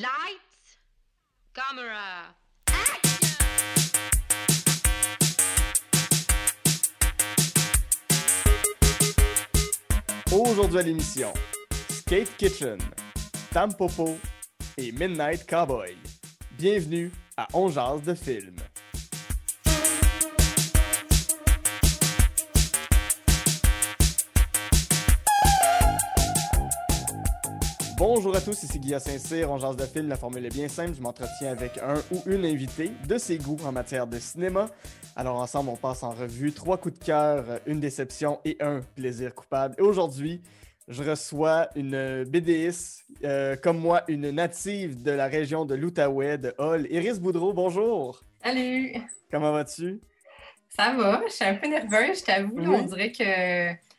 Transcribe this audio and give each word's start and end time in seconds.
Lights, 0.00 0.78
camera, 1.52 2.34
Aujourd'hui 10.32 10.78
à 10.78 10.82
l'émission, 10.82 11.34
Skate 11.90 12.34
Kitchen, 12.38 12.78
Tampopo 13.52 14.16
et 14.78 14.90
Midnight 14.92 15.46
Cowboy. 15.46 15.94
Bienvenue 16.52 17.12
à 17.36 17.46
On 17.52 17.68
de 18.02 18.14
film. 18.14 18.56
Bonjour 28.00 28.34
à 28.34 28.40
tous, 28.40 28.62
ici 28.62 28.78
Guillaume 28.78 28.98
Saint-Cyr, 28.98 29.50
on 29.50 29.58
jase 29.58 29.76
de 29.76 29.84
film, 29.84 30.08
la 30.08 30.16
formule 30.16 30.46
est 30.46 30.54
bien 30.54 30.68
simple, 30.68 30.94
je 30.96 31.02
m'entretiens 31.02 31.52
avec 31.52 31.76
un 31.76 31.96
ou 32.10 32.22
une 32.24 32.46
invitée 32.46 32.92
de 33.06 33.18
ses 33.18 33.36
goûts 33.36 33.58
en 33.62 33.72
matière 33.72 34.06
de 34.06 34.18
cinéma. 34.18 34.70
Alors 35.16 35.36
ensemble, 35.36 35.68
on 35.68 35.76
passe 35.76 36.02
en 36.02 36.08
revue 36.08 36.50
trois 36.50 36.78
coups 36.78 36.98
de 36.98 37.04
cœur, 37.04 37.44
une 37.66 37.78
déception 37.78 38.40
et 38.46 38.56
un 38.60 38.80
plaisir 38.96 39.34
coupable. 39.34 39.74
Et 39.76 39.82
aujourd'hui, 39.82 40.40
je 40.88 41.02
reçois 41.02 41.68
une 41.76 42.24
BDiste, 42.24 43.04
euh, 43.22 43.54
comme 43.56 43.76
moi, 43.76 44.02
une 44.08 44.30
native 44.30 45.02
de 45.02 45.10
la 45.10 45.26
région 45.26 45.66
de 45.66 45.74
l'Outaouais, 45.74 46.38
de 46.38 46.54
Hall, 46.56 46.86
Iris 46.88 47.20
Boudreau, 47.20 47.52
bonjour! 47.52 48.22
Salut! 48.42 48.94
Comment 49.30 49.52
vas-tu? 49.52 50.00
Ça 50.70 50.94
va, 50.96 51.20
je 51.26 51.34
suis 51.34 51.44
un 51.44 51.56
peu 51.56 51.68
nerveuse, 51.68 52.20
je 52.20 52.24
t'avoue. 52.24 52.54
Oui. 52.56 52.66
On 52.66 52.82
dirait 52.82 53.12
que 53.12 53.89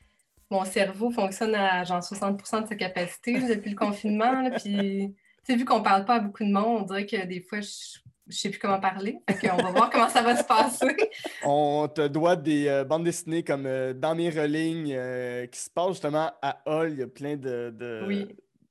mon 0.51 0.65
cerveau 0.65 1.09
fonctionne 1.11 1.55
à 1.55 1.83
genre 1.83 2.01
60% 2.01 2.63
de 2.63 2.67
sa 2.67 2.75
capacité 2.75 3.39
depuis 3.39 3.71
le 3.71 3.75
confinement. 3.75 4.41
là, 4.41 4.51
Puis, 4.51 5.15
tu 5.45 5.53
sais, 5.53 5.55
vu 5.55 5.65
qu'on 5.65 5.81
parle 5.81 6.05
pas 6.05 6.15
à 6.15 6.19
beaucoup 6.19 6.43
de 6.43 6.51
monde, 6.51 6.81
on 6.81 6.85
dirait 6.85 7.05
que 7.05 7.25
des 7.25 7.41
fois, 7.41 7.61
je, 7.61 7.99
je 8.27 8.37
sais 8.37 8.49
plus 8.49 8.59
comment 8.59 8.79
parler. 8.79 9.17
Qu'on 9.41 9.55
va 9.57 9.71
voir 9.71 9.89
comment 9.89 10.09
ça 10.09 10.21
va 10.21 10.35
se 10.35 10.43
passer. 10.43 10.95
On 11.43 11.87
te 11.87 12.07
doit 12.07 12.35
des 12.35 12.67
euh, 12.67 12.83
bandes 12.83 13.03
dessinées 13.03 13.43
comme 13.43 13.65
euh, 13.65 13.93
Dans 13.93 14.13
mes 14.15 14.29
relignes 14.29 14.93
euh, 14.95 15.47
qui 15.47 15.59
se 15.59 15.69
passent 15.69 15.93
justement 15.93 16.31
à 16.41 16.61
Hall. 16.65 16.91
Il 16.91 16.99
y 16.99 17.03
a 17.03 17.07
plein 17.07 17.35
de, 17.37 17.73
de, 17.75 18.03
Oui. 18.07 18.27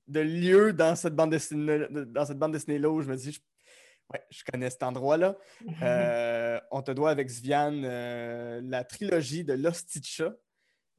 de 0.09 0.21
lieux 0.21 0.73
dans 0.73 0.95
cette 0.97 1.15
bande 1.15 1.31
dessinée 1.31 1.87
dans 1.91 2.25
cette 2.25 2.39
bande 2.39 2.53
dessinée 2.53 2.79
là 2.79 2.91
où 2.91 3.01
je 3.03 3.09
me 3.09 3.17
dis 3.17 3.33
je, 3.33 3.41
ouais, 4.13 4.23
je 4.31 4.43
connais 4.51 4.71
cet 4.71 4.83
endroit 4.83 5.17
là. 5.17 5.35
Euh, 5.83 6.61
on 6.71 6.83
te 6.83 6.91
doit 6.91 7.11
avec 7.11 7.31
Sviane 7.31 7.83
la 8.69 8.85
trilogie 8.85 9.45
de 9.45 9.55
Losticha 9.55 10.33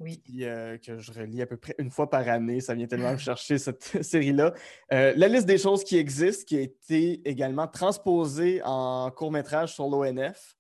Oui. 0.01 0.21
euh, 0.41 0.77
que 0.77 0.97
je 0.97 1.11
relis 1.11 1.41
à 1.41 1.45
peu 1.45 1.57
près 1.57 1.75
une 1.77 1.91
fois 1.91 2.09
par 2.09 2.27
année. 2.27 2.59
Ça 2.59 2.73
vient 2.73 2.87
tellement 2.87 3.13
me 3.13 3.17
chercher 3.17 3.57
cette 3.57 3.83
série-là. 4.03 4.53
Euh, 4.91 5.13
la 5.15 5.27
liste 5.27 5.45
des 5.45 5.57
choses 5.57 5.83
qui 5.83 5.97
existent, 5.97 6.45
qui 6.45 6.57
a 6.57 6.61
été 6.61 7.21
également 7.29 7.67
transposée 7.67 8.61
en 8.63 9.11
court-métrage 9.11 9.73
sur 9.73 9.87
l'ONF. 9.87 10.55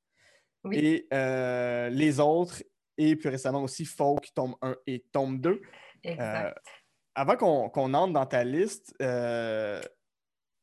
Oui. 0.63 0.77
Et 0.77 1.07
euh, 1.13 1.89
les 1.89 2.19
autres, 2.19 2.63
et 2.97 3.15
plus 3.15 3.29
récemment 3.29 3.63
aussi 3.63 3.85
Folk, 3.85 4.31
tome 4.35 4.55
1 4.61 4.75
et 4.87 5.03
tome 5.11 5.39
2. 5.39 5.61
Exact. 6.03 6.57
Avant 7.13 7.35
qu'on 7.35 7.93
entre 7.93 8.13
dans 8.13 8.25
ta 8.25 8.43
liste, 8.43 8.95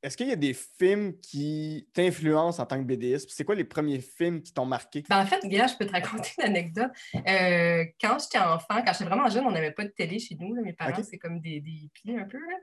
est-ce 0.02 0.16
qu'il 0.16 0.28
y 0.28 0.32
a 0.32 0.36
des 0.36 0.54
films 0.54 1.18
qui 1.20 1.88
t'influencent 1.92 2.62
en 2.62 2.66
tant 2.66 2.78
que 2.78 2.84
BDiste? 2.84 3.30
C'est 3.30 3.44
quoi 3.44 3.54
les 3.54 3.64
premiers 3.64 4.00
films 4.00 4.42
qui 4.42 4.52
t'ont 4.52 4.66
marqué? 4.66 5.02
Ben, 5.08 5.22
en 5.22 5.26
fait, 5.26 5.40
Guilla, 5.44 5.66
je 5.66 5.74
peux 5.76 5.86
te 5.86 5.92
raconter 5.92 6.30
une 6.38 6.44
anecdote. 6.44 6.90
Euh, 7.16 7.84
quand 8.00 8.18
j'étais 8.20 8.38
enfant, 8.38 8.82
quand 8.84 8.92
j'étais 8.92 9.04
vraiment 9.04 9.28
jeune, 9.28 9.44
on 9.46 9.50
n'avait 9.50 9.72
pas 9.72 9.84
de 9.84 9.90
télé 9.90 10.18
chez 10.18 10.36
nous. 10.38 10.54
là. 10.54 10.62
Mes 10.62 10.72
parents, 10.72 11.02
c'est 11.02 11.18
comme 11.18 11.40
des, 11.40 11.60
des 11.60 11.90
un 12.16 12.24
peu. 12.24 12.38
là. 12.38 12.56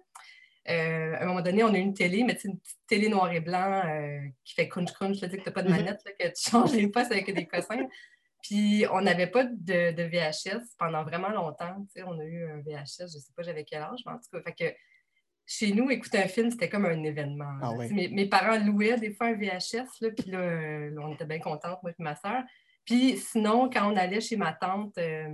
Euh, 0.67 1.15
à 1.15 1.23
un 1.23 1.25
moment 1.27 1.41
donné, 1.41 1.63
on 1.63 1.73
a 1.73 1.77
eu 1.77 1.81
une 1.81 1.93
télé, 1.93 2.23
mais 2.23 2.35
c'est 2.39 2.47
une 2.47 2.57
petite 2.59 2.79
télé 2.87 3.07
noir 3.09 3.31
et 3.31 3.39
blanc 3.39 3.83
euh, 3.85 4.19
qui 4.43 4.55
fait 4.55 4.67
crunch-crunch, 4.67 5.21
là, 5.21 5.27
tu 5.27 5.33
sais, 5.33 5.37
que 5.37 5.43
tu 5.43 5.49
n'as 5.49 5.53
pas 5.53 5.61
de 5.61 5.69
Mhm. 5.69 5.75
manette, 5.77 6.01
là, 6.05 6.11
que 6.19 6.27
tu 6.33 6.49
changes 6.49 6.73
les 6.73 6.87
postes 6.87 7.11
avec 7.11 7.31
des 7.31 7.45
cossins. 7.45 7.85
Puis 8.41 8.85
on 8.91 9.01
n'avait 9.01 9.27
pas 9.27 9.43
de, 9.43 9.91
de 9.91 10.03
VHS 10.03 10.61
pendant 10.79 11.03
vraiment 11.03 11.29
longtemps. 11.29 11.85
On 12.05 12.19
a 12.19 12.23
eu 12.23 12.45
un 12.49 12.61
VHS, 12.61 12.97
je 12.99 13.03
ne 13.03 13.07
sais 13.07 13.33
pas 13.35 13.43
j'avais 13.43 13.63
quel 13.63 13.81
âge, 13.81 13.99
mais 14.05 14.13
en 14.13 14.17
tout 14.17 14.29
cas, 14.31 14.41
fait 14.41 14.53
que 14.71 14.75
chez 15.47 15.71
nous, 15.73 15.91
écouter 15.91 16.17
un 16.17 16.27
film, 16.27 16.49
c'était 16.49 16.69
comme 16.69 16.85
un 16.85 17.03
événement. 17.03 17.57
Ah 17.61 17.71
Mes, 17.91 18.07
mes 18.09 18.25
parents 18.25 18.57
louaient 18.57 18.97
des 18.97 19.13
fois 19.13 19.27
un 19.27 19.33
VHS, 19.33 20.01
là, 20.01 20.09
puis 20.11 20.31
là, 20.31 20.39
euh, 20.39 20.95
on 20.99 21.13
était 21.13 21.25
bien 21.25 21.39
contentes, 21.39 21.79
moi 21.83 21.91
et 21.91 22.03
ma 22.03 22.15
soeur. 22.15 22.43
Puis 22.83 23.17
sinon, 23.17 23.69
quand 23.69 23.91
on 23.91 23.95
allait 23.95 24.21
chez 24.21 24.37
ma 24.37 24.53
tante 24.53 24.97
euh, 24.97 25.27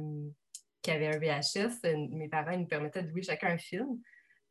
qui 0.81 0.91
avait 0.91 1.07
un 1.07 1.19
VHS, 1.19 1.79
euh, 1.85 2.07
mes 2.11 2.27
parents 2.27 2.51
ils 2.51 2.61
nous 2.61 2.67
permettaient 2.67 3.03
de 3.03 3.09
louer 3.09 3.23
chacun 3.23 3.49
un 3.51 3.57
film. 3.57 3.99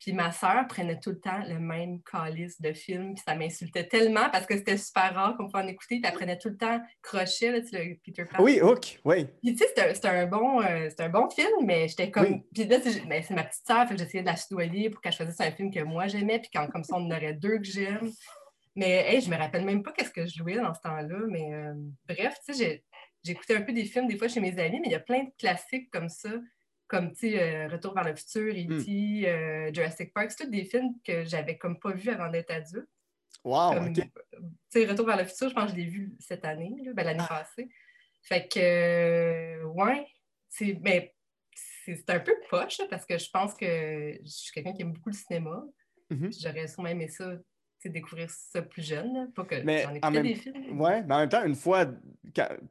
Puis 0.01 0.13
ma 0.15 0.33
soeur 0.33 0.67
prenait 0.67 0.99
tout 0.99 1.11
le 1.11 1.21
temps 1.21 1.43
le 1.47 1.59
même 1.59 2.01
calice 2.03 2.59
de 2.61 2.73
film, 2.73 3.15
puis 3.15 3.23
ça 3.23 3.35
m'insultait 3.35 3.87
tellement 3.87 4.31
parce 4.31 4.47
que 4.47 4.57
c'était 4.57 4.79
super 4.79 5.15
rare 5.15 5.37
qu'on 5.37 5.47
pouvait 5.47 5.63
en 5.63 5.69
écouter, 5.69 6.01
puis 6.01 6.03
elle 6.11 6.15
prenait 6.15 6.39
tout 6.39 6.49
le 6.49 6.57
temps 6.57 6.81
Crochet, 7.03 7.53
là, 7.53 7.61
tu 7.61 7.69
sais, 7.69 7.85
le 7.85 7.97
Peter 8.03 8.25
Pan. 8.25 8.43
Oui, 8.43 8.61
Hook, 8.63 8.99
oui. 9.05 9.27
Puis 9.43 9.53
tu 9.55 9.59
sais, 9.59 9.67
c'était 9.95 10.09
un- 10.09 10.27
bon, 10.27 10.63
euh, 10.63 10.89
un 10.99 11.09
bon 11.11 11.29
film, 11.29 11.51
mais 11.65 11.87
j'étais 11.89 12.11
comme. 12.11 12.25
Oui. 12.25 12.43
Puis 12.55 12.65
là, 12.65 12.79
c'est 12.83 13.07
ben, 13.07 13.23
c'est 13.23 13.35
ma 13.35 13.45
petite 13.45 13.67
sœur, 13.67 13.87
fait 13.87 13.95
que 13.95 14.01
j'essayais 14.01 14.23
de 14.23 14.29
la 14.29 14.37
soudoyer 14.37 14.89
pour 14.89 15.01
qu'elle 15.03 15.13
choisisse 15.13 15.41
un 15.41 15.51
film 15.53 15.71
que 15.73 15.81
moi 15.81 16.07
j'aimais, 16.07 16.39
puis 16.39 16.51
quand, 16.53 16.67
comme 16.69 16.85
ça, 16.85 16.97
on 16.97 17.05
en 17.05 17.11
aurait 17.11 17.35
deux 17.35 17.59
que 17.59 17.65
j'aime. 17.65 18.11
Mais 18.77 19.05
hey, 19.15 19.21
je 19.21 19.29
me 19.29 19.37
rappelle 19.37 19.65
même 19.65 19.83
pas 19.83 19.93
qu'est-ce 19.93 20.11
que 20.13 20.25
je 20.25 20.35
jouais 20.39 20.55
dans 20.57 20.73
ce 20.73 20.81
temps-là. 20.81 21.19
Mais 21.29 21.53
euh, 21.53 21.75
bref, 22.09 22.37
tu 22.47 22.55
sais, 22.55 22.85
j'écoutais 23.23 23.57
un 23.57 23.63
peu 23.63 23.73
des 23.73 23.85
films 23.85 24.07
des 24.07 24.17
fois 24.17 24.29
chez 24.29 24.41
mes 24.41 24.59
amis, 24.59 24.81
mais 24.81 24.87
il 24.87 24.93
y 24.93 24.95
a 24.95 25.01
plein 25.01 25.25
de 25.25 25.31
classiques 25.39 25.91
comme 25.91 26.09
ça, 26.09 26.31
comme 26.91 27.13
tu 27.13 27.31
sais, 27.31 27.41
euh, 27.41 27.69
Retour 27.69 27.95
vers 27.95 28.03
le 28.05 28.17
futur, 28.17 28.53
E.T., 28.53 29.29
euh, 29.29 29.73
Jurassic 29.73 30.13
Park. 30.13 30.33
C'est 30.33 30.45
tous 30.45 30.51
des 30.51 30.65
films 30.65 30.95
que 31.07 31.25
j'avais 31.25 31.57
comme 31.57 31.79
pas 31.79 31.93
vus 31.93 32.11
avant 32.11 32.29
d'être 32.29 32.51
adulte. 32.51 32.89
Wow, 33.45 33.75
Comme, 33.75 33.89
OK. 33.91 33.95
Tu 33.95 34.03
sais, 34.71 34.87
Retour 34.87 35.07
vers 35.07 35.17
le 35.17 35.25
futur, 35.25 35.49
je 35.51 35.55
pense 35.55 35.67
que 35.71 35.77
je 35.77 35.77
l'ai 35.83 35.87
vu 35.89 36.13
cette 36.19 36.45
année, 36.45 36.75
ben, 36.87 36.95
Ah. 36.99 37.05
l'année 37.05 37.25
passée. 37.29 37.69
Fait 38.23 38.49
que, 38.49 38.59
euh, 38.61 39.65
ouais, 39.67 40.05
c'est 40.49 40.77
mais 40.83 41.15
c'est 41.55 42.11
un 42.11 42.21
peu 42.21 42.35
poche, 42.51 42.79
là, 42.79 42.87
parce 42.91 43.07
que 43.07 43.17
je 43.19 43.31
pense 43.33 43.55
que 43.55 44.19
je 44.23 44.29
suis 44.29 44.53
quelqu'un 44.53 44.73
qui 44.73 44.83
aime 44.83 44.93
beaucoup 44.93 45.11
le 45.11 45.15
cinéma. 45.17 45.63
Mhm. 46.11 46.31
J'aurais 46.43 46.67
sûrement 46.67 46.89
aimé 46.89 47.07
ça, 47.09 47.35
découvrir 47.85 48.29
ça 48.31 48.61
plus 48.63 48.83
jeune, 48.87 49.15
là. 49.15 49.27
pas 49.35 49.45
que 49.45 49.55
Mais 49.63 49.85
j'en 49.85 49.91
en 49.91 49.95
écoutais 49.95 50.11
même- 50.11 50.23
des 50.25 50.35
films. 50.35 50.81
Ouais, 50.81 51.03
mais 51.05 51.15
en 51.15 51.19
même 51.21 51.29
temps, 51.31 51.45
une 51.47 51.55
fois, 51.55 51.87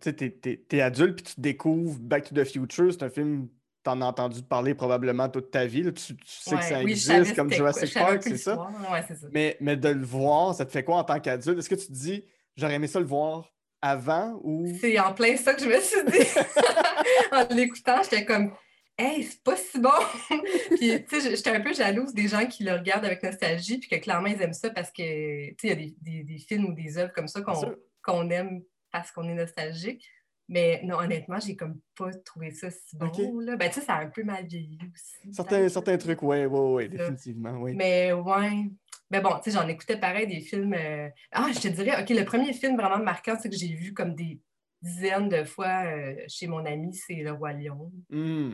tu 0.02 0.14
t'es 0.68 0.82
adulte 0.82 1.16
puis 1.24 1.34
tu 1.34 1.42
découvres 1.42 1.98
Back 2.00 2.26
to 2.26 2.36
the 2.36 2.44
Future, 2.46 2.92
c'est 2.94 3.04
un 3.04 3.10
film 3.10 3.50
t'en 3.84 4.02
as 4.02 4.06
entendu 4.06 4.44
parler 4.44 4.74
probablement 4.76 5.30
toute 5.30 5.52
ta 5.52 5.66
vie. 5.66 5.84
là. 5.84 5.92
Tu, 5.92 6.16
tu 6.16 6.26
sais 6.26 6.56
que 6.56 6.64
ça 6.64 6.84
oui, 6.84 6.92
existe 6.92 7.36
comme 7.36 7.48
quoi, 7.48 7.58
Jurassic 7.58 7.94
Park, 7.94 8.24
c'est 8.24 8.38
ça? 8.38 8.56
Ouais, 8.92 9.04
c'est 9.08 9.16
ça. 9.16 9.28
Mais, 9.32 9.58
mais 9.62 9.78
de 9.78 9.90
le 9.90 10.06
voir, 10.06 10.54
ça 10.54 10.66
te 10.66 10.72
fait 10.72 10.84
quoi 10.84 10.98
en 10.98 11.04
tant 11.04 11.20
qu'adulte? 11.20 11.60
Est-ce 11.60 11.70
que 11.70 11.76
tu 11.76 11.88
te 11.88 11.94
dis, 11.94 12.24
j'aurais 12.56 12.76
aimé 12.76 12.88
ça 12.88 13.00
le 13.00 13.06
voir 13.06 13.54
avant 13.82 14.40
ou... 14.44 14.78
C'est 14.82 15.00
en 15.00 15.14
plein 15.14 15.38
ça 15.38 15.54
que 15.54 15.64
je 15.64 15.70
me 15.70 15.80
suis 15.80 16.04
dit. 16.06 16.28
en 17.32 17.56
l'écoutant, 17.56 18.04
j'étais 18.04 18.26
comme, 18.26 18.54
hey, 18.98 19.24
c'est 19.24 19.42
pas 19.42 19.56
si 19.56 19.80
bon. 19.80 19.90
puis, 20.76 21.06
tu 21.06 21.22
sais, 21.22 21.36
j'étais 21.36 21.52
un 21.52 21.62
peu 21.62 21.74
jalouse 21.74 22.14
des 22.14 22.28
gens 22.28 22.46
qui 22.46 22.66
le 22.66 22.74
regardent 22.74 23.06
avec 23.06 23.24
nostalgie, 23.24 23.78
puis 23.78 23.90
que 23.90 23.96
clairement, 23.96 24.28
ils 24.28 24.42
aiment 24.42 24.52
ça 24.54 24.70
parce 24.72 24.92
que, 24.92 25.50
tu 25.52 25.56
sais, 25.62 25.68
il 25.68 25.70
y 25.70 25.72
a 25.72 25.76
des, 25.76 25.96
des- 26.02 26.24
des 26.24 26.38
films 26.40 26.66
ou 26.66 26.74
des 26.74 26.98
œuvres 26.98 27.14
comme 27.14 27.30
ça 27.30 27.40
qu'on 28.04 28.30
aime 28.30 28.62
parce 28.92 29.12
qu'on 29.12 29.30
est 29.30 29.36
nostalgique. 29.36 30.06
Mais 30.52 30.82
non, 30.84 30.98
honnêtement, 30.98 31.40
j'ai 31.40 31.56
comme 31.56 31.80
pas 31.96 32.12
trouvé 32.26 32.50
ça 32.52 32.72
si 32.72 32.98
bon. 32.98 33.40
Là. 33.40 33.56
Ben, 33.56 33.70
tu 33.70 33.80
sais, 33.80 33.86
ça 33.86 33.94
a 33.96 34.02
un 34.04 34.10
peu 34.10 34.24
mal 34.24 34.48
vieilli 34.48 34.80
aussi. 34.94 35.32
Certains, 35.32 35.70
certains 35.70 35.98
trucs, 35.98 36.24
ouais, 36.24 36.48
ouais, 36.48 36.60
ouais, 36.72 36.84
Ça. 36.86 36.98
définitivement, 36.98 37.52
oui. 37.62 37.76
Mais 37.76 38.12
ouais. 38.12 38.70
Mais 39.12 39.22
bon, 39.22 39.30
tu 39.44 39.52
sais, 39.52 39.58
j'en 39.58 39.68
écoutais 39.68 39.98
pareil 40.00 40.26
des 40.28 40.40
films. 40.42 40.74
euh, 40.74 41.08
Ah, 41.32 41.50
je 41.54 41.60
te 41.60 41.68
dirais, 41.68 42.02
OK, 42.02 42.10
le 42.10 42.26
premier 42.26 42.52
film 42.54 42.76
vraiment 42.78 42.98
marquant, 43.04 43.36
c'est 43.40 43.50
que 43.50 43.56
j'ai 43.56 43.74
vu 43.76 43.94
comme 43.94 44.16
des 44.16 44.40
dizaines 44.82 45.30
de 45.30 45.44
fois 45.44 45.84
euh, 45.86 46.16
chez 46.28 46.48
mon 46.48 46.66
ami, 46.66 46.94
c'est 46.94 47.16
Le 47.16 47.32
Roi 47.32 47.54
Lion. 47.54 47.92
Hmm. 48.10 48.54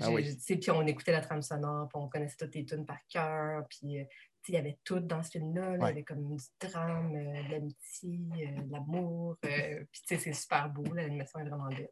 Ah 0.00 0.10
oui. 0.10 0.36
Puis 0.46 0.70
on 0.70 0.86
écoutait 0.86 1.12
la 1.12 1.20
trame 1.20 1.42
sonore, 1.42 1.88
puis 1.88 2.00
on 2.00 2.08
connaissait 2.08 2.36
toutes 2.38 2.54
les 2.54 2.64
tunes 2.64 2.86
par 2.86 2.98
cœur. 3.08 3.64
Puis, 3.68 4.00
euh, 4.00 4.04
il 4.48 4.54
y 4.54 4.56
avait 4.56 4.78
tout 4.84 5.00
dans 5.00 5.22
ce 5.22 5.30
film-là. 5.30 5.70
là. 5.70 5.74
Il 5.76 5.80
Ouais. 5.82 5.88
y 5.88 5.92
avait 5.92 6.02
comme 6.04 6.36
du 6.36 6.42
drame, 6.60 7.14
euh, 7.14 7.42
de 7.44 7.50
l'amitié, 7.50 8.20
euh, 8.46 8.62
de 8.62 8.72
l'amour. 8.72 9.36
euh, 9.44 9.84
puis, 9.90 10.02
tu 10.06 10.14
sais, 10.14 10.16
c'est 10.18 10.32
super 10.32 10.68
beau. 10.70 10.84
L'animation 10.94 11.40
est 11.40 11.48
vraiment 11.48 11.68
belle. 11.68 11.88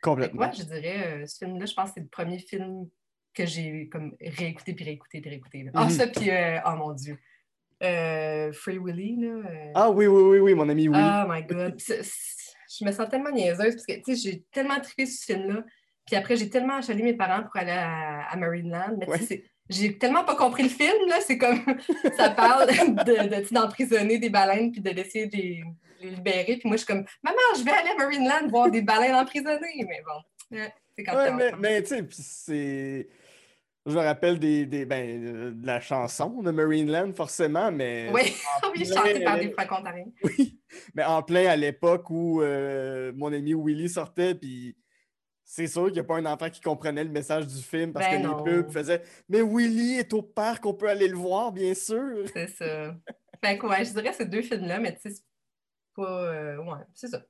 Complètement. 0.00 0.46
moi, 0.46 0.50
je 0.52 0.62
dirais, 0.64 1.26
ce 1.26 1.38
film-là, 1.44 1.66
je 1.66 1.74
pense 1.74 1.90
que 1.90 1.94
c'est 1.96 2.00
le 2.00 2.08
premier 2.08 2.38
film 2.38 2.88
que 3.34 3.46
j'ai 3.46 3.88
comme 3.88 4.16
réécouté, 4.20 4.74
puis 4.74 4.84
réécouté, 4.84 5.20
puis 5.20 5.30
réécouté. 5.30 5.62
là. 5.64 5.70
Ah, 5.74 5.84
Mhm. 5.84 5.90
ça, 5.90 6.06
puis, 6.08 6.30
oh 6.66 6.76
mon 6.76 6.92
Dieu. 6.92 7.18
Free 7.80 8.78
Willy, 8.78 9.16
là. 9.16 9.72
Ah 9.74 9.90
oui, 9.90 10.06
oui, 10.06 10.22
oui, 10.22 10.38
oui, 10.38 10.54
mon 10.54 10.68
ami, 10.68 10.88
oui. 10.88 10.96
Oh 10.98 11.24
my 11.28 11.42
God. 11.44 11.78
Je 11.78 12.84
me 12.86 12.92
sens 12.92 13.08
tellement 13.10 13.30
niaiseuse 13.30 13.74
parce 13.74 13.86
que, 13.86 13.92
tu 14.02 14.16
sais, 14.16 14.30
j'ai 14.30 14.42
tellement 14.50 14.80
trippé 14.80 15.04
sur 15.06 15.18
ce 15.26 15.32
film-là. 15.34 15.64
Puis 16.06 16.16
après, 16.16 16.36
j'ai 16.36 16.50
tellement 16.50 16.76
achalé 16.76 17.02
mes 17.02 17.14
parents 17.14 17.42
pour 17.44 17.56
aller 17.56 17.70
à, 17.72 18.26
à 18.30 18.36
Marineland. 18.36 18.96
Mais 18.98 19.08
Ouais. 19.08 19.44
j'ai 19.70 19.98
tellement 19.98 20.24
pas 20.24 20.34
compris 20.36 20.64
le 20.64 20.68
film, 20.68 21.08
là. 21.08 21.16
C'est 21.20 21.38
comme, 21.38 21.60
ça 22.16 22.30
parle 22.30 22.66
de, 22.68 22.72
de, 23.04 23.54
d'emprisonner 23.54 24.18
des 24.18 24.30
baleines 24.30 24.72
puis 24.72 24.80
de 24.80 24.90
de 24.90 24.96
les, 25.36 25.62
libérer. 26.02 26.56
Puis 26.56 26.62
moi, 26.68 26.76
je 26.76 26.84
suis 26.84 26.86
comme, 26.86 27.04
maman, 27.22 27.38
je 27.56 27.64
vais 27.64 27.70
aller 27.70 27.90
à 27.90 27.96
Marineland 27.96 28.48
voir 28.48 28.70
des 28.70 28.82
baleines 28.82 29.14
emprisonnées. 29.14 29.86
Mais 29.88 30.02
bon, 30.04 30.58
c'est 30.96 31.04
quand 31.04 31.16
Ouais, 31.16 31.50
t'es 31.50 31.56
mais, 31.58 31.82
tu 31.82 31.88
sais, 31.88 32.02
puis 32.02 32.18
c'est. 32.20 33.08
Je 33.84 33.92
me 33.92 34.00
rappelle 34.00 34.38
des, 34.38 34.64
des 34.64 34.84
ben, 34.84 35.24
euh, 35.24 35.50
de 35.50 35.66
la 35.66 35.80
chanson 35.80 36.40
de 36.40 36.52
Marineland, 36.52 37.12
forcément, 37.14 37.72
mais. 37.72 38.10
Oui, 38.12 38.32
oui 38.76 38.84
chantée 38.86 39.24
par 39.24 39.38
des 39.38 39.50
franco-ontariens. 39.50 40.06
Oui, 40.22 40.60
mais 40.94 41.04
en 41.04 41.22
plein 41.22 41.48
à 41.48 41.56
l'époque 41.56 42.08
où 42.10 42.42
euh, 42.42 43.12
mon 43.16 43.32
ami 43.32 43.54
Willy 43.54 43.88
sortait, 43.88 44.34
puis 44.34 44.76
c'est 45.54 45.66
sûr 45.66 45.84
qu'il 45.84 45.92
n'y 45.94 45.98
a 45.98 46.04
pas 46.04 46.16
un 46.16 46.24
enfant 46.24 46.48
qui 46.48 46.62
comprenait 46.62 47.04
le 47.04 47.10
message 47.10 47.46
du 47.46 47.60
film 47.62 47.92
parce 47.92 48.06
Ben 48.08 48.22
que 48.22 48.26
non. 48.26 48.42
les 48.42 48.62
pubs 48.62 48.70
faisaient 48.70 49.02
Mais 49.28 49.42
Willy 49.42 49.98
est 49.98 50.10
au 50.14 50.22
parc, 50.22 50.64
on 50.64 50.72
peut 50.72 50.88
aller 50.88 51.08
le 51.08 51.16
voir, 51.16 51.52
bien 51.52 51.74
sûr. 51.74 52.24
C'est 52.32 52.46
ça. 52.48 52.96
Fait 53.44 53.58
que, 53.58 53.66
ouais, 53.66 53.84
je 53.84 53.92
dirais 53.92 54.14
ces 54.14 54.24
deux 54.24 54.40
films-là, 54.40 54.80
mais 54.80 54.94
tu 54.94 55.02
sais, 55.02 55.10
c'est 55.10 55.22
pas. 55.94 56.32
euh, 56.32 56.56
ouais, 56.56 56.78
c'est 56.94 57.08
ça. 57.08 57.22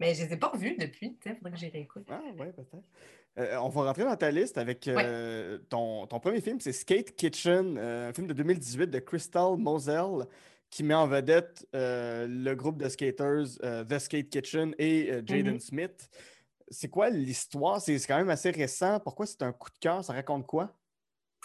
Mais 0.00 0.14
je 0.14 0.24
les 0.24 0.32
ai 0.32 0.36
pas 0.36 0.48
revus 0.48 0.76
depuis, 0.76 1.16
tu 1.20 1.28
sais, 1.28 1.36
faudrait 1.36 1.52
que 1.52 1.58
j'y 1.58 1.68
réécoute. 1.68 2.08
Ah, 2.10 2.20
ouais, 2.36 2.52
peut-être. 2.52 2.74
Euh, 3.38 3.56
on 3.58 3.68
va 3.68 3.82
rentrer 3.84 4.02
dans 4.02 4.16
ta 4.16 4.32
liste 4.32 4.58
avec 4.58 4.88
euh, 4.88 5.58
ton, 5.68 6.08
ton 6.08 6.18
premier 6.18 6.40
film, 6.40 6.58
c'est 6.58 6.72
Skate 6.72 7.14
Kitchen, 7.14 7.78
un 7.78 8.12
film 8.12 8.26
de 8.26 8.32
2018 8.32 8.88
de 8.88 8.98
Crystal 8.98 9.56
Moselle 9.58 10.26
qui 10.70 10.82
met 10.82 10.94
en 10.94 11.06
vedette 11.06 11.68
le 11.72 12.54
groupe 12.54 12.78
de 12.82 12.88
skaters 12.88 13.46
The 13.88 13.98
Skate 14.00 14.28
Kitchen 14.30 14.74
et 14.78 15.12
euh, 15.12 15.22
Jaden. 15.24 15.60
Smith. 15.60 16.08
C'est 16.68 16.88
quoi 16.88 17.10
l'histoire? 17.10 17.80
C'est 17.80 17.98
quand 18.06 18.16
même 18.16 18.30
assez 18.30 18.50
récent. 18.50 19.00
Pourquoi 19.00 19.26
c'est 19.26 19.42
un 19.42 19.52
coup 19.52 19.70
de 19.70 19.78
cœur? 19.78 20.04
Ça 20.04 20.12
raconte 20.12 20.46
quoi? 20.46 20.72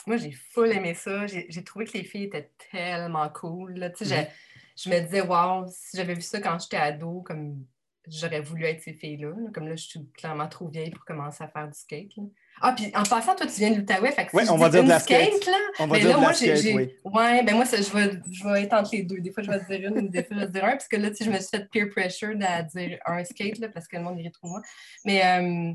Moi, 0.07 0.17
j'ai 0.17 0.31
full 0.31 0.71
aimé 0.71 0.93
ça. 0.93 1.27
J'ai 1.27 1.63
trouvé 1.63 1.85
que 1.85 1.97
les 1.97 2.03
filles 2.03 2.23
étaient 2.23 2.51
tellement 2.71 3.29
cool. 3.29 3.73
là. 3.75 3.89
Tu 3.89 4.05
sais, 4.05 4.31
je, 4.75 4.83
je 4.83 4.89
me 4.89 4.99
disais, 5.01 5.21
waouh, 5.21 5.65
si 5.69 5.97
j'avais 5.97 6.13
vu 6.13 6.21
ça 6.21 6.39
quand 6.39 6.57
j'étais 6.59 6.77
ado, 6.77 7.21
comme 7.21 7.65
j'aurais 8.09 8.41
voulu 8.41 8.65
être 8.65 8.81
ces 8.81 8.93
filles-là. 8.93 9.29
là. 9.29 9.49
Comme 9.53 9.67
là, 9.67 9.75
je 9.75 9.83
suis 9.87 9.99
clairement 10.17 10.47
trop 10.47 10.67
vieille 10.67 10.89
pour 10.91 11.05
commencer 11.05 11.43
à 11.43 11.47
faire 11.47 11.67
du 11.67 11.77
skate. 11.77 12.15
là. 12.17 12.23
Ah, 12.61 12.73
puis 12.73 12.87
en 12.95 13.03
passant, 13.03 13.35
toi, 13.35 13.45
tu 13.47 13.53
viens 13.59 13.71
de 13.71 13.77
l'Outaouais. 13.77 14.11
Fait 14.11 14.25
que 14.25 14.31
si 14.31 14.35
Ouais, 14.35 14.49
on 14.49 14.57
va 14.57 14.69
dire 14.69 14.83
de 14.83 14.89
la 14.89 14.99
skate. 14.99 15.27
skate, 15.33 15.45
là, 15.45 15.57
On 15.79 15.87
va 15.87 15.97
dire 15.99 16.09
là, 16.09 16.15
de 16.15 16.19
moi, 16.19 16.33
j'ai. 16.33 16.73
oui. 16.73 16.89
Ouais, 17.05 17.43
ben 17.43 17.55
moi, 17.55 17.65
ça, 17.65 17.77
je, 17.81 17.89
vais, 17.93 18.19
je 18.31 18.43
vais 18.43 18.63
être 18.63 18.73
entre 18.73 18.89
les 18.93 19.03
deux. 19.03 19.19
Des 19.19 19.31
fois, 19.31 19.43
je 19.43 19.51
vais 19.51 19.59
dire 19.77 19.89
une, 19.95 20.09
des 20.09 20.23
fois, 20.23 20.35
je 20.37 20.41
vais 20.45 20.51
dire 20.51 20.65
un, 20.65 20.71
parce 20.71 20.87
que 20.87 20.97
là, 20.97 21.09
tu 21.09 21.17
sais, 21.17 21.25
je 21.25 21.29
me 21.31 21.37
suis 21.39 21.47
fait 21.49 21.69
peer 21.69 21.89
pressure 21.89 22.33
à 22.41 22.63
dire 22.63 22.99
un 23.05 23.23
skate, 23.23 23.59
là, 23.59 23.69
parce 23.69 23.87
que 23.87 23.95
le 23.97 24.03
monde 24.03 24.19
irait 24.19 24.31
trop 24.31 24.47
moi. 24.47 24.61
Mais, 25.05 25.25
euh, 25.25 25.71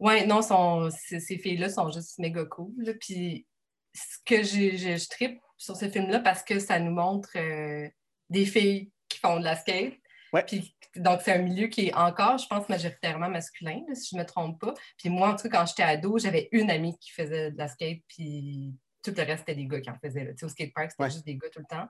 ouais, 0.00 0.26
non, 0.26 0.42
sont, 0.42 0.90
ces, 0.90 1.20
filles-là 1.38 1.70
sont 1.70 1.90
juste 1.90 2.18
méga 2.18 2.44
cool. 2.44 2.72
là. 2.78 2.92
Puis, 3.00 3.46
ce 3.94 4.18
que 4.26 4.42
j'ai, 4.42 4.76
j'ai- 4.76 4.98
je 4.98 5.08
tripe 5.08 5.40
sur 5.56 5.76
ce 5.76 5.88
film-là, 5.88 6.20
parce 6.20 6.42
que 6.42 6.58
ça 6.58 6.78
nous 6.78 6.92
montre 6.92 7.30
euh, 7.36 7.88
des 8.30 8.44
filles 8.44 8.90
qui 9.08 9.18
font 9.18 9.38
de 9.40 9.44
la 9.44 9.56
skate. 9.56 9.94
Ouais. 10.32 10.42
Puis, 10.46 10.76
donc, 10.96 11.20
c'est 11.22 11.32
un 11.32 11.38
milieu 11.42 11.68
qui 11.68 11.86
est 11.88 11.94
encore, 11.94 12.38
je 12.38 12.46
pense, 12.46 12.68
majoritairement 12.68 13.28
masculin, 13.28 13.82
là, 13.88 13.94
si 13.94 14.08
je 14.10 14.16
ne 14.16 14.22
me 14.22 14.26
trompe 14.26 14.60
pas. 14.60 14.74
Puis 14.98 15.08
moi, 15.10 15.30
en 15.32 15.36
tout 15.36 15.48
cas, 15.48 15.58
quand 15.60 15.66
j'étais 15.66 15.82
ado, 15.82 16.18
j'avais 16.18 16.48
une 16.52 16.70
amie 16.70 16.98
qui 16.98 17.10
faisait 17.12 17.50
de 17.52 17.58
la 17.58 17.68
skate, 17.68 18.00
puis 18.08 18.74
tout 19.02 19.12
le 19.16 19.22
reste, 19.22 19.40
c'était 19.40 19.54
des 19.54 19.66
gars 19.66 19.80
qui 19.80 19.90
en 19.90 19.98
faisaient. 20.02 20.24
là. 20.24 20.32
Tu 20.32 20.38
sais, 20.38 20.46
au 20.46 20.48
skatepark, 20.48 20.90
c'était 20.90 21.02
Ouais. 21.02 21.10
juste 21.10 21.24
des 21.26 21.36
gars 21.36 21.48
tout 21.50 21.60
le 21.60 21.66
temps. 21.66 21.88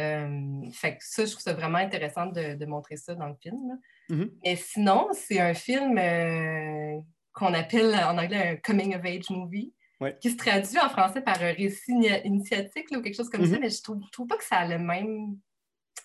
Euh, 0.00 0.70
fait 0.72 0.92
que 0.96 1.04
ça, 1.04 1.24
je 1.24 1.30
trouve 1.32 1.42
ça 1.42 1.52
vraiment 1.52 1.78
intéressant 1.78 2.26
de, 2.26 2.54
de 2.54 2.66
montrer 2.66 2.96
ça 2.96 3.14
dans 3.14 3.26
le 3.28 3.34
film. 3.42 3.56
là. 3.68 3.74
Mhm. 4.16 4.30
Mais 4.44 4.56
sinon, 4.56 5.08
c'est 5.12 5.38
un 5.40 5.54
film 5.54 5.98
euh, 5.98 6.98
qu'on 7.32 7.52
appelle 7.54 7.94
en 7.94 8.16
anglais 8.18 8.48
un 8.48 8.56
coming 8.56 8.94
of 8.96 9.04
age 9.04 9.30
movie, 9.30 9.72
Ouais. 10.00 10.16
qui 10.20 10.30
se 10.30 10.36
traduit 10.36 10.78
en 10.80 10.88
français 10.88 11.20
par 11.20 11.40
un 11.40 11.52
récit 11.52 11.92
ini- 11.92 12.20
initiatique 12.24 12.90
là, 12.90 12.98
ou 12.98 13.02
quelque 13.02 13.14
chose 13.14 13.30
comme 13.30 13.46
ça, 13.46 13.52
Mhm. 13.54 13.60
mais 13.60 13.70
je 13.70 13.82
trouve, 13.82 14.00
trouve 14.10 14.26
pas 14.26 14.36
que 14.36 14.44
ça 14.44 14.56
a 14.56 14.66
le 14.66 14.78
même, 14.78 15.38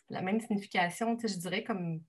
la 0.09 0.21
même 0.21 0.39
signification. 0.39 1.15
Tu 1.15 1.27
sais, 1.27 1.35
je 1.35 1.39
dirais 1.39 1.63
comme. 1.63 2.01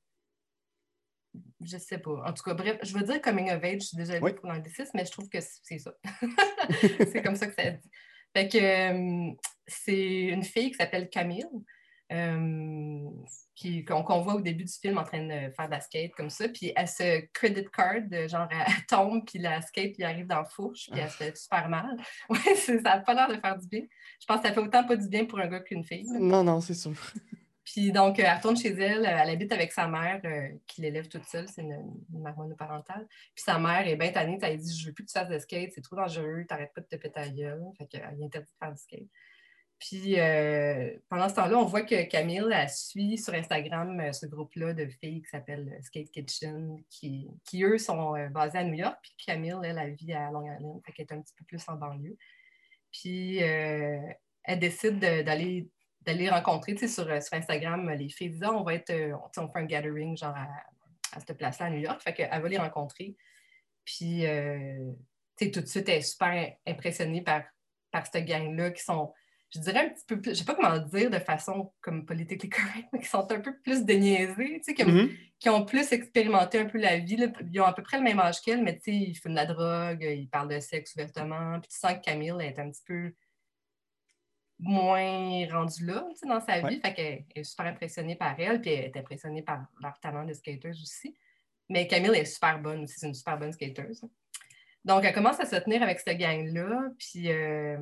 Je 1.61 1.77
sais 1.77 1.99
pas. 1.99 2.23
En 2.27 2.33
tout 2.33 2.43
cas, 2.43 2.55
bref, 2.55 2.79
je 2.83 2.97
veux 2.97 3.05
dire 3.05 3.21
coming 3.21 3.51
of 3.51 3.63
age, 3.63 3.83
je 3.83 3.87
suis 3.89 3.97
déjà 3.97 4.19
Oui. 4.19 4.33
pour 4.33 4.47
l'anglicisme, 4.49 4.91
mais 4.95 5.05
je 5.05 5.11
trouve 5.11 5.29
que 5.29 5.39
c'est 5.41 5.79
ça. 5.79 5.93
c'est 6.81 7.23
comme 7.23 7.37
ça 7.37 7.47
que 7.47 7.55
ça 7.55 7.71
dit. 7.71 7.91
Fait 8.35 8.49
que 8.49 8.59
euh, 8.59 9.33
c'est 9.67 10.25
une 10.25 10.43
fille 10.43 10.71
qui 10.71 10.77
s'appelle 10.77 11.09
Camille, 11.09 11.47
euh, 12.13 13.11
qu'on 13.87 14.21
voit 14.21 14.35
au 14.35 14.41
début 14.41 14.65
du 14.65 14.73
film 14.73 14.99
en 14.99 15.05
train 15.05 15.23
de 15.23 15.53
faire 15.55 15.67
de 15.67 15.71
la 15.73 15.81
skate 15.81 16.13
comme 16.13 16.31
ça. 16.31 16.49
Puis 16.49 16.73
elle 16.75 16.89
se 16.89 17.27
credit 17.33 17.67
card, 17.73 18.03
genre 18.29 18.49
elle 18.51 18.87
tombe, 18.89 19.25
puis 19.27 19.39
la 19.39 19.61
skate 19.61 19.97
lui 19.97 20.05
arrive 20.05 20.27
dans 20.27 20.39
la 20.39 20.45
fourche, 20.45 20.89
puis 20.91 21.01
elle 21.01 21.11
se 21.11 21.17
fait 21.17 21.37
super 21.37 21.69
mal. 21.69 21.97
Ouais, 22.29 22.55
ça 22.55 22.75
n'a 22.75 23.01
pas 23.01 23.15
l'air 23.15 23.29
de 23.29 23.41
faire 23.41 23.59
du 23.59 23.67
bien. 23.69 23.83
Je 24.21 24.27
pense 24.27 24.41
que 24.41 24.49
ça 24.49 24.55
fait 24.55 24.61
autant 24.61 24.85
pas 24.85 24.97
du 24.97 25.09
bien 25.09 25.25
pour 25.27 25.39
un 25.39 25.49
gars 25.49 25.61
qu'une 25.61 25.85
fille. 25.85 26.05
Non, 26.05 26.43
non, 26.45 26.61
c'est 26.61 26.75
sûr. 26.75 26.93
Puis 27.73 27.93
donc, 27.93 28.19
euh, 28.19 28.23
elle 28.27 28.37
retourne 28.37 28.57
chez 28.57 28.71
elle, 28.71 29.05
euh, 29.05 29.19
elle 29.23 29.29
habite 29.29 29.53
avec 29.53 29.73
sa 29.73 29.87
mère 29.89 30.23
euh, 30.25 30.49
qui 30.67 30.81
l'élève 30.81 31.07
toute 31.07 31.25
seule, 31.25 31.47
c'est 31.49 31.61
une, 31.61 31.73
une 32.15 32.23
mère 32.23 32.35
monoparentale. 32.35 33.07
Puis 33.35 33.45
sa 33.45 33.59
mère 33.59 33.87
est 33.87 33.97
bien 33.97 34.11
tannée, 34.11 34.39
elle 34.41 34.57
dit 34.57 34.75
Je 34.75 34.87
veux 34.87 34.95
plus 34.95 35.05
que 35.05 35.11
tu 35.11 35.19
fasses 35.19 35.29
de 35.29 35.39
skate, 35.39 35.73
c'est 35.75 35.83
trop 35.83 35.97
dangereux, 35.97 36.47
t'arrêtes 36.49 36.73
pas 36.73 36.81
de 36.81 36.87
te 36.87 36.97
péter 36.97 37.21
la 37.21 37.29
gueule. 37.29 37.63
Fait 37.77 37.87
qu'elle 37.87 38.05
interdit 38.23 38.51
de 38.51 38.57
faire 38.59 38.73
du 38.73 38.79
skate. 38.79 39.09
Puis 39.79 40.17
pendant 41.09 41.29
ce 41.29 41.35
temps-là, 41.35 41.59
on 41.59 41.67
voit 41.67 41.83
que 41.83 42.03
Camille, 42.09 42.43
elle 42.51 42.69
suit 42.71 43.19
sur 43.19 43.35
Instagram 43.35 44.13
ce 44.13 44.27
groupe-là 44.27 44.73
de 44.73 44.87
filles 44.87 45.23
qui 45.23 45.29
s'appelle 45.29 45.79
Skate 45.83 46.11
Kitchen, 46.11 46.83
qui, 46.91 47.29
qui 47.45 47.63
eux 47.63 47.79
sont 47.79 48.15
basés 48.31 48.59
à 48.59 48.65
New 48.65 48.75
York. 48.75 48.97
Puis 49.03 49.15
Camille, 49.27 49.55
elle, 49.63 49.79
elle 49.79 49.95
vit 49.95 50.15
à 50.15 50.31
Long 50.33 50.53
Island, 50.53 50.81
fait 50.85 50.93
qu'elle 50.93 51.07
est 51.09 51.13
un 51.13 51.21
petit 51.21 51.35
peu 51.37 51.45
plus 51.45 51.63
en 51.69 51.77
banlieue. 51.77 52.17
Puis 52.91 53.37
elle 53.37 54.59
décide 54.59 54.99
de- 54.99 55.23
d'aller 55.23 55.69
d'aller 56.03 56.29
rencontrer, 56.31 56.75
tu 56.75 56.87
sais, 56.87 56.89
sur, 56.89 57.09
euh, 57.09 57.21
sur 57.21 57.35
Instagram, 57.35 57.89
euh, 57.89 57.95
les 57.95 58.09
filles 58.09 58.31
disent 58.31 58.43
Ah, 58.45 58.53
on 58.53 58.63
va 58.63 58.75
être, 58.75 58.91
euh, 58.91 59.13
on, 59.15 59.29
tu 59.29 59.35
sais, 59.35 59.41
on 59.41 59.49
fait 59.53 59.59
un 59.59 59.65
gathering 59.65 60.17
genre 60.17 60.35
à, 60.37 60.47
à 61.17 61.21
cette 61.21 61.37
place-là 61.37 61.67
à 61.67 61.71
New 61.71 61.81
York. 61.81 62.01
Fait 62.03 62.13
qu'elle 62.15 62.31
va 62.43 62.49
les 62.49 62.59
rencontrer. 62.59 63.17
Puis, 63.85 64.27
euh, 64.27 64.91
tu 65.37 65.47
sais, 65.47 65.51
tout 65.51 65.61
de 65.61 65.67
suite, 65.67 65.89
elle 65.89 65.99
est 65.99 66.03
super 66.03 66.53
impressionnée 66.67 67.23
par, 67.23 67.43
par 67.91 68.07
cette 68.07 68.25
gang-là 68.27 68.71
qui 68.71 68.83
sont, 68.83 69.13
je 69.55 69.61
dirais 69.61 69.87
un 69.87 69.89
petit 69.89 70.05
peu 70.07 70.21
plus, 70.21 70.33
je 70.33 70.41
sais 70.41 70.45
pas 70.45 70.55
comment 70.55 70.77
dire 70.79 71.11
de 71.11 71.19
façon 71.19 71.73
comme 71.81 72.05
politically 72.05 72.51
correct, 72.51 72.89
mais 72.93 73.01
qui 73.01 73.07
sont 73.09 73.31
un 73.33 73.41
peu 73.41 73.59
plus 73.61 73.85
déniaisés, 73.85 74.61
tu 74.61 74.63
sais, 74.63 74.75
comme, 74.75 74.93
Mhm. 74.95 75.11
qui 75.39 75.49
ont 75.49 75.65
plus 75.65 75.91
expérimenté 75.93 76.59
un 76.59 76.67
peu 76.67 76.79
la 76.79 76.99
vie. 76.99 77.17
là. 77.17 77.29
Ils 77.51 77.61
ont 77.61 77.65
à 77.65 77.73
peu 77.73 77.83
près 77.83 77.97
le 77.97 78.05
même 78.05 78.21
âge 78.21 78.41
qu'elle, 78.43 78.63
mais 78.63 78.77
tu 78.77 78.91
sais, 78.91 78.95
ils 78.97 79.15
fument 79.15 79.33
de 79.33 79.37
la 79.37 79.47
drogue, 79.47 80.03
ils 80.03 80.29
parlent 80.29 80.49
de 80.55 80.61
sexe 80.61 80.95
ouvertement. 80.95 81.59
Puis 81.61 81.69
tu 81.71 81.79
sens 81.79 81.93
que 81.95 82.01
Camille 82.01 82.35
est 82.41 82.59
un 82.59 82.71
petit 82.71 82.83
peu 82.87 83.15
moins 84.59 85.47
rendue 85.53 85.87
là 85.87 86.07
dans 86.25 86.41
sa 86.41 86.61
vie. 86.61 86.81
Fait 86.81 86.95
qu'elle 86.95 87.25
est 87.35 87.45
super 87.45 87.67
impressionnée 87.67 88.17
par 88.17 88.39
elle, 88.39 88.61
puis 88.61 88.71
elle 88.71 88.87
est 88.87 88.97
impressionnée 88.97 89.43
par 89.43 89.67
leur 89.81 89.99
talent 90.01 90.25
de 90.25 90.33
skateuse 90.33 90.81
aussi. 90.83 91.17
Mais 91.69 91.87
Camille 91.87 92.17
est 92.17 92.25
super 92.25 92.61
bonne 92.61 92.85
aussi, 92.85 92.95
c'est 92.99 93.07
une 93.07 93.15
super 93.15 93.39
bonne 93.39 93.53
skateuse. 93.53 94.03
Donc, 94.85 95.05
elle 95.05 95.13
commence 95.13 95.39
à 95.41 95.45
se 95.45 95.57
tenir 95.57 95.83
avec 95.83 96.01
cette 96.01 96.19
gang-là, 96.19 96.89
puis 96.99 97.31
euh, 97.31 97.77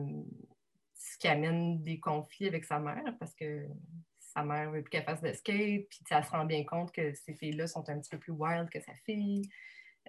ce 0.94 1.18
qui 1.18 1.28
amène 1.28 1.82
des 1.82 2.00
conflits 2.00 2.48
avec 2.48 2.64
sa 2.64 2.78
mère, 2.78 3.14
parce 3.20 3.34
que 3.34 3.66
sa 4.18 4.42
mère 4.42 4.70
veut 4.70 4.82
plus 4.82 4.90
qu'elle 4.90 5.04
fasse 5.04 5.22
de 5.22 5.32
skate, 5.32 5.88
puis 5.88 6.00
elle 6.10 6.24
se 6.24 6.30
rend 6.30 6.44
bien 6.44 6.64
compte 6.64 6.92
que 6.92 7.14
ces 7.14 7.34
filles-là 7.34 7.68
sont 7.68 7.88
un 7.88 8.00
petit 8.00 8.10
peu 8.10 8.18
plus 8.18 8.32
wild 8.32 8.68
que 8.68 8.80
sa 8.80 8.92
fille. 9.04 9.48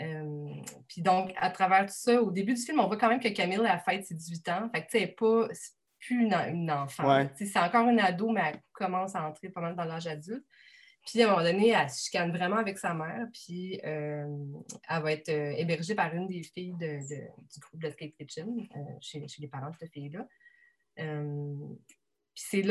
Euh, 0.01 0.53
puis 0.87 1.01
donc, 1.01 1.31
à 1.37 1.49
travers 1.49 1.85
tout 1.85 1.95
ça, 1.95 2.21
au 2.21 2.31
début 2.31 2.53
du 2.53 2.61
film, 2.61 2.79
on 2.79 2.87
voit 2.87 2.97
quand 2.97 3.09
même 3.09 3.19
que 3.19 3.29
Camille 3.29 3.65
a 3.65 3.79
fête 3.79 4.05
ses 4.05 4.15
18 4.15 4.49
ans. 4.49 4.69
Fait 4.73 4.85
que, 4.85 4.91
tu 4.91 4.99
sais, 4.99 5.07
pas, 5.07 5.47
plus 5.99 6.23
une, 6.23 6.33
une 6.33 6.71
enfant. 6.71 7.07
Ouais. 7.15 7.29
C'est 7.35 7.57
encore 7.59 7.87
une 7.89 7.99
ado, 7.99 8.29
mais 8.29 8.41
elle 8.53 8.61
commence 8.73 9.15
à 9.15 9.27
entrer 9.27 9.49
pas 9.49 9.61
mal 9.61 9.75
dans 9.75 9.85
l'âge 9.85 10.07
adulte. 10.07 10.45
Puis, 11.05 11.21
à 11.21 11.27
un 11.27 11.29
moment 11.31 11.43
donné, 11.43 11.69
elle 11.69 11.89
se 11.89 12.03
chicane 12.05 12.31
vraiment 12.35 12.57
avec 12.57 12.77
sa 12.77 12.93
mère, 12.93 13.27
puis 13.31 13.79
euh, 13.85 14.25
elle 14.89 15.01
va 15.03 15.11
être 15.13 15.29
euh, 15.29 15.53
hébergée 15.55 15.95
par 15.95 16.13
une 16.13 16.27
des 16.27 16.43
filles 16.43 16.73
de- 16.73 16.99
de- 16.99 17.29
du 17.53 17.59
groupe 17.61 17.81
de 17.81 17.89
Skate 17.89 18.13
Kitchen, 18.17 18.67
euh, 18.75 18.79
chez, 18.99 19.25
chez 19.27 19.41
les 19.41 19.47
parents 19.47 19.69
de 19.69 19.75
cette 19.79 19.91
fille-là. 19.93 20.27
Puis 22.33 22.43
c'est 22.45 22.61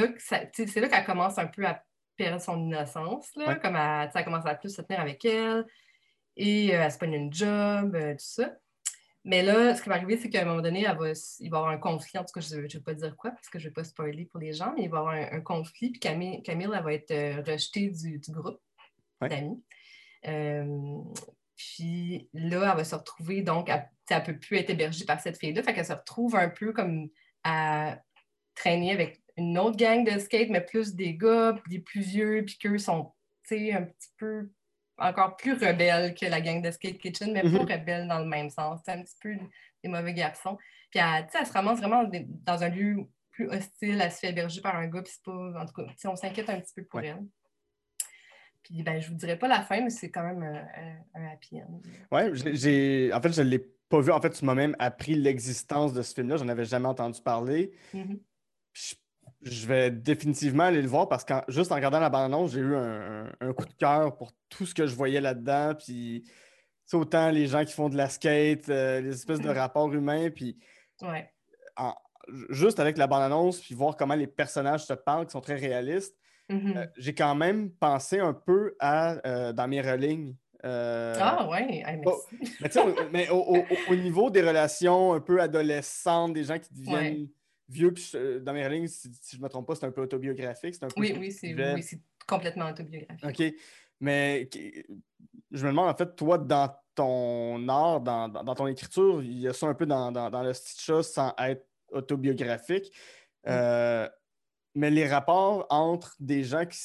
là 0.81 0.89
qu'elle 0.89 1.05
commence 1.07 1.39
un 1.39 1.47
peu 1.47 1.67
à 1.67 1.83
perdre 2.17 2.41
son 2.41 2.59
innocence, 2.59 3.35
là, 3.37 3.49
Ouais. 3.49 3.59
comme 3.61 3.77
elle, 3.77 4.25
commence 4.25 4.47
à 4.47 4.55
plus 4.55 4.75
se 4.75 4.83
tenir 4.83 5.01
avec 5.01 5.25
elle, 5.25 5.65
et 6.37 6.69
elle 6.69 6.91
se 6.93 6.99
pogne 6.99 7.15
une 7.15 7.33
job, 7.33 7.93
tout 7.97 8.17
ça. 8.19 8.53
Mais 9.29 9.43
là, 9.43 9.75
ce 9.75 9.83
qui 9.83 9.89
va 9.89 9.97
arriver, 9.97 10.17
c'est 10.17 10.31
qu'à 10.31 10.43
un 10.43 10.45
moment 10.45 10.63
donné, 10.63 10.85
elle 10.89 10.97
va, 10.97 11.11
s- 11.11 11.37
il 11.41 11.51
va 11.51 11.57
y 11.57 11.61
avoir 11.61 11.73
un 11.73 11.79
conflit. 11.79 12.17
En 12.19 12.25
tout 12.25 12.33
cas, 12.33 12.41
je 12.41 12.55
ne 12.57 12.61
vais 12.63 12.81
pas 12.81 12.95
dire 12.95 13.17
quoi, 13.17 13.33
parce 13.33 13.49
que 13.49 13.59
je 13.59 13.65
ne 13.65 13.71
vais 13.71 13.75
pas 13.75 13.85
spoiler 13.85 14.25
pour 14.27 14.39
les 14.41 14.53
gens, 14.53 14.73
mais 14.77 14.85
il 14.85 14.89
va 14.91 14.99
y 14.99 15.01
avoir 15.01 15.15
un, 15.15 15.39
un 15.39 15.41
conflit. 15.41 15.91
Puis 15.91 16.01
Camille, 16.01 16.43
Camille, 16.45 16.69
elle 16.75 16.83
va 16.85 16.93
être 16.95 17.11
euh, 17.11 17.43
rejetée 17.47 17.91
du, 17.91 18.19
du 18.19 18.31
groupe 18.31 18.61
Ouais. 19.21 19.29
d'amis. 19.29 19.63
Euh, 20.29 21.03
puis 21.57 22.29
là, 22.35 22.71
elle 22.71 22.77
va 22.77 22.85
se 22.85 22.95
retrouver, 22.95 23.43
donc, 23.43 23.69
elle 23.69 23.89
ne 24.11 24.25
peut 24.25 24.39
plus 24.39 24.59
être 24.59 24.71
hébergée 24.71 25.05
par 25.05 25.21
cette 25.21 25.39
fille-là. 25.39 25.63
Fait 25.63 25.75
qu'elle 25.75 25.87
se 25.87 25.93
retrouve 25.93 26.37
un 26.37 26.49
peu 26.51 26.73
comme 26.73 27.09
à 27.45 27.99
traîner 28.55 28.93
avec 28.93 29.23
une 29.37 29.59
autre 29.59 29.77
gang 29.77 30.05
de 30.05 30.19
skate, 30.19 30.51
mais 30.51 30.61
plus 30.61 30.95
des 30.95 31.15
gars, 31.15 31.57
des 31.69 31.79
plus 31.81 32.01
vieux, 32.01 32.45
puis 32.47 32.59
qu'eux 32.59 32.79
sont, 32.79 33.13
tu 33.49 33.57
sais, 33.57 33.73
un 33.73 33.83
petit 33.83 34.11
peu 34.19 34.51
encore 34.99 35.37
plus 35.37 35.53
rebelles 35.55 36.15
que 36.15 36.27
la 36.27 36.41
gang 36.41 36.63
de 36.63 36.71
Skate 36.71 36.99
Kitchen, 36.99 37.33
mais 37.33 37.43
Mhm. 37.43 37.67
pas 37.67 37.75
rebelles 37.75 38.09
dans 38.09 38.19
le 38.21 38.25
même 38.27 38.51
sens. 38.51 38.81
C'est 38.85 38.93
un 38.93 39.03
petit 39.03 39.17
peu 39.21 39.35
des 39.83 39.89
mauvais 39.91 40.15
garçons. 40.15 40.57
Puis 40.91 41.01
elle, 41.01 41.27
sais, 41.31 41.39
elle 41.41 41.47
se 41.47 41.53
ramasse 41.53 41.79
vraiment 41.81 42.05
dans 42.45 42.63
un 42.63 42.69
lieu 42.69 42.97
plus 43.31 43.49
hostile, 43.51 44.01
elle 44.01 44.11
se 44.11 44.19
fait 44.21 44.31
héberger 44.31 44.61
par 44.63 44.77
un 44.77 44.87
gars, 44.87 45.03
puis 45.03 45.13
c'est 45.15 45.23
pas. 45.25 45.61
En 45.61 45.67
tout 45.67 45.75
cas, 45.75 45.83
on 46.11 46.17
s'inquiète 46.17 46.49
un 46.49 46.59
petit 46.61 46.73
peu 46.75 46.85
pour 46.85 47.01
Ouais. 47.01 47.09
elle. 47.09 47.25
Puis 48.63 48.83
ben, 48.83 49.01
je 49.01 49.09
vous 49.09 49.15
dirai 49.15 49.39
pas 49.39 49.47
la 49.49 49.63
fin, 49.63 49.81
mais 49.83 49.91
c'est 49.91 50.11
quand 50.11 50.25
même 50.25 50.43
un, 50.43 50.55
un- 50.57 51.05
un 51.23 51.33
happy 51.33 51.61
end. 51.63 51.81
Ouais, 52.11 52.31
j'ai-. 52.55 53.13
En 53.13 53.21
fait, 53.21 53.33
je 53.33 53.43
l'ai 53.43 53.59
pas 53.89 54.01
vu. 54.01 54.11
En 54.11 54.21
fait, 54.21 54.31
tu 54.31 54.45
m'as 54.45 54.55
même 54.55 54.75
appris 54.81 55.15
l'existence 55.15 55.93
de 55.93 56.03
ce 56.03 56.15
film-là. 56.15 56.37
J'en 56.39 56.49
avais 56.49 56.65
jamais 56.65 56.89
entendu 56.89 57.21
parler. 57.23 57.71
Mhm. 57.95 58.19
Je, 58.73 58.95
je 59.49 59.67
vais 59.67 59.91
définitivement 59.91 60.65
aller 60.65 60.83
le 60.83 60.89
voir 60.89 61.09
parce 61.09 61.25
que 61.25 61.35
juste 61.49 61.71
en 61.73 61.77
regardant 61.77 62.01
la 62.01 62.11
bande-annonce, 62.11 62.53
j'ai 62.53 62.61
eu 62.61 62.75
un, 62.75 63.31
coup 63.57 63.65
de 63.65 63.73
cœur 63.79 64.17
pour 64.17 64.33
tout 64.49 64.67
ce 64.67 64.75
que 64.75 64.87
je 64.87 64.95
voyais 64.95 65.21
là-dedans. 65.21 65.75
Puis, 65.75 66.25
autant 66.93 67.31
les 67.31 67.47
gens 67.47 67.65
qui 67.65 67.73
font 67.73 67.89
de 67.89 67.97
la 67.97 68.09
skate, 68.09 68.69
euh, 68.69 69.01
les 69.01 69.11
espèces 69.15 69.41
de 69.41 69.49
rapports 69.49 69.93
humains. 69.93 70.31
Puis, 70.31 70.59
Ouais. 71.03 71.31
en- 71.77 71.95
juste 72.51 72.81
avec 72.81 72.99
la 72.99 73.07
bande-annonce, 73.07 73.61
puis 73.61 73.75
voir 73.75 73.97
comment 73.97 74.15
les 74.15 74.27
personnages 74.27 74.85
se 74.85 74.93
parlent, 74.95 75.27
qui 75.27 75.33
sont 75.33 75.41
très 75.41 75.55
réalistes, 75.57 76.17
Mhm. 76.49 76.75
euh, 76.77 76.87
j'ai 76.97 77.15
quand 77.15 77.35
même 77.35 77.71
pensé 77.71 78.19
un 78.21 78.33
peu 78.33 78.75
à 78.81 79.17
euh, 79.27 79.53
dans 79.53 79.69
mes 79.69 79.81
relignes. 79.81 80.35
Ah, 80.65 81.47
ouais. 81.49 81.83
Hey, 81.87 82.01
oh, 82.07 82.21
merci. 82.41 82.57
mais 82.61 82.69
tu 82.69 82.73
sais, 82.81 82.85
au- 82.85 83.11
mais 83.13 83.29
au, 83.31 83.37
au- 83.59 83.65
au 83.93 83.95
niveau 83.95 84.31
des 84.31 84.43
relations 84.43 85.13
un 85.13 85.21
peu 85.21 85.41
adolescentes, 85.41 86.33
des 86.33 86.43
gens 86.43 86.59
qui 86.59 86.73
deviennent 86.75 87.23
Ouais. 87.23 87.29
Vieux, 87.69 87.93
puis 87.93 88.11
euh, 88.15 88.41
dans 88.41 88.53
mes 88.53 88.69
lignes, 88.69 88.87
si, 88.89 89.11
si 89.21 89.37
je 89.37 89.41
ne 89.41 89.45
me 89.45 89.49
trompe 89.49 89.67
pas, 89.67 89.75
c'est 89.75 89.87
un 89.87 89.91
peu 89.91 90.03
autobiographique. 90.03 90.75
C'est 90.75 90.85
un 90.85 90.89
peu 90.89 91.01
Oui, 91.01 91.15
oui, 91.19 91.33
c'est 91.33 91.55
oui, 91.55 92.01
complètement 92.27 92.69
autobiographique. 92.71 93.25
OK. 93.25 93.55
Mais 94.01 94.49
je 95.51 95.65
me 95.65 95.71
demande, 95.71 95.89
en 95.89 95.95
fait, 95.97 96.15
toi, 96.17 96.39
dans 96.39 96.75
ton 96.95 97.69
art, 97.69 98.01
dans, 98.01 98.29
dans- 98.29 98.45
dans 98.45 98.55
ton 98.55 98.67
écriture, 98.67 99.23
il 99.23 99.39
y 99.39 99.49
a 99.49 99.53
ça 99.53 99.67
un 99.67 99.75
peu 99.75 99.87
dans, 99.87 100.13
dans, 100.13 100.43
le 100.43 100.53
chose 100.79 101.09
sans 101.09 101.35
être 101.39 101.67
autobiographique. 101.91 102.93
Mm. 103.45 103.49
Euh, 103.49 104.09
mais 104.75 104.91
les 104.91 105.07
rapports 105.09 105.67
entre 105.71 106.15
des 106.21 106.45
gens 106.45 106.67
qui, 106.67 106.79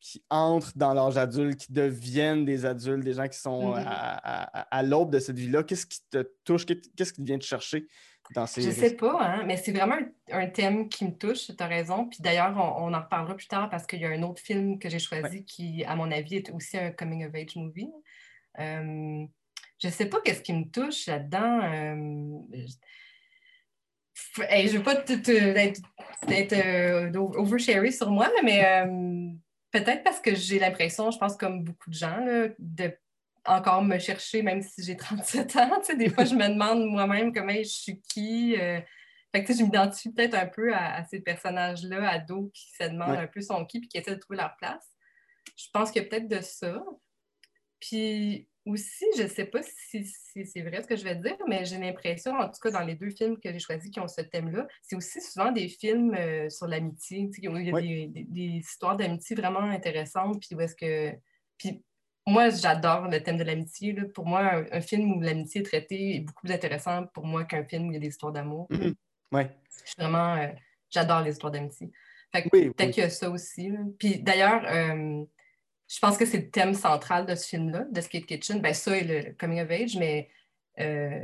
qui 0.00 0.24
entrent 0.30 0.72
dans 0.76 0.94
l'âge 0.94 1.16
adulte, 1.16 1.58
qui 1.60 1.72
deviennent 1.72 2.44
des 2.44 2.64
adultes, 2.66 3.04
des 3.04 3.14
gens 3.14 3.28
qui 3.28 3.38
sont 3.38 3.70
Mhm. 3.74 3.84
à- 3.86 4.58
à- 4.60 4.60
à 4.78 4.82
l'aube 4.82 5.10
de 5.10 5.18
cette 5.18 5.36
vie-là, 5.38 5.62
qu'est-ce 5.62 5.86
qui 5.86 6.00
te 6.10 6.22
touche? 6.44 6.64
Qu'est-ce 6.66 7.12
qui 7.12 7.22
vient 7.22 7.38
te 7.38 7.44
chercher? 7.44 7.86
Dans 8.32 8.46
ces 8.46 8.62
Je 8.62 8.70
sais 8.70 8.96
pas, 8.96 9.18
hein, 9.20 9.44
mais 9.46 9.56
c'est 9.56 9.72
vraiment 9.72 9.96
un, 9.96 10.38
un 10.40 10.46
thème 10.48 10.88
qui 10.88 11.04
me 11.04 11.12
touche, 11.16 11.46
tu 11.46 11.62
as 11.62 11.66
raison. 11.66 12.06
Puis 12.08 12.20
d'ailleurs, 12.20 12.54
on, 12.56 12.86
on 12.86 12.94
en 12.94 13.00
reparlera 13.02 13.34
plus 13.36 13.48
tard 13.48 13.68
parce 13.70 13.86
qu'il 13.86 14.00
y 14.00 14.06
a 14.06 14.10
un 14.10 14.22
autre 14.22 14.40
film 14.40 14.78
que 14.78 14.88
j'ai 14.88 14.98
choisi 14.98 15.44
qui, 15.44 15.84
à 15.84 15.94
mon 15.96 16.10
avis, 16.10 16.36
est 16.36 16.50
aussi 16.50 16.78
un 16.78 16.90
coming 16.90 17.26
of 17.26 17.34
age 17.34 17.56
movie. 17.56 17.90
Euh, 18.58 19.24
je 19.82 19.88
sais 19.88 20.06
pas 20.06 20.20
qu'est-ce 20.22 20.42
qui 20.42 20.52
me 20.52 20.70
touche 20.70 21.06
là-dedans. 21.06 21.60
euh, 21.62 22.38
je... 22.52 22.74
Hey, 24.48 24.68
je 24.68 24.78
veux 24.78 24.82
pas 24.82 24.94
d'être, 24.96 26.52
euh, 26.52 27.10
oversharer 27.14 27.90
sur 27.90 28.10
moi, 28.10 28.30
mais 28.44 28.64
euh, 28.64 29.32
peut-être 29.72 30.04
parce 30.04 30.20
que 30.20 30.34
j'ai 30.34 30.58
l'impression, 30.60 31.10
je 31.10 31.18
pense 31.18 31.36
comme 31.36 31.64
beaucoup 31.64 31.90
de 31.90 31.94
gens, 31.94 32.18
là, 32.24 32.48
de 32.58 32.96
encore 33.46 33.82
me 33.82 33.98
chercher, 33.98 34.42
même 34.42 34.62
si 34.62 34.82
j'ai 34.84 34.96
37 34.96 35.56
ans. 35.56 35.78
Tu 35.80 35.86
sais, 35.86 35.96
des 35.96 36.08
fois, 36.10 36.24
je 36.24 36.34
me 36.34 36.48
demande 36.48 36.86
moi-même 36.86 37.32
comment 37.32 37.52
je 37.54 37.62
suis 37.64 38.00
qui. 38.02 38.56
euh, 38.60 38.80
fait 39.34 39.42
que, 39.42 39.46
tu 39.48 39.52
sais, 39.54 39.58
je 39.60 39.64
m'identifie 39.64 40.12
peut-être 40.12 40.34
un 40.34 40.46
peu 40.46 40.72
à, 40.72 40.94
à 40.94 41.04
ces 41.04 41.20
personnages-là, 41.20 42.08
ados, 42.08 42.50
qui 42.54 42.70
se 42.70 42.84
demandent 42.84 43.10
Ouais. 43.10 43.18
un 43.18 43.26
peu 43.26 43.40
son 43.40 43.64
qui 43.66 43.80
puis 43.80 43.88
qui 43.88 43.98
essaient 43.98 44.14
de 44.14 44.20
trouver 44.20 44.36
leur 44.38 44.56
place. 44.56 44.88
Je 45.56 45.66
pense 45.72 45.90
qu'il 45.90 46.02
y 46.02 46.06
a 46.06 46.08
peut-être 46.08 46.28
de 46.28 46.40
ça. 46.40 46.82
Puis 47.80 48.48
aussi, 48.66 49.04
je 49.16 49.22
ne 49.24 49.28
sais 49.28 49.44
pas 49.44 49.60
si, 49.62 50.04
si 50.06 50.46
c'est 50.46 50.62
vrai 50.62 50.82
ce 50.82 50.86
que 50.86 50.96
je 50.96 51.04
vais 51.04 51.16
dire, 51.16 51.36
mais 51.46 51.64
j'ai 51.66 51.76
l'impression, 51.78 52.32
en 52.38 52.46
tout 52.48 52.58
cas 52.62 52.70
dans 52.70 52.80
les 52.80 52.94
deux 52.94 53.10
films 53.10 53.38
que 53.38 53.52
j'ai 53.52 53.58
choisis 53.58 53.90
qui 53.90 54.00
ont 54.00 54.08
ce 54.08 54.22
thème-là, 54.22 54.66
c'est 54.82 54.96
aussi 54.96 55.20
souvent 55.20 55.52
des 55.52 55.68
films 55.68 56.14
euh, 56.14 56.48
sur 56.48 56.66
l'amitié. 56.66 57.26
où 57.26 57.56
Il 57.58 57.66
y 57.68 57.70
a 58.04 58.06
des- 58.08 58.24
des 58.24 58.42
histoires 58.58 58.96
d'amitié 58.96 59.36
vraiment 59.36 59.60
intéressantes. 59.60 60.40
Puis 60.40 60.54
où 60.56 60.60
est-ce 60.60 60.74
que. 60.76 61.12
Puis 61.58 61.84
moi, 62.26 62.48
j'adore 62.50 63.08
le 63.08 63.22
thème 63.22 63.36
de 63.38 63.44
l'amitié. 63.44 63.94
Pour 64.14 64.26
moi, 64.26 64.40
un, 64.54 64.64
un 64.72 64.80
film 64.80 65.12
où 65.12 65.20
l'amitié 65.20 65.60
est 65.60 65.64
traitée 65.64 66.16
est 66.16 66.20
beaucoup 66.20 66.42
plus 66.46 66.52
intéressant 66.54 67.06
pour 67.08 67.26
moi 67.26 67.44
qu'un 67.44 67.64
film 67.64 67.88
où 67.88 67.90
il 67.92 67.94
y 67.94 67.96
a 67.96 68.00
des 68.00 68.08
histoires 68.08 68.32
d'amour. 68.32 68.66
Mhm. 68.70 68.94
Ouais. 69.32 69.50
Je 69.84 69.90
suis 69.90 69.94
vraiment. 69.98 70.34
euh, 70.36 70.48
j'adore 70.90 71.22
les 71.22 71.32
histoires 71.32 71.52
d'amitié. 71.52 71.90
Fait 72.32 72.48
Oui, 72.52 72.70
peut-être 72.70 72.86
oui. 72.88 72.92
qu'il 72.92 73.02
y 73.02 73.06
a 73.06 73.10
ça 73.10 73.30
aussi. 73.30 73.68
là. 73.70 73.78
Puis 73.98 74.18
d'ailleurs, 74.20 74.62
euh, 74.66 75.24
je 75.88 75.98
pense 76.00 76.16
que 76.16 76.24
c'est 76.24 76.38
le 76.38 76.50
thème 76.50 76.74
central 76.74 77.26
de 77.26 77.34
ce 77.34 77.46
film-là, 77.48 77.84
de 77.90 78.00
Skate 78.00 78.26
Kitchen. 78.26 78.60
Ben, 78.60 78.72
ça 78.74 78.96
et 78.96 79.04
le 79.04 79.32
coming 79.34 79.60
of 79.60 79.70
age, 79.70 79.96
mais 79.96 80.28
euh, 80.80 81.20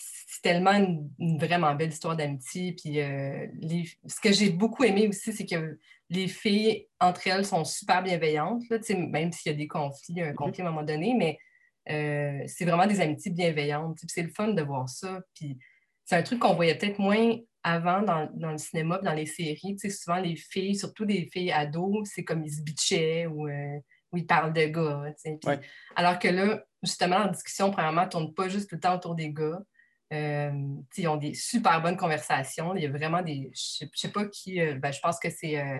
c'est 0.00 0.42
tellement 0.42 0.72
une, 0.72 1.10
une 1.18 1.38
vraiment 1.38 1.74
belle 1.74 1.90
histoire 1.90 2.16
d'amitié. 2.16 2.72
Puis 2.72 3.00
euh, 3.00 3.46
les- 3.60 3.88
ce 4.06 4.20
que 4.20 4.32
j'ai 4.32 4.50
beaucoup 4.50 4.84
aimé 4.84 5.08
aussi, 5.08 5.32
c'est 5.32 5.46
que 5.46 5.78
les 6.08 6.28
filles, 6.28 6.88
entre 6.98 7.26
elles, 7.26 7.44
sont 7.44 7.64
super 7.64 8.02
bienveillantes, 8.02 8.62
là, 8.70 8.78
même 8.96 9.32
s'il 9.32 9.52
y 9.52 9.54
a 9.54 9.58
des 9.58 9.68
conflits, 9.68 10.22
un 10.22 10.34
conflit 10.34 10.62
à 10.62 10.66
un 10.66 10.70
moment 10.70 10.82
donné, 10.82 11.14
mais 11.14 11.38
euh, 11.88 12.42
c'est 12.46 12.64
vraiment 12.64 12.86
des 12.86 13.00
amitiés 13.00 13.30
bienveillantes. 13.30 13.98
C'est 14.08 14.22
le 14.22 14.30
fun 14.30 14.48
de 14.48 14.62
voir 14.62 14.88
ça. 14.88 15.20
Puis 15.34 15.58
c'est 16.04 16.16
un 16.16 16.22
truc 16.22 16.40
qu'on 16.40 16.54
voyait 16.54 16.76
peut-être 16.76 16.98
moins 16.98 17.36
avant 17.62 18.02
dans, 18.02 18.28
dans 18.34 18.52
le 18.52 18.58
cinéma, 18.58 18.98
dans 18.98 19.12
les 19.12 19.26
séries. 19.26 19.76
Souvent, 19.78 20.18
les 20.20 20.36
filles, 20.36 20.74
surtout 20.74 21.04
les 21.04 21.26
filles 21.26 21.52
ados, 21.52 22.08
c'est 22.12 22.24
comme 22.24 22.44
ils 22.44 22.52
se 22.52 22.62
bitchaient 22.62 23.26
ou, 23.26 23.48
euh, 23.48 23.78
ou 24.12 24.16
ils 24.16 24.26
parlent 24.26 24.52
de 24.52 24.66
gars. 24.66 25.02
Ouais. 25.44 25.60
Alors 25.94 26.18
que 26.18 26.28
là, 26.28 26.64
justement, 26.82 27.18
la 27.18 27.28
discussion, 27.28 27.70
premièrement, 27.70 28.04
ne 28.04 28.10
tourne 28.10 28.34
pas 28.34 28.48
juste 28.48 28.68
tout 28.68 28.76
le 28.76 28.80
temps 28.80 28.96
autour 28.96 29.14
des 29.14 29.30
gars. 29.30 29.60
Euh, 30.12 30.50
ils 30.96 31.08
ont 31.08 31.16
des 31.16 31.34
super 31.34 31.80
bonnes 31.80 31.96
conversations. 31.96 32.74
Il 32.74 32.82
y 32.82 32.86
a 32.86 32.90
vraiment 32.90 33.22
des. 33.22 33.50
Je 33.54 33.84
ne 33.84 33.90
sais 33.94 34.08
pas 34.10 34.24
qui. 34.26 34.60
euh, 34.60 34.74
ben, 34.74 34.90
je 34.92 35.00
pense 35.00 35.20
que 35.20 35.30
c'est 35.30 35.58
euh, 35.58 35.78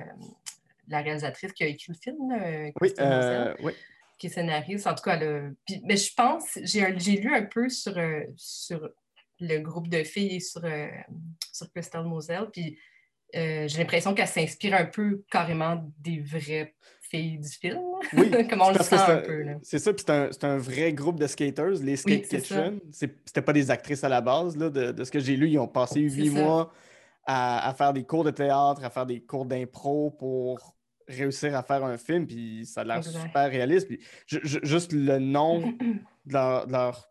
la 0.88 1.00
réalisatrice 1.02 1.52
qui 1.52 1.64
a 1.64 1.66
écrit 1.66 1.92
le 1.92 1.98
film, 1.98 2.72
Oui, 2.80 2.92
euh, 3.00 3.54
oui. 3.62 3.72
qui 4.18 4.28
est 4.28 4.30
scénariste. 4.30 4.86
En 4.86 4.94
tout 4.94 5.02
cas, 5.02 5.18
puis- 5.66 5.82
mais 5.84 5.96
je 5.96 6.12
pense, 6.14 6.58
j'ai 6.62 6.86
lu 6.92 7.34
un 7.34 7.42
peu 7.44 7.68
sur, 7.68 7.94
sur 8.36 8.88
le 9.40 9.58
groupe 9.58 9.88
de 9.88 10.04
filles 10.04 10.36
et 10.36 10.40
sur, 10.40 10.62
sur 11.52 11.70
Crystal 11.72 12.04
Moselle, 12.04 12.48
puis 12.52 12.78
j'ai 13.32 13.78
l'impression 13.78 14.14
qu'elle 14.14 14.26
s'inspire 14.28 14.74
un 14.74 14.86
peu 14.86 15.24
carrément 15.30 15.92
des 15.98 16.20
vraies 16.20 16.74
du 17.12 17.48
film. 17.48 17.78
Oui, 18.12 18.30
Comme 18.48 18.62
on 18.62 18.70
le 18.70 18.76
sent 18.78 18.84
c'est 18.84 18.96
un 18.96 19.16
peu. 19.18 19.44
C'est 19.62 19.78
ça, 19.78 19.92
puis 19.92 20.04
c'est 20.06 20.44
un, 20.44 20.50
un 20.50 20.58
vrai 20.58 20.92
groupe 20.92 21.18
de 21.18 21.26
skaters, 21.26 21.70
les 21.82 21.96
Skate 21.96 22.26
Oui. 22.32 22.38
Kitchen. 22.40 22.80
C'était 22.92 23.42
pas 23.42 23.52
des 23.52 23.70
actrices 23.70 24.04
à 24.04 24.08
la 24.08 24.20
base, 24.20 24.56
là, 24.56 24.70
de, 24.70 24.92
de 24.92 25.04
ce 25.04 25.10
que 25.10 25.18
j'ai 25.20 25.36
lu. 25.36 25.48
Ils 25.48 25.58
ont 25.58 25.68
passé 25.68 26.00
huit 26.00 26.30
mois 26.30 26.72
à, 27.26 27.68
à 27.68 27.74
faire 27.74 27.92
des 27.92 28.04
cours 28.04 28.24
de 28.24 28.30
théâtre, 28.30 28.84
à 28.84 28.90
faire 28.90 29.06
des 29.06 29.20
cours 29.20 29.44
d'impro 29.44 30.10
pour 30.12 30.76
réussir 31.08 31.56
à 31.56 31.62
faire 31.64 31.84
un 31.84 31.98
film, 31.98 32.26
puis 32.26 32.64
ça 32.64 32.82
a 32.82 32.84
l'air 32.84 33.02
super 33.04 33.50
réaliste. 33.50 33.88
Puis 33.88 34.00
ju- 34.26 34.40
ju- 34.44 34.60
juste 34.62 34.92
le 34.92 35.18
nom 35.18 35.60
de 36.26 36.32
leur, 36.32 36.66
de 36.66 36.72
leur- 36.72 37.09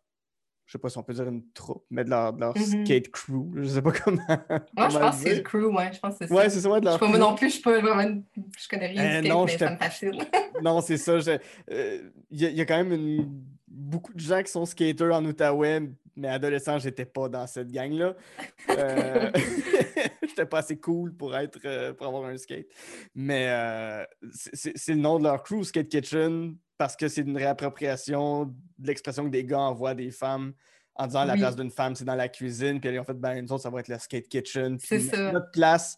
je 0.70 0.74
sais 0.74 0.78
pas 0.78 0.88
si 0.90 1.00
on 1.00 1.04
peut 1.04 1.14
dire 1.16 1.28
une 1.28 1.42
troupe, 1.52 1.84
mais 1.90 2.04
de 2.04 2.12
leur, 2.12 2.32
de 2.32 2.42
leur 2.42 2.56
Mhm. 2.56 2.86
skate 2.86 3.10
crew, 3.10 3.50
je 3.56 3.64
sais 3.68 3.82
pas 3.82 3.92
comment. 3.92 4.22
Moi, 4.78 4.90
je 4.90 4.98
pense 5.00 5.16
que 5.18 5.24
c'est 5.24 5.36
le 5.38 5.42
crew, 5.42 5.66
ouais, 5.76 5.92
je 5.92 6.00
pense 6.00 6.12
que 6.12 6.18
c'est 6.20 6.28
ça. 6.28 6.36
Ouais, 6.36 6.48
c'est 6.48 6.62
ça, 6.62 6.70
ouais, 6.70 6.80
de 6.80 6.86
Je 6.86 6.90
leur 6.90 6.94
sais 6.94 7.00
pas, 7.00 7.08
moi 7.08 7.18
crew. 7.18 7.22
non 7.28 7.36
plus, 7.36 7.48
je 7.48 7.54
suis 7.54 7.62
pas 7.64 7.80
vraiment. 7.82 8.22
Je 8.56 8.68
connais 8.70 8.86
rien 8.88 9.04
Euh, 9.04 9.22
du 9.22 9.28
skate, 9.28 9.34
non, 9.36 9.46
mais 9.46 9.58
ça 9.58 9.72
me 9.72 9.78
fascine. 9.78 10.12
Non, 10.62 10.82
c'est 10.82 10.98
ça. 10.98 11.18
je- 11.20 11.40
euh, 11.72 12.10
y, 12.30 12.46
il 12.46 12.54
y 12.56 12.62
a 12.62 12.66
quand 12.66 12.78
même 12.78 12.92
une- 12.94 13.42
beaucoup 13.70 14.14
de 14.14 14.20
gens 14.20 14.42
qui 14.44 14.52
sont 14.52 14.66
skaters 14.66 15.14
en 15.16 15.24
Outaouais, 15.26 15.82
mais 16.16 16.28
adolescent, 16.28 16.80
j'étais 16.80 17.06
pas 17.06 17.30
dans 17.30 17.48
cette 17.48 17.72
gang-là. 17.72 18.16
Euh, 18.70 19.32
j'étais 20.28 20.46
pas 20.46 20.60
assez 20.60 20.78
cool 20.80 21.16
pour 21.16 21.36
être 21.38 21.60
euh, 21.66 21.94
pour 21.94 22.08
avoir 22.08 22.26
un 22.26 22.38
skate. 22.38 22.68
Mais 23.16 23.48
euh, 23.50 24.04
c'est- 24.34 24.88
le 24.90 24.96
nom 24.96 25.20
de 25.20 25.24
leur 25.24 25.44
crew, 25.44 25.64
Skate 25.64 25.88
Kitchen, 25.90 26.58
parce 26.78 26.96
que 26.96 27.08
c'est 27.08 27.22
une 27.22 27.38
réappropriation 27.38 28.46
de 28.78 28.88
l'expression 28.88 29.26
que 29.26 29.30
des 29.30 29.46
gars 29.46 29.60
envoient 29.60 29.92
à 29.92 29.96
des 29.96 30.12
femmes 30.12 30.54
en 30.96 31.08
disant 31.08 31.24
la 31.24 31.34
Oui. 31.34 31.40
place 31.40 31.56
d'une 31.56 31.72
femme, 31.72 31.96
c'est 31.96 32.06
dans 32.06 32.16
la 32.16 32.28
cuisine. 32.28 32.80
Puis 32.82 33.00
ont 33.00 33.04
fait, 33.06 33.14
ben, 33.14 33.42
nous 33.42 33.52
autres, 33.54 33.64
ça 33.64 33.70
va 33.70 33.80
être 33.80 33.88
la 33.88 34.00
Skate 34.00 34.28
Kitchen. 34.28 34.78
Puis 34.78 34.88
C'est 34.88 35.00
ça. 35.00 35.32
Notre 35.32 35.52
place, 35.52 35.98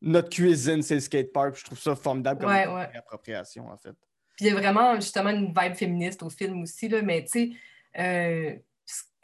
notre 0.00 0.30
cuisine, 0.30 0.82
c'est 0.82 0.94
le 0.94 1.00
skatepark. 1.00 1.52
Puis 1.52 1.60
Je 1.60 1.66
trouve 1.66 1.78
ça 1.78 1.94
formidable 1.94 2.40
comme 2.40 2.48
Ouais, 2.50 2.66
ouais. 2.66 2.86
réappropriation, 2.86 3.68
en 3.68 3.76
fait. 3.76 3.94
Puis 4.36 4.46
il 4.46 4.48
y 4.48 4.50
a 4.50 4.54
vraiment 4.54 4.96
justement 4.96 5.30
une 5.30 5.54
vibe 5.56 5.74
féministe 5.74 6.22
au 6.22 6.30
film 6.30 6.62
aussi, 6.62 6.88
là, 6.88 7.02
mais 7.02 7.24
tu 7.24 7.30
sais, 7.30 7.50
euh, 8.00 8.56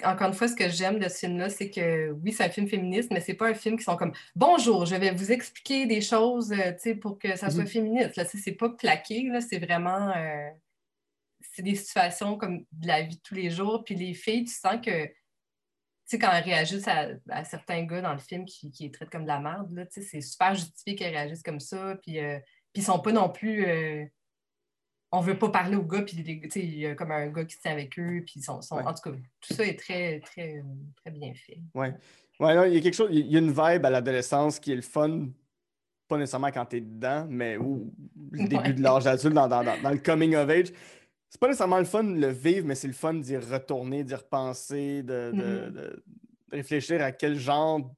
encore 0.04 0.28
une 0.28 0.34
fois, 0.34 0.48
ce 0.48 0.54
que 0.54 0.68
j'aime 0.70 0.98
de 0.98 1.08
ce 1.08 1.18
film-là, 1.18 1.50
c'est 1.50 1.68
que 1.70 2.10
oui, 2.12 2.32
c'est 2.32 2.44
un 2.44 2.48
film 2.48 2.66
féministe, 2.68 3.10
mais 3.12 3.20
c'est 3.20 3.34
pas 3.34 3.48
un 3.48 3.54
film 3.54 3.76
qui 3.76 3.84
sont 3.84 3.96
comme 3.96 4.12
Bonjour, 4.34 4.86
je 4.86 4.94
vais 4.96 5.10
vous 5.10 5.30
expliquer 5.32 5.86
des 5.86 6.00
choses 6.00 6.52
euh, 6.52 6.72
tu 6.72 6.78
sais, 6.80 6.94
pour 6.94 7.18
que 7.18 7.36
ça 7.36 7.50
soit 7.50 7.64
Mhm. 7.64 7.68
féministe. 7.68 8.16
Là, 8.16 8.24
c'est 8.24 8.52
pas 8.52 8.70
plaqué, 8.70 9.24
là, 9.28 9.40
c'est 9.40 9.58
vraiment. 9.58 10.10
euh, 10.16 10.48
c'est 11.42 11.62
des 11.62 11.74
situations 11.74 12.36
comme 12.38 12.64
de 12.72 12.86
la 12.86 13.02
vie 13.02 13.16
de 13.16 13.20
tous 13.22 13.34
les 13.34 13.50
jours. 13.50 13.82
Puis 13.84 13.94
les 13.94 14.14
filles, 14.14 14.44
tu 14.44 14.52
sens 14.54 14.76
que. 14.84 15.06
Tu 15.06 16.16
sais, 16.16 16.18
quand 16.18 16.30
elles 16.32 16.44
réagissent 16.44 16.88
à, 16.88 17.08
à 17.28 17.44
certains 17.44 17.84
gars 17.84 18.00
dans 18.00 18.12
le 18.12 18.18
film 18.18 18.44
qui, 18.44 18.70
qui 18.70 18.84
les 18.84 18.90
traitent 18.90 19.10
comme 19.10 19.22
de 19.24 19.28
la 19.28 19.38
merde, 19.40 19.70
là, 19.72 19.86
tu 19.86 20.00
sais, 20.00 20.08
c'est 20.08 20.20
super 20.22 20.54
justifié 20.54 20.94
qu'elles 20.96 21.14
réagissent 21.14 21.42
comme 21.42 21.60
ça. 21.60 21.96
Puis, 22.02 22.18
euh, 22.18 22.38
puis 22.72 22.82
ils 22.82 22.84
sont 22.84 22.98
pas 23.00 23.12
non 23.12 23.28
plus. 23.28 23.64
On 25.12 25.20
veut 25.20 25.38
pas 25.38 25.48
parler 25.50 25.76
aux 25.76 25.82
gars, 25.84 26.02
puis 26.02 26.22
tu 26.48 26.60
il 26.60 26.78
y 26.78 26.86
a 26.86 26.94
comme 26.94 27.10
un 27.10 27.28
gars 27.28 27.44
qui 27.44 27.58
tient 27.58 27.72
avec 27.72 27.98
eux, 27.98 28.22
puis 28.24 28.40
sont, 28.40 28.60
sont- 28.62 28.76
Ouais. 28.76 28.84
en 28.84 28.94
tout 28.94 29.10
cas, 29.10 29.16
tout 29.40 29.54
ça 29.54 29.64
est 29.64 29.78
très, 29.78 30.20
très, 30.20 30.62
très 30.96 31.10
bien 31.10 31.32
fait. 31.34 31.58
Ouais. 31.74 31.94
Ouais, 32.38 32.70
il 32.70 32.74
y 32.74 32.78
a 32.78 32.80
quelque 32.80 32.94
chose, 32.94 33.10
il 33.12 33.26
y 33.26 33.36
a 33.36 33.40
une 33.40 33.50
vibe 33.50 33.84
à 33.84 33.90
l'adolescence 33.90 34.58
qui 34.60 34.72
est 34.72 34.76
le 34.76 34.82
fun, 34.82 35.28
pas 36.08 36.16
nécessairement 36.16 36.50
quand 36.50 36.64
t'es 36.66 36.80
dedans, 36.80 37.26
mais 37.28 37.56
ou 37.56 37.92
le 38.30 38.38
début 38.48 38.56
Ouais. 38.56 38.72
de 38.72 38.82
l'âge 38.82 39.06
adulte, 39.06 39.34
dans, 39.34 39.48
dans- 39.48 39.62
dans- 39.64 39.80
dans 39.82 39.90
le 39.90 39.98
coming 39.98 40.34
of 40.36 40.48
age. 40.48 40.68
c'est 41.28 41.38
pas 41.40 41.46
nécessairement 41.46 41.78
le 41.78 41.84
fun 41.84 42.02
de 42.02 42.18
le 42.20 42.28
vivre, 42.28 42.66
mais 42.66 42.74
c'est 42.74 42.88
le 42.88 42.92
fun 42.92 43.14
d'y 43.14 43.36
retourner, 43.36 44.02
d'y 44.02 44.14
repenser, 44.16 45.02
de, 45.04 45.30
de- 45.32 45.32
Mhm. 45.32 45.64
de- 45.66 45.70
de 45.70 46.04
réfléchir 46.50 47.00
à 47.02 47.12
quel 47.12 47.38
genre 47.38 47.94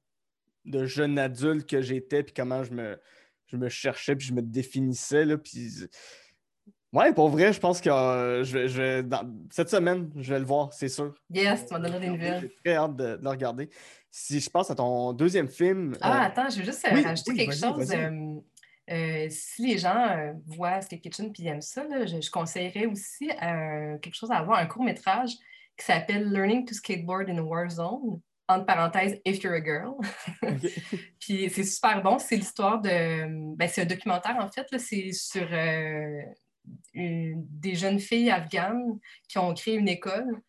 de 0.65 0.85
jeune 0.85 1.17
adulte 1.17 1.67
que 1.67 1.81
j'étais, 1.81 2.21
puis 2.23 2.33
comment 2.35 2.63
je 2.63 2.71
me, 2.73 2.99
je 3.47 3.57
me 3.57 3.69
cherchais, 3.69 4.15
puis 4.15 4.27
je 4.27 4.33
me 4.33 4.41
définissais. 4.43 5.25
Là, 5.25 5.37
puis... 5.37 5.69
Ouais, 6.93 7.11
pour 7.11 7.29
vrai, 7.29 7.51
je 7.51 7.59
pense 7.59 7.81
que 7.81 7.89
euh, 7.89 8.43
je, 8.43 8.57
vais- 8.57 8.67
je 8.67 8.81
vais- 8.81 9.03
dans- 9.03 9.27
cette 9.51 9.69
semaine, 9.69 10.11
je 10.15 10.31
vais 10.33 10.39
le 10.39 10.45
voir, 10.45 10.71
c'est 10.73 10.89
sûr. 10.89 11.13
Yes, 11.31 11.65
tu 11.65 11.73
m'as 11.73 11.79
donné 11.79 11.99
des 11.99 12.09
nouvelles. 12.09 12.41
J'ai 12.41 12.55
très 12.63 12.75
hâte 12.75 12.95
de, 12.95 13.15
de 13.17 13.23
le 13.23 13.29
regarder. 13.29 13.69
Si 14.11 14.39
je 14.39 14.49
pense 14.49 14.69
à 14.69 14.75
ton 14.75 15.11
deuxième 15.13 15.47
film. 15.49 15.95
Ah, 16.01 16.21
euh, 16.21 16.25
attends, 16.27 16.49
je 16.49 16.59
veux 16.59 16.65
juste 16.65 16.85
euh, 16.85 16.91
oui, 16.93 17.03
rajouter 17.03 17.31
oui, 17.31 17.37
quelque 17.37 17.55
chose. 17.55 17.91
Euh, 18.91 19.27
si 19.29 19.65
les 19.65 19.77
gens 19.77 20.33
voient 20.45 20.81
Skate 20.81 21.01
Kitchen 21.01 21.31
et 21.39 21.47
aiment 21.47 21.61
ça, 21.61 21.83
là, 21.85 22.05
je, 22.05 22.19
je 22.21 22.29
conseillerais 22.29 22.85
aussi 22.85 23.27
quelque 24.01 24.13
chose 24.13 24.29
à 24.29 24.35
avoir, 24.37 24.59
un 24.59 24.65
court-métrage 24.67 25.31
qui 25.77 25.85
s'appelle 25.85 26.29
Learning 26.31 26.65
to 26.65 26.73
Skateboard 26.75 27.29
in 27.29 27.37
a 27.37 27.41
War 27.41 27.69
Zone, 27.69 28.19
entre 28.47 28.65
parenthèses, 28.65 29.19
If 29.25 29.41
You're 29.41 29.53
a 29.55 29.63
Girl. 29.63 29.93
Puis 31.19 31.49
c'est 31.49 31.63
super 31.63 32.03
bon. 32.03 32.19
C'est 32.19 32.35
l'histoire 32.35 32.81
de. 32.81 33.55
Ben, 33.55 33.67
c'est 33.69 33.81
un 33.81 33.85
documentaire, 33.85 34.35
en 34.39 34.49
fait. 34.51 34.67
là. 34.71 34.77
C'est 34.77 35.11
sur 35.13 35.47
une- 36.93 37.45
des 37.49 37.75
jeunes 37.75 37.99
filles 37.99 38.31
afghanes 38.31 38.99
qui 39.27 39.37
ont 39.37 39.53
créé 39.53 39.75
une 39.75 39.89
école. 39.89 40.41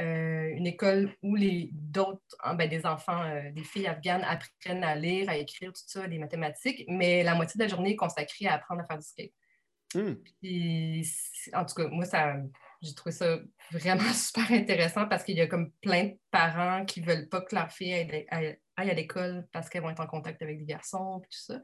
euh, 0.00 0.50
une 0.54 0.68
école 0.68 1.12
où 1.24 1.34
les 1.34 1.70
d'autres, 1.72 2.22
ah, 2.38 2.54
ben, 2.54 2.68
des 2.68 2.86
enfants, 2.86 3.20
euh, 3.24 3.50
des 3.50 3.64
filles 3.64 3.88
afghanes 3.88 4.22
apprennent 4.22 4.84
à 4.84 4.94
lire, 4.94 5.28
à 5.28 5.36
écrire, 5.36 5.72
tout 5.72 5.82
ça, 5.86 6.06
des 6.06 6.18
mathématiques, 6.18 6.84
mais 6.86 7.24
la 7.24 7.34
moitié 7.34 7.58
de 7.58 7.64
la 7.64 7.68
journée 7.68 7.90
est 7.90 7.96
consacrée 7.96 8.46
à 8.46 8.54
apprendre 8.54 8.82
à 8.82 8.86
faire 8.86 8.98
du 8.98 9.04
skate. 9.04 9.32
Hmm. 9.94 10.14
Puis, 10.40 11.04
en 11.52 11.64
tout 11.64 11.74
cas, 11.74 11.88
moi, 11.88 12.04
ça, 12.04 12.36
j'ai 12.80 12.94
trouvé 12.94 13.10
ça 13.10 13.40
vraiment 13.72 13.98
super 14.14 14.52
intéressant 14.52 15.08
parce 15.08 15.24
qu'il 15.24 15.36
y 15.36 15.40
a 15.40 15.48
comme 15.48 15.72
plein 15.80 16.04
de 16.04 16.18
parents 16.30 16.84
qui 16.84 17.00
veulent 17.00 17.28
pas 17.28 17.40
que 17.40 17.56
leur 17.56 17.72
fille 17.72 17.92
aille, 17.92 18.24
aille- 18.30 18.58
aille 18.76 18.90
à 18.90 18.94
l'école 18.94 19.48
parce 19.52 19.68
qu'elles 19.68 19.82
vont 19.82 19.90
être 19.90 19.98
en 19.98 20.06
contact 20.06 20.40
avec 20.42 20.58
des 20.58 20.64
garçons 20.64 21.18
et 21.24 21.26
tout 21.26 21.40
ça. 21.54 21.60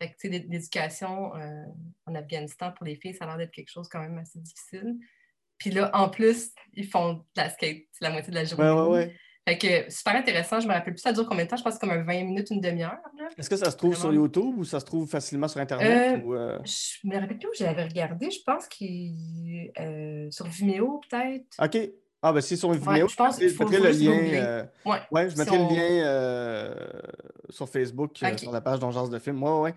Fait 0.00 0.08
que, 0.08 0.12
tu 0.12 0.18
sais, 0.20 0.28
l'é- 0.28 0.46
l'éducation 0.48 1.34
euh, 1.36 1.64
en 2.06 2.14
Afghanistan 2.14 2.72
pour 2.76 2.86
les 2.86 2.94
filles, 2.96 3.14
ça 3.14 3.24
a 3.24 3.28
l'air 3.28 3.36
d'être 3.38 3.50
quelque 3.52 3.70
chose 3.70 3.88
quand 3.88 4.00
même 4.00 4.16
assez 4.18 4.38
difficile. 4.38 4.96
Puis 5.58 5.70
là, 5.70 5.90
en 5.92 6.08
plus, 6.08 6.50
ils 6.74 6.86
font 6.86 7.14
de 7.14 7.22
la 7.36 7.50
skate 7.50 7.82
la 8.00 8.10
moitié 8.10 8.30
de 8.30 8.34
la 8.36 8.44
journée. 8.44 8.64
Ouais, 8.70 8.80
ouais, 8.80 8.88
ouais. 8.88 9.16
Fait 9.48 9.58
que 9.58 9.90
super 9.90 10.14
intéressant. 10.14 10.60
Je 10.60 10.68
me 10.68 10.72
rappelle 10.74 10.92
plus 10.94 11.00
ça 11.00 11.12
dure 11.12 11.26
combien 11.26 11.44
de 11.46 11.48
temps? 11.50 11.56
Je 11.56 11.62
pense 11.64 11.74
que 11.74 11.80
c'est 11.80 11.88
comme 11.88 11.98
un 11.98 12.04
20 12.04 12.24
minutes, 12.24 12.50
une 12.50 12.60
demi-heure. 12.60 12.98
Est-ce 13.36 13.48
que 13.50 13.56
ça 13.56 13.70
se 13.70 13.76
trouve 13.76 13.96
sur. 13.96 14.12
YouTube 14.12 14.58
ou 14.58 14.64
ça 14.64 14.78
se 14.78 14.84
trouve 14.84 15.08
facilement 15.08 15.48
sur 15.48 15.58
Internet? 15.60 16.18
Euh, 16.20 16.22
ou, 16.22 16.34
euh, 16.34 16.58
Je 16.64 17.08
me 17.08 17.18
rappelle 17.18 17.38
plus 17.38 17.48
où 17.48 17.52
j'avais 17.58 17.82
regardé. 17.84 18.30
Je 18.30 18.40
pense 18.46 18.68
qu'il 18.68 19.72
euh, 19.80 20.30
sur 20.30 20.46
Vimeo, 20.46 21.00
peut-être. 21.10 21.46
OK. 21.60 21.90
Ah, 22.20 22.32
ben, 22.32 22.40
c'est 22.40 22.56
sur 22.56 22.68
Ouais, 22.68 22.76
vidéo. 22.78 23.08
je 23.08 23.14
pense 23.16 23.38
je 23.40 23.44
mettrai 23.46 23.78
le 23.80 23.90
lien. 23.90 24.12
euh, 24.42 24.64
Ouais. 24.84 24.98
ouais, 25.12 25.24
je 25.30 25.34
Si 25.34 25.38
mettrai 25.40 25.56
on- 25.58 25.68
le 25.68 25.74
lien 25.74 26.04
euh, 26.04 26.74
sur 27.50 27.68
Facebook, 27.68 28.22
euh, 28.22 28.36
sur 28.36 28.52
la 28.52 28.60
page 28.60 28.78
d'Angence 28.80 29.10
de 29.10 29.18
film. 29.18 29.42
Ouais, 29.42 29.60
ouais. 29.60 29.74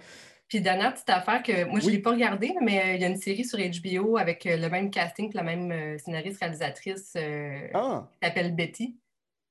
Puis 0.47 0.59
dernière 0.61 0.93
petite 0.93 1.09
affaire 1.09 1.41
que 1.43 1.63
moi, 1.65 1.79
je 1.79 1.85
ne 1.85 1.89
Oui. 1.91 1.95
l'ai 1.97 2.01
pas 2.01 2.11
regardée, 2.11 2.53
mais 2.61 2.79
euh, 2.83 2.95
il 2.95 3.01
y 3.01 3.05
a 3.05 3.07
une 3.07 3.15
série 3.17 3.45
sur 3.45 3.57
HBO 3.57 4.17
avec 4.17 4.45
euh, 4.45 4.57
le 4.57 4.69
même 4.69 4.91
casting 4.91 5.31
la 5.33 5.43
même 5.43 5.97
scénariste-réalisatrice 5.99 7.13
euh, 7.15 7.67
Ah, 7.73 8.09
qui 8.21 8.27
s'appelle 8.27 8.55
Betty. 8.55 8.97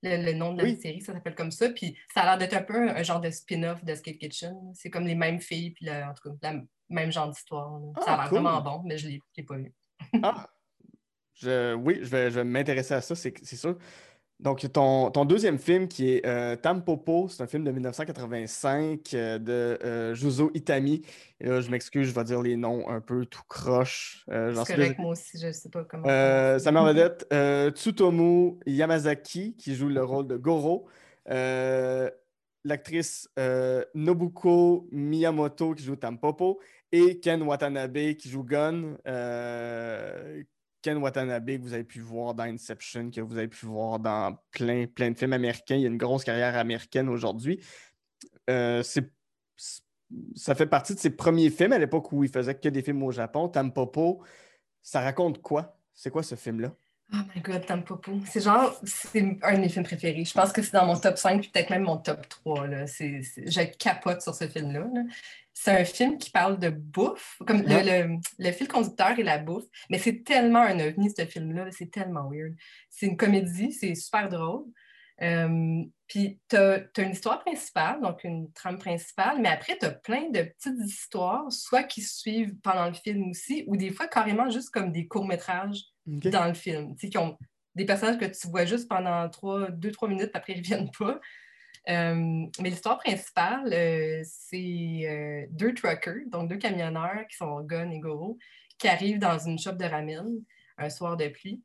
Le, 0.02 0.16
le 0.24 0.32
nom 0.32 0.52
de 0.54 0.58
la 0.58 0.64
Oui. 0.64 0.80
série, 0.80 1.00
ça 1.02 1.12
s'appelle 1.12 1.34
comme 1.34 1.50
ça. 1.50 1.68
Puis 1.70 1.96
ça 2.14 2.20
a 2.22 2.24
l'air 2.24 2.38
d'être 2.38 2.54
un 2.54 2.62
peu 2.62 2.88
un, 2.90 3.02
genre 3.02 3.20
de 3.20 3.30
spin-off 3.30 3.84
de 3.84 3.94
Skate 3.94 4.18
Kitchen. 4.18 4.54
C'est 4.74 4.88
comme 4.90 5.04
les 5.06 5.14
mêmes 5.14 5.40
filles, 5.40 5.70
puis 5.72 5.84
le- 5.86 6.04
en 6.04 6.14
tout 6.14 6.30
cas, 6.40 6.52
le 6.52 6.66
même 6.88 7.12
genre 7.12 7.28
d'histoire. 7.28 7.78
ça 7.98 8.04
Ah, 8.06 8.14
a 8.14 8.16
l'air 8.16 8.28
cool. 8.30 8.38
vraiment 8.40 8.60
bon, 8.62 8.82
mais 8.86 8.96
je 8.98 9.08
ne 9.08 9.12
l'ai 9.36 9.42
pas 9.42 9.56
vu. 9.56 9.72
ah. 10.22 10.48
Je, 11.34 11.74
oui, 11.74 11.98
je 12.02 12.08
vais, 12.08 12.30
je 12.30 12.36
vais 12.36 12.44
m'intéresser 12.44 12.92
à 12.94 13.00
ça, 13.00 13.14
c'est 13.14 13.32
c'est 13.42 13.56
sûr. 13.56 13.78
Donc, 14.40 14.66
ton, 14.72 15.10
ton 15.10 15.26
deuxième 15.26 15.58
film 15.58 15.86
qui 15.86 16.12
est 16.12 16.26
euh, 16.26 16.56
Tampopo, 16.56 17.28
c'est 17.28 17.42
un 17.42 17.46
film 17.46 17.62
de 17.62 17.70
1985 17.72 19.12
euh, 19.12 19.38
de 19.38 19.78
euh, 19.84 20.14
Juzo 20.14 20.50
Itami. 20.54 21.02
Et 21.40 21.48
là, 21.48 21.60
je 21.60 21.70
m'excuse, 21.70 22.08
je 22.08 22.14
vais 22.14 22.24
dire 22.24 22.40
les 22.40 22.56
noms 22.56 22.88
un 22.88 23.02
peu 23.02 23.26
tout 23.26 23.42
croche. 23.48 24.24
C'est 24.28 24.54
suis 24.64 24.74
correct, 24.74 24.98
moi 24.98 25.10
aussi, 25.10 25.38
je 25.38 25.48
ne 25.48 25.52
sais 25.52 25.68
pas 25.68 25.84
comment. 25.84 26.06
Sa 26.58 26.72
mère 26.72 26.84
vedette, 26.84 27.26
Tsutomu 27.76 28.58
Yamazaki, 28.66 29.56
qui 29.56 29.74
joue 29.74 29.88
le 29.88 30.02
rôle 30.02 30.26
de 30.26 30.36
Goro. 30.38 30.88
L'actrice 32.64 33.28
Nobuko 33.94 34.88
Miyamoto, 34.90 35.74
qui 35.74 35.84
joue 35.84 35.96
Tampopo. 35.96 36.60
Et 36.92 37.20
Ken 37.20 37.42
Watanabe, 37.42 38.14
qui 38.14 38.30
joue 38.30 38.42
Gun. 38.42 38.96
Ken 40.82 40.98
Watanabe, 40.98 41.46
que 41.46 41.62
vous 41.62 41.74
avez 41.74 41.84
pu 41.84 42.00
voir 42.00 42.34
dans 42.34 42.44
Inception, 42.44 43.10
que 43.10 43.20
vous 43.20 43.36
avez 43.36 43.48
pu 43.48 43.66
voir 43.66 43.98
dans 43.98 44.38
plein, 44.50 44.86
plein 44.86 45.10
de 45.10 45.18
films 45.18 45.32
américains. 45.32 45.76
Il 45.76 45.82
y 45.82 45.84
a 45.84 45.88
une 45.88 45.98
grosse 45.98 46.24
carrière 46.24 46.56
américaine 46.56 47.08
aujourd'hui. 47.08 47.64
Euh, 48.48 48.82
ça 50.34 50.54
fait 50.54 50.66
partie 50.66 50.94
de 50.94 50.98
ses 50.98 51.10
premiers 51.10 51.50
films 51.50 51.72
à 51.72 51.78
l'époque 51.78 52.10
où 52.12 52.24
il 52.24 52.30
faisait 52.30 52.54
que 52.54 52.68
des 52.68 52.82
films 52.82 53.02
au 53.02 53.12
Japon. 53.12 53.48
Tampopo, 53.48 54.22
ça 54.82 55.00
raconte 55.00 55.40
quoi? 55.42 55.78
C'est 55.92 56.10
quoi 56.10 56.22
ce 56.22 56.34
film-là? 56.34 56.74
Oh 57.12 57.16
my 57.34 57.42
god, 57.42 57.66
Tampopo. 57.66 58.20
C'est 58.26 58.40
genre, 58.42 58.78
c'est 58.84 59.36
un 59.42 59.54
de 59.54 59.60
mes 59.60 59.68
films 59.68 59.84
préférés. 59.84 60.24
Je 60.24 60.32
pense 60.32 60.52
que 60.52 60.62
c'est 60.62 60.72
dans 60.72 60.86
mon 60.86 60.96
top 60.98 61.18
5, 61.18 61.40
puis 61.40 61.50
peut-être 61.50 61.70
même 61.70 61.82
mon 61.82 61.96
top 61.96 62.28
3. 62.28 62.66
Là. 62.68 62.86
Je 62.86 63.76
capote 63.76 64.22
sur 64.22 64.34
ce 64.34 64.46
film-là. 64.46 64.80
là. 64.80 65.02
C'est 65.52 65.72
un 65.72 65.84
film 65.84 66.18
qui 66.18 66.30
parle 66.30 66.58
de 66.58 66.70
bouffe, 66.70 67.36
comme 67.46 67.62
le, 67.62 67.68
Ouais. 67.74 68.06
le- 68.06 68.16
le 68.38 68.52
fil 68.52 68.68
conducteur 68.68 69.18
et 69.18 69.22
la 69.24 69.38
bouffe. 69.38 69.64
Mais 69.90 69.98
c'est 69.98 70.22
tellement 70.22 70.60
un 70.60 70.78
ovni, 70.78 71.12
ce 71.16 71.26
film-là. 71.26 71.64
là. 71.64 71.70
C'est 71.72 71.90
tellement 71.90 72.28
weird. 72.30 72.54
C'est 72.88 73.06
une 73.06 73.16
comédie, 73.16 73.72
c'est 73.72 73.94
super 73.96 74.28
drôle. 74.28 74.64
Euh, 75.22 75.82
puis 76.06 76.38
tu 76.48 76.56
as, 76.56 76.80
une 76.98 77.10
histoire 77.10 77.40
principale, 77.44 78.00
donc 78.00 78.24
une 78.24 78.50
trame 78.52 78.78
principale, 78.78 79.38
mais 79.40 79.50
après, 79.50 79.76
tu 79.78 79.84
as 79.84 79.90
plein 79.90 80.30
de 80.30 80.42
petites 80.42 80.78
histoires, 80.82 81.50
soit 81.52 81.82
qui 81.82 82.00
suivent 82.00 82.54
pendant 82.62 82.86
le 82.86 82.94
film 82.94 83.28
aussi, 83.30 83.64
ou 83.66 83.76
des 83.76 83.90
fois 83.90 84.06
carrément 84.06 84.48
juste 84.48 84.70
comme 84.70 84.92
des 84.92 85.06
courts-métrages 85.08 85.82
Dans 86.30 86.46
le 86.46 86.54
film. 86.54 86.94
Ont 87.16 87.38
des 87.74 87.84
personnages 87.84 88.18
que 88.18 88.24
tu 88.24 88.48
vois 88.48 88.64
juste 88.64 88.88
pendant 88.88 89.26
2-3 89.26 90.08
minutes, 90.08 90.30
après 90.34 90.54
ils 90.54 90.58
reviennent 90.58 90.90
pas. 90.98 91.20
Euh, 91.88 92.46
mais 92.60 92.70
l'histoire 92.70 92.98
principale, 92.98 93.72
euh, 93.72 94.22
c'est 94.24 95.02
euh, 95.06 95.46
deux 95.50 95.74
truckers, 95.74 96.26
donc 96.26 96.50
deux 96.50 96.58
camionneurs 96.58 97.26
qui 97.28 97.36
sont 97.36 97.60
Gun 97.62 97.90
et 97.90 97.98
Goro, 97.98 98.38
qui 98.78 98.88
arrivent 98.88 99.18
dans 99.18 99.38
une 99.38 99.58
shop 99.58 99.72
de 99.72 99.84
ramen 99.84 100.26
un 100.76 100.90
soir 100.90 101.16
de 101.16 101.28
pluie. 101.28 101.62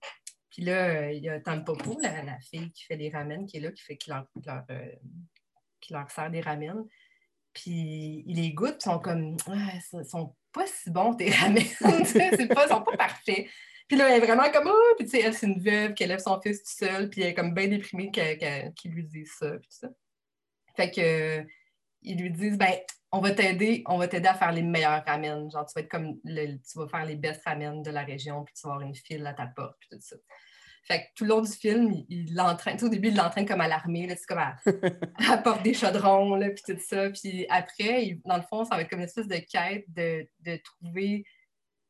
Puis 0.50 0.64
là, 0.64 1.12
il 1.12 1.22
y 1.22 1.30
a 1.30 1.40
Tampopo, 1.42 2.00
la, 2.02 2.40
fille 2.40 2.72
qui 2.72 2.86
fait 2.86 2.96
les 2.96 3.10
ramen, 3.10 3.46
qui 3.46 3.58
est 3.58 3.60
là, 3.60 3.72
qui 3.72 3.84
fait 3.84 3.98
qui 3.98 4.10
leur, 4.10 4.26
qui 5.82 5.94
leur, 5.94 6.10
sert 6.10 6.32
des 6.32 6.42
ramen. 6.42 6.86
Puis 7.52 8.24
ils 8.26 8.36
les 8.36 8.54
goûtent, 8.54 8.78
ils 8.80 8.84
sont 8.84 9.00
comme, 9.00 9.36
ah, 9.48 9.74
ils 9.94 10.06
sont 10.06 10.34
pas 10.54 10.66
si 10.66 10.92
bons 10.92 11.14
tes 11.14 11.30
ramen, 11.32 11.62
ils 11.62 12.48
sont 12.70 12.84
pas 12.84 12.98
parfaits. 12.98 13.48
Puis 13.88 13.98
là, 13.98 14.10
elle 14.10 14.22
est 14.24 14.26
vraiment 14.26 14.50
comme, 14.52 14.68
oh, 14.68 14.96
puis 14.98 15.06
tu 15.06 15.12
sais, 15.12 15.22
elle, 15.22 15.34
c'est 15.34 15.46
une 15.48 15.62
veuve 15.62 15.94
qui 15.94 16.04
élève 16.04 16.20
son 16.20 16.40
fils 16.42 16.64
tout 16.64 16.86
seul, 16.86 17.10
puis 17.10 17.22
elle 17.22 17.30
est 17.30 17.34
comme 17.36 17.54
bien 17.54 17.68
déprimée 17.68 18.10
qu'elle- 18.12 18.38
qu'elle- 18.38 18.74
qu'ils 18.74 18.92
lui 18.92 19.04
disent 19.04 19.34
ça, 19.38 19.52
puis 19.52 19.68
tout 19.70 19.78
ça. 19.80 19.90
Fait 20.76 20.92
que, 20.92 21.02
euh, 21.02 21.44
ils 22.02 22.18
lui 22.20 22.32
disent, 22.32 22.58
ben, 22.58 22.74
on 23.12 23.20
va 23.20 23.32
t'aider, 23.32 23.84
on 23.88 23.98
va 23.98 24.08
t'aider 24.08 24.28
à 24.28 24.34
faire 24.34 24.52
les 24.52 24.62
meilleurs 24.64 25.04
ramen. 25.06 25.50
Genre, 25.52 25.66
tu 25.66 25.74
vas 25.76 25.82
être 25.82 25.90
comme, 25.90 26.20
le- 26.24 26.58
tu 26.58 26.78
vas 26.80 26.88
faire 26.88 27.06
les 27.06 27.16
best 27.16 27.42
ramen 27.46 27.82
de 27.82 27.92
la 27.92 28.04
région, 28.04 28.44
puis 28.44 28.54
tu 28.56 28.68
vas 28.68 28.74
avoir 28.74 28.88
une 28.88 28.96
file 28.96 29.26
à 29.26 29.34
ta 29.34 29.48
porte, 29.48 29.78
puis 29.80 29.90
tout 29.92 30.00
ça. 30.02 30.16
Fait 30.88 31.00
que 31.00 31.06
tout 31.16 31.24
le 31.24 31.30
long 31.32 31.42
du 31.42 31.52
film, 31.52 31.92
il- 32.10 32.36
l'entraîne. 32.36 32.78
Au 32.84 32.90
début, 32.90 33.08
il 33.08 33.16
l'entraîne 33.16 33.48
comme 33.48 33.62
à 33.62 33.68
l'armée, 33.68 34.06
là, 34.08 34.16
c'est 34.16 34.26
comme 34.28 34.38
à, 34.40 34.56
à 35.34 35.38
porte 35.38 35.64
des 35.64 35.74
chaudrons, 35.74 36.36
là, 36.36 36.50
puis 36.50 36.64
tout 36.66 36.80
ça. 36.80 37.10
Puis 37.10 37.46
après, 37.50 38.06
il- 38.06 38.22
dans 38.26 38.38
le 38.38 38.44
fond, 38.44 38.66
ça 38.66 38.76
va 38.76 38.82
être 38.82 38.90
comme 38.90 39.00
une 39.00 39.06
espèce 39.06 39.28
de 39.28 39.38
quête 39.38 39.86
de, 39.88 40.28
de 40.42 40.58
trouver 40.58 41.24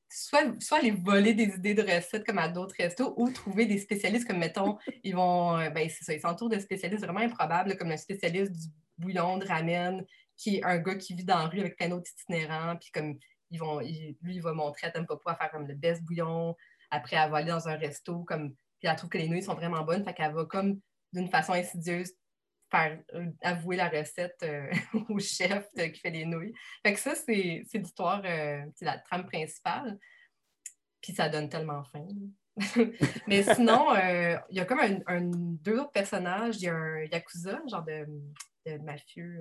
soit, 0.10 0.62
soit 0.62 0.82
les 0.82 0.92
voler 0.92 1.34
des 1.34 1.56
idées 1.56 1.74
de 1.74 1.82
recettes 1.82 2.26
comme 2.26 2.38
à 2.38 2.48
d'autres 2.48 2.76
restos 2.78 3.14
ou 3.18 3.32
trouver 3.32 3.66
des 3.66 3.78
spécialistes 3.78 4.28
comme, 4.28 4.40
mettons, 4.40 4.78
ils 5.04 5.16
vont, 5.16 5.58
euh, 5.58 5.70
ben 5.70 5.90
c'est 5.90 6.04
ça, 6.04 6.14
ils 6.14 6.22
s'entourent 6.22 6.50
de 6.50 6.60
spécialistes 6.60 7.04
vraiment 7.04 7.20
improbables, 7.20 7.78
comme 7.78 7.92
un 7.92 7.98
spécialiste 7.98 8.52
du 8.52 8.68
bouillon 8.98 9.38
de 9.38 9.46
ramen, 9.46 10.06
qui 10.38 10.58
est 10.58 10.64
un 10.64 10.78
gars 10.78 10.96
qui 10.96 11.16
vit 11.16 11.26
dans 11.26 11.38
la 11.38 11.48
rue 11.48 11.60
avec 11.60 11.78
plein 11.78 11.90
d'autres 11.90 12.10
itinérants, 12.20 12.78
puis 12.78 12.92
comme, 12.92 13.18
ils 13.52 13.60
vont, 13.60 13.80
lui, 13.80 14.36
il 14.36 14.42
va 14.42 14.54
montrer 14.54 14.88
à 14.88 14.92
Tempopo 14.92 15.30
à 15.30 15.36
faire 15.36 15.52
comme 15.52 15.68
le 15.68 15.76
best 15.76 16.04
bouillon, 16.04 16.56
après, 16.92 17.18
elle 17.18 17.32
va 17.32 17.44
dans 17.44 17.68
un 17.68 17.76
resto, 17.76 18.24
comme, 18.24 18.54
puis 18.80 18.90
elle 18.90 18.96
trouve 18.96 19.10
que 19.10 19.18
les 19.18 19.28
nouilles 19.28 19.44
sont 19.44 19.56
vraiment 19.56 19.84
bonnes, 19.84 20.04
fait 20.04 20.14
qu'elle 20.14 20.34
va 20.34 20.46
comme, 20.46 20.80
d'une 21.14 21.30
façon 21.30 21.54
insidieuse, 21.54 22.12
faire 22.72 23.00
euh, 23.14 23.26
avouer 23.42 23.76
la 23.76 23.90
recette 23.90 24.38
euh, 24.44 24.70
au 25.10 25.20
chef 25.20 25.68
euh, 25.78 25.90
qui 25.90 26.00
fait 26.00 26.10
les 26.10 26.26
nouilles. 26.26 26.54
Fait 26.86 26.94
que 26.94 27.00
ça, 27.00 27.16
c'est 27.16 27.64
l'histoire, 27.74 28.22
c'est 28.76 28.86
la 28.86 28.98
trame 29.00 29.26
principale. 29.26 29.98
Puis 31.02 31.14
ça 31.14 31.30
donne 31.30 31.50
tellement 31.50 31.84
faim. 31.86 32.08
Mais 33.28 33.44
sinon, 33.44 33.94
il 34.50 34.58
y 34.58 34.60
a 34.60 34.66
comme 34.66 34.80
un, 34.80 35.00
un- 35.08 35.30
deux 35.30 35.80
autres 35.80 35.92
personnages. 35.92 36.56
Il 36.58 36.64
y 36.64 36.70
a 36.70 36.74
un 36.76 37.04
Yakuza, 37.04 37.62
genre 37.70 37.84
de, 37.84 38.06
de 38.66 38.78
mafieux 38.80 39.40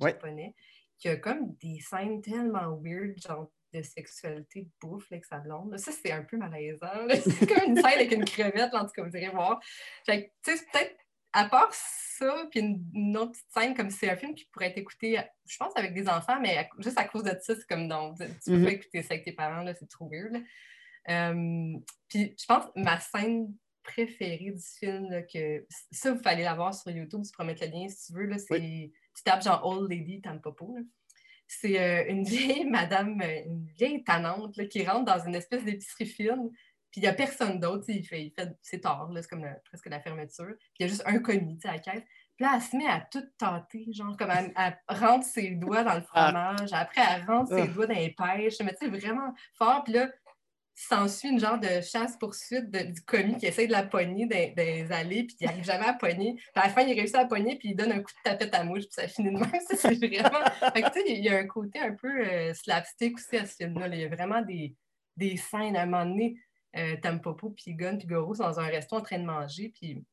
Ouais. 0.00 0.10
japonais, 0.12 0.54
qui 0.98 1.08
a 1.08 1.16
comme 1.16 1.54
des 1.56 1.78
scènes 1.80 2.20
tellement 2.20 2.76
weird, 2.82 3.14
genre 3.26 3.50
de 3.72 3.82
sexualité 3.82 4.62
de 4.62 4.70
bouffe 4.80 5.10
avec 5.10 5.24
sa 5.24 5.38
blonde. 5.38 5.78
Ça, 5.78 5.90
c'est 5.92 6.12
un 6.12 6.22
peu 6.24 6.36
malaisant. 6.36 7.08
C'est 7.10 7.46
comme 7.46 7.70
une 7.70 7.76
scène 7.76 7.86
avec 7.86 8.12
une 8.12 8.24
crevette, 8.24 8.74
en 8.74 8.84
tout 8.84 8.92
cas, 8.94 9.02
vous 9.04 9.16
irez 9.16 9.30
voir. 9.30 9.60
Fait 10.04 10.32
tu 10.42 10.56
sais, 10.56 10.64
peut-être, 10.72 10.96
à 11.36 11.44
part 11.44 11.68
ça, 11.72 12.46
puis 12.50 12.60
une, 12.60 13.16
autre 13.18 13.32
petite 13.32 13.52
scène, 13.52 13.74
comme 13.74 13.90
c'est 13.90 14.08
un 14.08 14.16
film 14.16 14.34
qui 14.34 14.46
pourrait 14.46 14.68
être 14.68 14.78
écouté, 14.78 15.20
je 15.46 15.56
pense, 15.58 15.76
avec 15.76 15.92
des 15.92 16.08
enfants, 16.08 16.40
mais 16.40 16.66
juste 16.78 16.98
à 16.98 17.04
cause 17.04 17.24
de 17.24 17.36
ça, 17.42 17.54
c'est 17.54 17.66
comme 17.68 17.86
non, 17.86 18.14
tu 18.14 18.24
peux 18.46 18.52
pas 18.52 18.58
mhm. 18.58 18.68
écouter 18.68 19.02
ça 19.02 19.14
avec 19.14 19.24
tes 19.24 19.32
parents, 19.32 19.62
là, 19.62 19.74
c'est 19.74 19.88
trop 19.88 20.08
weird. 20.08 20.42
Euh, 21.10 21.78
puis 22.08 22.34
je 22.40 22.44
pense 22.46 22.64
ma 22.74 22.98
scène 22.98 23.52
préférée 23.82 24.50
du 24.50 24.64
film, 24.78 25.08
que 25.32 25.66
ça, 25.92 26.12
vous 26.12 26.22
fallait 26.22 26.42
l'avoir 26.42 26.74
sur 26.74 26.90
YouTube, 26.90 27.20
tu 27.22 27.32
peux 27.36 27.44
mettre 27.44 27.66
le 27.66 27.70
lien 27.70 27.88
si 27.88 28.06
tu 28.06 28.18
veux, 28.18 28.38
c'est 28.38 28.90
tu 29.14 29.22
tapes 29.22 29.42
genre 29.42 29.64
Old 29.64 29.90
Lady 29.90 30.22
Tampopo. 30.22 30.74
C'est 31.46 31.78
euh, 31.78 32.10
une 32.10 32.24
vieille 32.24 32.64
madame, 32.64 33.20
euh, 33.20 33.42
une 33.44 33.66
vieille 33.76 34.02
tannante 34.04 34.56
qui 34.68 34.86
rentre 34.86 35.04
dans 35.04 35.22
une 35.26 35.34
espèce 35.34 35.64
d'épicerie 35.64 36.06
fine, 36.06 36.50
puis 36.96 37.02
il 37.02 37.08
n'y 37.08 37.08
a 37.08 37.12
personne 37.12 37.60
d'autre, 37.60 37.84
il 37.88 38.02
fait, 38.02 38.24
il 38.24 38.30
fait 38.30 38.56
c'est 38.62 38.80
tard, 38.80 39.10
c'est 39.14 39.28
comme 39.28 39.46
presque 39.66 39.90
la 39.90 40.00
fermeture, 40.00 40.54
puis 40.56 40.76
il 40.78 40.82
y 40.82 40.84
a 40.86 40.88
juste 40.88 41.02
un 41.04 41.18
commis 41.18 41.58
à 41.64 41.72
la 41.72 41.78
caisse. 41.78 42.02
Puis 42.36 42.46
là, 42.46 42.52
elle 42.54 42.62
se 42.62 42.74
met 42.74 42.86
à 42.86 43.06
tout 43.12 43.22
tâter, 43.36 43.86
genre 43.92 44.16
comme 44.16 44.30
elle, 44.30 44.78
rentre 44.88 45.26
ses 45.26 45.50
doigts 45.50 45.82
dans 45.82 45.92
le 45.92 46.02
ah. 46.14 46.32
fromage, 46.32 46.72
après 46.72 47.02
elle 47.02 47.26
rentre 47.26 47.50
ses 47.50 47.60
ah. 47.60 47.66
doigts 47.66 47.86
dans 47.86 47.94
les 47.94 48.14
pêches, 48.16 48.62
mais 48.64 48.74
tu 48.80 48.86
sais, 48.86 48.88
vraiment 48.88 49.34
fort. 49.58 49.84
Puis 49.84 49.92
là, 49.92 50.08
s'ensuit 50.74 51.28
une 51.28 51.38
genre 51.38 51.60
de 51.60 51.82
chasse-poursuite 51.82 52.70
du 52.70 53.02
commis 53.02 53.36
qui 53.36 53.44
essaie 53.44 53.66
de 53.66 53.72
la 53.72 53.82
pogner 53.82 54.24
dans, 54.24 54.54
les 54.56 54.90
allées, 54.90 55.24
puis 55.24 55.36
il 55.38 55.48
n'arrive 55.48 55.64
jamais 55.64 55.88
à 55.88 55.92
pogner. 55.92 56.36
Puis 56.36 56.50
à 56.54 56.62
la 56.62 56.68
fin, 56.70 56.80
il 56.80 56.94
réussit 56.94 57.16
à 57.16 57.24
la 57.24 57.28
pogner, 57.28 57.58
puis 57.58 57.72
il 57.72 57.76
donne 57.76 57.92
un 57.92 58.00
coup 58.00 58.12
de 58.24 58.30
tapette 58.30 58.54
à 58.54 58.64
mouche, 58.64 58.84
puis 58.84 58.92
ça 58.92 59.06
finit 59.06 59.34
de 59.34 59.38
même. 59.38 59.50
c'est 59.68 59.94
vraiment. 59.94 60.46
Fait 60.72 60.80
que, 60.80 60.92
tu 60.94 61.00
sais, 61.00 61.04
il 61.08 61.22
y 61.22 61.28
a 61.28 61.36
un 61.36 61.46
côté 61.46 61.78
un 61.78 61.92
peu 61.92 62.26
euh, 62.26 62.54
slapstick 62.54 63.16
aussi 63.16 63.36
à 63.36 63.44
ce 63.44 63.56
film-là. 63.56 63.88
Il 63.88 64.00
y 64.00 64.04
a 64.04 64.08
vraiment 64.08 64.40
des, 64.40 64.74
des 65.14 65.36
scènes. 65.36 65.76
À 65.76 65.82
un 65.82 65.86
moment 65.86 66.06
donné, 66.06 66.36
euh, 66.76 66.96
Tampopo, 67.00 67.50
puis 67.50 67.74
Gun, 67.74 67.96
puis 67.96 68.06
Goro 68.06 68.34
sont 68.34 68.44
dans 68.44 68.60
un 68.60 68.66
resto 68.66 68.96
en 68.96 69.02
train 69.02 69.18
de 69.18 69.24
manger, 69.24 69.70
puis 69.70 70.04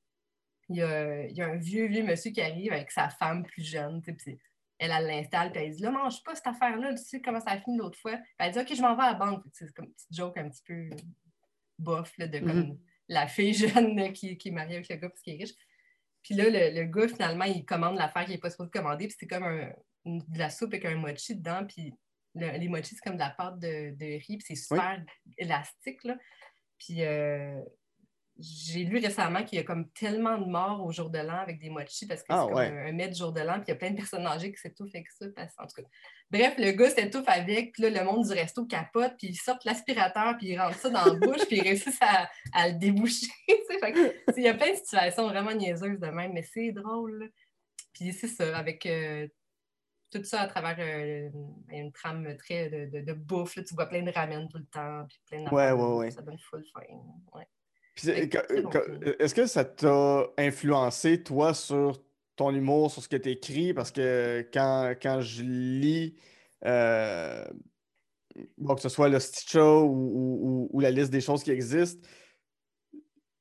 il 0.70 0.78
y 0.78 0.82
a, 0.82 1.26
il 1.26 1.36
y 1.36 1.42
a 1.42 1.48
un 1.48 1.58
vieux, 1.58 1.88
vieux 1.88 2.04
monsieur 2.04 2.32
qui 2.32 2.42
arrive 2.42 2.72
avec 2.72 2.92
sa 2.92 3.10
femme 3.10 3.44
plus 3.44 3.63
jeune, 3.63 4.02
tu 4.02 4.16
sais, 4.18 4.38
elle, 4.80 4.92
elle 4.92 5.08
l'installe, 5.08 5.52
puis 5.52 5.62
elle 5.62 5.72
dit 5.72 5.82
Là, 5.82 5.92
mange 5.92 6.24
pas 6.24 6.36
cette 6.36 6.48
affaire-là, 6.48 6.94
tu 6.94 7.04
sais 7.04 7.22
comment 7.22 7.39
ça 7.39 7.52
a 7.52 7.62
fini 7.62 7.78
l'autre 7.78 8.00
fois. 8.00 8.20
elle 8.38 8.52
dit 8.52 8.60
Ok, 8.60 8.76
je 8.76 8.82
m'en 8.82 8.96
vais 8.96 9.04
à 9.04 9.12
la 9.12 9.13
banque. 9.13 9.44
C'est 9.52 9.72
comme 9.74 9.86
une 9.86 9.94
petite 9.94 10.13
joke 10.13 10.38
un 10.38 10.50
petit 10.50 10.63
peu 10.66 10.89
bof, 11.80 12.12
là, 12.18 12.28
de 12.28 12.39
comme 12.39 12.68
mhm. 12.68 12.80
la 13.08 13.28
fille 13.28 13.54
jeune 13.54 14.12
qui, 14.13 14.38
qui, 14.38 14.50
est 14.50 14.52
mariée 14.52 14.76
avec 14.76 14.89
le 14.89 14.96
gars 14.96 15.10
parce 15.10 15.22
qu'il 15.22 15.36
est 15.36 15.44
riche. 15.44 15.56
Puis 16.22 16.36
là, 16.36 16.46
le, 16.50 16.84
gars, 16.86 17.08
finalement, 17.08 17.46
il 17.46 17.66
commande 17.66 17.98
l'affaire 17.98 18.24
qu'il 18.24 18.34
n'est 18.34 18.39
pas 18.39 18.50
supposé 18.50 18.70
commander, 18.70 19.08
puis 19.08 19.18
c'est 19.20 19.28
comme 19.28 19.74
de 20.06 20.39
la 20.39 20.50
soupe 20.50 20.74
avec 20.74 20.86
un 20.86 20.96
mochi 20.96 21.36
dedans, 21.36 21.66
puis 21.68 21.94
les 22.36 22.67
mochis, 22.67 22.96
c'est 22.96 23.04
comme 23.04 23.15
de 23.15 23.19
la 23.19 23.30
pâte 23.30 23.60
de, 23.60 23.96
de 23.96 24.06
riz, 24.06 24.38
puis 24.38 24.43
c'est 24.48 24.56
super 24.56 25.02
élastique, 25.38 26.04
là. 26.04 26.17
Puis 26.78 27.04
euh, 27.04 27.62
j'ai 28.39 28.84
lu 28.84 28.98
récemment 28.98 29.43
qu'il 29.43 29.58
y 29.58 29.62
a 29.62 29.63
comme 29.63 29.89
tellement 29.91 30.38
de 30.38 30.46
morts 30.46 30.84
au 30.84 30.91
jour 30.91 31.10
de 31.10 31.19
l'an 31.19 31.38
avec 31.38 31.60
des 31.60 31.69
mochis 31.69 32.08
parce 32.08 32.22
que 32.22 32.28
ah, 32.30 32.46
c'est 32.48 32.54
comme 32.54 32.78
un, 32.78 32.91
mètre 32.91 33.15
jour 33.15 33.32
de 33.32 33.41
l'an, 33.41 33.56
puis 33.56 33.65
il 33.67 33.69
y 33.69 33.72
a 33.72 33.76
plein 33.76 33.91
de 33.91 33.96
personnes 33.96 34.26
âgées 34.26 34.52
qui 34.52 34.60
s'étouffent 34.60 34.93
avec 34.93 35.08
ça. 35.12 35.26
en 35.60 35.67
tout 35.67 35.82
cas, 35.82 35.88
bref, 36.32 36.56
le 36.58 36.72
gars 36.72 36.89
s'étouffe 36.89 37.28
avec, 37.28 37.74
puis 37.74 37.84
là, 37.84 37.89
le 37.89 38.04
monde 38.04 38.26
du 38.26 38.34
resto 38.34 38.65
capote, 38.65 39.13
puis 39.17 39.28
ils 39.28 39.36
sortent 39.36 39.65
l'aspirateur, 39.65 40.36
puis 40.38 40.48
ils 40.48 40.60
rentrent 40.60 40.80
ça 40.80 40.89
dans 40.89 41.06
la 41.06 41.13
bouche, 41.13 41.46
puis 41.48 41.58
ils 41.58 41.63
réussissent 41.63 42.02
à, 42.02 42.67
le 42.67 42.74
déboucher. 42.74 43.28
il 43.48 44.43
y 44.43 44.48
a 44.48 44.54
plein 44.56 44.72
de 44.72 44.78
situations 44.78 45.28
vraiment 45.28 45.54
niaiseuses 45.54 46.00
de 46.00 46.08
même, 46.08 46.34
mais 46.34 46.43
c'est 46.43 46.72
drôle. 46.72 47.32
Puis 47.93 48.13
c'est 48.13 48.28
ça, 48.28 48.58
avec 48.58 48.86
euh, 48.88 49.28
tout 50.13 50.23
ça 50.23 50.41
à 50.41 50.47
travers 50.47 50.76
euh, 50.80 51.30
une 51.69 51.91
trame 51.91 52.36
très 52.38 52.69
de, 52.69 53.13
bouffe. 53.13 53.56
tu 53.56 53.73
vois 53.76 53.88
plein 53.88 54.04
de 54.04 54.12
ramen 54.12 54.47
tout 54.49 54.58
le 54.58 54.65
temps, 54.65 55.06
puis 55.08 55.19
plein 55.28 55.43
de 55.43 55.49
ouais, 55.49 55.71
ouais, 55.71 55.97
ouais. 55.97 56.12
Ça 56.12 56.21
donne 56.21 56.38
full 56.39 56.63
fin. 56.73 56.82
Ouais. 57.34 57.47
Est-ce 57.95 59.36
que 59.36 59.45
ça 59.45 59.65
t'a 59.65 60.26
influencé, 60.38 61.21
toi, 61.21 61.54
sur 61.54 62.02
ton 62.36 62.54
humour, 62.54 62.91
sur 62.91 63.04
ce 63.04 63.10
que 63.10 63.17
tu 63.17 63.30
écris? 63.30 63.73
Parce 63.73 63.91
que 63.91 64.47
quand, 64.54 64.93
quand 65.02 65.21
je 65.21 65.43
lis, 65.43 66.15
euh, 66.65 67.45
que 68.36 68.82
ce 68.82 68.89
soit 68.89 69.10
le 69.10 69.19
Stitch 69.19 69.56
ou, 69.56 70.69
ou, 70.71 70.80
la 70.80 70.89
liste 70.89 71.12
des 71.12 71.21
choses 71.21 71.43
qui 71.43 71.52
existent, 71.52 72.08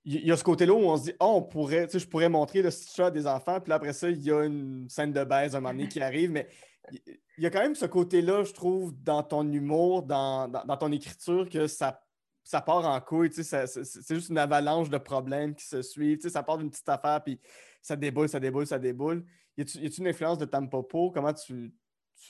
il 0.04 0.26
y, 0.26 0.32
a 0.32 0.36
ce 0.36 0.42
côté-là 0.44 0.72
où 0.72 0.78
on 0.78 0.96
se 0.96 1.04
dit, 1.04 1.14
oh, 1.20 1.34
on 1.36 1.42
pourrait, 1.42 1.86
tu 1.86 1.92
sais, 1.92 1.98
je 2.00 2.08
pourrais 2.08 2.28
montrer 2.28 2.60
le 2.60 2.70
Stitch 2.70 2.98
à 2.98 3.10
des 3.10 3.26
enfants, 3.26 3.60
puis 3.60 3.72
après 3.72 3.92
ça, 3.92 4.10
il 4.10 4.20
y 4.22 4.32
a 4.32 4.44
une 4.44 4.88
scène 4.88 5.12
de 5.12 5.22
baise 5.22 5.54
à 5.54 5.58
un 5.58 5.60
moment 5.60 5.74
donné 5.74 5.88
qui 5.88 6.00
arrive, 6.02 6.30
mais 6.30 6.48
il 6.90 7.44
y 7.44 7.46
a 7.46 7.50
quand 7.50 7.60
même 7.60 7.76
ce 7.76 7.86
côté-là, 7.86 8.42
je 8.42 8.52
trouve, 8.52 8.92
dans 9.02 9.22
ton 9.22 9.50
humour, 9.50 10.02
dans, 10.02 10.48
dans 10.48 10.76
ton 10.76 10.90
écriture, 10.90 11.48
que 11.48 11.66
ça 11.66 12.02
ça 12.44 12.60
part 12.60 12.84
en 12.84 13.00
couille, 13.00 13.30
c'est 13.32 14.14
juste 14.14 14.28
une 14.28 14.38
avalanche 14.38 14.90
de 14.90 14.98
problèmes 14.98 15.54
qui 15.54 15.64
se 15.64 15.82
suivent. 15.82 16.28
Ça 16.28 16.42
part 16.42 16.58
d'une 16.58 16.70
petite 16.70 16.88
affaire, 16.88 17.22
puis 17.22 17.40
ça 17.80 17.96
déboule, 17.96 18.28
ça 18.28 18.40
déboule, 18.40 18.66
ça 18.66 18.78
déboule. 18.78 19.24
Y 19.56 19.62
a-t-il 19.62 19.98
une 19.98 20.08
influence 20.08 20.38
de 20.38 20.44
Tampopo? 20.44 21.10
Comment 21.10 21.32
tu, 21.32 21.72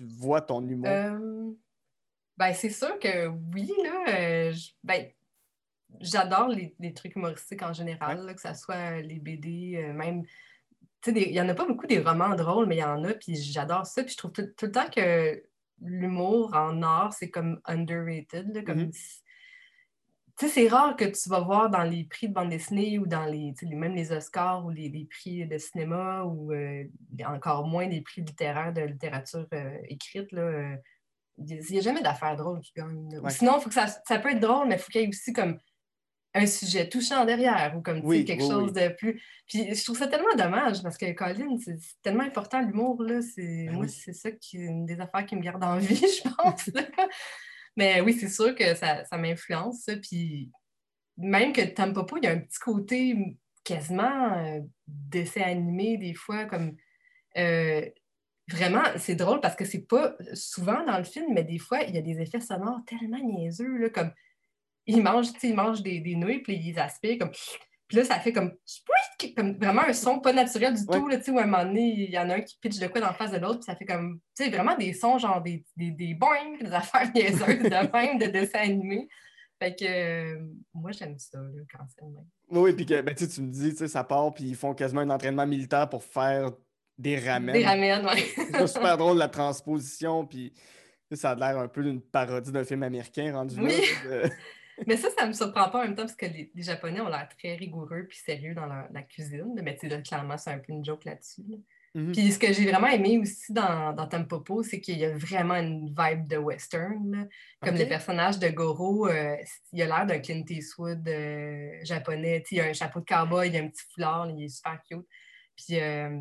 vois 0.01 0.41
ton 0.41 0.67
humour? 0.67 0.91
Euh, 0.91 1.53
ben, 2.37 2.53
c'est 2.53 2.71
sûr 2.71 2.99
que 2.99 3.29
oui, 3.55 3.73
là. 3.83 4.05
Euh, 4.09 4.55
ben, 4.83 5.11
j'adore 6.01 6.49
les, 6.49 6.95
trucs 6.95 7.17
humoristiques 7.17 7.63
en 7.63 7.73
général, 7.73 8.35
que 8.35 8.41
ce 8.41 8.55
soit 8.55 9.01
les 9.01 9.19
BD, 9.19 9.77
euh, 9.77 9.93
même. 9.93 10.23
Il 11.07 11.33
n'y 11.33 11.41
en 11.41 11.49
a 11.49 11.55
pas 11.55 11.67
beaucoup 11.67 11.89
des 11.89 11.99
romans 11.99 12.37
drôles, 12.37 12.67
mais 12.67 12.77
il 12.77 12.81
y 12.81 12.85
en 12.85 13.03
a, 13.03 13.13
puis 13.15 13.35
j'adore 13.35 13.87
ça. 13.87 14.05
Puis 14.05 14.13
je 14.13 14.19
trouve 14.19 14.31
tout, 14.31 14.45
le 14.63 14.71
temps 14.71 14.89
que 14.89 15.43
l'humour 15.81 16.55
en 16.55 16.81
art, 16.83 17.13
c'est 17.13 17.29
comme 17.29 17.61
underrated. 17.67 18.65
comme 18.65 18.85
mm-hmm 18.85 19.23
c'est 20.49 20.69
rare 20.69 20.97
que 20.97 21.05
tu 21.05 21.29
vas 21.29 21.41
voir 21.41 21.71
dans 21.71 21.83
les 21.83 22.05
prix 22.05 22.29
de 22.29 22.35
bande 22.35 22.51
dessinée 22.51 22.99
ou 22.99 23.07
dans 23.07 23.25
les, 23.25 23.55
même 23.63 23.95
les 23.95 24.13
Oscars 24.13 24.65
ou 24.65 24.71
les, 24.71 25.07
prix 25.11 25.47
de 25.47 25.59
cinéma 25.59 26.25
ou 26.25 26.53
euh, 26.53 26.85
encore 27.27 27.67
moins 27.67 27.87
les 27.87 28.01
prix 28.01 28.23
littéraires 28.23 28.73
de 28.73 28.83
littérature 28.83 29.47
euh, 29.55 29.79
écrite. 29.89 30.33
Là, 30.33 30.77
il 31.39 31.61
n'y 31.71 31.79
a 31.79 31.83
jamais 31.83 32.03
d'affaires 32.03 32.37
drôles 32.37 32.61
qui 32.61 32.73
gagnent. 32.77 33.09
Sinon, 33.29 33.61
faut 33.61 33.69
que 33.69 33.75
ça, 33.75 33.87
ça, 33.87 34.19
peut 34.19 34.31
être 34.31 34.41
drôle, 34.41 34.69
mais 34.69 34.77
il 34.77 34.79
faut 34.79 34.91
qu'il 34.91 35.01
y 35.03 35.05
ait 35.05 35.09
aussi 35.09 35.33
comme 35.33 35.59
un 36.35 36.47
sujet 36.47 36.89
touchant 36.89 37.25
derrière 37.25 37.75
ou 37.77 37.83
comme 37.83 38.03
quelque 38.25 38.43
chose 38.43 38.73
de 38.73 38.89
plus. 38.89 39.23
Puis 39.47 39.75
je 39.75 39.85
trouve 39.85 39.99
ça 39.99 40.07
tellement 40.07 40.35
dommage 40.37 40.83
parce 40.83 40.97
que 40.97 41.13
Colin, 41.13 41.59
c'est 41.63 41.79
tellement 42.03 42.25
important 42.25 42.61
l'humour. 42.63 43.03
Là. 43.03 43.21
Ben 43.37 43.73
moi, 43.73 43.87
c'est 43.89 44.15
ça 44.15 44.31
qui 44.31 44.57
une 44.57 44.87
des 44.87 44.99
affaires 45.01 45.27
qui 45.27 45.37
me 45.37 45.43
garde 45.43 45.63
en 45.63 45.77
vie, 45.77 45.97
je 45.97 46.29
pense. 46.29 46.71
Mais 47.77 48.01
oui, 48.01 48.15
c'est 48.15 48.29
sûr 48.29 48.55
que 48.55 48.75
ça, 48.75 49.05
m'influence. 49.19 49.89
Puis 50.03 50.51
même 51.19 51.53
que 51.53 51.63
Tampopo, 51.63 52.17
il 52.17 52.25
y 52.25 52.27
a 52.27 52.33
un 52.33 52.41
petit 52.41 52.59
côté 52.59 53.37
quasiment 53.65 54.39
euh, 54.39 54.61
dessin 54.87 55.43
animé 55.43 55.97
des 55.99 56.15
fois, 56.15 56.47
comme 56.47 56.77
euh, 57.37 57.89
vraiment, 58.49 58.83
c'est 58.97 59.15
drôle 59.15 59.41
parce 59.41 59.55
que 59.55 59.65
c'est 59.65 59.87
pas 59.87 60.17
souvent 60.35 60.85
dans 60.85 60.99
le 60.99 61.05
film, 61.05 61.33
mais 61.33 61.45
des 61.45 61.59
fois, 61.59 61.83
il 61.83 61.95
y 61.95 61.99
a 61.99 62.03
des 62.03 62.21
effets 62.21 62.41
sonores 62.41 62.81
tellement 62.87 63.19
niaiseux, 63.19 63.77
là, 63.77 63.91
comme 63.91 64.11
il 64.87 65.03
mange, 65.03 65.29
il 65.43 65.55
mange 65.55 65.83
des, 65.83 66.01
des 66.01 66.17
nouilles, 66.17 66.41
puis 66.41 66.57
ils 66.57 66.79
aspirent 66.79 67.19
comme 67.19 67.33
puis 67.93 67.99
là, 67.99 68.07
ça 68.07 68.19
fait 68.21 68.33
comme, 68.33 68.53
comme 69.37 69.59
vraiment 69.59 69.83
un 69.87 69.93
son 69.93 70.19
pas 70.19 70.33
naturel 70.33 70.73
du 70.73 70.87
tout, 70.87 71.09
là, 71.09 71.19
où 71.29 71.39
à 71.39 71.43
un 71.43 71.45
moment 71.45 71.63
donné, 71.63 71.89
il 71.89 72.11
y 72.11 72.19
en 72.19 72.31
a 72.31 72.37
un 72.37 72.41
qui 72.41 72.57
pitch 72.59 72.79
de 72.79 72.87
quoi 72.87 73.03
dans 73.03 73.09
la 73.09 73.13
face 73.13 73.33
de 73.33 73.37
l'autre, 73.37 73.59
puis 73.59 73.67
ça 73.67 73.77
fait 73.77 73.85
comme, 73.85 74.19
tu 74.35 74.45
sais, 74.45 74.51
vraiment 74.51 74.75
des 74.79 74.95
sons, 74.95 75.19
genre 75.19 75.43
des, 75.43 75.63
des, 75.77 75.91
des 75.91 76.15
boing, 76.15 76.57
des 76.59 76.73
affaires 76.73 77.11
niaiseuses 77.15 77.59
de 77.59 77.93
même, 77.93 78.19
de 78.19 78.29
dessins 78.29 78.61
animés. 78.61 79.11
Fait 79.63 79.77
que 79.79 79.85
euh, 79.85 80.41
moi, 80.73 80.93
j'aime 80.93 81.19
ça, 81.19 81.39
quand 81.71 81.85
c'est 81.95 82.03
même. 82.03 82.25
Oui, 82.49 82.73
puis 82.73 82.87
que, 82.87 83.03
ben, 83.03 83.15
tu 83.15 83.25
me 83.43 83.53
dis, 83.53 83.77
ça 83.77 84.05
part, 84.05 84.33
puis 84.33 84.45
ils 84.45 84.57
font 84.57 84.73
quasiment 84.73 85.03
un 85.03 85.11
entraînement 85.11 85.47
militaire 85.47 85.87
pour 85.87 86.03
faire 86.03 86.51
des 86.97 87.19
ramen. 87.19 87.53
Des 87.53 87.67
ramen, 87.67 88.07
oui. 88.11 88.25
c'est 88.55 88.67
super 88.69 88.97
drôle, 88.97 89.19
la 89.19 89.29
transposition, 89.29 90.25
puis 90.25 90.55
ça 91.13 91.33
a 91.33 91.35
l'air 91.35 91.59
un 91.59 91.69
peu 91.69 91.83
d'une 91.83 92.01
parodie 92.01 92.53
d'un 92.53 92.65
film 92.65 92.85
américain 92.85 93.35
rendu 93.35 93.61
oui. 93.61 93.75
là. 94.09 94.31
Mais 94.87 94.97
ça, 94.97 95.09
ça 95.17 95.27
me 95.27 95.33
surprend 95.33 95.69
pas 95.69 95.81
en 95.81 95.83
même 95.83 95.95
temps 95.95 96.05
parce 96.05 96.17
que 96.17 96.27
les, 96.27 96.51
Japonais 96.57 97.01
ont 97.01 97.09
l'air 97.09 97.29
très 97.39 97.55
rigoureux 97.55 98.07
puis 98.09 98.19
sérieux 98.19 98.55
dans 98.55 98.67
la 98.67 99.03
cuisine. 99.03 99.61
Mais 99.63 99.77
tu 99.77 99.89
sais, 99.89 100.03
clairement, 100.03 100.39
c'est 100.39 100.51
un 100.51 100.59
peu 100.59 100.73
une 100.73 100.85
joke 100.85 101.05
là-dessus. 101.05 101.43
Mm-hmm. 101.95 102.13
Puis 102.13 102.33
ce 102.33 102.39
que 102.39 102.53
j'ai 102.53 102.71
vraiment 102.71 102.87
aimé 102.87 103.19
aussi 103.19 103.53
dans, 103.53 103.93
dans 103.93 104.07
Tampopo, 104.07 104.63
c'est 104.63 104.81
qu'il 104.81 104.99
y 104.99 105.05
a 105.05 105.15
vraiment 105.15 105.57
une 105.57 105.89
vibe 105.89 106.27
de 106.27 106.39
western. 106.39 107.29
Comme 107.61 107.77
le 107.77 107.87
personnage 107.87 108.39
de 108.39 108.49
Goro, 108.49 109.09
euh, 109.09 109.37
il 109.73 109.83
a 109.83 109.87
l'air 109.87 110.07
d'un 110.07 110.19
Clint 110.19 110.45
Eastwood 110.49 111.07
euh, 111.07 111.71
japonais. 111.83 112.43
il 112.51 112.61
a 112.61 112.65
un 112.65 112.73
chapeau 112.73 113.01
de 113.01 113.05
cowboy, 113.05 113.49
il 113.49 113.57
a 113.57 113.61
un 113.61 113.69
petit 113.69 113.85
foulard, 113.93 114.31
il 114.31 114.45
est 114.45 114.49
super 114.49 114.83
cute. 114.89 115.07
Puis 115.55 115.79
euh, 115.79 116.19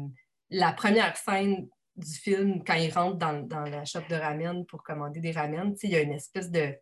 la 0.50 0.74
première 0.74 1.16
scène 1.16 1.70
du 1.96 2.14
film, 2.14 2.64
quand 2.66 2.74
il 2.74 2.92
rentre 2.92 3.18
dans, 3.18 3.42
dans 3.42 3.64
la 3.64 3.86
shop 3.86 4.02
de 4.10 4.16
ramen 4.16 4.66
pour 4.66 4.84
commander 4.84 5.22
des 5.22 5.32
ramen, 5.32 5.74
il 5.84 5.90
y 5.90 5.96
a 5.96 6.02
une 6.02 6.14
espèce 6.14 6.52
de 6.52 6.76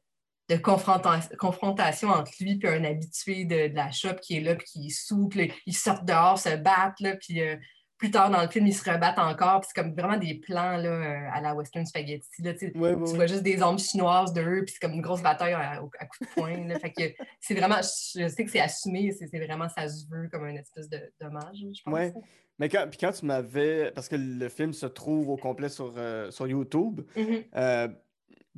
de 0.50 0.56
confrontation 0.58 2.10
entre 2.10 2.32
lui 2.40 2.60
et 2.62 2.68
un 2.68 2.84
habitué 2.84 3.46
de, 3.46 3.74
la 3.76 3.92
shop 3.92 4.16
qui 4.22 4.38
est 4.38 4.42
là, 4.42 4.56
puis 4.56 4.66
qui 4.66 4.88
est 4.88 4.90
souple, 4.90 5.48
ils 5.66 5.76
sortent 5.76 6.06
dehors, 6.06 6.40
se 6.40 6.56
battent, 6.56 7.00
là, 7.00 7.16
puis 7.16 7.42
euh, 7.42 7.56
plus 7.98 8.12
tard 8.12 8.32
dans 8.32 8.42
le 8.42 8.48
film, 8.48 8.66
ils 8.66 8.74
se 8.74 8.90
rebattent 8.90 9.20
encore. 9.20 9.60
Puis 9.60 9.72
c'est 9.74 9.82
comme 9.82 9.94
vraiment 9.94 10.18
des 10.18 10.36
plans 10.36 10.78
là, 10.78 10.90
euh, 10.90 11.30
à 11.34 11.42
la 11.42 11.54
Western 11.54 11.86
Spaghetti. 11.86 12.42
Là, 12.42 12.54
tu 12.54 12.72
Ouais, 12.76 12.94
ouais, 12.94 12.96
tu 12.96 13.12
ouais. 13.12 13.16
vois 13.16 13.28
juste 13.28 13.44
des 13.44 13.62
ombres 13.62 13.80
chinoises 13.80 14.34
d'eux, 14.34 14.64
puis 14.66 14.74
c'est 14.74 14.80
comme 14.80 14.96
une 14.96 15.02
grosse 15.02 15.22
bataille 15.22 15.54
à, 15.54 15.72
à 15.74 16.06
coups 16.06 16.30
de 16.30 16.34
poing. 16.34 16.66
là. 16.68 16.80
Fait 16.80 16.92
que 16.92 17.04
c'est 17.42 17.56
vraiment, 17.56 17.82
je 17.82 18.28
sais 18.28 18.46
que 18.46 18.50
c'est 18.50 18.62
assumé, 18.62 19.12
c'est 19.12 19.38
vraiment, 19.38 19.68
ça 19.68 19.88
se 19.88 20.06
veut 20.10 20.30
comme 20.32 20.46
un 20.46 20.56
espèce 20.56 20.90
de 20.90 21.00
dommage, 21.20 21.58
je 21.58 21.82
pense. 21.84 21.94
Ouais. 21.94 22.14
Mais 22.58 22.68
quand, 22.70 22.88
puis 22.90 22.98
quand 23.00 23.12
tu 23.12 23.26
m'avais. 23.26 23.92
Parce 23.92 24.08
que 24.08 24.16
le 24.16 24.50
film 24.50 24.74
se 24.74 24.86
trouve 24.86 25.30
au 25.30 25.38
complet 25.38 25.70
sur, 25.70 25.94
euh, 25.98 26.30
sur 26.32 26.48
YouTube. 26.48 27.02
Mhm. 27.16 27.44
euh, 27.56 27.88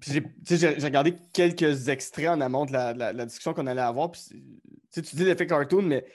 j'ai 0.02 0.20
regardé 0.84 1.16
quelques 1.34 1.88
extraits 1.90 2.28
en 2.30 2.42
amont 2.42 2.66
de 2.66 2.74
la, 2.74 2.94
de 2.94 3.00
la- 3.00 3.14
de 3.14 3.18
la 3.18 3.26
discussion 3.26 3.54
qu'on 3.54 3.68
allait 3.68 3.82
avoir. 3.82 4.12
Puis 4.12 4.22
tu 4.94 5.02
dis 5.02 5.24
l'effet 5.24 5.48
cartoon, 5.48 5.84
mais 5.84 6.06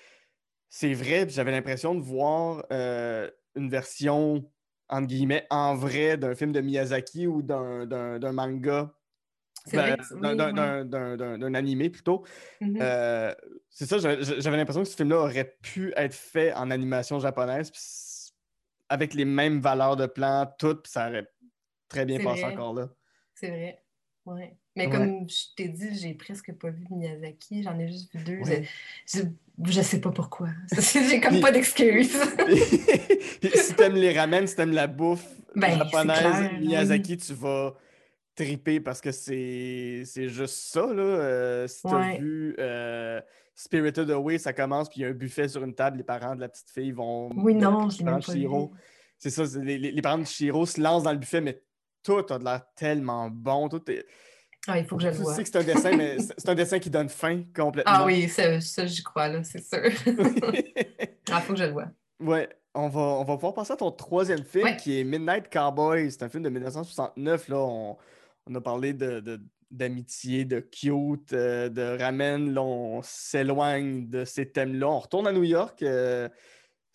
c'est 0.68 0.92
vrai. 0.94 1.26
J'avais 1.28 1.52
l'impression 1.52 1.94
de 1.94 2.00
voir 2.00 2.64
euh, 2.72 3.30
une 3.54 3.70
version, 3.70 4.50
entre 4.88 5.06
guillemets, 5.06 5.46
en 5.50 5.74
vrai 5.74 6.16
d'un 6.16 6.34
film 6.34 6.52
de 6.52 6.60
Miyazaki 6.60 7.26
ou 7.26 7.42
d'un 7.42 8.32
manga. 8.32 8.92
Ben, 9.72 9.96
d'un- 9.96 11.40
oui, 11.42 11.56
animé 11.56 11.90
plutôt. 11.90 12.24
Mhm. 12.60 12.78
Euh, 12.80 13.34
c'est 13.68 13.86
ça, 13.86 13.98
j'avais 13.98 14.56
l'impression 14.56 14.82
que 14.82 14.88
ce 14.88 14.94
film-là 14.96 15.16
aurait 15.18 15.56
pu 15.60 15.92
être 15.96 16.14
fait 16.14 16.52
en 16.54 16.70
animation 16.70 17.18
japonaise, 17.18 17.72
avec 18.88 19.12
les 19.14 19.24
mêmes 19.24 19.60
valeurs 19.60 19.96
de 19.96 20.06
plan, 20.06 20.46
tout, 20.58 20.76
puis 20.76 20.92
ça 20.92 21.08
aurait 21.08 21.26
très 21.88 22.04
bien 22.04 22.18
passé 22.20 22.42
vrai. 22.42 22.52
encore 22.52 22.74
là. 22.74 22.88
C'est 23.38 23.48
vrai. 23.48 23.82
Ouais. 24.24 24.56
Mais 24.74 24.86
Ouais. 24.88 24.92
comme 24.92 25.28
je 25.30 25.54
t'ai 25.56 25.68
dit, 25.68 25.96
j'ai 25.98 26.14
presque 26.14 26.52
pas 26.54 26.70
vu 26.70 26.84
Miyazaki, 26.90 27.62
j'en 27.62 27.78
ai 27.78 27.86
juste 27.86 28.12
vu 28.14 28.24
deux. 28.24 28.38
Ouais. 28.38 28.66
Je, 29.06 29.20
je, 29.64 29.80
sais 29.80 30.00
pas 30.00 30.10
pourquoi. 30.10 30.48
j'ai 31.08 31.20
comme 31.20 31.40
pas 31.40 31.52
d'excuse. 31.52 32.12
Si 33.54 33.74
t'aimes 33.74 33.94
les 33.94 34.12
ramen, 34.18 34.46
si 34.46 34.56
t'aimes 34.56 34.72
la 34.72 34.86
bouffe 34.86 35.24
Ben, 35.54 35.78
japonaise, 35.78 36.18
clair, 36.18 36.60
Miyazaki, 36.60 37.16
tu 37.18 37.34
vas 37.34 37.74
triper 38.34 38.80
parce 38.80 39.00
que 39.00 39.12
c'est 39.12 40.04
juste 40.28 40.54
ça, 40.72 40.86
là. 40.92 41.02
Euh, 41.02 41.68
si 41.68 41.82
t'as 41.82 42.16
vu 42.16 42.54
euh, 42.58 43.20
Spirited 43.54 44.10
Away, 44.10 44.38
ça 44.38 44.52
commence, 44.52 44.88
puis 44.88 45.00
il 45.00 45.02
y 45.02 45.06
a 45.06 45.08
un 45.08 45.12
buffet 45.12 45.48
sur 45.48 45.62
une 45.62 45.74
table, 45.74 45.98
les 45.98 46.04
parents 46.04 46.34
de 46.34 46.40
la 46.40 46.48
petite 46.48 46.70
fille 46.70 46.92
vont... 46.92 47.30
Oui, 47.36 47.54
non, 47.54 47.88
je 47.90 47.98
l'ai 47.98 48.04
pas 48.04 48.18
vu. 48.18 48.48
C'est 49.18 49.30
ça, 49.30 49.44
les- 49.60 49.78
les 49.78 50.02
parents 50.02 50.18
de 50.18 50.24
Shiro 50.24 50.66
se 50.66 50.80
lancent 50.80 51.04
dans 51.04 51.12
le 51.12 51.18
buffet, 51.18 51.40
mais 51.40 51.62
tout 52.06 52.32
a 52.32 52.38
de 52.38 52.44
l'air 52.44 52.62
tellement 52.76 53.28
bon. 53.30 53.68
Tout 53.68 53.82
est... 53.90 54.06
Ah, 54.68 54.78
il 54.78 54.84
faut 54.86 54.96
que 54.96 55.02
je 55.02 55.08
le 55.08 55.14
Tu 55.16 55.24
sais 55.24 55.42
que 55.42 55.48
c'est 55.48 55.58
un 55.58 55.62
dessin, 55.62 55.96
mais 55.96 56.16
c'est 56.38 56.48
un 56.48 56.54
dessin 56.54 56.78
qui 56.78 56.90
donne 56.90 57.08
faim 57.08 57.42
complètement. 57.54 57.92
Ah 57.94 58.04
oui, 58.06 58.28
ça, 58.28 58.60
ça 58.60 58.86
j'y 58.86 59.02
crois, 59.02 59.28
là, 59.28 59.42
c'est 59.44 59.62
sûr. 59.62 59.90
ah, 61.30 61.40
faut 61.40 61.52
que 61.52 61.58
je 61.58 61.64
le 61.64 61.70
voie. 61.72 61.86
ouais, 62.20 62.48
on 62.74 62.88
va, 62.88 63.00
on 63.00 63.24
va 63.24 63.34
pouvoir 63.34 63.54
passer 63.54 63.72
à 63.72 63.76
ton 63.76 63.90
troisième 63.90 64.44
film 64.44 64.64
Ouais. 64.64 64.76
qui 64.76 65.00
est 65.00 65.04
Midnight 65.04 65.50
Cowboy. 65.52 66.10
C'est 66.10 66.22
un 66.22 66.28
film 66.28 66.42
de 66.42 66.48
1969. 66.50 67.48
Là, 67.48 67.56
on, 67.58 67.96
on 68.46 68.54
a 68.54 68.60
parlé 68.60 68.92
de, 68.92 69.20
de- 69.20 69.40
d'amitié, 69.70 70.44
de 70.44 70.60
cute, 70.60 71.32
euh, 71.32 71.68
de 71.68 71.98
ramen. 71.98 72.52
Là, 72.52 72.62
on 72.62 73.00
s'éloigne 73.02 74.08
de 74.08 74.24
ces 74.24 74.50
thèmes-là. 74.50 74.88
On 74.88 74.98
retourne 75.00 75.26
à 75.26 75.32
New 75.32 75.44
York. 75.44 75.82
euh, 75.82 76.28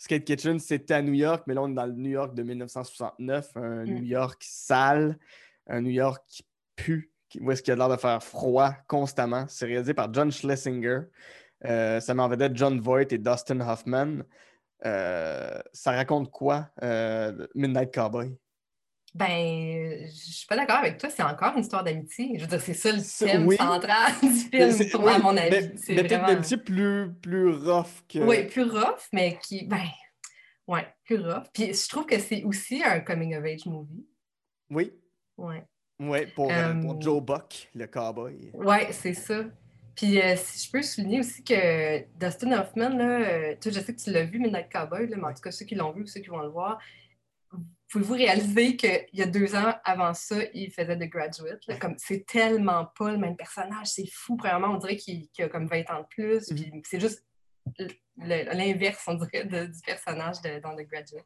Skate 0.01 0.25
Kitchen, 0.25 0.57
c'était 0.57 0.95
à 0.95 1.01
New 1.03 1.13
York, 1.13 1.43
mais 1.45 1.53
là, 1.53 1.61
on 1.61 1.69
est 1.69 1.75
dans 1.75 1.85
le 1.85 1.93
New 1.93 2.09
York 2.09 2.33
de 2.33 2.41
1969. 2.41 3.51
Un 3.53 3.85
Mm. 3.85 3.93
New 3.93 4.03
York 4.03 4.41
sale, 4.43 5.15
un 5.67 5.81
New 5.81 5.91
York 5.91 6.23
qui 6.27 6.43
pue, 6.75 7.11
où 7.39 7.51
est-ce 7.51 7.61
qu'il 7.61 7.71
a 7.73 7.75
l'air 7.75 7.87
de 7.87 7.97
faire 7.97 8.23
froid 8.23 8.73
constamment. 8.87 9.45
C'est 9.47 9.67
réalisé 9.67 9.93
par 9.93 10.11
John 10.11 10.31
Schlesinger. 10.31 11.01
Euh, 11.65 11.99
ça 11.99 12.15
met 12.15 12.23
en 12.23 12.29
vedette 12.29 12.55
John 12.55 12.79
Voight 12.79 13.11
et 13.11 13.19
Dustin 13.19 13.59
Hoffman. 13.59 14.23
Euh, 14.87 15.59
ça 15.71 15.91
raconte 15.91 16.31
quoi, 16.31 16.71
euh, 16.81 17.45
Midnight 17.53 17.93
Cowboy? 17.93 18.35
Ben, 19.13 20.05
je 20.05 20.31
suis 20.31 20.47
pas 20.47 20.55
d'accord 20.55 20.77
avec 20.77 20.97
toi, 20.97 21.09
c'est 21.09 21.21
encore 21.23 21.53
une 21.55 21.63
histoire 21.63 21.83
d'amitié. 21.83 22.31
Je 22.35 22.41
veux 22.41 22.47
dire, 22.47 22.61
c'est 22.61 22.73
ça 22.73 22.91
le 22.93 23.01
thème 23.01 23.45
oui. 23.45 23.57
central 23.57 24.13
du 24.21 24.29
film, 24.29 24.89
pour 24.89 25.01
moi, 25.01 25.15
à 25.15 25.19
mon 25.19 25.35
avis. 25.35 25.49
Mais, 25.51 25.71
c'est 25.75 25.95
mais 25.95 26.03
peut-être 26.03 26.41
petit 26.41 26.57
plus, 26.57 27.11
plus 27.21 27.49
rough 27.49 28.03
que. 28.07 28.19
Oui, 28.19 28.45
plus 28.45 28.63
rough, 28.63 29.01
mais 29.11 29.37
qui. 29.43 29.65
Ben, 29.67 29.83
ouais, 30.67 30.87
plus 31.03 31.17
rough. 31.19 31.43
Puis 31.53 31.73
je 31.73 31.89
trouve 31.89 32.05
que 32.05 32.19
c'est 32.19 32.43
aussi 32.43 32.81
un 32.83 33.01
coming 33.01 33.35
of 33.35 33.43
age 33.43 33.65
movie. 33.65 34.05
Oui, 34.69 34.93
Ouais. 35.37 35.65
ouais, 35.99 36.27
pour, 36.27 36.49
euh, 36.49 36.73
pour 36.75 36.93
Euh, 36.93 37.01
Joe 37.01 37.21
Buck, 37.21 37.69
le 37.75 37.87
cowboy. 37.87 38.51
Ouais, 38.53 38.87
c'est 38.91 39.13
ça. 39.13 39.43
Puis 39.93 40.21
euh, 40.21 40.35
si 40.37 40.65
je 40.67 40.71
peux 40.71 40.81
souligner 40.81 41.19
aussi 41.19 41.43
que 41.43 41.99
Dustin 42.17 42.53
Hoffman, 42.53 42.89
là, 42.95 43.19
euh, 43.19 43.55
tu 43.59 43.69
sais, 43.69 43.77
je 43.77 43.85
sais 43.85 43.93
que 43.93 43.99
tu 43.99 44.09
l'as 44.11 44.23
vu, 44.23 44.39
Midnight 44.39 44.71
Cowboy, 44.71 45.07
là, 45.07 45.17
mais 45.17 45.25
en 45.25 45.33
tout 45.33 45.41
cas, 45.41 45.51
ceux 45.51 45.65
qui 45.65 45.75
l'ont 45.75 45.91
vu 45.91 46.03
ou 46.03 46.07
ceux 46.07 46.21
qui 46.21 46.29
vont 46.29 46.39
le 46.39 46.47
voir, 46.47 46.79
pouvez-vous 47.91 48.13
réaliser 48.13 48.75
qu'il 48.77 49.05
y 49.13 49.21
a 49.21 49.25
deux 49.25 49.55
ans 49.55 49.73
avant 49.83 50.13
ça, 50.13 50.37
il 50.53 50.71
faisait 50.71 50.97
The 50.97 51.09
Graduate? 51.09 51.65
là, 51.67 51.77
comme 51.77 51.95
C'est 51.97 52.25
tellement 52.25 52.85
pas 52.97 53.11
le 53.11 53.17
même 53.17 53.35
personnage, 53.35 53.87
c'est 53.87 54.07
fou. 54.11 54.35
Premièrement, 54.37 54.69
on 54.69 54.77
dirait 54.77 54.95
qu'il 54.95 55.27
a 55.39 55.49
comme 55.49 55.67
20 55.67 55.89
ans 55.91 56.01
de 56.01 56.07
plus, 56.09 56.49
Mhm. 56.51 56.55
puis 56.57 56.81
c'est 56.85 56.99
juste 56.99 57.25
l'inverse, 58.17 59.03
on 59.07 59.15
dirait, 59.15 59.45
de- 59.45 59.65
du 59.65 59.79
personnage 59.85 60.41
de- 60.41 60.59
dans 60.59 60.75
The 60.75 60.87
Graduate. 60.87 61.25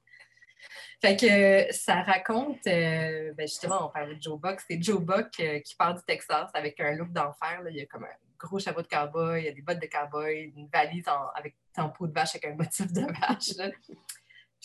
Fait 1.02 1.16
que 1.16 1.72
ça 1.74 2.02
raconte, 2.02 2.66
euh, 2.68 3.32
ben 3.34 3.48
justement, 3.48 3.88
on 3.88 3.90
parlait 3.92 4.16
de 4.16 4.22
Joe 4.22 4.40
Buck, 4.40 4.60
c'est 4.68 4.82
Joe 4.82 5.00
Buck 5.00 5.28
euh, 5.40 5.60
qui 5.60 5.76
part 5.76 5.94
du 5.94 6.02
Texas 6.08 6.50
avec 6.54 6.80
un 6.80 6.94
look 6.94 7.12
d'enfer. 7.12 7.62
Il 7.70 7.76
y 7.76 7.82
a 7.82 7.86
comme 7.86 8.04
un 8.06 8.16
gros 8.40 8.58
chapeau 8.60 8.82
de 8.82 8.88
cowboy, 8.88 9.42
il 9.42 9.46
y 9.46 9.50
a 9.50 9.52
des 9.52 9.62
bottes 9.62 9.80
de 9.82 9.88
cowboy, 9.88 10.54
une 10.56 10.68
valise 10.68 11.08
en- 11.08 11.28
avec 11.36 11.56
en 11.78 11.90
peau 11.90 12.08
de 12.08 12.14
vache 12.14 12.36
avec 12.36 12.46
un 12.46 12.56
motif 12.56 12.92
de 12.92 13.02
vache. 13.02 13.56
là. 13.58 13.70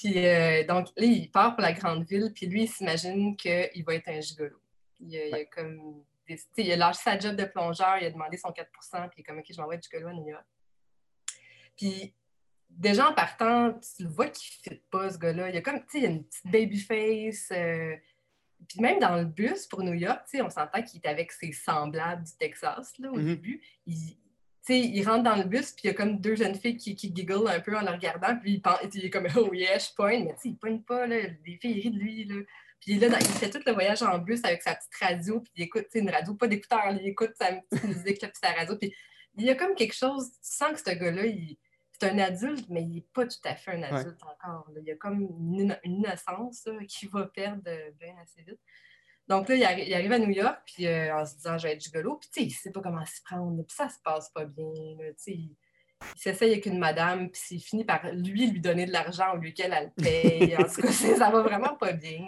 Puis 0.03 0.27
euh, 0.27 0.65
donc 0.67 0.87
là, 0.97 1.05
il 1.05 1.31
part 1.31 1.55
pour 1.55 1.61
la 1.63 1.73
grande 1.75 2.05
ville, 2.05 2.33
puis 2.35 2.47
lui, 2.47 2.63
il 2.63 2.69
s'imagine 2.69 3.37
qu'il 3.37 3.85
va 3.85 3.95
être 3.97 4.09
un 4.09 4.21
gigolo. 4.21 4.57
Il, 4.99 5.15
a- 5.17 5.27
il 5.27 5.35
a 5.35 5.45
comme 5.45 6.03
des- 6.27 6.41
il 6.57 6.73
a 6.73 6.77
lâché 6.77 7.01
sa 7.03 7.19
job 7.19 7.37
de 7.37 7.45
plongeur, 7.45 7.99
il 8.01 8.07
a 8.07 8.11
demandé 8.11 8.37
son 8.39 8.51
4% 8.51 9.09
puis 9.09 9.19
il 9.19 9.21
est 9.21 9.25
comme 9.25 9.39
OK, 9.39 9.45
je 9.51 9.61
m'envoie 9.61 9.75
être 9.75 9.83
gigolo 9.85 10.09
à 10.09 10.13
New 10.15 10.27
York. 10.29 10.45
Puis 11.77 12.15
déjà 12.69 13.11
en 13.11 13.15
partant, 13.15 13.73
tu 13.75 14.05
le 14.05 14.09
vois 14.09 14.29
qu'il 14.29 14.49
ne 14.67 14.77
fit 14.77 14.83
pas, 14.91 15.11
ce 15.11 15.19
gars-là. 15.19 15.49
Il 15.51 15.55
y 15.55 15.59
a 15.59 15.63
comme, 15.63 15.81
tu 15.81 15.87
sais, 15.93 15.99
il 15.99 16.05
y 16.05 16.07
a 16.07 16.11
une 16.11 16.25
petite 16.25 16.47
baby 16.51 16.79
face. 16.79 17.49
euh, 17.53 17.97
Puis 18.69 18.81
même 18.81 18.99
dans 19.01 19.17
le 19.17 19.25
bus 19.25 19.67
pour 19.67 19.83
New 19.83 19.95
York, 19.95 20.21
tu 20.31 20.37
sais, 20.39 20.43
on 20.43 20.51
s'entend 20.51 20.83
qu'il 20.83 21.01
est 21.03 21.09
avec 21.09 21.33
ses 21.33 21.53
semblables 21.53 22.25
du 22.25 22.33
Texas, 22.39 22.93
là, 22.99 23.11
au 23.11 23.17
Mhm. 23.17 23.25
début. 23.27 23.63
Il, 23.87 24.17
il 24.69 25.03
rentre 25.09 25.25
dans 25.25 25.37
le 25.37 25.45
bus, 25.45 25.73
puis 25.73 25.83
il 25.85 25.87
y 25.89 25.91
a 25.91 25.95
comme 25.95 26.21
deux 26.21 26.37
jeunes 26.37 26.55
filles 26.55 26.77
qui, 26.77 26.95
qui 26.95 27.13
gigglent 27.15 27.49
un 27.49 27.61
peu 27.61 27.77
en 27.77 27.81
le 27.83 27.91
regardant, 27.91 28.37
puis 28.37 28.53
il, 28.55 28.63
pense, 28.63 28.79
il 28.95 29.05
est 29.05 29.11
comme 29.11 29.27
«Oh 29.37 29.53
yeah, 29.53 29.79
je 29.79 29.89
pogne», 29.97 30.25
mais 30.27 30.35
tu 30.35 30.41
sais, 30.43 30.49
il 30.51 30.57
pogne 30.59 30.81
pas, 30.83 31.07
là. 31.07 31.17
Les 31.47 31.57
filles 31.57 31.81
rient 31.81 31.91
de 31.91 31.99
lui, 31.99 32.25
là. 32.25 32.37
Puis 32.81 32.95
là, 32.99 33.09
dans- 33.09 33.19
il 33.19 33.25
fait 33.27 33.51
tout 33.51 33.61
le 33.67 33.73
voyage 33.73 34.03
en 34.03 34.19
bus 34.19 34.41
avec 34.45 34.63
sa 34.63 34.75
petite 34.75 34.95
radio, 35.01 35.41
puis 35.41 35.53
il 35.57 35.63
écoute, 35.65 35.85
tu 35.85 35.91
sais, 35.93 35.99
une 36.01 36.11
radio, 36.11 36.35
pas 36.35 36.47
d'écouteur, 36.47 36.91
il 36.91 37.07
écoute 37.09 37.33
sa 37.39 37.53
petite 37.53 37.85
musique, 37.85 38.23
là, 38.23 38.29
puis 38.29 38.39
sa 38.43 38.53
radio, 38.53 38.77
puis 38.77 38.95
il 39.37 39.45
y 39.45 39.51
a 39.51 39.55
comme 39.55 39.75
quelque 39.75 39.95
chose, 39.95 40.31
tu 40.33 40.39
sens 40.43 40.73
que 40.73 40.91
ce 40.91 40.95
gars-là, 40.97 41.27
il 41.27 41.57
c'est 42.03 42.09
un 42.13 42.19
adulte, 42.19 42.65
mais 42.71 42.81
il 42.83 42.89
n'est 42.95 43.07
pas 43.13 43.27
tout 43.27 43.37
à 43.45 43.55
fait 43.55 43.73
un 43.73 43.83
adulte 43.83 44.23
encore. 44.23 44.71
là. 44.73 44.81
Il 44.81 44.87
y 44.87 44.91
a 44.91 44.97
comme 44.97 45.21
une, 45.21 45.61
inno- 45.61 45.79
une 45.85 45.97
innocence 45.97 46.65
là, 46.65 46.83
qu'il 46.89 47.11
va 47.11 47.27
perdre 47.27 47.63
euh, 47.67 47.91
bien 48.01 48.15
assez 48.23 48.41
vite. 48.41 48.59
Donc 49.31 49.49
là, 49.49 49.55
il, 49.55 49.63
arri- 49.63 49.87
il 49.87 49.95
arrive 49.95 50.11
à 50.11 50.19
New 50.19 50.31
York, 50.31 50.61
puis 50.67 50.89
euh, 50.89 51.17
en 51.17 51.25
se 51.25 51.37
disant, 51.37 51.57
je 51.57 51.69
vais 51.69 51.75
être 51.75 51.81
gigolo, 51.81 52.17
puis 52.17 52.29
tu 52.33 52.41
sais, 52.41 52.47
il 52.47 52.51
sait 52.51 52.73
pas 52.73 52.81
comment 52.81 53.07
s'y 53.07 53.23
prendre, 53.23 53.63
puis 53.63 53.77
ça 53.77 53.89
se 53.89 54.01
passe 54.03 54.29
pas 54.31 54.45
bien, 54.45 54.73
tu 55.25 55.31
il, 55.31 55.57
s'essaye 56.17 56.51
avec 56.51 56.67
une 56.67 56.79
madame, 56.79 57.31
puis 57.31 57.41
il 57.53 57.61
finit 57.61 57.85
par 57.85 58.05
lui 58.13 58.49
lui 58.49 58.61
donner 58.61 58.87
de 58.87 58.93
l'argent 58.93 59.35
au 59.35 59.37
lieu 59.37 59.51
qu'elle 59.53 59.73
elle 59.73 59.93
le 59.97 60.03
paye. 60.03 60.57
en 60.57 60.65
tout 60.65 60.83
cas, 60.83 60.91
ça 60.91 61.31
va 61.31 61.43
vraiment 61.43 61.77
pas 61.77 61.93
bien. 61.93 62.27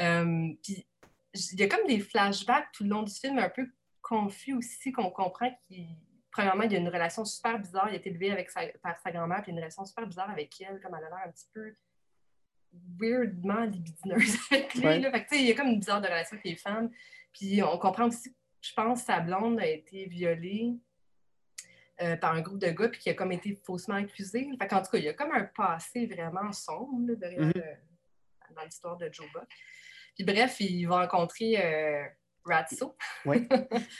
Euh, 0.00 0.48
puis 0.62 0.86
il 1.34 1.60
y 1.60 1.62
a 1.62 1.68
comme 1.68 1.86
des 1.86 2.00
flashbacks 2.00 2.72
tout 2.72 2.84
le 2.84 2.90
long 2.90 3.02
du 3.02 3.12
film, 3.12 3.38
un 3.38 3.50
peu 3.50 3.68
confus 4.00 4.54
aussi, 4.54 4.92
qu'on 4.92 5.10
comprend 5.10 5.50
qu'il 5.66 5.88
premièrement, 6.30 6.62
il 6.62 6.72
y 6.72 6.76
a 6.76 6.78
une 6.78 6.88
relation 6.88 7.24
super 7.24 7.58
bizarre. 7.58 7.88
Il 7.88 7.94
a 7.94 7.96
été 7.96 8.10
élevé 8.10 8.30
avec 8.30 8.48
sa, 8.48 8.60
par 8.82 8.98
sa 9.00 9.10
grand-mère, 9.10 9.42
puis 9.42 9.50
il 9.50 9.54
y 9.54 9.56
a 9.56 9.58
une 9.58 9.64
relation 9.64 9.84
super 9.84 10.06
bizarre 10.06 10.30
avec 10.30 10.54
elle, 10.60 10.80
comme 10.80 10.94
elle 10.94 11.04
a 11.04 11.08
l'air 11.08 11.26
un 11.26 11.30
petit 11.30 11.48
peu 11.52 11.74
weirdement 12.98 13.64
libidineuse 13.64 14.36
avec 14.50 14.74
lui. 14.74 14.84
Ouais. 14.84 14.98
là. 15.00 15.10
Fait 15.10 15.24
que, 15.24 15.34
il 15.34 15.46
y 15.46 15.50
a 15.50 15.54
comme 15.54 15.68
une 15.68 15.78
bizarre 15.78 16.00
de 16.00 16.06
relation 16.06 16.34
avec 16.36 16.44
les 16.44 16.56
femmes. 16.56 16.90
Puis 17.32 17.62
on 17.62 17.78
comprend 17.78 18.06
aussi, 18.08 18.34
je 18.60 18.72
pense, 18.74 19.04
sa 19.04 19.20
blonde 19.20 19.60
a 19.60 19.66
été 19.66 20.06
violée 20.06 20.74
euh, 22.00 22.16
par 22.16 22.34
un 22.34 22.40
groupe 22.40 22.58
de 22.60 22.68
gars, 22.70 22.88
puis 22.88 23.00
qui 23.00 23.10
a 23.10 23.14
comme 23.14 23.32
été 23.32 23.54
faussement 23.64 23.96
accusé. 23.96 24.48
Fait 24.60 24.68
qu'en 24.68 24.82
tout 24.82 24.90
cas, 24.90 24.98
il 24.98 25.04
y 25.04 25.08
a 25.08 25.14
comme 25.14 25.32
un 25.32 25.44
passé 25.44 26.06
vraiment 26.06 26.52
sombre 26.52 27.08
là, 27.08 27.14
derrière, 27.16 27.40
Mhm. 27.40 27.52
euh, 27.56 28.54
dans 28.54 28.62
l'histoire 28.64 28.96
de 28.96 29.08
Joe 29.12 29.26
Buck. 29.32 29.48
Puis 30.14 30.24
bref, 30.24 30.60
il 30.60 30.86
va 30.86 31.00
rencontrer 31.02 31.54
euh, 31.62 32.04
Ratso, 32.44 32.96
Ouais. 33.24 33.46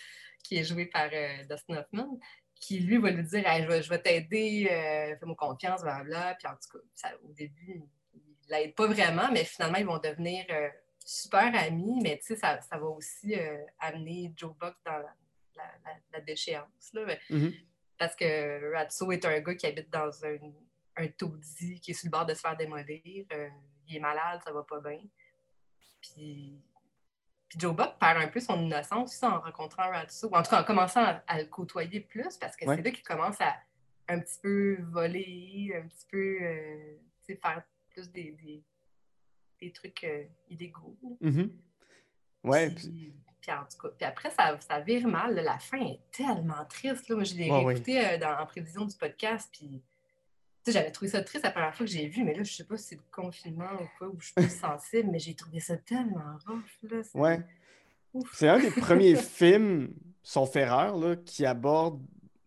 qui 0.44 0.56
est 0.58 0.64
joué 0.64 0.86
par 0.86 1.08
euh, 1.12 1.44
Dustin 1.50 1.76
Hoffman, 1.76 2.18
qui 2.54 2.80
lui 2.80 2.98
va 2.98 3.10
lui 3.10 3.22
dire 3.24 3.46
Hey, 3.46 3.62
je 3.82 3.88
vais, 3.88 4.00
t'aider, 4.00 4.68
euh, 4.70 5.16
fais-moi 5.18 5.36
confiance, 5.36 5.82
blablabla. 5.82 6.34
Puis 6.36 6.48
en 6.48 6.54
tout 6.54 6.78
cas, 6.78 6.84
ça- 6.94 7.14
au 7.22 7.32
début, 7.32 7.82
il 8.48 8.52
l'aide 8.52 8.74
pas 8.74 8.86
vraiment, 8.86 9.30
mais 9.32 9.44
finalement, 9.44 9.78
ils 9.78 9.86
vont 9.86 9.98
devenir 9.98 10.44
euh, 10.50 10.68
super 11.04 11.54
amis. 11.54 12.00
Mais 12.02 12.18
tu 12.18 12.26
sais, 12.26 12.36
ça, 12.36 12.60
ça 12.60 12.78
va 12.78 12.86
aussi 12.86 13.34
euh, 13.34 13.58
amener 13.78 14.32
Joe 14.36 14.54
Buck 14.56 14.74
dans 14.84 14.92
la, 14.98 15.14
la- 15.56 15.74
la- 15.84 15.98
la 16.12 16.20
déchéance. 16.20 16.90
Là. 16.92 17.14
Mhm. 17.30 17.52
Parce 17.98 18.14
que 18.14 18.72
Ratso 18.74 19.10
est 19.12 19.24
un 19.24 19.40
gars 19.40 19.54
qui 19.54 19.66
habite 19.66 19.90
dans 19.90 20.24
un, 20.24 20.36
un 20.96 21.08
taudis 21.08 21.80
qui 21.80 21.90
est 21.90 21.94
sur 21.94 22.06
le 22.06 22.10
bord 22.10 22.26
de 22.26 22.34
se 22.34 22.40
faire 22.40 22.56
démolir. 22.56 23.26
Euh, 23.32 23.48
il 23.88 23.96
est 23.96 24.00
malade, 24.00 24.40
ça 24.44 24.52
va 24.52 24.62
pas 24.62 24.80
bien. 24.80 25.00
Puis, 26.00 26.62
puis 27.48 27.58
Joe 27.58 27.74
Buck 27.74 27.98
perd 27.98 28.18
un 28.22 28.28
peu 28.28 28.40
son 28.40 28.60
innocence 28.60 29.10
aussi 29.14 29.24
en 29.24 29.40
rencontrant 29.40 29.90
Ratso, 29.90 30.28
ou 30.28 30.36
en 30.36 30.42
tout 30.42 30.50
cas 30.50 30.60
en 30.60 30.64
commençant 30.64 31.20
à, 31.26 31.38
le 31.40 31.46
côtoyer 31.46 32.00
plus, 32.00 32.36
parce 32.36 32.54
que 32.56 32.64
c'est 32.66 32.82
là 32.82 32.90
qu'il 32.90 33.02
commence 33.02 33.40
à 33.40 33.56
un 34.08 34.20
petit 34.20 34.38
peu 34.40 34.78
voler, 34.82 35.72
un 35.82 35.88
petit 35.88 36.06
peu 36.10 36.38
faire 37.42 37.62
plus 37.98 38.10
des, 38.12 38.32
des, 38.42 38.62
des 39.60 39.72
trucs 39.72 40.04
euh, 40.04 40.24
illégaux. 40.48 40.96
Mm-hmm. 41.22 41.50
Ouais. 42.44 42.70
Puis, 42.70 43.14
puis, 43.40 43.52
en 43.52 43.64
tout 43.64 43.78
cas, 43.80 43.88
puis 43.96 44.06
après, 44.06 44.30
ça, 44.30 44.58
ça 44.60 44.80
vire 44.80 45.06
mal. 45.08 45.34
La 45.34 45.58
fin 45.58 45.80
est 45.80 46.00
tellement 46.10 46.64
triste. 46.68 47.08
Là. 47.08 47.16
Moi, 47.16 47.24
je 47.24 47.34
l'ai 47.34 47.46
écouté 47.46 48.04
euh, 48.04 48.36
en 48.40 48.46
prévision 48.46 48.84
du 48.84 48.96
podcast, 48.96 49.48
puis 49.52 49.82
j'avais 50.66 50.90
trouvé 50.90 51.10
ça 51.10 51.22
triste 51.22 51.44
la 51.44 51.50
première 51.50 51.74
fois 51.74 51.86
que 51.86 51.92
j'ai 51.92 52.08
vu, 52.08 52.24
mais 52.24 52.34
là, 52.34 52.42
je 52.42 52.52
sais 52.52 52.64
pas 52.64 52.76
si 52.76 52.88
c'est 52.88 52.96
le 52.96 53.02
confinement 53.10 53.72
ou 53.80 53.88
quoi, 53.96 54.08
ou 54.08 54.20
je 54.20 54.26
suis 54.26 54.34
plus 54.34 54.50
sensible, 54.60 55.08
mais 55.10 55.18
j'ai 55.18 55.34
trouvé 55.34 55.60
ça 55.60 55.76
tellement 55.76 56.38
rough. 56.46 56.90
Là, 56.90 57.00
ouais. 57.14 57.40
C'est 58.32 58.48
un 58.48 58.58
des 58.58 58.70
premiers 58.80 59.16
films, 59.16 59.94
son 60.22 60.46
Ferreur, 60.46 60.96
là, 60.96 61.16
qui 61.16 61.46
aborde. 61.46 62.00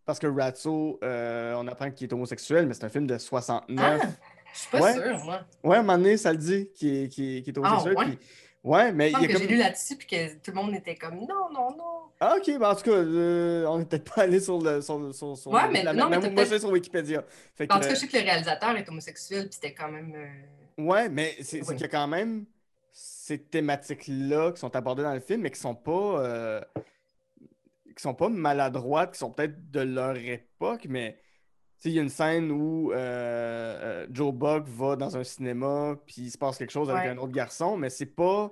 Parce 0.06 0.20
que 0.20 0.28
Ratso, 0.28 1.00
euh, 1.04 1.54
on 1.58 1.68
apprend 1.68 1.90
qu'il 1.92 2.08
est 2.08 2.14
homosexuel, 2.14 2.68
mais 2.68 2.74
c'est 2.74 2.84
un 2.84 2.90
film 2.90 3.08
de 3.08 3.18
69. 3.18 4.02
Ah, 4.04 4.08
je 4.54 4.60
suis 4.60 4.70
pas 4.70 4.94
sûre, 4.94 5.26
moi. 5.26 5.42
Ouais, 5.64 5.78
à 5.78 5.80
un 5.80 5.84
moment 5.84 5.98
donné, 5.98 6.18
ça 6.18 6.32
le 6.32 6.38
dit, 6.38 6.70
qu'il 6.76 6.90
est, 6.90 7.48
est, 7.48 7.58
ah. 7.64 7.80
Ah, 7.80 7.84
ouais? 7.84 8.18
Ouais, 8.64 8.92
mais. 8.92 9.12
Il 9.12 9.22
y 9.22 9.26
a 9.26 9.28
comme... 9.28 9.42
j'ai 9.42 9.48
lu 9.48 9.56
là-dessus, 9.58 9.96
puis 9.96 10.08
que 10.08 10.36
tout 10.36 10.52
le 10.52 10.54
monde 10.54 10.76
était 10.76 10.96
comme 10.96 11.16
non, 11.16 11.50
non, 11.52 11.76
non. 11.76 12.12
Ah, 12.20 12.36
ok, 12.38 12.60
ben 12.60 12.70
en 12.70 12.76
tout 12.76 12.84
cas, 12.84 12.92
euh, 12.92 13.66
on 13.66 13.80
n'est 13.80 13.86
peut-être 13.86 14.14
pas 14.14 14.22
allé 14.22 14.40
sur 14.40 14.60
le. 14.60 14.82
Sur, 14.82 15.14
sur, 15.16 15.36
sur 15.36 15.52
ouais, 15.52 15.68
mais 15.72 15.84
non, 15.84 16.10
mais 16.10 16.20
moi, 16.20 16.44
je 16.44 16.50
suis 16.50 16.60
sur 16.60 16.70
Wikipédia. 16.70 17.20
en 17.20 17.24
tout 17.24 17.68
cas, 17.68 17.90
je 17.90 17.96
sais 17.96 18.08
que 18.08 18.18
le 18.18 18.24
réalisateur 18.24 18.76
est 18.78 18.88
homosexuel, 18.88 19.46
puis 19.46 19.56
c'était 19.56 19.74
quand 19.74 19.90
même. 19.90 20.14
Euh... 20.16 20.84
Ouais, 20.84 21.10
mais 21.10 21.36
c'est 21.42 21.62
qu'il 21.62 21.80
y 21.80 21.84
a 21.84 21.88
quand 21.88 22.08
même 22.08 22.46
ces 22.92 23.40
thématiques-là 23.40 24.52
qui 24.52 24.60
sont 24.60 24.76
abordées 24.76 25.04
dans 25.04 25.14
le 25.14 25.22
film, 25.22 25.42
mais 25.42 25.52
qui 25.52 25.60
sont 25.60 25.76
pas. 25.76 26.22
Euh... 26.22 26.62
qui 27.96 28.02
sont 28.04 28.14
pas 28.14 28.30
maladroites, 28.30 29.14
qui 29.14 29.20
sont 29.20 29.32
peut-être 29.32 29.72
de 29.72 29.80
leur 29.80 30.16
époque, 30.18 30.86
mais 30.88 31.18
il 31.86 31.94
y 31.94 32.00
a 32.00 32.02
une 32.02 32.10
scène 32.10 32.52
où 32.52 32.92
euh, 32.92 32.96
euh, 32.96 34.08
Joe 34.12 34.34
Buck 34.34 34.68
va 34.68 34.96
dans 34.96 35.18
un 35.18 35.24
cinéma, 35.24 35.98
puis 36.06 36.24
il 36.24 36.32
se 36.32 36.38
passe 36.38 36.58
quelque 36.58 36.72
chose 36.72 36.90
avec 36.90 37.10
un 37.10 37.18
autre 37.18 37.32
garçon, 37.32 37.78
mais 37.78 37.90
c'est 37.90 38.06
pas. 38.06 38.50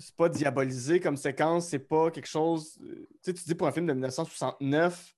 C'est 0.00 0.14
pas 0.14 0.28
diabolisé 0.28 1.00
comme 1.00 1.16
séquence, 1.16 1.68
c'est 1.68 1.80
pas 1.80 2.12
quelque 2.12 2.28
chose. 2.28 2.78
Tu 2.80 3.06
sais, 3.20 3.34
tu 3.34 3.42
dis 3.44 3.54
pour 3.56 3.66
un 3.66 3.72
film 3.72 3.86
de 3.86 3.92
1969 3.92 5.12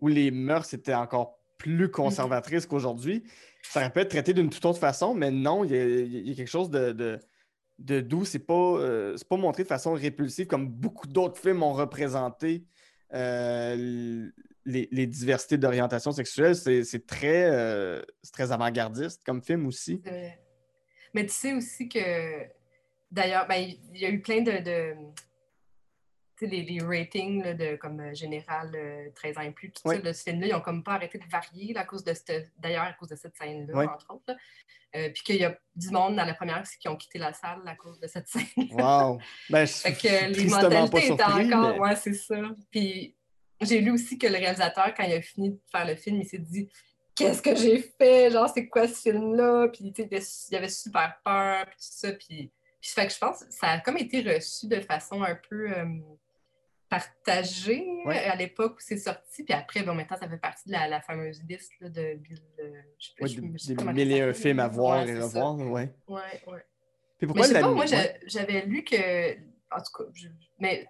où 0.00 0.08
les 0.08 0.32
mœurs 0.32 0.74
étaient 0.74 0.92
encore 0.92 1.38
plus 1.56 1.88
conservatrices 1.88 2.66
qu'aujourd'hui, 2.66 3.22
ça 3.62 3.78
aurait 3.78 3.92
pu 3.92 4.00
être 4.00 4.10
traité 4.10 4.34
d'une 4.34 4.50
toute 4.50 4.64
autre 4.64 4.80
façon, 4.80 5.14
mais 5.14 5.30
non, 5.30 5.62
il 5.62 5.70
y, 5.70 6.32
a, 6.32 6.34
quelque 6.34 6.48
chose 6.48 6.68
de, 6.68 7.20
de, 7.78 8.00
doux. 8.00 8.24
C'est 8.24 8.40
pas, 8.40 8.52
euh, 8.54 9.16
pas 9.30 9.36
montré 9.36 9.62
de 9.62 9.68
façon 9.68 9.92
répulsive 9.92 10.48
comme 10.48 10.68
beaucoup 10.68 11.06
d'autres 11.06 11.38
films 11.38 11.62
ont 11.62 11.72
représenté 11.72 12.66
les, 14.64 15.06
diversités 15.06 15.58
d'orientation 15.58 16.12
sexuelle, 16.12 16.54
c'est 16.54 17.06
très, 17.06 17.50
euh, 17.50 18.02
très 18.32 18.52
avant-gardiste 18.52 19.22
comme 19.24 19.42
film 19.42 19.66
aussi. 19.66 20.02
mais 21.14 21.26
tu 21.26 21.32
sais 21.32 21.54
aussi 21.54 21.88
que, 21.88 22.46
d'ailleurs, 23.10 23.46
ben, 23.48 23.74
il 23.94 24.00
y 24.00 24.06
a 24.06 24.10
eu 24.10 24.20
plein 24.20 24.42
de. 24.42 24.62
de 24.62 24.94
les, 26.40 26.62
les, 26.64 26.80
ratings 26.80 27.54
de, 27.54 27.76
comme 27.76 28.00
euh, 28.00 28.14
général 28.14 28.72
13 29.14 29.36
euh, 29.36 29.40
ans 29.40 29.44
et 29.44 29.52
plus, 29.52 29.70
tout 29.70 29.88
ça, 29.88 29.98
de 29.98 30.12
ce 30.12 30.24
film-là, 30.24 30.46
ils 30.48 30.52
n'ont 30.52 30.60
comme 30.60 30.82
pas 30.82 30.94
arrêté 30.94 31.18
de 31.18 31.24
varier 31.30 31.76
à 31.76 31.84
cause 31.84 32.02
de 32.02 32.12
d'ailleurs 32.58 32.82
à 32.82 32.92
cause 32.94 33.10
de 33.10 33.14
cette 33.14 33.36
scène-là, 33.36 33.94
entre 33.94 34.12
autres. 34.12 34.36
puis 34.92 35.22
qu'il 35.22 35.36
y 35.36 35.44
a 35.44 35.56
du 35.76 35.90
monde 35.90 36.16
dans 36.16 36.24
la 36.24 36.34
première 36.34 36.64
qui 36.64 36.88
ont 36.88 36.96
quitté 36.96 37.20
la 37.20 37.32
salle 37.32 37.62
à 37.64 37.76
cause 37.76 38.00
de 38.00 38.08
cette 38.08 38.26
scène. 38.26 38.44
Wow! 38.72 39.20
Ben, 39.50 39.66
fait 39.66 39.92
que 39.92 40.32
les 40.32 40.46
mentalités 40.46 41.12
étaient 41.12 41.22
encore. 41.22 41.78
Ouais, 41.78 41.94
c'est 41.94 42.14
ça. 42.14 42.42
Puis 42.72 43.14
j'ai 43.64 43.80
lu 43.80 43.90
aussi 43.90 44.18
que 44.18 44.26
le 44.26 44.36
réalisateur, 44.36 44.92
quand 44.94 45.04
il 45.04 45.12
a 45.12 45.22
fini 45.22 45.50
de 45.50 45.60
faire 45.70 45.86
le 45.86 45.94
film, 45.94 46.20
il 46.20 46.26
s'est 46.26 46.38
dit 46.38 46.68
Qu'est-ce 47.14 47.42
que 47.42 47.54
j'ai 47.54 47.78
fait? 47.78 48.30
Genre, 48.30 48.48
c'est 48.48 48.68
quoi 48.68 48.88
ce 48.88 49.02
film-là? 49.02 49.68
Puis, 49.68 49.92
il 49.96 50.56
avait 50.56 50.68
super 50.68 51.18
peur, 51.24 51.66
puis 51.66 51.76
tout 51.76 51.90
ça. 51.90 52.12
Puis, 52.12 52.50
puis 52.80 52.90
fait 52.90 53.06
que 53.06 53.12
je 53.12 53.18
pense 53.18 53.44
que 53.44 53.52
ça 53.52 53.68
a 53.68 53.80
comme 53.80 53.98
été 53.98 54.22
reçu 54.22 54.66
de 54.66 54.80
façon 54.80 55.22
un 55.22 55.38
peu 55.48 55.70
euh, 55.70 55.84
partagée 56.88 57.86
à 58.06 58.34
l'époque 58.36 58.76
où 58.76 58.80
c'est 58.80 58.96
sorti. 58.96 59.44
Puis 59.44 59.54
après, 59.54 59.82
bon, 59.82 59.94
maintenant, 59.94 60.16
ça 60.18 60.28
fait 60.28 60.38
partie 60.38 60.68
de 60.68 60.72
la, 60.72 61.00
fameuse 61.00 61.42
liste 61.48 61.72
de 61.82 62.14
Bill. 62.14 62.40
Euh, 62.60 62.70
je 62.98 63.08
sais 63.08 63.12
pas, 63.74 63.84
ouais, 63.84 63.92
des 63.92 64.04
mille 64.04 64.22
un 64.22 64.32
films 64.32 64.60
à 64.60 64.68
voir 64.68 65.06
et 65.06 65.20
revoir. 65.20 65.56
Ouais, 65.58 65.92
ouais. 66.08 66.42
ouais. 66.46 66.64
Puis 67.18 67.26
pourquoi 67.26 67.46
Mais 67.46 67.48
je 67.48 67.54
sais 67.54 67.60
pas, 67.60 67.70
moi, 67.70 67.84
j'avais 68.26 68.66
lu 68.66 68.84
que. 68.84 69.34
En 69.70 69.78
tout 69.78 70.04
cas, 70.04 70.10
mais 70.58 70.86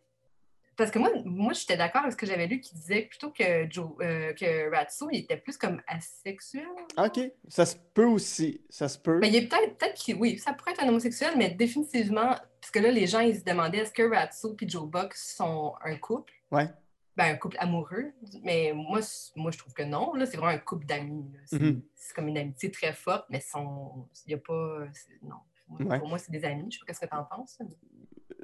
parce 0.83 0.91
que 0.91 0.99
moi, 0.99 1.11
moi 1.25 1.53
j'étais 1.53 1.77
d'accord 1.77 2.01
avec 2.03 2.13
ce 2.13 2.17
que 2.17 2.27
j'avais 2.27 2.49
lu 2.49 2.61
qui 2.61 2.75
disait 2.75 3.03
plutôt 3.03 3.31
que, 3.31 3.71
Joe, 3.71 3.93
euh, 4.01 4.33
que 4.33 4.69
Ratso, 4.75 5.09
il 5.13 5.21
était 5.21 5.37
plus 5.37 5.57
comme 5.57 5.81
asexuel. 5.87 6.67
OK. 6.99 7.21
Ça 7.47 7.65
se 7.65 7.77
peut 7.95 8.05
aussi. 8.05 8.61
Ça 8.69 8.89
se 8.89 8.99
peut. 8.99 9.21
Mais 9.21 9.29
il 9.29 9.37
est 9.37 9.47
peut-être, 9.47 9.79
peut 9.79 9.87
être 9.87 10.19
oui, 10.19 10.39
ça 10.39 10.53
pourrait 10.55 10.73
être 10.73 10.83
un 10.83 10.89
homosexuel, 10.89 11.35
mais 11.37 11.51
définitivement, 11.51 12.35
parce 12.61 12.73
que 12.73 12.81
là, 12.81 12.91
les 12.91 13.07
gens, 13.07 13.21
ils 13.21 13.39
se 13.39 13.45
demandaient 13.45 13.79
est-ce 13.79 13.93
que 13.93 14.03
Ratso 14.03 14.57
et 14.61 14.69
Joe 14.69 14.89
Buck 14.89 15.15
sont 15.15 15.75
un 15.85 15.97
couple? 15.97 16.33
Ouais. 16.51 16.69
Ben, 17.17 17.35
un 17.35 17.37
couple 17.37 17.59
amoureux. 17.61 18.13
Mais 18.43 18.73
moi, 18.75 18.99
moi 19.37 19.53
je 19.53 19.59
trouve 19.59 19.75
que 19.75 19.85
non. 19.85 20.15
Là, 20.15 20.27
c'est 20.27 20.37
vraiment 20.37 20.53
un 20.53 20.59
couple 20.59 20.87
d'amis. 20.87 21.31
Mm-hmm. 21.53 21.81
C'est, 21.95 22.15
comme 22.15 22.27
une 22.27 22.39
amitié 22.39 22.73
très 22.73 22.93
forte, 22.93 23.27
mais 23.31 23.41
il 23.55 24.29
n'y 24.29 24.35
a 24.35 24.39
pas. 24.39 24.81
Non. 25.23 25.37
Pour 25.99 26.09
moi, 26.09 26.19
c'est 26.19 26.33
des 26.33 26.45
amis. 26.45 26.73
Je 26.73 26.79
sais 26.79 26.85
pas 26.85 26.93
ce 26.93 27.01
que 27.01 27.07
tu 27.07 27.15
en 27.15 27.25
penses. 27.25 27.59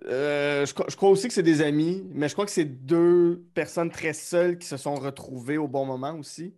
Euh, 0.06 0.64
je, 0.64 0.96
crois 0.96 1.10
aussi 1.10 1.28
que 1.28 1.34
c'est 1.34 1.42
des 1.42 1.60
amis, 1.60 2.04
mais 2.12 2.28
je 2.28 2.34
crois 2.34 2.44
que 2.44 2.50
c'est 2.50 2.64
deux 2.64 3.44
personnes 3.54 3.90
très 3.90 4.12
seules 4.12 4.58
qui 4.58 4.66
se 4.66 4.76
sont 4.76 4.94
retrouvées 4.94 5.58
au 5.58 5.66
bon 5.66 5.84
moment 5.84 6.14
aussi. 6.14 6.54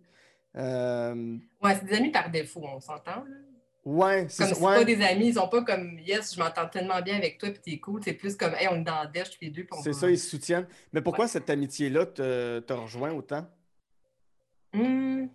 Euh... 0.55 1.37
Ouais, 1.61 1.75
c'est 1.75 1.85
des 1.85 1.95
amis 1.95 2.11
par 2.11 2.29
défaut, 2.29 2.61
on 2.63 2.79
s'entend. 2.79 3.23
Ouais, 3.83 4.27
c'est 4.29 4.43
Comme 4.43 4.53
c'est 4.53 4.61
pas 4.61 4.83
des 4.83 5.01
amis, 5.01 5.29
ils 5.29 5.33
sont 5.33 5.47
pas 5.47 5.63
comme 5.63 5.97
Yes, 5.99 6.35
je 6.35 6.39
m'entends 6.39 6.67
tellement 6.67 7.01
bien 7.01 7.15
avec 7.15 7.39
toi 7.39 7.49
puis 7.49 7.61
t'es 7.61 7.79
cool. 7.79 8.01
C'est 8.03 8.13
plus 8.13 8.35
comme 8.35 8.53
Hey, 8.53 8.67
on 8.69 8.75
est 8.75 8.83
dans 8.83 8.99
la 8.99 9.07
dèche 9.07 9.31
tous 9.31 9.41
les 9.41 9.49
deux. 9.49 9.65
C'est 9.81 9.93
ça, 9.93 10.09
ils 10.09 10.19
se 10.19 10.29
soutiennent. 10.29 10.67
Mais 10.93 11.01
pourquoi 11.01 11.27
cette 11.27 11.49
amitié-là 11.49 12.05
te, 12.05 12.73
rejoint 12.73 13.11
autant? 13.11 13.47
Hmm. 14.73 15.25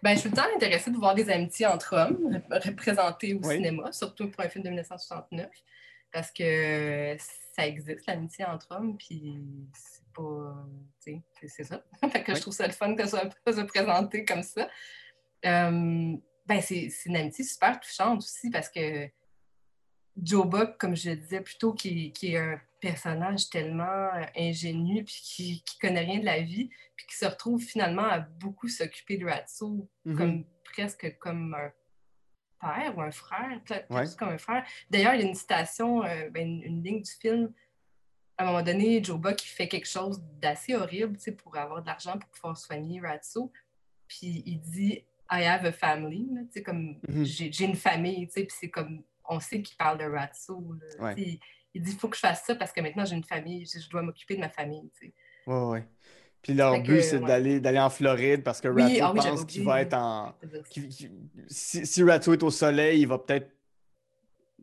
Ben, 0.00 0.14
je 0.14 0.20
suis 0.20 0.30
tout 0.30 0.36
le 0.36 0.42
temps 0.42 0.48
intéressée 0.54 0.92
de 0.92 0.96
voir 0.96 1.16
des 1.16 1.28
amitiés 1.28 1.66
entre 1.66 1.96
hommes 1.96 2.40
représentées 2.52 3.34
au 3.34 3.42
cinéma, 3.42 3.90
surtout 3.90 4.30
pour 4.30 4.44
un 4.44 4.48
film 4.48 4.62
de 4.62 4.68
1969 4.68 5.48
parce 6.12 6.30
que 6.30 7.16
ça 7.54 7.66
existe, 7.66 8.06
l'amitié 8.06 8.44
entre 8.44 8.66
hommes, 8.70 8.96
puis 8.96 9.38
c'est 9.74 10.04
pas. 10.14 10.66
Tu 11.02 11.22
sais, 11.40 11.48
c'est 11.48 11.64
ça. 11.64 11.82
fait 12.10 12.22
que 12.22 12.34
je 12.34 12.40
trouve 12.40 12.54
ça 12.54 12.66
le 12.66 12.72
fun 12.72 12.94
que 12.94 13.06
ça 13.06 13.28
soit 13.42 13.52
se 13.52 13.60
présenter 13.62 14.24
comme 14.24 14.42
ça. 14.42 14.68
Euh, 15.44 16.16
ben, 16.46 16.60
c'est 16.62 16.90
une 17.06 17.16
amitié 17.16 17.44
super 17.44 17.78
touchante 17.78 18.18
aussi 18.18 18.50
parce 18.50 18.68
que 18.68 19.08
Joe 20.16 20.46
Buck, 20.46 20.78
comme 20.78 20.96
je 20.96 21.10
le 21.10 21.16
disais 21.16 21.40
plutôt, 21.40 21.74
qui, 21.74 22.12
qui 22.12 22.32
est 22.32 22.38
un 22.38 22.60
personnage 22.80 23.50
tellement 23.50 24.10
ingénu 24.36 25.04
puis 25.04 25.20
qui, 25.22 25.62
qui 25.62 25.78
connaît 25.78 26.00
rien 26.00 26.20
de 26.20 26.24
la 26.24 26.40
vie, 26.40 26.70
puis 26.96 27.06
qui 27.06 27.16
se 27.16 27.26
retrouve 27.26 27.62
finalement 27.62 28.04
à 28.04 28.20
beaucoup 28.20 28.68
s'occuper 28.68 29.18
de 29.18 29.26
Ratso, 29.26 29.88
mm-hmm. 30.06 30.16
comme 30.16 30.44
presque 30.64 31.18
comme 31.18 31.54
un 31.54 31.72
père 32.60 32.96
ou 32.96 33.00
un 33.00 33.10
frère, 33.10 33.60
peut-être 33.64 34.16
comme 34.16 34.28
un 34.28 34.38
frère. 34.38 34.64
D'ailleurs, 34.90 35.14
il 35.14 35.22
y 35.22 35.24
a 35.24 35.26
une 35.26 35.34
citation, 35.34 36.04
euh, 36.04 36.30
ben, 36.30 36.60
une, 36.62 36.82
ligne 36.82 37.02
du 37.02 37.10
film. 37.10 37.52
À 38.36 38.44
un 38.44 38.46
moment 38.46 38.62
donné, 38.62 39.02
Joe 39.02 39.18
Buck 39.18 39.44
il 39.44 39.48
fait 39.48 39.68
quelque 39.68 39.88
chose 39.88 40.22
d'assez 40.40 40.74
horrible 40.74 41.18
pour 41.36 41.56
avoir 41.56 41.82
de 41.82 41.86
l'argent 41.86 42.18
pour 42.18 42.30
pouvoir 42.30 42.56
soigner 42.56 43.00
Ratso. 43.00 43.52
Puis 44.06 44.42
il 44.46 44.60
dit 44.60 45.04
I 45.30 45.44
have 45.44 45.64
a 45.66 45.72
family, 45.72 46.28
comme 46.64 46.98
mm-hmm. 47.08 47.52
j'ai 47.52 47.64
une 47.64 47.74
famille, 47.74 48.26
puis 48.26 48.46
c'est 48.48 48.70
comme 48.70 49.02
on 49.28 49.40
sait 49.40 49.60
qu'il 49.60 49.76
parle 49.76 49.98
de 49.98 50.04
Ratso. 50.04 50.64
Il, 51.16 51.38
il, 51.74 51.82
dit 51.82 51.90
il 51.92 51.98
faut 51.98 52.08
que 52.08 52.16
je 52.16 52.20
fasse 52.20 52.44
ça 52.44 52.54
parce 52.54 52.72
que 52.72 52.80
maintenant 52.80 53.04
j'ai 53.04 53.16
une 53.16 53.24
famille, 53.24 53.66
je, 53.66 53.88
dois 53.90 54.02
m'occuper 54.02 54.36
de 54.36 54.40
ma 54.40 54.48
famille. 54.48 54.90
Oui, 55.02 55.10
oui. 55.46 55.78
Puis 56.42 56.54
leur 56.54 56.80
but, 56.82 57.02
c'est 57.02 57.18
d'aller, 57.18 57.60
d'aller 57.60 57.80
en 57.80 57.90
Floride 57.90 58.42
parce 58.42 58.60
que 58.60 58.68
Ratso 58.68 59.02
ah 59.02 59.12
pense 59.14 59.44
qu'il 59.44 59.64
va 59.64 59.80
être 59.82 59.94
en. 59.94 60.34
si, 61.48 61.84
si 61.84 62.02
Ratso 62.02 62.32
est 62.32 62.42
au 62.42 62.50
soleil, 62.50 63.00
il 63.00 63.08
va 63.08 63.18
peut-être 63.18 63.50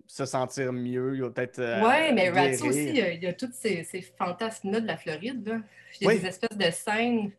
se 0.07 0.25
sentir 0.25 0.71
mieux. 0.71 1.15
Il 1.15 1.21
va 1.21 1.29
peut-être. 1.29 1.59
Euh, 1.59 1.81
oui, 1.83 2.13
mais 2.13 2.29
Ratso 2.29 2.67
aussi, 2.67 2.89
il 2.89 3.23
y 3.23 3.27
a, 3.27 3.33
tous 3.33 3.51
ces, 3.53 3.83
ces 3.83 4.01
fantasmes-là 4.01 4.79
de 4.79 4.87
la 4.87 4.97
Floride. 4.97 5.47
Là. 5.47 5.59
Il 5.99 6.07
y 6.07 6.11
a 6.11 6.15
des 6.15 6.25
espèces 6.25 6.57
de 6.57 6.71
scènes 6.71 7.31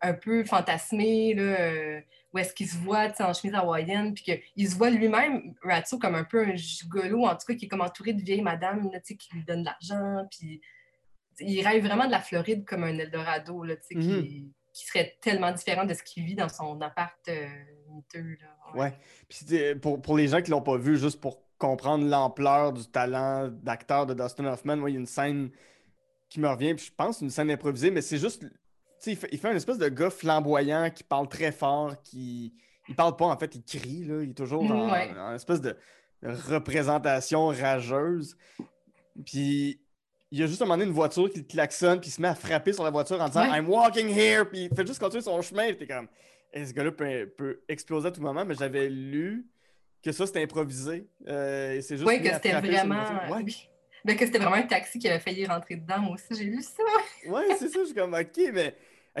un 0.00 0.14
peu 0.14 0.44
fantasmées, 0.44 1.34
là, 1.34 1.42
euh, 1.42 2.00
où 2.32 2.38
est-ce 2.38 2.54
qu'il 2.54 2.68
se 2.68 2.76
voit 2.78 3.12
en 3.20 3.32
chemise 3.34 3.54
hawaïenne, 3.54 4.14
puis 4.14 4.24
qu'il 4.24 4.70
se 4.70 4.76
voit 4.76 4.90
lui-même, 4.90 5.54
Ratso, 5.62 5.98
comme 5.98 6.14
un 6.14 6.24
peu 6.24 6.42
un 6.46 6.54
gigolo, 6.56 7.26
en 7.26 7.32
tout 7.32 7.46
cas, 7.48 7.54
qui 7.54 7.66
est 7.66 7.68
comme 7.68 7.82
entouré 7.82 8.12
de 8.12 8.22
vieilles 8.22 8.40
madames 8.40 8.88
là, 8.92 9.00
qui 9.00 9.18
lui 9.34 9.44
donnent 9.44 9.62
de 9.62 9.66
l'argent, 9.66 10.26
puis 10.30 10.60
il 11.40 11.66
rêve 11.66 11.84
vraiment 11.84 12.06
de 12.06 12.12
la 12.12 12.20
Floride 12.20 12.64
comme 12.64 12.84
un 12.84 12.98
Eldorado, 12.98 13.64
là, 13.64 13.76
tu 13.76 13.82
sais, 13.88 13.94
qui... 13.94 14.52
Qui 14.72 14.86
serait 14.86 15.18
tellement 15.20 15.50
différent 15.50 15.84
de 15.84 15.92
ce 15.94 16.02
qu'il 16.04 16.24
vit 16.24 16.36
dans 16.36 16.48
son 16.48 16.80
appart 16.80 17.18
euh, 17.28 17.48
miteux. 17.92 18.36
Là. 18.40 18.80
Ouais. 18.80 18.94
Puis 19.28 19.44
pour, 19.82 20.00
pour 20.00 20.16
les 20.16 20.28
gens 20.28 20.40
qui 20.40 20.52
l'ont 20.52 20.62
pas 20.62 20.76
vu, 20.76 20.96
juste 20.96 21.20
pour 21.20 21.42
comprendre 21.58 22.06
l'ampleur 22.06 22.72
du 22.72 22.86
talent 22.86 23.48
d'acteur 23.48 24.06
de 24.06 24.14
Dustin 24.14 24.44
Hoffman, 24.44 24.76
moi, 24.76 24.88
il 24.88 24.92
y 24.92 24.96
a 24.96 25.00
une 25.00 25.06
scène 25.06 25.50
qui 26.28 26.38
me 26.38 26.48
revient, 26.48 26.74
puis 26.76 26.86
je 26.86 26.92
pense 26.94 27.20
une 27.20 27.30
scène 27.30 27.50
improvisée, 27.50 27.90
mais 27.90 28.00
c'est 28.00 28.18
juste. 28.18 28.46
Il 29.06 29.16
fait, 29.16 29.28
il 29.32 29.38
fait 29.38 29.48
un 29.48 29.56
espèce 29.56 29.76
de 29.78 29.88
gars 29.88 30.08
flamboyant 30.08 30.88
qui 30.90 31.02
parle 31.02 31.28
très 31.28 31.50
fort, 31.50 32.00
qui. 32.02 32.54
Il 32.88 32.94
parle 32.94 33.16
pas, 33.16 33.26
en 33.26 33.36
fait, 33.36 33.52
il 33.56 33.64
crie, 33.64 34.04
là. 34.04 34.22
Il 34.22 34.30
est 34.30 34.34
toujours 34.34 34.62
Mm, 34.62 34.70
en, 34.70 34.92
ouais. 34.92 35.10
en 35.18 35.34
espèce 35.34 35.60
de 35.60 35.76
représentation 36.22 37.48
rageuse. 37.48 38.36
Puis 39.24 39.79
il 40.32 40.38
y 40.38 40.42
a 40.42 40.46
juste 40.46 40.62
un 40.62 40.64
moment 40.64 40.76
donné 40.78 40.88
une 40.88 40.94
voiture 40.94 41.28
qui 41.30 41.44
klaxonne, 41.44 42.00
puis 42.00 42.08
il 42.08 42.12
se 42.12 42.20
met 42.20 42.28
à 42.28 42.34
frapper 42.34 42.72
sur 42.72 42.84
la 42.84 42.90
voiture 42.90 43.20
en 43.20 43.26
disant 43.28 43.50
Ouais. 43.50 43.58
I'm 43.58 43.68
walking 43.68 44.08
here, 44.08 44.44
puis 44.44 44.68
il 44.70 44.74
fait 44.74 44.86
juste 44.86 45.00
continuer 45.00 45.22
son 45.22 45.40
chemin, 45.42 45.72
t'es 45.74 45.86
comme, 45.86 46.08
Hey, 46.52 46.66
ce 46.66 46.72
gars-là 46.72 46.92
peut, 46.92 47.32
peut 47.36 47.60
exploser 47.68 48.08
à 48.08 48.10
tout 48.10 48.20
moment, 48.22 48.44
mais 48.44 48.54
j'avais 48.54 48.88
lu 48.88 49.46
que 50.02 50.12
ça 50.12 50.26
c'était 50.26 50.42
improvisé. 50.42 51.06
Euh, 51.28 51.74
et 51.74 51.82
c'est 51.82 51.96
juste 51.96 52.08
Oui, 52.08 52.22
que 52.22 52.32
c'était 52.32 52.52
vraiment. 52.52 53.02
Ouais, 53.30 53.42
oui. 53.44 53.68
Ben, 54.04 54.16
que 54.16 54.24
c'était 54.24 54.38
vraiment 54.38 54.56
un 54.56 54.62
taxi 54.62 54.98
qui 54.98 55.08
avait 55.08 55.20
failli 55.20 55.46
rentrer 55.46 55.76
dedans. 55.76 55.98
Moi 55.98 56.14
aussi, 56.14 56.26
j'ai 56.42 56.44
lu 56.48 56.62
ça. 56.62 56.82
ouais, 57.28 57.44
c'est 57.58 57.68
ça, 57.68 57.80
je 57.80 57.86
suis 57.86 57.94
comme, 57.94 58.14
ok, 58.14 58.50
mais. 58.52 58.74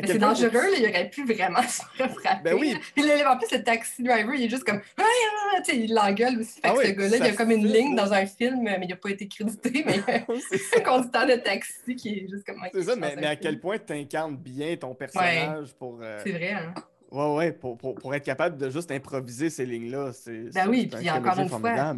C'est 0.06 0.18
dangereux, 0.18 0.52
là, 0.52 0.76
il 0.78 0.88
aurait 0.88 1.10
pu 1.10 1.24
vraiment 1.24 1.62
se 1.68 1.82
frapper. 1.96 2.42
Ben 2.44 2.54
oui. 2.54 2.76
Puis 2.94 3.04
là, 3.04 3.32
en 3.32 3.36
plus, 3.38 3.50
le 3.56 3.62
taxi 3.62 4.02
driver, 4.02 4.34
il 4.34 4.44
est 4.44 4.48
juste 4.48 4.64
comme. 4.64 4.80
Ah, 4.96 5.02
ah, 5.02 5.60
tu 5.62 5.72
sais, 5.72 5.78
il 5.78 5.94
l'engueule 5.94 6.38
aussi. 6.40 6.60
Fait 6.60 6.68
Ah 6.68 6.72
que 6.72 6.78
oui, 6.78 6.86
ce 6.86 6.90
gars-là, 6.92 7.16
il 7.16 7.22
ça 7.24 7.24
a 7.24 7.32
comme 7.32 7.50
une 7.50 7.66
ligne 7.66 7.94
dans 7.96 8.12
un 8.12 8.26
film, 8.26 8.62
mais 8.62 8.78
il 8.82 8.88
n'a 8.88 8.96
pas 8.96 9.10
été 9.10 9.26
crédité. 9.26 9.84
Mais 9.86 10.00
c'est 10.50 10.78
un 10.78 10.82
conducteur 10.82 11.26
de 11.26 11.34
taxi 11.34 11.96
qui 11.96 12.08
est 12.10 12.28
juste 12.30 12.44
comme. 12.46 12.56
C'est 12.72 12.82
ça, 12.84 12.96
mais, 12.96 13.16
mais 13.16 13.26
à 13.26 13.36
quel 13.36 13.58
point 13.60 13.78
tu 13.78 13.92
incarnes 13.92 14.36
bien 14.36 14.76
ton 14.76 14.94
personnage 14.94 15.74
pour. 15.78 15.98
euh, 16.02 16.20
C'est 16.24 16.32
vrai, 16.32 16.52
hein. 16.52 16.74
Ouais, 17.10 17.34
ouais, 17.34 17.52
pour, 17.52 17.76
pour, 17.76 17.96
pour 17.96 18.14
être 18.14 18.24
capable 18.24 18.56
de 18.56 18.70
juste 18.70 18.92
improviser 18.92 19.50
ces 19.50 19.66
lignes-là. 19.66 20.12
C'est, 20.12 20.52
Ben 20.54 20.68
oui, 20.68 20.86
puis 20.86 21.10
encore 21.10 21.38
une 21.38 21.48
fois. 21.48 21.94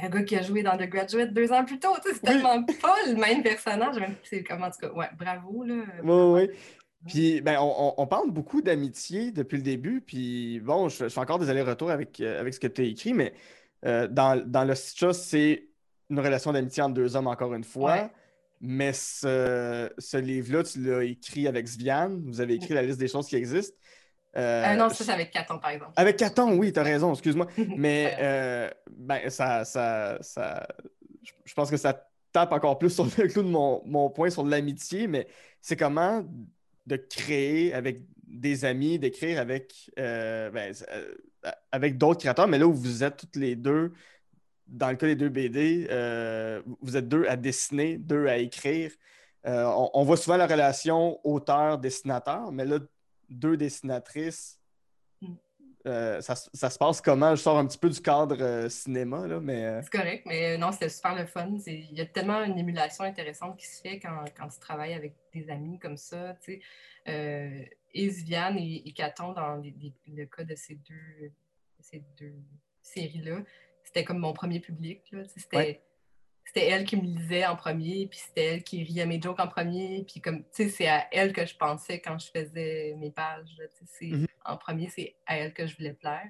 Un 0.00 0.08
gars 0.10 0.22
qui 0.22 0.36
a 0.36 0.42
joué 0.42 0.62
dans 0.62 0.76
The 0.76 0.88
Graduate 0.88 1.32
deux 1.32 1.52
ans 1.52 1.64
plus 1.64 1.78
tôt, 1.80 1.94
c'est 2.04 2.12
Oui. 2.12 2.18
tellement 2.22 2.62
pas 2.64 2.94
le 3.08 3.14
même 3.16 3.42
personnage. 3.42 3.96
Même, 3.98 4.14
c'est 4.22 4.44
comme, 4.44 4.62
en 4.62 4.70
tout 4.70 4.78
cas, 4.80 4.90
ouais, 4.92 5.06
bravo, 5.18 5.64
là. 5.64 5.74
Oui, 6.04 6.42
oui. 6.48 6.50
Puis, 7.06 7.40
ben, 7.40 7.58
on, 7.60 8.06
parle 8.06 8.30
beaucoup 8.30 8.60
d'amitié 8.60 9.30
depuis 9.30 9.56
le 9.56 9.62
début. 9.62 10.00
Puis, 10.00 10.60
bon, 10.60 10.88
je, 10.88 11.04
je 11.04 11.08
fais 11.08 11.20
encore 11.20 11.38
des 11.38 11.48
allers-retours 11.48 11.90
avec, 11.90 12.20
euh, 12.20 12.40
avec 12.40 12.54
ce 12.54 12.60
que 12.60 12.66
tu 12.66 12.82
as 12.82 12.84
écrit, 12.84 13.14
mais 13.14 13.32
euh, 13.86 14.08
dans, 14.08 14.42
dans 14.44 14.64
le 14.64 14.74
c'est 14.74 15.68
une 16.10 16.20
relation 16.20 16.52
d'amitié 16.52 16.82
entre 16.82 16.94
deux 16.94 17.14
hommes, 17.14 17.28
encore 17.28 17.54
une 17.54 17.64
fois. 17.64 17.92
Ouais. 17.92 18.10
Mais 18.60 18.92
ce, 18.92 19.88
ce 19.98 20.16
livre-là, 20.16 20.64
tu 20.64 20.80
l'as 20.82 21.04
écrit 21.04 21.46
avec 21.46 21.68
Sviane. 21.68 22.20
Vous 22.26 22.40
avez 22.40 22.54
écrit 22.54 22.74
la 22.74 22.82
liste 22.82 22.98
des 22.98 23.06
choses 23.08 23.28
qui 23.28 23.36
existent. 23.36 23.76
Euh, 24.36 24.64
Euh, 24.66 24.76
non, 24.76 24.88
ça, 24.88 25.04
c'est 25.04 25.12
avec 25.12 25.30
Caton, 25.30 25.58
par 25.58 25.70
exemple. 25.70 25.92
Avec 25.96 26.16
Caton, 26.16 26.58
oui, 26.58 26.72
tu 26.72 26.80
as 26.80 26.82
raison, 26.82 27.12
excuse-moi. 27.12 27.46
Mais 27.76 28.16
euh, 28.20 28.70
ben, 28.90 29.30
ça, 29.30 29.64
ça, 29.64 30.18
ça, 30.20 30.66
je- 31.22 31.32
je 31.44 31.54
pense 31.54 31.70
que 31.70 31.76
ça 31.76 32.04
tape 32.32 32.52
encore 32.52 32.78
plus 32.78 32.90
sur 32.90 33.04
le 33.04 33.28
clou 33.28 33.42
de 33.42 33.48
mon, 33.48 33.82
mon 33.86 34.10
point 34.10 34.30
sur 34.30 34.44
l'amitié, 34.44 35.06
mais 35.06 35.26
c'est 35.62 35.76
comment 35.76 36.22
de 36.88 36.96
créer 36.96 37.72
avec 37.74 38.00
des 38.26 38.64
amis, 38.64 38.98
d'écrire 38.98 39.40
avec, 39.40 39.90
euh, 39.98 40.50
ben, 40.50 40.74
euh, 40.90 41.14
avec 41.70 41.98
d'autres 41.98 42.20
créateurs, 42.20 42.48
mais 42.48 42.58
là 42.58 42.66
où 42.66 42.74
vous 42.74 43.04
êtes 43.04 43.18
toutes 43.18 43.36
les 43.36 43.54
deux, 43.56 43.92
dans 44.66 44.90
le 44.90 44.96
cas 44.96 45.06
des 45.06 45.16
deux 45.16 45.28
BD, 45.28 45.86
euh, 45.90 46.62
vous 46.82 46.96
êtes 46.96 47.08
deux 47.08 47.26
à 47.26 47.36
dessiner, 47.36 47.96
deux 47.98 48.26
à 48.26 48.38
écrire. 48.38 48.90
On, 49.44 50.04
voit 50.04 50.18
souvent 50.18 50.36
la 50.36 50.46
relation 50.46 51.18
auteur-dessinateur, 51.24 52.52
mais 52.52 52.66
là, 52.66 52.80
deux 53.30 53.56
dessinatrices. 53.56 54.57
Euh, 55.88 56.20
ça, 56.20 56.36
se- 56.36 56.48
ça 56.54 56.70
se 56.70 56.78
passe 56.78 57.00
comment? 57.00 57.34
Je 57.34 57.40
sors 57.42 57.58
un 57.58 57.66
petit 57.66 57.78
peu 57.78 57.88
du 57.90 58.00
cadre 58.00 58.36
euh, 58.40 58.68
cinéma, 58.68 59.26
là, 59.26 59.40
mais... 59.40 59.64
euh, 59.64 59.80
C'est 59.82 59.90
correct, 59.98 60.22
mais 60.26 60.56
non, 60.58 60.70
c'était 60.72 60.88
super 60.88 61.14
le 61.16 61.26
fun. 61.26 61.56
Il 61.66 61.92
y 61.92 62.00
a 62.00 62.06
tellement 62.06 62.42
une 62.44 62.58
émulation 62.58 63.04
intéressante 63.04 63.56
qui 63.58 63.66
se 63.66 63.80
fait 63.80 63.98
quand, 63.98 64.24
quand 64.36 64.48
tu 64.48 64.58
travailles 64.60 64.94
avec 64.94 65.14
des 65.32 65.48
amis 65.50 65.78
comme 65.78 65.96
ça. 65.96 66.36
Tu 66.42 66.62
sais. 67.06 67.70
Et 67.94 68.08
Viviane 68.08 68.58
et, 68.58 68.82
et 68.86 68.92
Caton, 68.92 69.32
dans 69.32 69.56
les- 69.56 69.74
les- 69.80 69.94
le 70.14 70.26
cas 70.26 70.44
de 70.44 70.54
ces 70.54 70.74
deux, 70.74 70.94
de 71.28 71.82
ces 71.82 72.04
deux 72.18 72.34
séries-là, 72.82 73.38
c'était 73.82 74.04
comme 74.04 74.18
mon 74.18 74.32
premier 74.34 74.60
public. 74.60 75.14
C'était 75.34 75.56
Ouais. 75.56 75.82
C'était 76.48 76.66
elle 76.68 76.84
qui 76.84 76.96
me 76.96 77.02
lisait 77.02 77.44
en 77.46 77.56
premier, 77.56 78.06
puis 78.08 78.18
c'était 78.18 78.44
elle 78.46 78.62
qui 78.64 78.82
riait 78.82 79.04
mes 79.06 79.20
jokes 79.20 79.38
en 79.38 79.48
premier. 79.48 80.04
Puis 80.10 80.20
comme, 80.20 80.42
tu 80.44 80.48
sais, 80.64 80.68
c'est 80.70 80.88
à 80.88 81.06
elle 81.12 81.32
que 81.32 81.44
je 81.46 81.54
pensais 81.56 82.00
quand 82.00 82.18
je 82.18 82.30
faisais 82.30 82.94
mes 82.98 83.10
pages. 83.10 83.54
Mhm. 84.00 84.26
En 84.44 84.56
premier, 84.56 84.88
c'est 84.88 85.14
à 85.26 85.36
elle 85.38 85.52
que 85.52 85.66
je 85.66 85.76
voulais 85.76 85.92
plaire. 85.92 86.26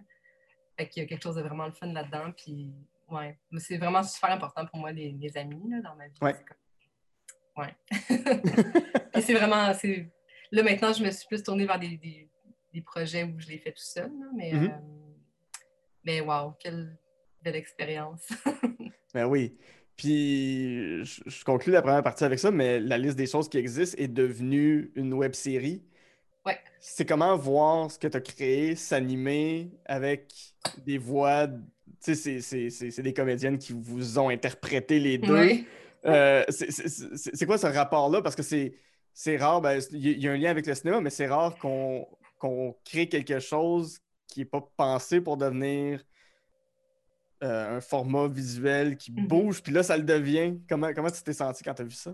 Fait 0.76 0.88
qu'il 0.88 1.02
y 1.02 1.06
a 1.06 1.08
quelque 1.08 1.22
chose 1.22 1.36
de 1.36 1.42
vraiment 1.42 1.66
le 1.66 1.72
fun 1.72 1.92
là-dedans. 1.92 2.32
Puis, 2.36 2.72
ouais, 3.08 3.38
Mais 3.50 3.60
c'est 3.60 3.78
vraiment 3.78 4.02
super 4.02 4.30
important 4.30 4.66
pour 4.66 4.78
moi, 4.80 4.90
les, 4.92 5.12
les 5.12 5.36
amis, 5.36 5.70
là, 5.70 5.80
dans 5.82 5.94
ma 5.96 6.08
vie. 6.08 6.18
Ouais. 6.20 6.32
Comme- 6.34 6.56
Ouais. 7.56 7.74
Puis 9.12 9.22
c'est 9.22 9.34
vraiment, 9.34 9.72
c'est... 9.74 10.08
Là, 10.52 10.62
maintenant, 10.62 10.92
je 10.92 11.02
me 11.02 11.10
suis 11.10 11.26
plus 11.26 11.42
tournée 11.42 11.66
vers 11.66 11.78
des, 11.78 11.96
des- 11.96 12.28
des 12.72 12.80
projets 12.82 13.24
où 13.24 13.34
je 13.40 13.48
les 13.48 13.58
fais 13.58 13.72
tout 13.72 13.82
seul, 13.82 14.10
là, 14.18 14.26
mais... 14.34 14.52
Mhm. 14.52 14.64
euh, 14.64 14.78
Mais 16.04 16.20
wow, 16.20 16.52
quelle 16.60 16.96
belle 17.42 17.56
expérience. 17.56 18.28
Ben 19.14 19.24
oui. 19.24 19.56
Puis, 19.98 21.04
je, 21.04 21.20
je 21.26 21.44
conclue 21.44 21.72
la 21.72 21.82
première 21.82 22.02
partie 22.04 22.24
avec 22.24 22.38
ça, 22.38 22.50
mais 22.50 22.78
la 22.80 22.96
liste 22.96 23.16
des 23.16 23.26
choses 23.26 23.48
qui 23.48 23.58
existent 23.58 23.96
est 24.00 24.08
devenue 24.08 24.90
une 24.94 25.12
web 25.12 25.34
série. 25.34 25.82
Ouais. 26.46 26.56
C'est 26.80 27.04
comment 27.04 27.36
voir 27.36 27.90
ce 27.90 27.98
que 27.98 28.06
tu 28.06 28.16
as 28.16 28.20
créé 28.20 28.76
s'animer 28.76 29.72
avec 29.84 30.32
des 30.86 30.96
voix. 30.98 31.48
Tu 32.02 32.14
sais, 32.14 32.40
c'est- 32.40 33.02
des 33.02 33.12
comédiennes 33.12 33.58
qui 33.58 33.74
vous 33.76 34.18
ont 34.20 34.28
interprété 34.28 35.00
les 35.00 35.18
deux. 35.18 35.36
Oui. 35.38 35.66
Euh, 36.06 36.44
c'est- 36.48 37.44
quoi 37.44 37.58
ce 37.58 37.66
rapport-là? 37.66 38.22
Parce 38.22 38.36
que 38.36 38.42
c'est 38.42 38.74
c'est 39.12 39.36
rare, 39.36 39.60
ben, 39.60 39.80
il 39.90 40.06
y, 40.06 40.10
il 40.12 40.22
y 40.22 40.28
a 40.28 40.32
un 40.32 40.36
lien 40.36 40.50
avec 40.50 40.64
le 40.64 40.74
cinéma, 40.76 41.00
mais 41.00 41.10
c'est 41.10 41.26
rare 41.26 41.58
qu'on 41.58 42.06
qu'on 42.38 42.76
crée 42.84 43.08
quelque 43.08 43.40
chose 43.40 43.98
qui 44.28 44.40
n'est 44.40 44.46
pas 44.46 44.60
pensé 44.76 45.20
pour 45.20 45.36
devenir 45.36 46.04
euh, 47.42 47.76
un 47.76 47.80
format 47.80 48.26
visuel 48.28 48.96
qui 48.96 49.12
Mhm. 49.12 49.26
bouge, 49.28 49.62
puis 49.62 49.72
là, 49.72 49.82
ça 49.82 49.96
le 49.96 50.02
devient. 50.02 50.58
Comment, 50.68 50.92
comment 50.92 51.10
tu 51.10 51.22
t'es 51.22 51.32
senti 51.32 51.62
quand 51.62 51.74
tu 51.74 51.82
as 51.82 51.84
vu 51.84 51.90
ça? 51.92 52.12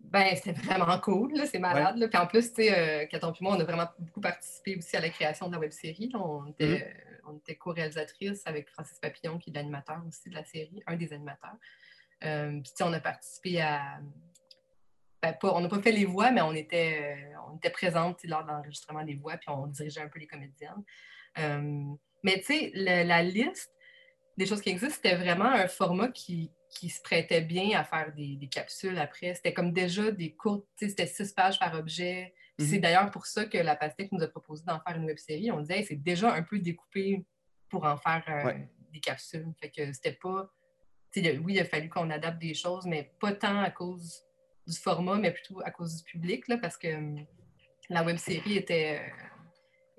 Ben, 0.00 0.34
c'était 0.34 0.52
vraiment 0.52 0.98
cool, 0.98 1.32
c'est 1.46 1.58
malade. 1.58 1.96
là. 1.98 2.08
Puis 2.08 2.18
en 2.18 2.26
plus, 2.26 2.48
tu 2.52 2.62
sais, 2.64 2.78
euh, 3.04 3.06
Caton 3.06 3.32
puis 3.32 3.44
moi, 3.44 3.54
on 3.56 3.60
a 3.60 3.64
vraiment 3.64 3.86
beaucoup 3.98 4.20
participé 4.20 4.76
aussi 4.76 4.96
à 4.96 5.00
la 5.00 5.10
création 5.10 5.46
de 5.48 5.52
la 5.52 5.58
web-série. 5.58 6.08
là. 6.12 6.18
On 6.20 6.46
était, 6.46 6.66
Mhm. 6.68 6.74
euh, 6.82 7.30
on 7.32 7.36
était 7.36 7.56
co-réalisatrice 7.56 8.42
avec 8.46 8.68
Francis 8.70 8.98
Papillon, 8.98 9.38
qui 9.38 9.50
est 9.50 9.52
l'animateur 9.54 10.02
aussi 10.08 10.30
de 10.30 10.34
la 10.34 10.44
série, 10.44 10.82
un 10.86 10.96
des 10.96 11.12
animateurs. 11.12 11.56
Euh, 12.24 12.50
puis 12.52 12.62
tu 12.70 12.76
sais, 12.76 12.84
on 12.84 12.92
a 12.92 13.00
participé 13.00 13.60
à... 13.60 13.98
Ben, 15.22 15.34
pas- 15.34 15.52
on 15.54 15.60
n'a 15.60 15.68
pas 15.68 15.82
fait 15.82 15.92
les 15.92 16.06
voix, 16.06 16.30
mais 16.30 16.40
on 16.40 16.54
était, 16.54 17.26
on 17.50 17.56
était 17.58 17.68
présente 17.70 18.24
lors 18.24 18.42
de 18.42 18.48
l'enregistrement 18.48 19.04
des 19.04 19.14
voix, 19.16 19.36
puis 19.36 19.50
on 19.50 19.66
dirigeait 19.66 20.00
un 20.00 20.08
peu 20.08 20.18
les 20.18 20.26
comédiennes. 20.26 20.82
Mais 22.22 22.38
tu 22.40 22.44
sais, 22.44 22.72
la 22.74 23.22
liste 23.22 23.70
des 24.40 24.46
choses 24.46 24.60
qui 24.62 24.70
existent, 24.70 24.94
c'était 24.96 25.16
vraiment 25.16 25.44
un 25.52 25.68
format 25.68 26.08
qui, 26.08 26.50
qui 26.70 26.88
se 26.88 27.00
prêtait 27.02 27.42
bien 27.42 27.78
à 27.78 27.84
faire 27.84 28.12
des, 28.14 28.36
des 28.36 28.48
capsules 28.48 28.98
après. 28.98 29.34
C'était 29.34 29.52
comme 29.52 29.72
déjà 29.72 30.10
des 30.10 30.34
courtes, 30.34 30.66
c'était 30.76 31.06
six 31.06 31.32
pages 31.32 31.58
par 31.58 31.74
objet. 31.74 32.34
C'est 32.58 32.76
Mhm. 32.76 32.80
d'ailleurs 32.80 33.10
pour 33.10 33.26
ça 33.26 33.44
que 33.46 33.58
la 33.58 33.76
Pastèque 33.76 34.12
nous 34.12 34.22
a 34.22 34.28
proposé 34.28 34.64
d'en 34.66 34.80
faire 34.80 34.96
une 34.96 35.04
web 35.04 35.18
série. 35.18 35.50
On 35.50 35.60
disait, 35.60 35.78
Hey, 35.78 35.84
c'est 35.84 35.96
déjà 36.02 36.32
un 36.32 36.42
peu 36.42 36.58
découpé 36.58 37.24
pour 37.68 37.84
en 37.84 37.96
faire 37.96 38.24
euh, 38.28 38.44
Ouais. 38.46 38.68
des 38.92 39.00
capsules. 39.00 39.46
Fait 39.60 39.70
que 39.70 39.92
c'était 39.92 40.12
pas. 40.20 40.50
oui, 41.16 41.54
il 41.54 41.58
a 41.60 41.64
fallu 41.64 41.88
qu'on 41.88 42.08
adapte 42.10 42.38
des 42.38 42.54
choses, 42.54 42.86
mais 42.86 43.12
pas 43.20 43.32
tant 43.32 43.60
à 43.60 43.70
cause 43.70 44.22
du 44.66 44.76
format, 44.78 45.16
mais 45.16 45.32
plutôt 45.32 45.60
à 45.64 45.70
cause 45.70 45.96
du 45.96 46.04
public, 46.04 46.48
là, 46.48 46.56
parce 46.58 46.76
que 46.76 46.88
hum, 46.94 47.26
la 47.88 48.02
web 48.04 48.16
série 48.16 48.56
était. 48.56 49.00
euh, 49.00 49.26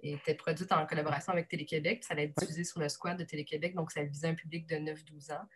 était 0.04 0.36
produite 0.36 0.72
en 0.72 0.86
collaboration 0.86 1.34
avec 1.34 1.48
Télé-Québec. 1.48 2.00
puis 2.00 2.08
Ça 2.08 2.14
allait 2.14 2.26
être 2.26 2.38
diffusé 2.38 2.64
sur 2.64 2.80
le 2.80 2.90
squad 2.90 3.18
de 3.18 3.24
Télé-Québec, 3.24 3.76
donc 3.76 3.92
ça 3.92 4.04
visait 4.04 4.28
un 4.28 4.36
public 4.36 4.68
de 4.68 4.76
9-12 4.76 5.34
ans, 5.34 5.48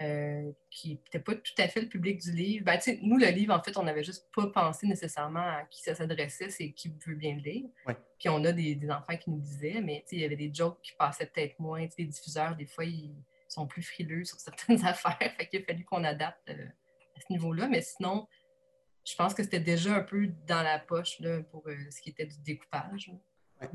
euh, 0.00 0.50
qui 0.70 0.94
n'était 0.94 1.18
pas 1.18 1.34
tout 1.34 1.52
à 1.58 1.68
fait 1.68 1.82
le 1.82 1.88
public 1.88 2.20
du 2.20 2.32
livre. 2.32 2.64
Ben, 2.64 2.78
nous, 3.02 3.18
le 3.18 3.26
livre, 3.26 3.54
en 3.54 3.62
fait, 3.62 3.76
on 3.76 3.82
n'avait 3.82 4.02
juste 4.02 4.28
pas 4.34 4.46
pensé 4.48 4.86
nécessairement 4.86 5.40
à 5.40 5.64
qui 5.70 5.82
ça 5.82 5.94
s'adressait, 5.94 6.50
c'est 6.50 6.72
qui 6.72 6.92
veut 7.06 7.14
bien 7.14 7.36
le 7.36 7.42
lire. 7.42 7.64
Ouais. 7.86 7.96
Puis 8.18 8.28
on 8.28 8.42
a 8.44 8.52
des, 8.52 8.74
des 8.74 8.90
enfants 8.90 9.16
qui 9.16 9.30
nous 9.30 9.40
disaient, 9.40 9.80
mais 9.82 10.04
il 10.10 10.20
y 10.20 10.24
avait 10.24 10.36
des 10.36 10.52
jokes 10.52 10.80
qui 10.82 10.92
passaient 10.98 11.26
peut-être 11.26 11.58
moins. 11.60 11.86
Les 11.98 12.06
diffuseurs, 12.06 12.56
des 12.56 12.66
fois, 12.66 12.84
ils 12.84 13.14
sont 13.48 13.66
plus 13.66 13.82
frileux 13.82 14.24
sur 14.24 14.40
certaines 14.40 14.84
affaires. 14.86 15.18
Fait 15.18 15.46
qu'il 15.46 15.60
a 15.60 15.64
fallu 15.64 15.84
qu'on 15.84 16.04
adapte 16.04 16.48
euh, 16.48 16.66
à 17.16 17.20
ce 17.20 17.32
niveau-là. 17.32 17.68
Mais 17.68 17.82
sinon, 17.82 18.26
je 19.04 19.14
pense 19.14 19.34
que 19.34 19.42
c'était 19.42 19.60
déjà 19.60 19.96
un 19.96 20.02
peu 20.02 20.28
dans 20.46 20.62
la 20.62 20.78
poche 20.78 21.20
là, 21.20 21.42
pour 21.42 21.68
euh, 21.68 21.76
ce 21.90 22.00
qui 22.00 22.10
était 22.10 22.26
du 22.26 22.40
découpage. 22.40 23.08
là. 23.08 23.14
Ouais. 23.62 23.68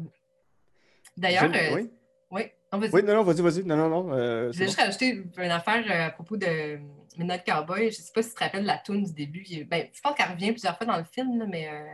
D'ailleurs, 1.16 1.46
euh, 1.54 1.76
oui. 1.76 1.90
oui, 2.32 2.42
non, 2.72 2.80
vas-y. 2.80 2.92
oui, 2.94 3.04
non, 3.04 3.14
non, 3.16 3.24
vas-y, 3.24 3.42
vas-y. 3.42 3.64
Non, 3.64 3.76
non, 3.78 3.90
non. 3.90 4.14
euh, 4.14 4.52
Je 4.52 4.60
bon. 4.60 4.66
juste 4.66 4.80
rajouter 4.80 5.24
une 5.38 5.52
affaire 5.52 5.84
euh, 5.90 6.08
à 6.08 6.12
propos 6.12 6.38
de 6.38 6.78
Midnight 7.18 7.44
Cowboy. 7.46 7.84
Je 7.84 7.86
ne 8.00 8.04
sais 8.04 8.12
pas 8.14 8.22
si 8.22 8.30
tu 8.30 8.36
te 8.36 8.44
rappelles 8.44 8.66
la 8.66 8.78
tune 8.78 9.04
du 9.04 9.14
début. 9.14 9.44
Ben, 9.66 9.88
je 9.92 10.00
pense 10.02 10.16
qu'elle 10.16 10.30
revient 10.32 10.52
plusieurs 10.52 10.78
fois 10.78 10.86
dans 10.86 10.98
le 10.98 11.06
film, 11.06 11.40
là, 11.40 11.46
mais 11.48 11.68
euh, 11.70 11.86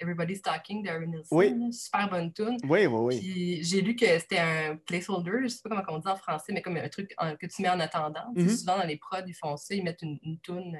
Everybody's 0.00 0.42
Talking 0.42 0.82
de 0.82 0.88
Harry 0.88 1.06
Nilsson. 1.06 1.36
Oui. 1.36 1.50
là, 1.50 1.70
Super 1.70 2.08
bonne 2.10 2.32
tune. 2.32 2.56
Oui, 2.64 2.86
oui, 2.86 2.88
oui. 2.88 3.18
Puis 3.20 3.62
j'ai 3.62 3.82
lu 3.82 3.94
que 3.94 4.06
c'était 4.18 4.38
un 4.38 4.76
placeholder, 4.76 5.42
je 5.44 5.48
sais 5.48 5.60
pas 5.62 5.82
comment 5.82 5.98
on 5.98 6.00
dit 6.00 6.08
en 6.08 6.16
français, 6.16 6.52
mais 6.52 6.60
comme 6.62 6.76
un 6.76 6.88
truc 6.88 7.14
en- 7.18 7.36
que 7.36 7.46
tu 7.46 7.62
mets 7.62 7.68
en 7.70 7.78
attendant. 7.78 8.32
Mhm. 8.34 8.48
Souvent 8.48 8.78
dans 8.78 8.86
les 8.86 8.96
prods, 8.96 9.18
ils 9.26 9.34
font 9.34 9.56
ça, 9.56 9.74
ils 9.74 9.84
mettent 9.84 10.02
une, 10.02 10.18
une 10.24 10.38
toune. 10.40 10.76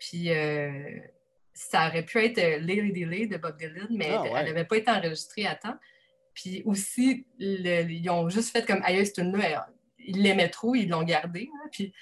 Puis 0.00 0.32
euh, 0.32 0.98
ça 1.68 1.88
aurait 1.88 2.04
pu 2.04 2.18
être 2.24 2.38
euh, 2.38 2.58
Lily 2.58 2.92
Delay 2.92 3.26
de 3.26 3.36
Bob 3.36 3.56
Dylan, 3.58 3.88
mais 3.90 4.08
Ah, 4.10 4.24
elle 4.38 4.46
n'avait 4.46 4.64
pas 4.64 4.76
été 4.78 4.90
enregistrée 4.90 5.46
à 5.46 5.54
temps. 5.54 5.76
Puis 6.34 6.62
aussi, 6.64 7.26
le- 7.38 7.82
ils 7.90 8.08
ont 8.08 8.28
juste 8.30 8.50
fait 8.50 8.66
comme 8.66 8.80
ailleurs, 8.82 9.04
cette 9.06 9.18
elle- 9.18 9.60
ils 9.98 10.22
l'aimaient 10.22 10.48
trop, 10.48 10.74
ils 10.74 10.88
l'ont 10.88 11.02
gardée. 11.02 11.50
hein. 11.52 11.68
Puis 11.70 11.92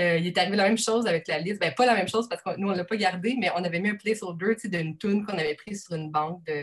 euh, 0.00 0.16
il 0.16 0.26
est 0.26 0.38
arrivé 0.38 0.56
la 0.56 0.64
même 0.68 0.78
chose 0.78 1.06
avec 1.06 1.28
la 1.28 1.38
liste. 1.38 1.60
Ben, 1.60 1.74
pas 1.74 1.84
la 1.84 1.94
même 1.94 2.08
chose 2.08 2.26
parce 2.28 2.40
que 2.42 2.56
nous, 2.56 2.68
on 2.68 2.72
ne 2.72 2.76
l'a 2.78 2.84
pas 2.84 2.96
gardé, 2.96 3.36
mais 3.38 3.50
on 3.54 3.62
avait 3.62 3.80
mis 3.80 3.90
un 3.90 3.96
placeholder 3.96 4.54
d'une 4.64 4.96
tune 4.96 5.26
qu'on 5.26 5.36
avait 5.36 5.54
prise 5.56 5.84
sur 5.84 5.94
une 5.94 6.10
banque 6.10 6.42
de, 6.46 6.62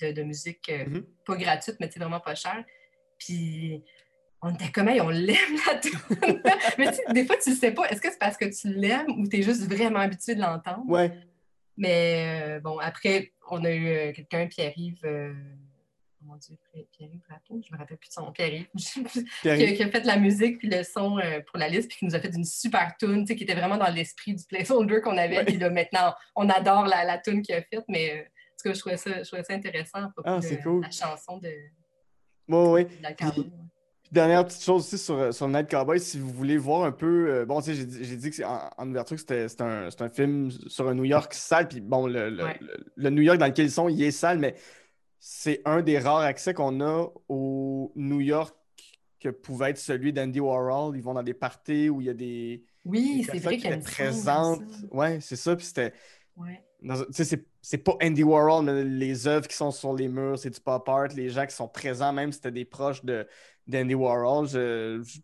de, 0.00 0.12
de 0.12 0.22
musique 0.22 0.66
euh, 0.70 0.86
Mhm. 0.86 1.04
pas 1.26 1.36
gratuite, 1.36 1.76
mais 1.80 1.90
vraiment 1.94 2.20
pas 2.20 2.34
cher. 2.34 2.64
Puis 3.18 3.82
on 4.40 4.54
était 4.54 4.70
comme, 4.72 4.88
Hey, 4.88 5.00
on 5.02 5.10
l'aime 5.10 5.36
la 5.66 5.74
tune. 5.78 5.98
mais 6.78 6.86
des 7.12 7.26
fois, 7.26 7.36
tu 7.36 7.50
le 7.50 7.56
sais 7.56 7.72
pas. 7.72 7.84
Est-ce 7.90 8.00
que 8.00 8.10
c'est 8.10 8.18
parce 8.18 8.38
que 8.38 8.46
tu 8.46 8.72
l'aimes 8.74 9.10
ou 9.18 9.28
tu 9.28 9.38
es 9.38 9.42
juste 9.42 9.70
vraiment 9.70 9.98
habitué 9.98 10.34
de 10.34 10.40
l'entendre? 10.40 10.84
Ouais. 10.88 11.12
Mais 11.76 12.56
euh, 12.56 12.60
bon, 12.60 12.78
après, 12.78 13.32
on 13.50 13.64
a 13.64 13.70
eu 13.70 13.88
euh, 13.88 14.12
quelqu'un, 14.12 14.46
Pierre-Yves. 14.46 15.04
euh, 15.04 15.32
oh 16.22 16.24
mon 16.26 16.36
Dieu, 16.36 16.56
Pierre- 16.72 16.84
Pierre-Yves 16.92 17.24
Rateau, 17.28 17.60
je 17.66 17.72
me 17.72 17.78
rappelle 17.78 17.96
plus 17.98 18.08
de 18.08 18.12
son 18.14 18.22
nom, 18.26 18.32
Pierre-Yves, 18.32 18.68
qui, 18.76 19.02
Pierre- 19.42 19.54
a- 19.70 19.72
qui 19.72 19.82
a 19.82 19.90
fait 19.90 20.04
la 20.04 20.16
musique 20.16 20.58
puis 20.58 20.68
le 20.68 20.82
son 20.84 21.18
euh, 21.18 21.40
pour 21.40 21.58
la 21.58 21.68
liste, 21.68 21.88
puis 21.88 21.98
qui 21.98 22.04
nous 22.04 22.14
a 22.14 22.20
fait 22.20 22.34
une 22.34 22.44
super 22.44 22.94
tune, 22.98 23.22
tu 23.22 23.26
sais, 23.28 23.36
qui 23.36 23.42
était 23.44 23.54
vraiment 23.56 23.76
dans 23.76 23.92
l'esprit 23.92 24.34
du 24.34 24.44
placeholder 24.44 25.00
qu'on 25.02 25.16
avait. 25.18 25.38
Ouais. 25.38 25.44
Puis 25.44 25.56
là, 25.58 25.68
maintenant, 25.70 26.14
on 26.36 26.48
adore 26.48 26.86
la, 26.86 27.04
la 27.04 27.18
tune 27.18 27.42
qu'il 27.42 27.54
a 27.56 27.62
faite, 27.62 27.84
mais 27.88 28.10
euh, 28.12 28.20
en 28.22 28.56
tout 28.62 28.68
cas, 28.68 28.74
je 28.74 28.78
trouvais 28.80 28.96
ça, 28.96 29.22
je 29.22 29.26
trouvais 29.28 29.42
ça 29.44 29.52
intéressant 29.54 29.98
à 29.98 30.08
propos 30.10 30.22
Ah, 30.30 30.38
de 30.38 30.62
cool. 30.62 30.82
la 30.82 30.90
chanson 30.90 31.38
de, 31.38 31.52
la 33.02 33.12
cowboy. 33.14 33.50
Dernière 34.14 34.46
petite 34.46 34.62
chose 34.62 34.82
aussi 34.82 34.96
sur, 34.96 35.34
sur 35.34 35.48
Night 35.48 35.68
Cowboy, 35.68 35.98
si 35.98 36.20
vous 36.20 36.30
voulez 36.30 36.56
voir 36.56 36.84
un 36.84 36.92
peu. 36.92 37.28
euh, 37.30 37.44
bon, 37.44 37.60
tu 37.60 37.66
sais, 37.66 37.74
j'ai 37.74 37.84
dit- 37.84 38.04
j'ai 38.04 38.16
dit 38.16 38.30
que 38.30 38.36
c'est 38.36 38.44
en, 38.44 38.70
en 38.78 38.88
ouverture 38.88 39.16
que 39.16 39.20
c'était 39.48 39.64
un, 39.64 40.08
film 40.08 40.52
sur 40.68 40.88
un 40.88 40.94
New 40.94 41.02
York 41.04 41.34
sale. 41.34 41.66
Puis 41.66 41.80
bon, 41.80 42.06
le, 42.06 42.30
le- 42.30 42.44
Ouais. 42.44 42.56
le- 42.60 42.86
le 42.94 43.10
New 43.10 43.22
York 43.22 43.38
dans 43.38 43.46
lequel 43.46 43.66
ils 43.66 43.70
sont, 43.72 43.88
il 43.88 44.00
est 44.04 44.12
sale, 44.12 44.38
mais 44.38 44.54
c'est 45.18 45.62
un 45.64 45.82
des 45.82 45.98
rares 45.98 46.20
accès 46.20 46.54
qu'on 46.54 46.80
a 46.80 47.10
au 47.28 47.92
New 47.96 48.20
York 48.20 48.54
que 49.18 49.30
pouvait 49.30 49.70
être 49.70 49.78
celui 49.78 50.12
d'Andy 50.12 50.38
Warhol. 50.38 50.96
Ils 50.96 51.02
vont 51.02 51.14
dans 51.14 51.22
des 51.24 51.34
parties 51.34 51.88
où 51.88 52.00
il 52.00 52.06
y 52.06 52.10
a 52.10 52.14
des, 52.14 52.62
Oui, 52.84 53.26
c'est 53.28 53.38
vrai 53.38 53.58
comme 53.58 53.80
ça. 53.80 54.54
Ouais, 54.92 55.18
c'est 55.20 55.36
ça. 55.36 55.56
Puis 55.56 55.66
c'était. 55.66 55.92
Ouais. 56.36 56.62
c'est 57.62 57.78
pas 57.78 57.96
Andy 58.02 58.22
Warhol, 58.22 58.64
mais 58.64 58.84
les 58.84 59.26
œuvres 59.26 59.48
qui 59.48 59.56
sont 59.56 59.70
sur 59.70 59.94
les 59.94 60.08
murs, 60.08 60.38
c'est 60.38 60.50
du 60.50 60.60
pop 60.60 60.88
art. 60.88 61.08
Les 61.16 61.30
gens 61.30 61.46
qui 61.46 61.54
sont 61.54 61.68
présents, 61.68 62.12
même 62.12 62.30
si 62.30 62.36
c'était 62.36 62.50
des 62.50 62.64
proches 62.64 63.04
de, 63.04 63.26
d'Andy 63.66 63.94
Warhol. 63.94 64.46
Je, 64.48 65.02
je- 65.04 65.20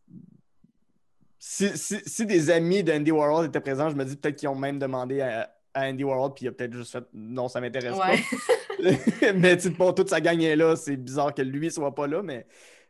Si, 1.42 1.76
si- 1.78 2.02
si 2.04 2.26
des 2.26 2.50
amis 2.50 2.82
d'Andy 2.82 3.10
Warhol 3.10 3.46
étaient 3.46 3.60
présents, 3.60 3.88
je 3.88 3.96
me 3.96 4.04
dis 4.04 4.16
peut-être 4.16 4.36
qu'ils 4.36 4.48
ont 4.50 4.54
même 4.54 4.78
demandé 4.78 5.22
à, 5.22 5.50
à 5.72 5.88
Andy 5.88 6.04
Warhol, 6.04 6.34
puis 6.34 6.44
il 6.44 6.48
a 6.48 6.52
peut-être 6.52 6.74
juste 6.74 6.92
fait 6.92 7.04
non, 7.14 7.48
ça 7.48 7.60
m'intéresse 7.62 7.96
Ouais. 7.96 8.18
pas. 8.18 9.32
mais 9.34 9.56
bon, 9.78 9.92
toute 9.94 10.10
sa 10.10 10.20
gang 10.20 10.38
est 10.42 10.56
là, 10.56 10.76
c'est 10.76 10.96
bizarre 10.96 11.32
que 11.34 11.40
lui 11.42 11.70
soit 11.70 11.94
pas 11.94 12.06
là, 12.06 12.22
mais. 12.22 12.46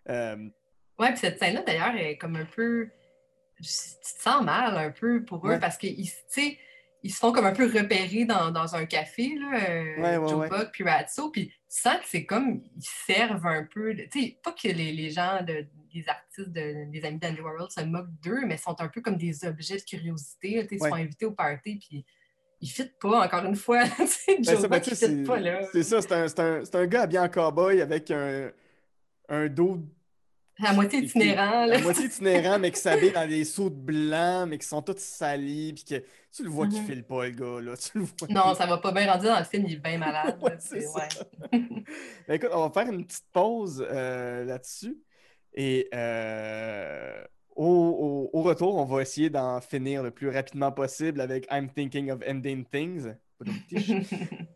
euh, 0.09 0.37
Ouais, 0.99 1.11
puis 1.11 1.19
cette 1.19 1.39
scène-là, 1.39 1.63
d'ailleurs, 1.63 1.95
est 1.97 2.19
comme 2.19 2.37
un 2.37 2.45
peu. 2.45 2.89
Tu 3.57 3.63
te 3.63 4.21
sens 4.23 4.43
mal 4.45 4.77
un 4.77 4.91
peu 4.91 5.23
pour 5.25 5.47
eux 5.47 5.51
Ouais. 5.51 5.61
parce 5.61 5.77
qu'ils 5.77 5.97
tu 6.11 6.13
sais, 6.29 6.59
ils 7.03 7.11
se 7.13 7.19
font 7.19 7.33
comme 7.33 7.47
un 7.47 7.53
peu 7.53 7.65
repérer 7.67 8.25
dans, 8.27 8.51
dans 8.51 8.75
un 8.75 8.85
café, 8.85 9.35
là, 9.39 9.71
euh, 9.71 9.97
Ouais, 10.03 10.17
ouais, 10.19 10.29
Joe 10.29 10.41
ouais. 10.41 10.49
Buck 10.49 10.69
puis 10.73 10.85
Ratso, 10.85 11.31
puis 11.31 11.49
tu 11.49 11.55
sens 11.69 11.97
que 11.97 12.07
c'est 12.07 12.27
comme. 12.27 12.63
Ils 12.77 12.83
servent 13.07 13.47
un 13.47 13.65
peu. 13.73 13.95
Tu 14.11 14.21
sais, 14.23 14.39
pas 14.43 14.53
que 14.53 14.69
les, 14.69 14.93
les 14.93 15.11
gens, 15.11 15.41
de, 15.43 15.67
les 15.95 16.09
artistes, 16.09 16.51
de, 16.51 16.91
les 16.93 17.05
amis 17.05 17.19
d'Andy 17.19 17.41
Warhol 17.41 17.71
se 17.71 17.83
moquent 17.85 18.21
d'eux, 18.23 18.45
mais 18.47 18.57
sont 18.57 18.79
un 18.81 18.89
peu 18.89 19.01
comme 19.01 19.17
des 19.17 19.45
objets 19.45 19.77
de 19.77 19.83
curiosité. 19.83 20.57
là, 20.57 20.63
tu 20.63 20.69
sais, 20.71 20.75
Ils 20.77 20.89
sont 20.89 20.95
invités 20.95 21.27
au 21.27 21.33
party, 21.33 21.77
puis 21.79 22.05
ils 22.61 22.67
ne 22.69 22.73
fitent 22.73 22.99
pas, 23.01 23.25
encore 23.25 23.45
une 23.45 23.57
fois. 23.57 23.85
Ben, 24.29 24.45
Joe 24.45 24.61
ça, 24.61 24.69
ben, 24.69 24.77
Buck, 24.79 24.87
il 24.87 24.97
sais, 24.97 25.09
fit 25.09 25.23
pas, 25.25 25.39
là. 25.41 25.61
c'est 25.73 25.83
ça, 25.83 26.03
c'est 26.03 26.13
un, 26.13 26.27
un- 26.45 26.63
un 26.81 26.87
gars 26.87 27.03
habillé 27.03 27.19
en 27.21 27.29
cowboy 27.29 27.81
avec 27.81 28.11
un, 28.11 28.51
un 29.31 29.49
dos 29.49 29.79
À 30.65 30.73
moitié 30.75 31.01
itinérant, 31.01 31.67
là. 31.67 31.77
à 31.77 31.81
moitié 31.81 32.05
itinérant, 32.07 32.59
mais 32.59 32.71
qui 32.71 32.81
s'habille 32.81 33.13
dans 33.13 33.29
des 33.29 33.45
sauts 33.45 33.71
blancs, 33.75 34.49
mais 34.49 34.59
qui 34.59 34.67
sont 34.67 34.83
tous 34.83 34.99
salis, 34.99 35.73
puis 35.75 35.85
que 35.85 36.05
tu 36.35 36.43
le 36.45 36.49
vois 36.51 36.67
qu'il 36.69 36.81
Mhm. 36.81 36.87
file 36.87 37.05
pas, 37.05 37.25
le 37.27 37.31
gars, 37.31 37.61
là. 37.61 37.75
Tu 37.81 37.99
le 37.99 38.05
vois. 38.05 38.29
Non, 38.29 38.55
ça 38.55 38.67
va 38.67 38.79
pas 38.79 38.93
bien 38.93 39.11
rendu 39.13 39.27
dans 39.27 39.39
le 39.39 39.45
film, 39.45 39.65
il 39.67 39.75
est 39.75 39.77
bien 39.77 39.99
malade. 39.99 40.39
Ouais, 40.43 40.57
c'est 40.59 40.87
ouais. 40.87 41.09
Ben, 42.29 42.35
écoute, 42.35 42.51
on 42.53 42.69
va 42.69 42.71
faire 42.71 42.93
une 42.93 43.05
petite 43.07 43.27
pause 43.33 43.85
euh, 43.91 44.45
là-dessus. 44.45 44.97
Et 45.55 45.89
euh, 45.95 47.25
au, 47.57 48.29
au- 48.33 48.39
au 48.39 48.43
retour, 48.43 48.77
on 48.77 48.85
va 48.85 49.03
essayer 49.03 49.31
d'en 49.31 49.61
finir 49.61 50.03
le 50.03 50.11
plus 50.13 50.29
rapidement 50.31 50.71
possible 50.71 51.21
avec 51.21 51.47
I'm 51.51 51.69
Thinking 51.69 52.11
of 52.13 52.21
Ending 52.29 52.65
Things 52.65 53.15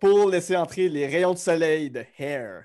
pour 0.01 0.29
laisser 0.29 0.57
entrer 0.57 0.89
les 0.89 1.07
rayons 1.07 1.33
de 1.33 1.39
soleil 1.39 1.91
de 1.91 2.05
Hair. 2.19 2.65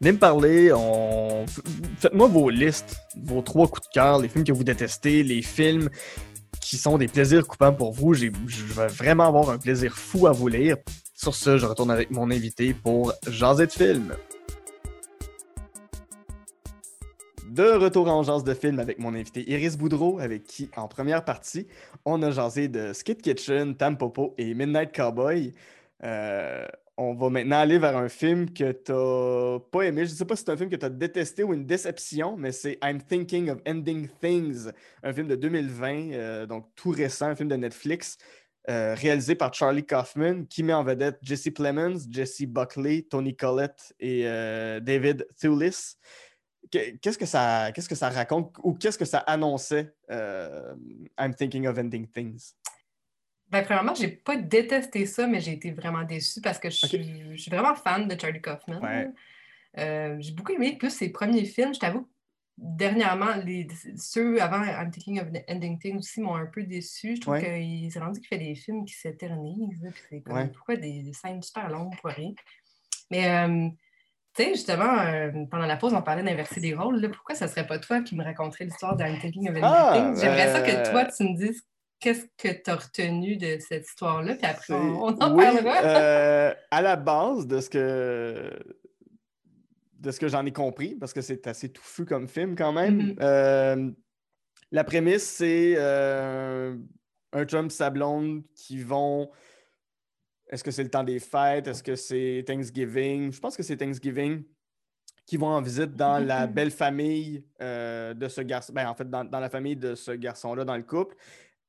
Venez 0.00 0.12
me 0.12 0.18
parler, 0.18 0.70
faites-moi 1.98 2.28
vos 2.28 2.50
listes, 2.50 2.96
vos 3.20 3.42
trois 3.42 3.66
coups 3.66 3.88
de 3.88 3.92
cœur, 3.92 4.20
les 4.20 4.28
films 4.28 4.44
que 4.44 4.52
vous 4.52 4.62
détestez, 4.62 5.24
les 5.24 5.42
films 5.42 5.90
qui 6.60 6.76
sont 6.76 6.98
des 6.98 7.08
plaisirs 7.08 7.44
coupants 7.48 7.72
pour 7.72 7.92
vous. 7.92 8.14
Je 8.14 8.28
vais 8.28 8.86
vraiment 8.86 9.26
avoir 9.26 9.50
un 9.50 9.58
plaisir 9.58 9.98
fou 9.98 10.28
à 10.28 10.32
vous 10.32 10.46
lire. 10.46 10.76
Sur 11.14 11.34
ce, 11.34 11.58
je 11.58 11.66
retourne 11.66 11.90
avec 11.90 12.12
mon 12.12 12.30
invité 12.30 12.74
pour 12.74 13.12
Jaser 13.28 13.66
de 13.66 13.72
film. 13.72 14.14
De 17.50 17.72
retour 17.72 18.06
en 18.08 18.22
jase 18.22 18.44
de 18.44 18.54
film 18.54 18.78
avec 18.78 19.00
mon 19.00 19.14
invité 19.14 19.50
Iris 19.50 19.76
Boudreau, 19.76 20.20
avec 20.20 20.44
qui, 20.44 20.70
en 20.76 20.86
première 20.86 21.24
partie, 21.24 21.66
on 22.04 22.22
a 22.22 22.30
jasé 22.30 22.68
de 22.68 22.92
Skid 22.92 23.20
Kitchen, 23.20 23.74
Tampopo 23.74 24.34
et 24.38 24.54
Midnight 24.54 24.94
Cowboy. 24.94 25.54
Euh, 26.04 26.68
on 27.00 27.14
va 27.14 27.30
maintenant 27.30 27.60
aller 27.60 27.78
vers 27.78 27.96
un 27.96 28.08
film 28.08 28.52
que 28.52 28.72
t'as 28.72 29.60
pas 29.70 29.82
aimé. 29.84 30.04
Je 30.04 30.10
sais 30.10 30.24
pas 30.24 30.34
si 30.34 30.42
c'est 30.44 30.50
un 30.50 30.56
film 30.56 30.68
que 30.68 30.74
t'as 30.76 30.88
détesté 30.88 31.44
ou 31.44 31.54
une 31.54 31.64
déception, 31.64 32.36
mais 32.36 32.50
c'est 32.50 32.76
I'm 32.82 33.00
Thinking 33.00 33.50
of 33.50 33.60
Ending 33.66 34.08
Things, 34.20 34.68
un 35.04 35.12
film 35.12 35.28
de 35.28 35.36
2020, 35.36 36.10
euh, 36.12 36.46
donc 36.46 36.66
tout 36.74 36.90
récent, 36.90 37.26
un 37.26 37.36
film 37.36 37.48
de 37.48 37.54
Netflix, 37.54 38.18
euh, 38.68 38.94
réalisé 38.94 39.36
par 39.36 39.54
Charlie 39.54 39.86
Kaufman, 39.86 40.44
qui 40.50 40.64
met 40.64 40.72
en 40.74 40.82
vedette 40.82 41.18
Jesse 41.22 41.50
Plemons, 41.54 41.98
Jesse 42.10 42.42
Buckley, 42.42 43.06
Tony 43.08 43.36
Collette 43.36 43.94
et 44.00 44.22
euh, 44.26 44.80
David 44.80 45.24
Thewlis. 45.40 45.94
Que- 46.72 46.96
Qu'est-ce 46.98 47.16
que 47.16 47.26
ça, 47.26 47.70
qu'est-ce 47.72 47.88
que 47.88 47.94
ça 47.94 48.08
raconte 48.10 48.56
ou 48.64 48.74
qu'est-ce 48.74 48.98
que 48.98 49.04
ça 49.04 49.18
annonçait 49.18 49.94
I'm 50.10 51.32
Thinking 51.38 51.68
of 51.68 51.78
Ending 51.78 52.08
Things? 52.08 52.54
Ben, 53.50 53.64
premièrement, 53.64 53.94
j'ai 53.94 54.08
pas 54.08 54.36
détesté 54.36 55.06
ça, 55.06 55.26
mais 55.26 55.40
j'ai 55.40 55.52
été 55.52 55.70
vraiment 55.70 56.02
déçue 56.02 56.40
parce 56.42 56.58
que 56.58 56.68
je 56.68 56.86
suis, 56.86 57.22
je 57.32 57.36
suis 57.40 57.50
vraiment 57.50 57.74
fan 57.74 58.06
de 58.06 58.20
Charlie 58.20 58.40
Kaufman. 58.42 58.78
Ouais. 58.82 59.08
Euh, 59.78 60.16
j'ai 60.20 60.32
beaucoup 60.32 60.52
aimé 60.52 60.76
plus 60.78 60.90
ses 60.90 61.08
premiers 61.10 61.44
films. 61.46 61.72
Je 61.74 61.78
t'avoue, 61.80 62.06
dernièrement, 62.58 63.36
les, 63.44 63.66
ceux 63.96 64.40
avant 64.42 64.62
I'm 64.64 64.90
Thinking 64.90 65.20
of 65.20 65.28
Ending 65.48 65.78
Things 65.78 65.98
aussi 65.98 66.20
m'ont 66.20 66.34
un 66.36 66.46
peu 66.46 66.62
déçu. 66.64 67.16
Je 67.16 67.20
trouve 67.22 67.34
Ouais. 67.34 67.42
qu'il 67.62 67.90
s'est 67.92 68.00
rendu 68.00 68.18
qu'il 68.20 68.28
fait 68.28 68.38
des 68.38 68.54
films 68.54 68.84
qui 68.84 68.94
s'éternisent. 68.94 69.88
c'est 70.10 70.20
comme, 70.20 70.36
Ouais. 70.36 70.48
Pourquoi 70.48 70.76
des, 70.76 71.02
des 71.02 71.12
scènes 71.14 71.42
super 71.42 71.68
longues 71.70 71.96
pour 72.00 72.10
rien? 72.10 72.32
Mais, 73.10 73.28
euh, 73.30 73.68
tu 74.34 74.42
sais, 74.44 74.50
justement, 74.50 74.98
euh, 75.00 75.30
pendant 75.50 75.64
la 75.66 75.76
pause, 75.78 75.94
on 75.94 76.02
parlait 76.02 76.22
d'inverser 76.22 76.60
des 76.60 76.74
rôles. 76.74 77.00
là. 77.00 77.08
Pourquoi 77.08 77.34
ça 77.34 77.48
serait 77.48 77.66
pas 77.66 77.78
toi 77.78 78.02
qui 78.02 78.14
me 78.14 78.22
raconterais 78.24 78.64
l'histoire 78.66 78.94
d'I'm 78.96 79.18
Thinking 79.18 79.44
of 79.48 79.56
Ending 79.56 79.62
Ah, 79.64 79.92
Things? 79.94 80.20
J'aimerais 80.22 80.52
ça 80.52 80.60
que 80.60 80.70
euh, 80.70 80.90
toi, 80.90 81.04
tu 81.06 81.22
me 81.24 81.34
dises 81.36 81.62
qu'est-ce 82.00 82.26
que 82.36 82.48
tu 82.62 82.70
as 82.70 82.76
retenu 82.76 83.36
de 83.36 83.58
cette 83.60 83.86
histoire-là, 83.86 84.34
puis 84.34 84.46
après, 84.46 84.74
on, 84.74 85.04
on 85.04 85.18
en 85.18 85.34
oui, 85.34 85.44
parlera. 85.44 85.84
euh, 85.84 86.54
à 86.70 86.82
la 86.82 86.96
base 86.96 87.46
de 87.46 87.60
ce 87.60 87.70
que 87.70 88.50
de 89.94 90.12
ce 90.12 90.20
que 90.20 90.28
j'en 90.28 90.46
ai 90.46 90.52
compris, 90.52 90.94
parce 90.94 91.12
que 91.12 91.20
c'est 91.20 91.46
assez 91.48 91.70
touffu 91.70 92.04
comme 92.04 92.28
film 92.28 92.54
quand 92.54 92.72
même. 92.72 92.96
Mhm. 92.96 93.16
euh, 93.20 93.90
la 94.70 94.84
prémisse, 94.84 95.24
c'est 95.24 95.74
euh, 95.76 96.76
un 97.32 97.44
chum 97.44 97.68
sa 97.68 97.90
blonde 97.90 98.42
qui 98.54 98.82
vont 98.82 99.30
est-ce 100.50 100.64
que 100.64 100.70
c'est 100.70 100.84
le 100.84 100.90
temps 100.90 101.04
des 101.04 101.18
fêtes? 101.18 101.66
Est-ce 101.66 101.82
que 101.82 101.94
c'est 101.96 102.44
Thanksgiving? 102.46 103.32
Je 103.32 103.40
pense 103.40 103.56
que 103.56 103.62
c'est 103.62 103.76
Thanksgiving 103.76 104.44
qui 105.26 105.36
vont 105.36 105.48
en 105.48 105.60
visite 105.60 105.94
dans 105.94 106.18
la 106.24 106.46
belle 106.46 106.70
famille 106.70 107.44
de 107.60 108.28
ce 108.28 108.40
garçon. 108.40 108.72
Ben, 108.72 108.88
en 108.88 108.94
fait, 108.94 109.10
dans, 109.10 109.24
dans 109.24 109.40
la 109.40 109.50
famille 109.50 109.76
de 109.76 109.94
ce 109.94 110.12
garçon-là, 110.12 110.64
dans 110.64 110.76
le 110.76 110.84
couple. 110.84 111.16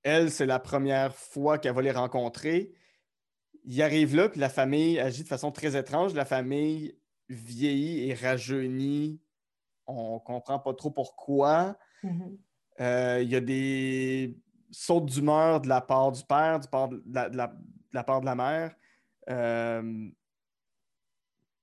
Elle, 0.03 0.31
c'est 0.31 0.45
la 0.45 0.59
première 0.59 1.15
fois 1.15 1.57
qu'elle 1.57 1.73
va 1.73 1.81
les 1.81 1.91
rencontrer. 1.91 2.71
Il 3.65 3.81
arrive 3.81 4.15
là, 4.15 4.29
puis 4.29 4.39
la 4.39 4.49
famille 4.49 4.99
agit 4.99 5.23
de 5.23 5.27
façon 5.27 5.51
très 5.51 5.75
étrange. 5.77 6.13
La 6.13 6.25
famille 6.25 6.97
vieillit 7.27 8.09
et 8.09 8.13
rajeunit. 8.13 9.21
On 9.85 10.19
comprend 10.19 10.59
pas 10.59 10.73
trop 10.73 10.91
pourquoi. 10.91 11.77
Mhm. 12.03 12.37
Euh, 12.79 13.19
il 13.21 13.29
y 13.29 13.35
a 13.35 13.41
des 13.41 14.37
sautes 14.71 15.07
d'humeur 15.07 15.59
de 15.61 15.67
la 15.67 15.81
part 15.81 16.11
du 16.11 16.23
père, 16.23 16.59
du 16.59 16.67
part 16.69 16.87
de 16.89 17.01
la, 17.11 17.29
de 17.29 17.35
la- 17.37 17.47
de 17.47 17.95
la 17.95 18.03
part 18.03 18.21
de 18.21 18.25
la 18.25 18.35
mère. 18.35 18.75
Euh, 19.29 20.09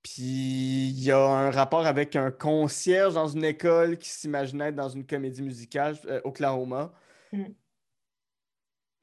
Puis 0.03 0.89
il 0.91 1.03
y 1.03 1.11
a 1.11 1.18
un 1.18 1.51
rapport 1.51 1.84
avec 1.87 2.14
un 2.14 2.30
concierge 2.30 3.14
dans 3.14 3.26
une 3.26 3.45
école 3.45 3.99
qui 3.99 4.09
s'imaginait 4.09 4.68
être 4.68 4.76
dans 4.76 4.89
une 4.89 5.05
comédie 5.07 5.43
musicale, 5.43 5.97
euh, 6.07 6.20
Oklahoma. 6.24 6.93
Mm. 7.32 7.47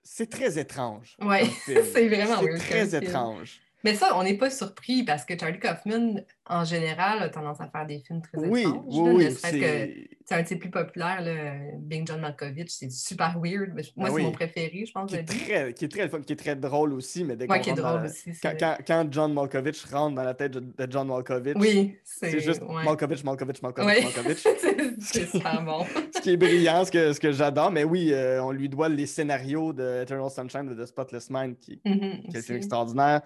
C'est 0.04 0.30
très 0.30 0.60
étrange. 0.60 1.16
Film. 1.20 1.82
c'est 1.94 2.08
vraiment 2.08 2.42
C'est 2.42 2.58
très 2.58 2.96
étrange. 2.96 3.62
Mais 3.84 3.96
ça, 3.96 4.18
on 4.18 4.24
n'est 4.24 4.38
pas 4.38 4.50
surpris 4.50 5.04
parce 5.04 5.26
que 5.26 5.38
Charlie 5.38 5.60
Kaufman, 5.60 6.22
en 6.46 6.64
général, 6.64 7.22
a 7.22 7.30
tendance 7.30 7.60
à 7.60 7.68
faire 7.68 7.86
des 7.86 8.00
films 8.00 8.22
très 8.22 8.38
Oui, 8.48 8.62
étranges. 8.62 8.84
oui, 8.88 9.12
oui. 9.26 9.32
c'est- 9.32 10.10
c'est 10.26 10.36
un 10.36 10.42
de 10.42 10.48
ses 10.48 10.56
plus 10.56 10.70
populaires, 10.70 11.22
là, 11.22 11.34
Bing 11.80 12.08
John 12.08 12.22
Malkovich, 12.22 12.70
c'est 12.70 12.90
super 12.90 13.38
weird. 13.42 13.72
mais 13.76 13.84
Moi, 13.98 14.08
Ah 14.10 14.14
c'est 14.16 14.22
mon 14.24 14.32
préféré, 14.32 14.86
je 14.88 14.92
pense. 14.94 15.10
Qui 15.12 15.18
est, 15.18 15.24
très, 15.26 15.74
qui 15.74 15.86
est 15.86 15.88
très 15.90 16.04
le 16.04 16.10
fun, 16.10 16.22
qui 16.22 16.32
est 16.32 16.38
très 16.38 16.56
drôle 16.56 16.94
aussi, 16.94 17.26
mais 17.26 17.36
dès 17.36 17.46
Ouais, 17.46 17.58
qu'on 17.58 17.64
qui 17.64 17.70
est 17.72 17.74
drôle 17.74 18.02
la- 18.04 18.06
aussi. 18.10 18.32
Quand, 18.42 18.50
vrai. 18.50 18.58
quand- 18.58 18.78
quand 18.88 19.08
John 19.12 19.34
Malkovich 19.34 19.84
rentre 19.92 20.16
dans 20.16 20.24
la 20.24 20.34
tête 20.34 20.54
de, 20.54 20.88
John 20.90 21.08
Malkovich, 21.10 21.56
Oui, 21.58 21.98
c'est 22.06 22.40
juste 22.40 22.62
ouais. 22.62 22.86
Malkovich, 22.86 23.24
Malkovich, 23.24 23.62
Malkovich, 23.62 23.88
Ouais. 23.98 24.02
Malkovich. 24.04 24.38
C'est- 24.58 24.94
c'est 25.00 25.26
super 25.28 25.62
bon. 25.64 25.84
ce 26.16 26.22
qui 26.22 26.32
est 26.32 26.38
brillant, 26.38 26.86
ce 26.86 26.92
que, 26.92 27.12
ce 27.12 27.20
que 27.20 27.32
j'adore. 27.34 27.72
Mais 27.72 27.84
oui, 27.84 28.12
euh, 28.14 28.42
on 28.42 28.52
lui 28.52 28.70
doit 28.70 28.88
les 28.88 29.06
scénarios 29.08 29.74
de 29.74 30.04
Eternal 30.04 30.30
Sunshine 30.30 30.68
de 30.74 30.82
The 30.82 30.86
Spotless 30.88 31.30
Mind, 31.30 31.58
qui, 31.60 31.82
Mhm, 31.84 32.00
qui 32.00 32.00
est 32.00 32.10
un 32.28 32.32
film 32.32 32.36
aussi. 32.42 32.52
extraordinaire. 32.54 33.22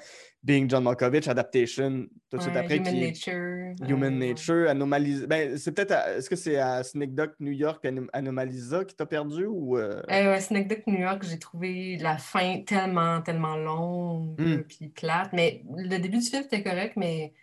Being 0.48 0.70
John 0.70 0.84
Malkovich, 0.84 1.28
Adaptation, 1.28 2.08
tout 2.32 2.38
de 2.38 2.42
suite 2.42 2.56
après, 2.56 2.78
Human 2.78 2.94
qui 2.94 3.02
Nature. 3.02 3.76
Human 3.90 4.14
euh, 4.24 4.28
Nature, 4.30 4.70
Anomalisa. 4.70 5.28
Ben, 5.28 5.58
c'est 5.58 5.74
peut-être, 5.74 5.92
à- 5.92 6.14
est-ce 6.16 6.30
que 6.30 6.38
c'est 6.38 6.56
à 6.56 6.84
Sneak 6.84 7.12
New 7.42 7.52
York 7.52 7.84
Anom- 7.84 8.08
Anomalisa 8.14 8.86
qui 8.86 8.96
t'a 8.96 9.06
perdu 9.06 9.46
ou. 9.46 9.78
euh, 9.78 10.02
Euh, 10.10 10.40
New 10.88 11.00
York, 11.00 11.24
j'ai 11.30 11.38
trouvé 11.38 11.98
la 11.98 12.18
fin 12.18 12.62
tellement, 12.66 13.22
tellement 13.22 13.58
longue, 13.58 14.40
Mm. 14.40 14.54
euh, 14.54 14.64
puis 14.66 14.88
plate. 14.88 15.32
Mais 15.34 15.64
le 15.76 15.98
début 15.98 16.20
du 16.20 16.26
film, 16.26 16.44
c'était 16.44 16.64
correct, 16.64 16.94
mais... 16.96 17.34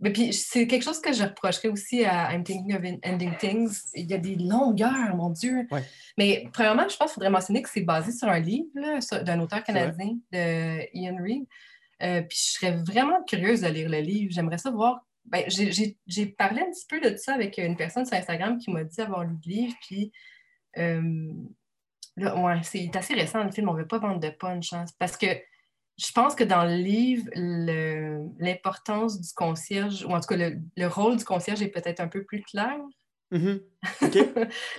mais 0.00 0.10
puis 0.10 0.32
c'est 0.32 0.66
quelque 0.66 0.82
chose 0.84 1.00
que 1.02 1.12
je 1.12 1.24
reprocherais 1.24 1.68
aussi 1.68 2.06
à 2.06 2.32
I'm 2.32 2.42
Thinking 2.42 2.74
of 2.74 2.82
Ending 3.04 3.36
Things. 3.36 3.82
Il 3.94 4.06
y 4.10 4.14
a 4.14 4.18
des 4.18 4.36
longueurs, 4.36 5.14
mon 5.14 5.28
Dieu. 5.28 5.66
Ouais. 5.70 5.82
Mais 6.16 6.48
premièrement, 6.54 6.88
je 6.88 6.96
pense 6.96 7.08
qu'il 7.10 7.14
faudrait 7.16 7.28
mentionner 7.30 7.60
que 7.60 7.68
c'est 7.68 7.82
basé 7.82 8.12
sur 8.12 8.28
un 8.28 8.38
livre 8.40 8.68
d'un 9.24 9.40
auteur 9.40 9.62
canadien, 9.62 10.16
de 10.32 10.96
Ian 10.96 11.18
Reid. 11.22 11.44
Euh, 12.02 12.22
puis 12.22 12.38
je 12.38 12.52
serais 12.58 12.76
vraiment 12.86 13.22
curieuse 13.24 13.62
de 13.62 13.68
lire 13.68 13.88
le 13.88 14.00
livre. 14.00 14.32
J'aimerais 14.32 14.58
ça 14.58 14.70
voir. 14.70 15.00
Ben, 15.24 15.44
j'ai- 15.48 16.26
parlé 16.38 16.60
un 16.60 16.70
petit 16.70 16.86
peu 16.88 17.00
de 17.00 17.16
ça 17.16 17.34
avec 17.34 17.58
une 17.58 17.76
personne 17.76 18.06
sur 18.06 18.16
Instagram 18.16 18.58
qui 18.58 18.70
m'a 18.70 18.84
dit 18.84 19.00
avoir 19.00 19.24
lu 19.24 19.34
le 19.44 19.50
livre, 19.50 19.74
puis 19.86 20.12
euh, 20.78 21.32
ouais, 22.16 22.60
c'est 22.62 22.94
assez 22.94 23.14
récent 23.14 23.42
le 23.42 23.50
film, 23.50 23.68
on 23.68 23.74
ne 23.74 23.78
veut 23.80 23.88
pas 23.88 23.98
vendre 23.98 24.20
de 24.20 24.30
punch, 24.30 24.72
hein, 24.72 24.84
parce 24.98 25.16
que 25.16 25.26
je 25.98 26.12
pense 26.12 26.34
que 26.34 26.44
dans 26.44 26.64
le 26.64 26.76
livre, 26.76 27.28
l'importance 28.38 29.20
du 29.20 29.32
concierge, 29.34 30.04
ou 30.04 30.10
en 30.10 30.20
tout 30.20 30.28
cas 30.28 30.50
le 30.76 30.86
rôle 30.86 31.16
du 31.16 31.24
concierge 31.24 31.62
est 31.62 31.68
peut-être 31.70 32.00
un 32.00 32.08
peu 32.08 32.22
plus 32.24 32.42
clair. 32.42 32.76
Mhm. 33.30 33.60
OK. 34.02 34.18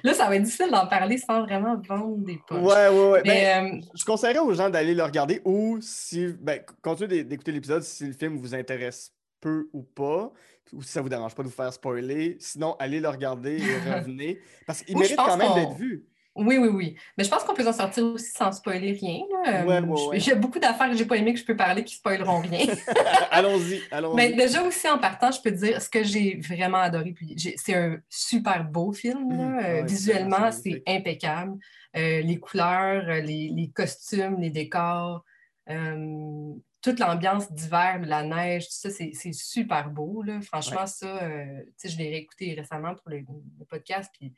Là, 0.04 0.14
ça 0.14 0.28
va 0.28 0.36
être 0.36 0.44
difficile 0.44 0.70
d'en 0.72 0.88
parler 0.88 1.18
sans 1.18 1.44
vraiment 1.44 1.76
vendre 1.88 2.18
des 2.18 2.40
punchs. 2.48 2.64
Ouais, 2.64 2.88
ouais, 2.90 3.10
ouais. 3.12 3.22
Ben, 3.24 3.28
Mais, 3.64 3.80
euh, 3.80 3.82
je 3.94 4.06
conseillerais 4.06 4.40
aux 4.40 4.54
gens 4.54 4.70
d'aller 4.70 4.94
le 4.94 5.04
regarder 5.04 5.42
ou 5.46 5.80
si. 5.82 6.28
Ben, 6.40 6.62
continuez 6.82 7.08
d'é- 7.08 7.24
d'écouter 7.24 7.52
l'épisode 7.52 7.84
si 7.84 8.06
le 8.08 8.14
film 8.14 8.38
vous 8.38 8.54
intéresse 8.56 9.14
peu 9.40 9.70
ou 9.74 9.84
pas, 9.84 10.32
ou 10.74 10.82
si 10.82 10.90
ça 10.92 11.02
vous 11.02 11.10
dérange 11.10 11.36
pas 11.36 11.44
de 11.44 11.48
vous 11.48 11.54
faire 11.54 11.72
spoiler. 11.72 12.38
Sinon, 12.40 12.76
allez 12.80 13.00
le 13.00 13.08
regarder 13.10 13.58
et 13.58 13.62
revenez. 14.04 14.40
Parce 14.66 14.82
qu'il 14.84 14.98
mérite 14.98 15.16
quand 15.16 15.38
même 15.38 15.54
d'être 15.54 15.76
vu. 15.78 16.06
Oui, 16.38 16.58
oui, 16.58 16.68
oui. 16.70 16.96
Mais 17.18 17.24
je 17.24 17.30
pense 17.30 17.44
qu'on 17.44 17.54
peut 17.54 17.68
en 17.68 17.74
sortir 17.74 18.06
aussi 18.06 18.32
sans 18.32 18.52
spoiler 18.52 18.92
rien. 18.94 19.22
Ouais, 19.66 19.78
Euh, 19.78 19.82
ouais. 19.82 20.20
J'ai 20.20 20.36
beaucoup 20.36 20.60
d'affaires 20.60 20.90
que 20.90 20.96
j'ai 20.98 21.06
pas 21.06 21.18
aimées 21.18 21.34
que 21.34 21.40
je 21.40 21.46
peux 21.46 21.56
parler 21.56 21.84
qui 21.84 21.96
spoileront 21.96 22.40
rien. 22.40 22.68
allons-y, 23.32 23.82
allons-y. 23.92 24.16
Mais 24.16 24.34
déjà 24.34 24.64
aussi 24.64 24.88
en 24.90 24.98
partant, 24.98 25.32
je 25.32 25.42
peux 25.42 25.52
te 25.52 25.58
dire 25.58 25.82
ce 25.82 25.90
que 25.90 26.04
j'ai 26.04 26.40
vraiment 26.40 26.78
adoré. 26.78 27.14
C'est 27.58 27.76
un 27.76 27.98
super 28.10 28.64
beau 28.64 28.92
film. 28.94 29.30
là. 29.38 29.44
Mhm. 29.46 29.60
Euh, 29.66 29.84
visuellement, 29.84 30.52
c'est 30.52 30.84
impeccable. 30.88 31.58
Euh, 31.96 32.22
les 32.22 32.38
couleurs, 32.40 33.06
les, 33.24 33.50
les 33.54 33.70
costumes, 33.74 34.40
les 34.40 34.50
décors, 34.52 35.24
euh, 35.70 36.54
toute 36.82 37.00
l'ambiance 37.00 37.52
d'hiver, 37.52 38.00
la 38.06 38.24
neige, 38.24 38.66
tout 38.66 38.74
ça, 38.74 38.90
c'est 38.90 39.34
super 39.34 39.90
beau. 39.90 40.22
là. 40.22 40.40
Franchement, 40.42 40.86
ça, 40.86 41.24
euh, 41.24 41.46
je 41.84 41.98
l'ai 41.98 42.10
réécouté 42.10 42.54
récemment 42.54 42.94
pour 42.96 43.10
le, 43.10 43.18
le 43.60 43.66
podcast. 43.66 44.10
Puis 44.18 44.34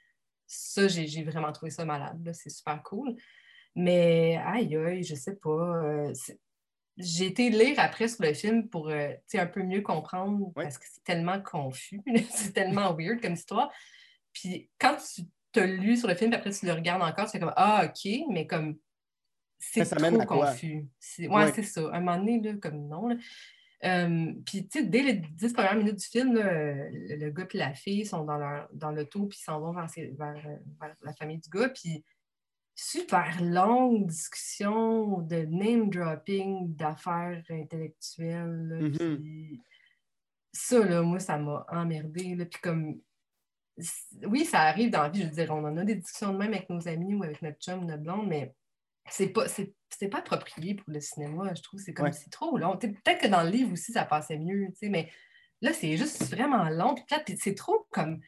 ça, 0.49 0.87
j'ai 0.87 1.23
vraiment 1.23 1.51
trouvé 1.51 1.69
ça 1.69 1.85
malade. 1.85 2.29
C'est 2.33 2.49
super 2.49 2.81
cool. 2.83 3.15
Mais 3.75 4.37
aïe, 4.43 4.75
aïe, 4.75 5.03
je 5.03 5.15
sais 5.15 5.35
pas. 5.35 5.49
euh, 5.49 6.13
j'ai 6.97 7.27
été 7.27 7.49
lire 7.49 7.75
après 7.77 8.07
sur 8.09 8.23
le 8.25 8.33
film 8.33 8.67
pour 8.67 8.89
euh, 8.89 9.13
un 9.35 9.45
peu 9.45 9.63
mieux 9.63 9.81
comprendre 9.81 10.47
Ouais. 10.57 10.63
parce 10.63 10.77
que 10.77 10.85
c'est 10.91 11.03
tellement 11.03 11.39
confus, 11.41 12.01
c'est 12.31 12.51
tellement 12.51 12.93
weird 12.93 13.21
comme 13.21 13.33
histoire. 13.33 13.71
Puis 14.33 14.69
quand 14.79 14.97
tu 14.97 15.21
t'as 15.51 15.65
lu 15.65 15.95
sur 15.95 16.07
le 16.07 16.15
film, 16.15 16.29
puis 16.31 16.39
après 16.39 16.51
tu 16.51 16.65
le 16.65 16.73
regardes 16.73 17.01
encore, 17.01 17.29
c'est 17.29 17.39
comme 17.39 17.53
Ah, 17.55 17.85
ok, 17.85 18.11
mais 18.29 18.45
comme 18.47 18.77
c'est 19.59 19.83
trop 19.85 20.25
confus. 20.25 20.87
Ouais. 21.19 21.51
c'est 21.53 21.63
ça. 21.63 21.81
À 21.91 21.97
un 21.97 21.99
moment 21.99 22.17
donné, 22.17 22.41
là, 22.41 22.53
comme 22.61 22.87
non. 22.87 23.07
là. 23.07 23.15
Euh, 23.85 24.33
puis, 24.45 24.67
tu 24.67 24.79
sais, 24.79 24.85
dès 24.85 25.01
les 25.01 25.13
dix 25.13 25.53
premières 25.53 25.75
minutes 25.75 25.99
du 25.99 26.05
film, 26.05 26.33
là, 26.35 26.89
le, 26.89 27.15
le 27.15 27.29
gars 27.31 27.47
et 27.53 27.57
la 27.57 27.73
fille 27.73 28.05
sont 28.05 28.25
dans, 28.25 28.37
leur, 28.37 28.67
dans 28.73 28.91
l'auto, 28.91 29.25
puis 29.27 29.39
s'en 29.39 29.59
vont 29.61 29.71
vers, 29.71 29.89
ses- 29.89 30.11
vers, 30.11 30.35
euh, 30.45 30.57
vers 30.81 30.95
la 31.01 31.13
famille 31.13 31.37
du 31.39 31.49
gars, 31.49 31.69
puis 31.69 32.03
super 32.75 33.41
longue 33.41 34.07
discussion 34.07 35.19
de 35.21 35.37
name 35.45 35.89
dropping 35.89 36.75
d'affaires 36.75 37.43
intellectuelles. 37.49 38.67
là, 38.67 38.75
Mhm. 38.81 39.17
puis 39.17 39.61
ça, 40.51 40.85
là, 40.85 41.01
moi, 41.01 41.19
ça 41.19 41.37
m'a 41.37 41.65
emmerdé. 41.69 42.35
Puis 42.49 42.59
comme, 42.61 42.99
oui, 44.27 44.43
ça 44.45 44.61
arrive 44.61 44.89
dans 44.91 45.03
la 45.03 45.09
vie, 45.09 45.21
je 45.21 45.27
veux 45.27 45.31
dire, 45.33 45.51
on 45.51 45.63
en 45.63 45.77
a 45.77 45.85
des 45.85 45.95
discussions 45.95 46.33
de 46.33 46.37
même 46.37 46.53
avec 46.53 46.69
nos 46.69 46.85
amis 46.87 47.15
ou 47.15 47.23
avec 47.23 47.41
notre 47.41 47.59
chum, 47.59 47.85
notre 47.85 48.03
blonde, 48.03 48.27
mais 48.27 48.53
c'est 49.09 49.27
pas, 49.29 49.47
c'est, 49.47 49.73
c'est 49.97 50.07
pas 50.07 50.19
approprié 50.19 50.75
pour 50.75 50.85
le 50.89 50.99
cinéma, 50.99 51.53
je 51.55 51.61
trouve. 51.61 51.79
C'est 51.79 51.93
comme, 51.93 52.05
Ouais. 52.07 52.11
c'est 52.11 52.29
trop 52.29 52.57
long. 52.57 52.77
Peut-être 52.77 53.21
que 53.21 53.27
dans 53.27 53.43
le 53.43 53.49
livre 53.49 53.71
aussi, 53.73 53.91
ça 53.91 54.05
passait 54.05 54.37
mieux, 54.37 54.67
tu 54.69 54.75
sais, 54.85 54.89
mais 54.89 55.09
là, 55.61 55.73
c'est 55.73 55.97
juste 55.97 56.23
vraiment 56.33 56.69
long. 56.69 56.95
Puis 56.95 57.37
c'est 57.39 57.55
trop 57.55 57.87
comme, 57.91 58.19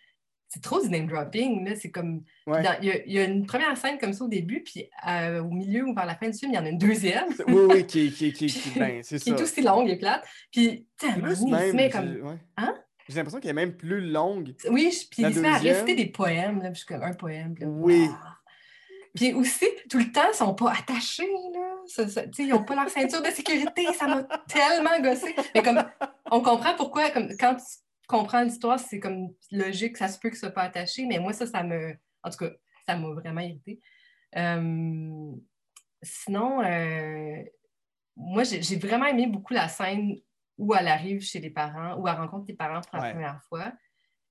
c'est 0.48 0.62
trop 0.62 0.82
du 0.82 0.90
name 0.90 1.08
dropping, 1.08 1.66
là. 1.66 1.76
C'est 1.76 1.92
comme, 1.92 2.24
Ouais. 2.48 2.62
il 2.82 2.86
y, 2.86 2.92
a- 2.92 3.06
il 3.06 3.14
y 3.14 3.20
a 3.20 3.24
une 3.24 3.46
première 3.46 3.78
scène 3.78 3.98
comme 4.00 4.12
ça 4.12 4.26
au 4.26 4.28
début, 4.28 4.64
puis 4.64 4.90
euh, 5.08 5.40
au 5.42 5.50
milieu 5.52 5.86
ou 5.86 5.94
vers 5.94 6.06
la 6.06 6.16
fin 6.16 6.30
du 6.30 6.38
film, 6.38 6.52
il 6.52 6.56
y 6.56 6.60
en 6.60 6.66
a 6.66 6.70
une 6.70 6.78
deuxième. 6.78 7.28
Oui, 7.48 7.62
oui, 7.70 7.88
qui, 7.88 8.12
qui, 8.12 8.34
qui, 8.34 8.48
qui- 8.48 8.78
ben, 8.80 9.02
c'est 9.04 9.26
est 9.28 9.42
aussi 9.42 9.62
longue 9.62 9.90
et 9.90 9.98
plate. 9.98 10.26
Puis, 10.52 10.88
Plus 10.98 11.36
se 11.36 11.74
met 11.76 11.90
comme. 11.90 12.18
ouais. 12.22 12.38
Hein? 12.58 12.76
J'ai 13.08 13.16
l'impression 13.16 13.40
qu'elle 13.40 13.52
est 13.52 13.54
même 13.54 13.76
plus 13.78 14.02
longue. 14.02 14.54
Oui, 14.70 14.92
je- 14.92 15.08
puis 15.10 15.22
La 15.22 15.30
il 15.30 15.36
se 15.36 15.40
met 15.40 15.48
à 15.48 15.54
deuxième. 15.56 15.74
réciter 15.74 15.96
des 15.96 16.12
poèmes, 16.12 16.58
là, 16.62 16.70
puis 16.72 16.82
je 16.82 16.86
suis 16.86 16.88
comme 16.88 17.04
un 17.04 17.14
poème. 17.14 17.54
puis 17.54 17.64
là, 17.64 17.70
Oui. 17.70 18.08
Puis 19.16 19.34
aussi, 19.34 19.66
tout 19.90 19.98
le 20.00 20.12
temps, 20.12 20.28
ils 20.32 20.36
sont 20.36 20.54
pas 20.56 20.72
attachés, 20.72 21.28
là. 21.54 21.76
Ça- 21.88 22.08
ça- 22.08 22.24
ils 22.40 22.48
n'ont 22.48 22.64
pas 22.64 22.76
leur 22.76 22.90
ceinture 22.90 23.22
de 23.22 23.30
sécurité, 23.30 23.86
ça 23.94 24.08
m'a 24.08 24.24
tellement 24.48 25.00
gossé. 25.02 25.36
Mais 25.54 25.62
comme, 25.62 25.84
on 26.32 26.42
comprend 26.42 26.76
pourquoi, 26.76 27.10
comme, 27.12 27.28
quand 27.38 27.56
tu 27.56 27.64
comprends 28.08 28.42
l'histoire, 28.44 28.80
c'est 28.80 29.00
comme 29.00 29.30
logique, 29.52 29.98
ça 29.98 30.08
se 30.08 30.18
peut 30.20 30.30
que 30.30 30.36
ce 30.36 30.42
soit 30.42 30.52
pas 30.52 30.64
attaché, 30.64 31.06
mais 31.06 31.20
moi, 31.20 31.34
ça, 31.34 31.46
ça 31.46 31.64
me... 31.64 31.94
En 32.24 32.30
tout 32.30 32.38
cas, 32.38 32.52
ça 32.88 32.96
m'a 32.96 33.10
vraiment 33.14 33.42
irrité. 33.42 33.80
Euh, 34.38 35.32
Sinon, 36.04 36.62
euh, 36.64 37.44
moi, 38.16 38.44
j'ai 38.44 38.76
vraiment 38.78 39.06
aimé 39.06 39.28
beaucoup 39.28 39.54
la 39.54 39.68
scène 39.68 40.16
où 40.58 40.74
elle 40.74 40.88
arrive 40.88 41.22
chez 41.22 41.40
les 41.40 41.52
parents, 41.52 41.96
où 42.00 42.08
elle 42.08 42.16
rencontre 42.16 42.46
les 42.48 42.56
parents 42.56 42.82
pour 42.82 42.98
la 42.98 43.04
Ouais. 43.04 43.12
première 43.12 43.40
fois. 43.50 43.72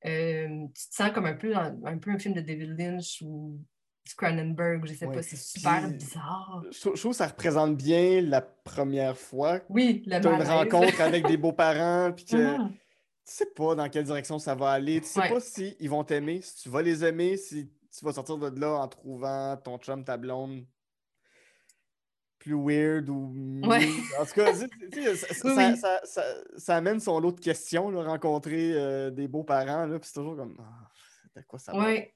Euh, 0.04 0.66
tu 0.74 0.88
te 0.88 0.94
sens 0.94 1.12
comme 1.12 1.26
un 1.26 1.34
peu, 1.34 1.52
dans- 1.52 1.78
un 1.84 1.98
peu 1.98 2.10
un 2.10 2.18
film 2.18 2.34
de 2.34 2.40
David 2.40 2.76
Lynch 2.78 3.22
ou 3.22 3.60
Cronenberg, 4.16 4.86
je 4.86 4.94
sais 4.94 5.06
Ouais. 5.06 5.14
pas, 5.14 5.22
c'est 5.22 5.36
super 5.36 5.82
Puis- 5.88 5.92
bizarre. 5.98 6.64
Je 6.72 6.80
trouve 6.80 6.96
je 6.96 7.00
trouve 7.00 7.12
que 7.12 7.16
ça 7.18 7.26
représente 7.28 7.76
bien 7.76 8.20
la 8.22 8.40
première 8.40 9.16
fois 9.16 9.60
que 9.60 9.66
Oui, 9.70 10.02
le 10.06 10.20
tu 10.20 10.26
as 10.28 10.32
une 10.32 10.42
rencontre 10.42 11.00
avec 11.00 11.26
des 11.26 11.36
beaux-parents, 11.36 12.12
puis 12.12 12.24
que 12.24 12.58
Mhm. 12.58 12.70
tu 12.70 12.76
sais 13.24 13.46
pas 13.46 13.74
dans 13.76 13.88
quelle 13.88 14.04
direction 14.04 14.38
ça 14.38 14.54
va 14.54 14.70
aller. 14.72 15.00
Tu 15.00 15.06
sais 15.06 15.20
Ouais. 15.20 15.28
pas 15.28 15.40
si 15.40 15.76
ils 15.78 15.88
vont 15.90 16.02
t'aimer, 16.02 16.40
si 16.42 16.62
tu 16.62 16.68
vas 16.70 16.82
les 16.82 17.04
aimer, 17.04 17.36
si 17.36 17.70
tu 17.96 18.04
vas 18.04 18.12
sortir 18.12 18.36
de 18.38 18.60
là 18.60 18.72
en 18.80 18.88
trouvant 18.88 19.56
ton 19.56 19.78
chum, 19.78 20.04
ta 20.04 20.16
blonde 20.16 20.64
plus 22.38 22.54
weird 22.56 23.08
ou. 23.10 23.60
Ouais. 23.64 23.86
En 24.18 24.24
tout 24.24 24.32
cas, 24.34 24.52
tu 24.54 24.66
sais, 24.92 25.14
ça, 25.14 25.26
ça- 25.34 25.34
Oui, 25.44 25.54
ça- 25.54 25.70
oui. 25.72 25.76
ça- 25.76 26.00
ça- 26.04 26.34
ça 26.56 26.76
amène 26.76 26.98
son 26.98 27.20
lot 27.20 27.32
de 27.32 27.40
questions, 27.40 27.90
là, 27.90 28.02
rencontrer 28.02 28.72
euh, 28.72 29.10
des 29.10 29.28
beaux-parents, 29.28 29.86
puis 29.88 29.98
c'est 30.02 30.14
toujours 30.14 30.36
comme. 30.36 30.56
Ah, 30.58 30.88
de 31.36 31.42
quoi 31.46 31.58
ça 31.58 31.72
va 31.72 31.84
faire? 31.84 32.08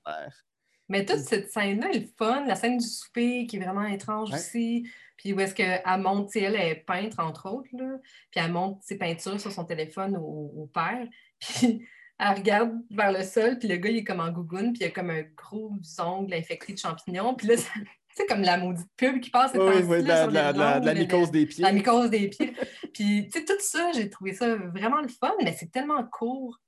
Mais 0.89 1.05
toute 1.05 1.19
cette 1.21 1.51
scène-là 1.51 1.91
est 1.93 2.01
le 2.01 2.09
fun, 2.19 2.45
la 2.47 2.55
scène 2.55 2.77
du 2.79 2.87
souper 2.87 3.47
qui 3.47 3.57
est 3.57 3.61
vraiment 3.61 3.87
étrange 3.87 4.31
Ouais. 4.31 4.37
aussi. 4.39 4.89
Puis 5.17 5.33
où 5.33 5.41
est-ce 5.41 5.55
qu'elle 5.55 5.81
sais, 6.29 6.41
elle 6.43 6.57
est 6.57 6.85
peintre, 6.87 7.21
entre 7.21 7.49
autres, 7.51 7.69
là. 7.73 7.97
Puis 8.31 8.41
elle 8.45 8.53
montre 8.53 8.83
ses 8.83 8.99
peintures 8.99 9.41
sur 9.41 9.51
son 9.53 9.65
téléphone 9.65 10.17
au, 10.17 10.53
au 10.57 10.67
père. 10.73 11.07
Puis 11.41 11.87
elle 12.19 12.37
regarde 12.37 12.73
vers 12.91 13.11
le 13.13 13.23
sol, 13.25 13.59
puis 13.59 13.67
le 13.69 13.77
gars, 13.77 13.91
il 13.91 13.97
est 13.99 14.05
comme 14.05 14.21
en 14.21 14.31
gougoune, 14.31 14.73
puis 14.73 14.83
il 14.83 14.87
a 14.87 14.91
comme 14.91 15.11
un 15.11 15.23
gros 15.37 15.73
ongle 15.99 16.33
infecté 16.35 16.73
de 16.75 16.79
champignons. 16.79 17.35
Puis 17.35 17.49
là, 17.49 17.57
ça- 17.59 17.71
c'est 18.17 18.27
comme 18.27 18.43
la 18.43 18.57
maudite 18.59 18.87
pub 18.97 19.21
qui 19.21 19.31
passe 19.31 19.51
Oui, 19.55 19.83
oui, 19.89 20.03
de 20.03 20.07
la, 20.09 20.53
la- 20.53 20.95
mycose 20.95 21.33
des 21.33 21.47
pieds. 21.47 21.63
la 21.65 21.73
mycose 21.73 22.11
des 22.11 22.29
pieds. 22.29 22.53
Puis, 22.93 23.29
tu 23.29 23.41
sais, 23.41 23.45
tout 23.45 23.55
ça, 23.59 23.91
j'ai 23.93 24.09
trouvé 24.09 24.33
ça 24.35 24.55
vraiment 24.55 25.01
le 25.01 25.09
fun, 25.09 25.33
mais 25.43 25.53
c'est 25.59 25.73
tellement 25.73 26.05
court 26.05 26.61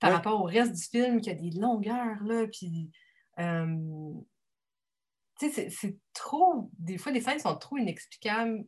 par 0.00 0.08
Ouais. 0.10 0.16
rapport 0.16 0.40
au 0.40 0.44
reste 0.44 0.72
du 0.72 0.82
film 0.82 1.20
qu'il 1.20 1.32
y 1.32 1.36
a 1.36 1.38
des 1.50 1.58
longueurs, 1.58 2.22
là, 2.24 2.46
puis... 2.50 2.90
euh, 3.38 4.14
tu 5.40 5.50
sais, 5.50 5.70
c'est- 5.70 5.98
trop... 6.12 6.70
Des 6.78 6.98
fois, 6.98 7.12
les 7.12 7.20
scènes 7.20 7.38
sont 7.38 7.56
trop 7.56 7.76
inexplicables 7.76 8.64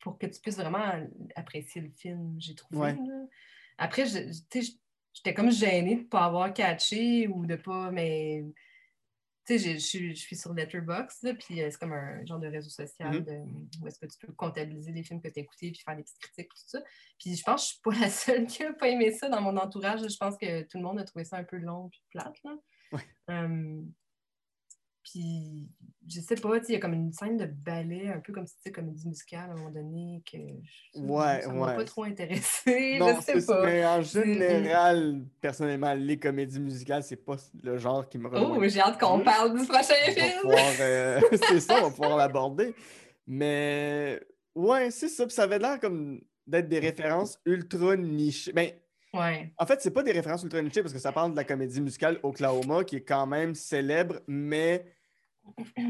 pour 0.00 0.18
que 0.18 0.26
tu 0.26 0.40
puisses 0.40 0.56
vraiment 0.56 0.92
apprécier 1.36 1.80
le 1.80 1.90
film, 1.90 2.34
j'ai 2.38 2.54
trouvé. 2.54 2.80
Ouais. 2.80 2.98
Après, 3.78 4.04
tu 4.04 4.10
sais, 4.32 4.72
j'étais 5.12 5.34
comme 5.34 5.50
gênée 5.50 5.96
de 5.96 6.00
ne 6.02 6.06
pas 6.06 6.24
avoir 6.24 6.52
catché 6.52 7.28
ou 7.28 7.46
de 7.46 7.56
pas... 7.56 7.90
Mais 7.90 8.44
tu 9.46 9.58
sais, 9.60 9.74
je 9.74 9.78
suis- 9.78 10.36
sur 10.36 10.52
Letterboxd, 10.54 11.38
puis 11.38 11.62
euh, 11.62 11.70
c'est 11.70 11.78
comme 11.78 11.92
un 11.92 12.24
genre 12.26 12.40
de 12.40 12.48
réseau 12.48 12.68
social 12.68 13.14
Mhm. 13.20 13.24
de- 13.24 13.80
où 13.80 13.86
est-ce 13.86 14.00
que 14.00 14.06
tu 14.06 14.18
peux 14.26 14.32
comptabiliser 14.32 14.90
les 14.90 15.04
films 15.04 15.22
que 15.22 15.28
tu 15.28 15.38
as 15.38 15.42
écoutés 15.42 15.70
puis 15.70 15.80
faire 15.84 15.94
des 15.96 16.02
petites 16.02 16.18
critiques, 16.18 16.48
tout 16.48 16.62
ça. 16.66 16.82
Puis 17.20 17.36
je 17.36 17.44
pense 17.44 17.62
que 17.62 17.68
je 17.68 17.72
suis 17.74 17.80
pas 17.82 17.90
la 18.08 18.10
seule 18.10 18.46
qui 18.46 18.64
a 18.64 18.72
pas 18.72 18.88
aimé 18.88 19.12
ça 19.12 19.28
dans 19.28 19.40
mon 19.40 19.56
entourage. 19.56 20.00
Je 20.00 20.16
pense 20.16 20.36
que 20.36 20.62
tout 20.62 20.78
le 20.78 20.82
monde 20.84 20.98
a 20.98 21.04
trouvé 21.04 21.24
ça 21.24 21.36
un 21.36 21.44
peu 21.44 21.58
long 21.58 21.88
puis 21.90 22.02
plate. 22.10 22.36
Là. 22.42 22.56
Ouais. 22.92 23.00
Euh, 23.30 23.82
puis 25.02 25.68
je 26.08 26.20
sais 26.20 26.34
pas, 26.34 26.56
il 26.68 26.72
y 26.72 26.76
a 26.76 26.80
comme 26.80 26.94
une 26.94 27.12
scène 27.12 27.36
de 27.36 27.46
ballet, 27.46 28.08
un 28.08 28.18
peu 28.20 28.32
comme 28.32 28.46
si 28.46 28.54
c'était 28.56 28.72
comédie 28.72 29.06
musicale 29.06 29.50
à 29.50 29.52
un 29.52 29.56
moment 29.56 29.70
donné, 29.70 30.22
que 30.30 30.36
je- 30.38 31.00
Ouais, 31.00 31.42
ça 31.42 31.48
ouais. 31.54 31.76
pas 31.76 31.84
trop 31.84 32.04
intéressé. 32.04 32.98
Non, 32.98 33.14
je 33.16 33.20
sais 33.40 33.46
pas. 33.46 33.64
Mais 33.64 33.84
en 33.86 34.02
général, 34.02 35.24
personnellement, 35.40 35.94
les 35.94 36.18
comédies 36.18 36.60
musicales, 36.60 37.02
c'est 37.04 37.24
pas 37.24 37.36
le 37.62 37.76
genre 37.78 38.08
qui 38.08 38.18
me 38.18 38.26
Oh, 38.28 38.48
rejoint. 38.54 38.68
j'ai 38.68 38.80
hâte 38.80 38.98
qu'on 39.00 39.20
parle 39.20 39.58
du 39.58 39.64
prochain 39.66 39.94
On 40.08 40.12
film. 40.12 40.52
euh, 40.80 41.20
c'est 41.48 41.60
ça, 41.60 41.78
on 41.78 41.84
va 41.84 41.90
pouvoir 41.90 42.16
l'aborder. 42.16 42.74
Mais 43.26 44.20
ouais, 44.54 44.90
c'est 44.90 45.08
ça. 45.08 45.24
Puis 45.26 45.34
ça 45.34 45.44
avait 45.44 45.58
l'air 45.58 45.78
comme 45.80 46.20
d'être 46.46 46.68
des 46.68 46.78
références 46.80 47.38
ultra 47.44 47.96
nichées. 47.96 48.52
Ben, 48.52 48.70
Ouais. 49.18 49.52
en 49.58 49.66
fait, 49.66 49.80
c'est 49.80 49.90
pas 49.90 50.02
des 50.02 50.12
références 50.12 50.42
ultra 50.42 50.60
nichées 50.62 50.82
parce 50.82 50.92
que 50.92 50.98
ça 50.98 51.12
parle 51.12 51.32
de 51.32 51.36
la 51.36 51.44
comédie 51.44 51.80
musicale 51.80 52.18
Oklahoma 52.22 52.84
qui 52.84 52.96
est 52.96 53.04
quand 53.04 53.26
même 53.26 53.54
célèbre, 53.54 54.20
mais 54.26 54.86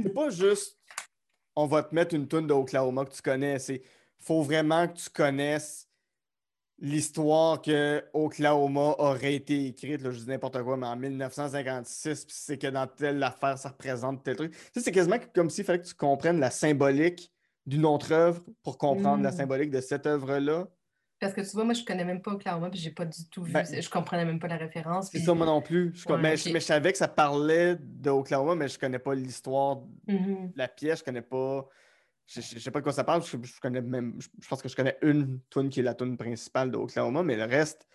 c'est 0.02 0.14
pas 0.14 0.30
juste 0.30 0.78
on 1.54 1.66
va 1.66 1.82
te 1.82 1.94
mettre 1.94 2.14
une 2.14 2.28
tune 2.28 2.46
de 2.46 2.52
Oklahoma 2.52 3.04
que 3.06 3.12
tu 3.14 3.22
connais. 3.22 3.58
C'est 3.58 3.82
faut 4.18 4.42
vraiment 4.42 4.86
que 4.88 4.94
tu 4.94 5.08
connaisses 5.10 5.88
l'histoire 6.78 7.62
que 7.62 8.04
Oklahoma 8.12 8.94
aurait 8.98 9.34
été 9.34 9.66
écrite, 9.68 10.02
là, 10.02 10.10
je 10.10 10.18
dis 10.18 10.28
n'importe 10.28 10.62
quoi, 10.62 10.76
mais 10.76 10.86
en 10.86 10.96
1956, 10.96 12.26
puis 12.26 12.34
c'est 12.38 12.58
que 12.58 12.66
dans 12.66 12.86
telle 12.86 13.22
affaire, 13.22 13.56
ça 13.56 13.70
représente 13.70 14.22
tel 14.22 14.36
truc. 14.36 14.54
C'est 14.76 14.92
quasiment 14.92 15.16
comme 15.34 15.48
s'il 15.48 15.64
fallait 15.64 15.80
que 15.80 15.86
tu 15.86 15.94
comprennes 15.94 16.38
la 16.38 16.50
symbolique 16.50 17.32
d'une 17.64 17.86
autre 17.86 18.12
œuvre 18.12 18.42
pour 18.62 18.76
comprendre 18.76 19.22
la 19.22 19.30
Mm. 19.30 19.36
symbolique 19.36 19.70
de 19.70 19.80
cette 19.80 20.06
œuvre-là. 20.06 20.68
Parce 21.18 21.32
que 21.32 21.40
tu 21.40 21.48
vois, 21.52 21.64
moi, 21.64 21.72
je 21.74 21.82
connais 21.84 22.04
même 22.04 22.20
pas 22.20 22.32
Oklahoma, 22.32 22.68
puis 22.68 22.78
j'ai 22.78 22.90
pas 22.90 23.06
du 23.06 23.28
tout 23.30 23.42
vu. 23.42 23.52
Ben, 23.52 23.64
je 23.64 23.88
comprenais 23.88 24.24
même 24.26 24.38
pas 24.38 24.48
la 24.48 24.56
référence. 24.58 25.06
C'est 25.10 25.18
puis- 25.18 25.24
ça, 25.26 25.32
moi 25.34 25.46
non 25.46 25.62
plus. 25.62 25.92
Je, 25.94 26.06
Ouais, 26.08 26.18
mais, 26.18 26.36
je- 26.36 26.48
ok. 26.48 26.52
mais 26.52 26.60
je 26.60 26.64
savais 26.66 26.92
que 26.92 26.98
ça 26.98 27.08
parlait 27.08 27.76
de 27.80 28.10
Oklahoma, 28.10 28.54
mais 28.54 28.68
je 28.68 28.78
connais 28.78 28.98
pas 28.98 29.14
l'histoire 29.14 29.76
de 30.06 30.12
Mhm. 30.12 30.52
la 30.54 30.68
pièce. 30.68 30.98
Je 30.98 31.04
connais 31.04 31.22
pas. 31.22 31.66
Je, 32.26 32.40
sais 32.40 32.70
pas 32.70 32.80
de 32.80 32.82
quoi 32.84 32.92
ça 32.92 33.04
parle. 33.04 33.22
Je, 33.22 33.36
je 33.42 33.60
connais 33.60 33.80
même. 33.80 34.16
Je, 34.18 34.28
je 34.42 34.48
pense 34.48 34.60
que 34.60 34.68
je 34.68 34.76
connais 34.76 34.98
une 35.00 35.40
tune 35.48 35.68
qui 35.70 35.80
est 35.80 35.82
la 35.84 35.94
tune 35.94 36.16
principale 36.18 36.70
d'Oklahoma, 36.70 37.22
mais 37.22 37.36
le 37.36 37.44
reste, 37.44 37.86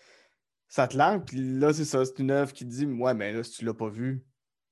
ça 0.67 0.87
te 0.87 0.97
langue. 0.97 1.25
Puis 1.25 1.37
là, 1.59 1.73
c'est 1.73 1.85
ça. 1.85 2.03
C'est 2.05 2.17
une 2.19 2.31
œuvre 2.31 2.53
qui 2.53 2.65
dit 2.65 2.85
Ouais, 2.85 3.13
mais 3.13 3.33
là, 3.33 3.43
si 3.43 3.51
tu 3.51 3.65
l'as 3.65 3.73
pas 3.73 3.89
vu, 3.89 4.23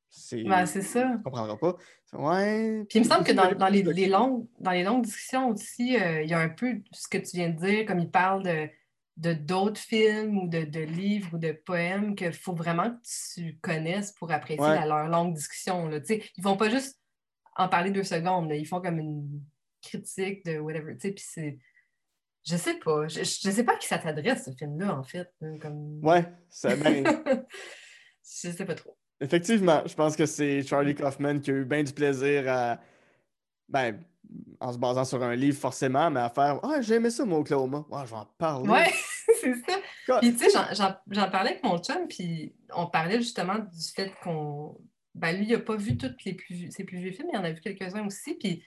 c'est. 0.10 0.44
Ben, 0.44 0.66
c'est 0.66 0.82
ça. 0.82 1.14
Tu 1.18 1.24
comprendras 1.24 1.58
pas. 1.58 1.76
Ouais. 2.14 2.84
Puis 2.90 3.00
il 3.00 3.04
me 3.04 3.08
semble 3.10 3.24
que 3.24 3.32
dans, 3.32 3.52
dans 3.54 3.68
les, 3.68 3.84
les 3.84 4.08
longues, 4.08 4.48
dans 4.60 4.72
les 4.72 4.84
longues 4.84 5.04
discussions 5.06 5.50
aussi, 5.50 5.98
euh, 5.98 6.24
il 6.24 6.30
y 6.30 6.34
a 6.34 6.40
un 6.40 6.50
peu 6.50 6.82
ce 6.92 7.08
que 7.08 7.18
tu 7.18 7.38
viens 7.38 7.50
de 7.50 7.60
dire, 7.60 7.86
comme 7.86 8.00
il 8.00 8.10
parle 8.10 8.44
de 8.44 8.70
de 9.18 9.34
d'autres 9.34 9.82
films 9.82 10.38
ou 10.38 10.48
de, 10.48 10.64
de 10.64 10.80
livres 10.80 11.34
ou 11.34 11.38
de 11.38 11.52
poèmes 11.52 12.16
qu'il 12.16 12.32
faut 12.32 12.54
vraiment 12.56 12.90
que 12.92 12.98
tu 13.36 13.58
connaisses 13.60 14.14
pour 14.14 14.32
apprécier 14.32 14.64
Ouais. 14.64 14.88
leur 14.88 15.10
longue 15.10 15.34
discussion. 15.34 15.90
Là. 15.90 16.00
Tu 16.00 16.06
sais, 16.06 16.24
Ils 16.38 16.44
vont 16.44 16.56
pas 16.56 16.70
juste 16.70 16.98
en 17.58 17.68
parler 17.68 17.92
deux 17.92 18.06
secondes, 18.06 18.48
là. 18.48 18.56
ils 18.56 18.66
font 18.66 18.80
comme 18.80 18.98
une 18.98 19.42
critique 19.82 20.46
de 20.46 20.58
whatever. 20.60 20.96
Puis 20.96 21.14
c'est. 21.18 21.60
Je 22.48 22.56
sais 22.56 22.76
pas. 22.76 23.10
Je, 23.10 23.20
je 23.20 23.50
sais 23.52 23.64
pas 23.66 23.74
à 23.74 23.78
qui 23.78 23.88
ça 23.88 23.98
t'adresse, 24.00 24.46
ce 24.46 24.52
film-là, 24.52 24.98
en 24.98 25.04
fait. 25.04 25.30
Comme... 25.62 26.00
Ouais, 26.02 26.26
ça, 26.50 26.74
ben, 26.78 27.04
je 28.24 28.52
sais 28.52 28.66
pas 28.66 28.76
trop. 28.76 28.98
Effectivement, 29.22 29.82
je 29.86 29.94
pense 29.96 30.16
que 30.16 30.26
c'est 30.26 30.62
Charlie 30.64 30.96
Kaufman 30.96 31.40
qui 31.40 31.52
a 31.52 31.56
eu 31.56 31.66
bien 31.66 31.84
du 31.84 31.94
plaisir 31.94 32.44
à. 32.48 32.80
Ben, 33.68 34.04
en 34.60 34.74
se 34.74 34.78
basant 34.78 35.06
sur 35.06 35.24
un 35.24 35.36
livre, 35.36 35.58
forcément, 35.58 36.10
mais 36.12 36.20
à 36.20 36.30
faire 36.30 36.60
Ah, 36.64 36.82
j'ai 36.82 36.96
aimé 36.96 37.10
ça, 37.10 37.26
moi, 37.26 37.40
Oklahoma. 37.40 37.86
Ouais, 37.90 38.02
je 38.06 38.10
vais 38.12 38.16
en 38.18 38.26
parler. 38.38 38.70
Ouais, 38.70 38.92
c'est 39.42 39.54
ça. 39.56 40.20
Puis, 40.20 40.34
tu 40.36 40.50
sais, 40.50 40.76
j'en- 40.76 41.30
parlais 41.30 41.52
avec 41.52 41.64
mon 41.64 41.78
chum, 41.80 42.08
puis 42.08 42.54
on 42.76 42.88
parlait 42.88 43.18
justement 43.18 43.56
du 43.60 43.92
fait 43.96 44.12
qu'on. 44.24 44.80
Ben, 45.16 45.36
lui, 45.38 45.46
il 45.46 45.52
n'a 45.52 45.60
pas 45.60 45.76
vu 45.76 45.98
tous 45.98 46.16
les 46.26 46.34
plus, 46.34 46.72
ses 46.72 46.84
plus 46.84 46.98
vieux 47.00 47.12
films, 47.12 47.30
il 47.34 47.38
en 47.38 47.44
a 47.44 47.52
vu 47.52 47.60
quelques-uns 47.62 48.06
aussi, 48.06 48.36
puis 48.36 48.64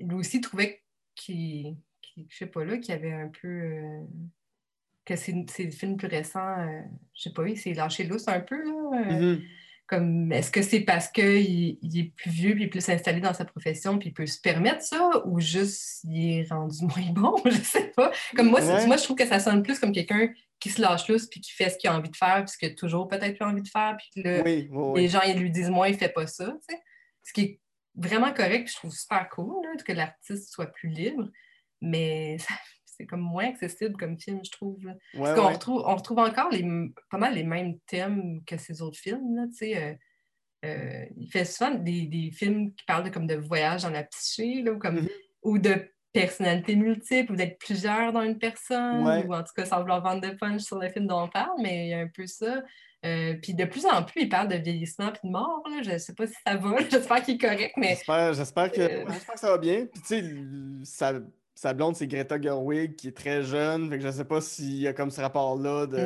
lui 0.00 0.14
aussi 0.16 0.40
trouvait 0.40 0.82
qu'il. 1.14 1.76
qu'il- 2.02 2.26
je 2.28 2.36
sais 2.36 2.46
pas 2.46 2.64
là, 2.64 2.78
qu'il 2.78 2.94
y 2.94 2.98
avait 2.98 3.12
un 3.12 3.28
peu. 3.28 3.48
euh, 3.48 4.02
que 5.06 5.16
ses, 5.16 5.46
ses 5.48 5.70
films 5.70 5.96
plus 5.96 6.08
récents, 6.08 6.58
euh, 6.58 6.80
je 7.14 7.22
sais 7.22 7.32
pas, 7.32 7.48
il 7.48 7.56
s'est 7.56 7.72
lâché 7.74 8.04
lousse 8.04 8.28
un 8.28 8.40
peu, 8.40 8.56
là. 8.62 8.72
euh, 9.12 9.36
Mhm. 9.36 9.42
comme, 9.86 10.32
est-ce 10.32 10.50
que 10.50 10.62
c'est 10.62 10.80
parce 10.80 11.08
qu'il 11.08 11.78
il 11.80 11.98
est 12.00 12.12
plus 12.16 12.30
vieux 12.30 12.54
puis 12.56 12.66
plus 12.66 12.88
installé 12.88 13.20
dans 13.20 13.32
sa 13.32 13.44
profession 13.44 13.98
puis 13.98 14.08
il 14.08 14.12
peut 14.12 14.26
se 14.26 14.40
permettre 14.40 14.82
ça 14.82 15.10
ou 15.26 15.38
juste 15.38 16.00
il 16.04 16.40
est 16.40 16.50
rendu 16.50 16.76
moins 16.84 17.12
bon? 17.12 17.36
Je 17.46 17.50
sais 17.52 17.92
pas. 17.96 18.10
Comme 18.34 18.50
moi, 18.50 18.60
Ouais. 18.60 18.86
moi 18.86 18.96
je 18.96 19.04
trouve 19.04 19.16
que 19.16 19.26
ça 19.26 19.38
sonne 19.38 19.62
plus 19.62 19.78
comme 19.78 19.92
quelqu'un 19.92 20.28
qui 20.58 20.70
se 20.70 20.80
lâche 20.82 21.06
lousse 21.08 21.26
puis 21.28 21.40
qui 21.40 21.52
fait 21.52 21.70
ce 21.70 21.78
qu'il 21.78 21.88
a 21.88 21.96
envie 21.96 22.10
de 22.10 22.16
faire 22.16 22.42
puis 22.44 22.48
ce 22.52 22.58
qu'il 22.58 22.68
a 22.70 22.74
toujours 22.74 23.06
peut-être 23.06 23.36
plus 23.36 23.44
envie 23.46 23.62
de 23.62 23.68
faire 23.68 23.96
puis 23.96 24.08
que 24.22 24.28
là, 24.28 24.42
Oui, 24.44 24.68
oui, 24.72 24.76
oui. 24.92 25.00
les 25.02 25.08
gens 25.08 25.20
ils 25.22 25.38
lui 25.38 25.50
disent 25.52 25.70
moi, 25.70 25.88
il 25.88 25.96
fait 25.96 26.08
pas 26.12 26.26
ça. 26.26 26.46
tu 26.46 26.74
sais. 26.74 26.80
Ce 27.22 27.32
qui 27.32 27.40
est 27.42 27.60
vraiment 27.94 28.32
correct 28.32 28.64
puis 28.64 28.72
je 28.72 28.76
trouve 28.78 28.92
super 28.92 29.28
cool 29.28 29.54
là, 29.64 29.70
que 29.84 29.92
l'artiste 29.92 30.50
soit 30.52 30.66
plus 30.72 30.88
libre, 30.88 31.30
mais 31.80 32.38
ça- 32.40 32.54
c'est 32.96 33.06
comme 33.06 33.20
moins 33.20 33.48
accessible 33.48 33.96
comme 33.96 34.18
film, 34.18 34.40
je 34.44 34.50
trouve. 34.50 34.84
Ouais, 34.84 34.94
Parce 35.14 35.34
qu'on 35.38 35.46
ouais. 35.46 35.52
retrouve, 35.54 35.82
on 35.86 35.94
retrouve 35.96 36.18
encore 36.18 36.50
les, 36.50 36.64
pas 37.10 37.18
mal 37.18 37.34
les 37.34 37.44
mêmes 37.44 37.78
thèmes 37.86 38.40
que 38.46 38.56
ces 38.56 38.82
autres 38.82 38.98
films. 38.98 39.36
Là, 39.36 39.46
tu 39.48 39.56
sais, 39.56 39.82
euh, 39.82 39.94
euh, 40.64 41.04
il 41.16 41.28
fait 41.30 41.44
souvent 41.44 41.70
des, 41.74 42.06
des 42.06 42.30
films 42.32 42.72
qui 42.74 42.84
parlent 42.86 43.04
de, 43.04 43.10
comme 43.10 43.26
de 43.26 43.36
voyage 43.36 43.82
dans 43.82 43.90
la 43.90 44.04
psyché 44.04 44.62
là, 44.62 44.72
ou, 44.72 44.78
comme, 44.78 44.96
Mhm. 45.00 45.08
ou 45.42 45.58
de 45.58 45.74
personnalités 46.12 46.76
multiples 46.76 47.32
ou 47.32 47.36
d'être 47.36 47.58
plusieurs 47.58 48.10
dans 48.12 48.22
une 48.22 48.38
personne 48.38 49.06
Ouais. 49.06 49.24
ou 49.26 49.34
en 49.34 49.42
tout 49.42 49.52
cas 49.54 49.66
sans 49.66 49.80
vouloir 49.80 50.02
vendre 50.02 50.22
de 50.26 50.34
punch 50.34 50.62
sur 50.62 50.78
le 50.78 50.88
film 50.88 51.06
dont 51.06 51.22
on 51.24 51.28
parle, 51.28 51.60
mais 51.62 51.86
il 51.86 51.90
y 51.90 51.94
a 51.94 51.98
un 51.98 52.08
peu 52.08 52.26
ça. 52.26 52.62
Euh, 53.04 53.34
puis 53.42 53.52
de 53.54 53.66
plus 53.66 53.84
en 53.84 54.02
plus, 54.02 54.22
il 54.22 54.28
parle 54.30 54.48
de 54.48 54.56
vieillissement 54.56 55.10
et 55.12 55.26
de 55.26 55.30
mort. 55.30 55.62
Là. 55.70 55.82
Je 55.82 55.90
ne 55.92 55.98
sais 55.98 56.14
pas 56.14 56.26
si 56.26 56.34
ça 56.44 56.56
va. 56.56 56.76
J'espère 56.90 57.22
qu'il 57.22 57.34
est 57.34 57.38
correct, 57.38 57.74
mais 57.76 57.98
J'espère, 58.32 58.72
que, 58.72 58.80
Euh. 58.80 59.04
que 59.04 59.38
ça 59.38 59.50
va 59.50 59.58
bien. 59.58 59.84
Puis, 59.86 60.00
tu 60.00 60.06
sais, 60.08 60.18
l- 60.20 60.80
sa, 61.56 61.72
blonde, 61.72 61.96
c'est 61.96 62.06
Greta 62.06 62.40
Gerwig, 62.40 62.94
qui 62.96 63.08
est 63.08 63.16
très 63.16 63.42
jeune. 63.42 63.88
Fait 63.90 63.98
que 63.98 64.04
je 64.04 64.10
sais 64.10 64.24
pas 64.24 64.40
s'il 64.40 64.76
y 64.76 64.86
a 64.86 64.92
comme 64.92 65.10
ce 65.10 65.20
rapport-là 65.20 65.86
de 65.86 65.96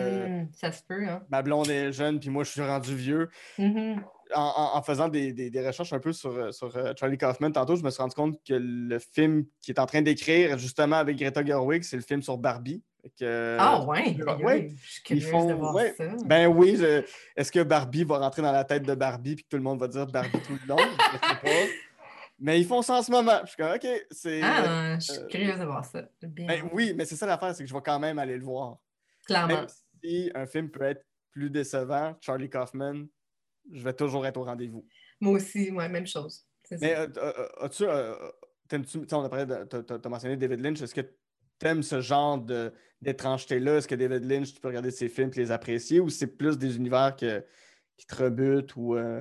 hum, 0.42 0.48
ça 0.54 0.72
se 0.72 0.82
peut. 0.82 1.04
Hein? 1.06 1.20
ma 1.28 1.42
blonde 1.42 1.68
est 1.68 1.92
jeune, 1.92 2.18
puis 2.20 2.30
moi, 2.30 2.44
je 2.44 2.50
suis 2.50 2.62
rendu 2.62 2.94
vieux. 2.94 3.28
Mhm. 3.58 4.02
En, 4.32 4.40
en- 4.74 4.78
en 4.78 4.82
faisant 4.82 5.08
des, 5.08 5.32
des- 5.32 5.50
des 5.50 5.66
recherches 5.66 5.92
un 5.92 5.98
peu 5.98 6.12
sur, 6.12 6.30
euh, 6.30 6.52
sur 6.52 6.74
euh, 6.76 6.92
Charlie 6.98 7.18
Kaufman, 7.18 7.50
tantôt, 7.50 7.74
je 7.74 7.82
me 7.82 7.90
suis 7.90 8.00
rendu 8.00 8.14
compte 8.14 8.38
que 8.46 8.54
le 8.54 8.98
film 9.00 9.44
qu'il 9.60 9.74
est 9.74 9.80
en 9.80 9.86
train 9.86 10.02
d'écrire, 10.02 10.56
justement, 10.56 10.96
avec 10.96 11.18
Greta 11.18 11.44
Gerwig, 11.44 11.82
c'est 11.82 11.96
le 11.96 12.02
film 12.02 12.22
sur 12.22 12.38
Barbie. 12.38 12.80
Que, 13.18 13.56
Ah 13.58 13.82
ouais, 13.86 13.98
aïe, 13.98 14.76
je 14.84 14.88
suis 14.90 15.02
Ils 15.16 15.22
font- 15.22 15.46
de 15.48 15.54
voir 15.54 15.74
ouais. 15.74 15.94
ça. 15.96 16.04
Ben 16.26 16.46
oui, 16.46 16.78
est-ce 17.34 17.50
que 17.50 17.60
Barbie 17.64 18.04
va 18.04 18.18
rentrer 18.18 18.42
dans 18.42 18.52
la 18.52 18.62
tête 18.64 18.82
de 18.84 18.94
Barbie 18.94 19.34
puis 19.36 19.44
que 19.44 19.48
tout 19.48 19.56
le 19.56 19.62
monde 19.62 19.80
va 19.80 19.88
dire 19.88 20.06
Barbie 20.06 20.30
tout 20.46 20.52
le 20.62 20.68
long? 20.68 20.76
Je 20.78 21.28
sais 21.28 21.34
pas. 21.42 21.72
Mais 22.42 22.58
ils 22.58 22.66
font 22.66 22.80
ça 22.82 22.94
en 22.98 23.02
ce 23.02 23.10
moment. 23.10 23.40
Je 23.42 23.48
suis 23.48 23.56
comme, 23.56 23.72
OK, 23.74 23.86
c'est. 24.10 24.40
Ah, 24.42 24.98
je 24.98 25.12
suis 25.12 25.18
euh, 25.22 25.26
curieuse 25.26 25.58
de 25.58 25.64
voir 25.64 25.84
ça. 25.84 26.08
Bien, 26.22 26.46
Ben 26.46 26.68
oui, 26.72 26.94
mais 26.96 27.04
c'est 27.04 27.16
ça 27.16 27.26
l'affaire, 27.26 27.54
c'est 27.54 27.62
que 27.64 27.68
je 27.68 27.74
vais 27.74 27.82
quand 27.84 27.98
même 27.98 28.18
aller 28.18 28.36
le 28.36 28.44
voir. 28.44 28.78
clairement. 29.26 29.54
Même 29.54 29.66
si 30.02 30.30
un 30.34 30.46
film 30.46 30.70
peut 30.70 30.82
être 30.84 31.04
plus 31.30 31.50
décevant, 31.50 32.16
Charlie 32.20 32.48
Kaufman, 32.48 33.04
je 33.70 33.82
vais 33.84 33.92
toujours 33.92 34.26
être 34.26 34.38
au 34.38 34.44
rendez-vous. 34.44 34.86
Moi 35.20 35.34
aussi, 35.34 35.70
ouais, 35.70 35.88
même 35.88 36.06
chose. 36.06 36.46
Mais 36.80 36.96
euh, 36.96 37.06
euh, 37.18 37.46
as-tu. 37.60 37.84
euh, 37.84 38.14
t'aimes-tu, 38.68 39.00
on 39.12 39.22
a 39.24 39.28
parlé 39.28 39.44
de- 39.46 39.64
t'as- 39.64 40.08
mentionné 40.08 40.36
David 40.36 40.60
Lynch, 40.60 40.80
est-ce 40.80 40.94
que 40.94 41.02
t'aimes 41.58 41.82
ce 41.82 42.00
genre 42.00 42.38
de, 42.38 42.72
d'étrangeté-là? 43.02 43.76
Est-ce 43.76 43.88
que 43.88 43.94
David 43.96 44.24
Lynch, 44.24 44.54
tu 44.54 44.60
peux 44.60 44.68
regarder 44.68 44.90
ses 44.90 45.08
films 45.08 45.30
et 45.34 45.40
les 45.40 45.50
apprécier 45.50 46.00
ou 46.00 46.08
c'est 46.08 46.26
plus 46.28 46.56
des 46.56 46.76
univers 46.76 47.14
que- 47.16 47.44
qui 47.98 48.06
te 48.06 48.14
rebutent 48.22 48.74
ou. 48.76 48.96
euh, 48.96 49.20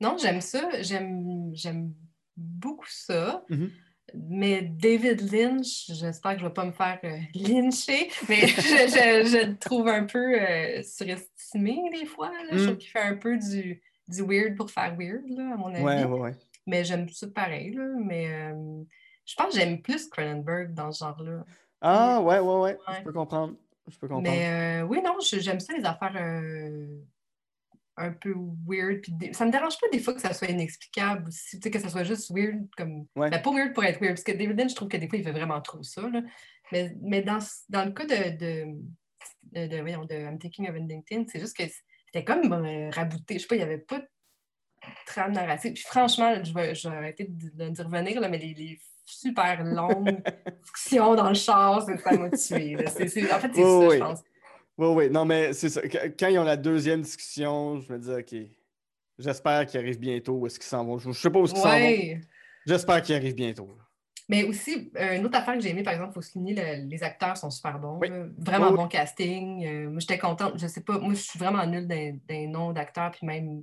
Non, 0.00 0.16
j'aime 0.18 0.40
ça. 0.40 0.82
J'aime 0.82 1.50
j'aime 1.54 1.94
beaucoup 2.36 2.86
ça. 2.88 3.44
Mhm. 3.48 3.70
Mais 4.14 4.62
David 4.62 5.32
Lynch, 5.32 5.86
j'espère 5.88 6.32
que 6.34 6.38
je 6.38 6.44
ne 6.44 6.48
vais 6.48 6.54
pas 6.54 6.64
me 6.64 6.72
faire 6.72 6.98
euh, 7.04 7.18
lyncher, 7.34 8.08
mais 8.28 8.46
je, 8.46 8.60
je- 8.60 9.28
je 9.30 9.46
le 9.48 9.56
trouve 9.58 9.88
un 9.88 10.04
peu 10.04 10.40
euh, 10.40 10.82
surestimé 10.82 11.90
des 11.92 12.06
fois. 12.06 12.30
là. 12.30 12.50
Je 12.52 12.58
Mm. 12.58 12.64
trouve 12.66 12.76
qu'il 12.78 12.90
fait 12.90 13.00
un 13.00 13.16
peu 13.16 13.36
du, 13.36 13.82
du 14.08 14.22
weird 14.22 14.54
pour 14.56 14.70
faire 14.70 14.94
weird, 14.96 15.28
là, 15.28 15.54
à 15.54 15.56
mon 15.56 15.74
avis. 15.74 15.82
Ouais, 15.82 16.04
ouais, 16.04 16.18
ouais. 16.20 16.32
Mais 16.66 16.84
j'aime 16.84 17.08
ça 17.08 17.26
pareil. 17.28 17.72
Là. 17.72 17.84
Mais 18.04 18.28
euh, 18.30 18.82
je 19.24 19.34
pense 19.34 19.52
que 19.54 19.58
j'aime 19.60 19.82
plus 19.82 20.08
Cronenberg 20.08 20.72
dans 20.72 20.92
ce 20.92 21.00
genre-là. 21.00 21.44
Ah, 21.80 22.20
ouais, 22.22 22.38
ouais, 22.38 22.60
ouais. 22.60 22.78
Je 22.98 23.02
peux 23.02 23.12
comprendre. 23.12 23.54
Je 23.88 23.98
peux 23.98 24.06
comprendre. 24.08 24.28
Mais 24.30 24.82
oui, 24.82 25.00
non, 25.04 25.16
j'aime 25.20 25.60
ça, 25.60 25.72
les 25.76 25.84
affaires 25.84 26.16
un 27.98 28.12
peu 28.12 28.34
weird. 28.66 29.00
Puis 29.02 29.12
des- 29.12 29.32
ça 29.32 29.44
me 29.46 29.50
dérange 29.50 29.78
pas 29.80 29.86
des 29.92 29.98
fois 30.00 30.14
que 30.14 30.20
ça 30.20 30.32
soit 30.32 30.48
inexplicable 30.48 31.28
aussi, 31.28 31.58
tu 31.58 31.62
sais, 31.64 31.70
que 31.70 31.78
ça 31.80 31.88
soit 31.88 32.04
juste 32.04 32.30
weird. 32.34 32.66
comme 32.76 33.06
Ouais. 33.16 33.30
Ben, 33.30 33.40
pas 33.42 33.50
weird 33.52 33.72
pour 33.72 33.84
être 33.84 34.00
weird, 34.00 34.14
parce 34.14 34.24
que 34.24 34.32
David 34.32 34.58
Lynch, 34.58 34.70
je 34.70 34.76
trouve 34.76 34.88
que 34.88 34.96
des 34.96 35.08
fois, 35.08 35.18
il 35.18 35.24
fait 35.24 35.32
vraiment 35.32 35.60
trop 35.60 35.82
ça. 35.82 36.02
là. 36.08 36.20
Mais, 36.72 36.94
mais 37.00 37.22
dans, 37.22 37.38
dans 37.68 37.84
le 37.84 37.92
cas 37.92 38.04
de, 38.04 38.36
de, 38.36 38.66
de, 39.52 39.66
de- 39.68 39.80
voyons, 39.80 40.04
de 40.04 40.14
I'm 40.14 40.38
Thinking 40.38 40.68
of 40.68 40.76
Things, 41.06 41.26
c'est 41.32 41.40
juste 41.40 41.56
que 41.56 41.62
c'était 42.06 42.24
comme 42.24 42.52
euh, 42.52 42.90
rabouté. 42.90 43.34
Je 43.34 43.40
sais 43.40 43.46
pas, 43.46 43.54
il 43.54 43.58
n'y 43.58 43.64
avait 43.64 43.78
pas 43.78 43.98
de 44.00 44.06
trame 45.06 45.32
narrative. 45.32 45.72
Puis 45.74 45.84
franchement, 45.84 46.34
je 46.42 46.52
vais, 46.52 46.74
je 46.74 46.88
vais 46.88 46.96
arrêter 46.96 47.26
de- 47.28 47.82
revenir, 47.82 48.20
là, 48.20 48.28
mais 48.28 48.38
les, 48.38 48.54
les 48.54 48.78
super 49.04 49.62
longues 49.64 50.20
discussions 50.62 51.14
dans 51.14 51.28
le 51.28 51.34
char, 51.34 51.82
ça 51.82 52.12
m'a 52.18 52.30
tué. 52.30 52.76
en 52.76 52.80
fait, 52.80 52.90
c'est 52.90 53.08
ça, 53.08 53.28
oui. 53.28 53.94
je 53.94 53.98
pense. 53.98 54.22
Oui, 54.78 54.88
oui. 54.88 55.10
Non, 55.10 55.24
mais 55.24 55.52
c'est 55.52 55.68
ça. 55.70 55.82
Qu- 55.82 56.14
Quand 56.18 56.28
ils 56.28 56.38
ont 56.38 56.44
la 56.44 56.56
deuxième 56.56 57.00
discussion, 57.02 57.80
je 57.80 57.92
me 57.92 57.98
dis, 57.98 58.10
OK, 58.10 58.48
j'espère 59.18 59.66
qu'ils 59.66 59.80
arrivent 59.80 59.98
bientôt. 59.98 60.34
Où 60.34 60.46
est-ce 60.46 60.58
qu'ils 60.58 60.68
s'en 60.68 60.84
vont? 60.84 60.98
Je 60.98 61.08
ne 61.08 61.14
sais 61.14 61.30
pas 61.30 61.38
où 61.38 61.44
est-ce 61.44 61.54
qu'ils 61.54 61.62
s'en 61.62 61.68
vont. 61.70 61.74
Ouais. 61.76 62.20
J'espère 62.66 63.00
qu'ils 63.02 63.14
arrivent 63.14 63.34
bientôt. 63.34 63.76
Mais 64.28 64.42
aussi, 64.42 64.90
euh, 64.96 65.16
une 65.16 65.24
autre 65.24 65.38
affaire 65.38 65.54
que 65.54 65.60
j'ai 65.60 65.70
aimée, 65.70 65.84
par 65.84 65.92
exemple, 65.94 66.10
il 66.10 66.14
faut 66.14 66.20
souligner, 66.22 66.54
le- 66.54 66.88
les 66.88 67.02
acteurs 67.04 67.36
sont 67.36 67.48
super 67.50 67.78
bons. 67.78 67.98
Oui. 68.00 68.08
là. 68.08 68.26
Vraiment 68.38 68.66
Oui, 68.66 68.72
oui. 68.72 68.76
bon 68.78 68.88
casting. 68.88 69.64
Euh, 69.64 69.88
moi, 69.88 70.00
j'étais 70.00 70.18
contente. 70.18 70.54
Je 70.58 70.66
sais 70.66 70.80
pas, 70.82 70.98
moi, 70.98 71.14
je 71.14 71.20
suis 71.22 71.38
vraiment 71.38 71.64
nulle 71.66 71.86
d'un 71.86 72.16
d'un 72.28 72.48
nom 72.48 72.72
d'acteur, 72.72 73.12
puis 73.12 73.24
même, 73.26 73.62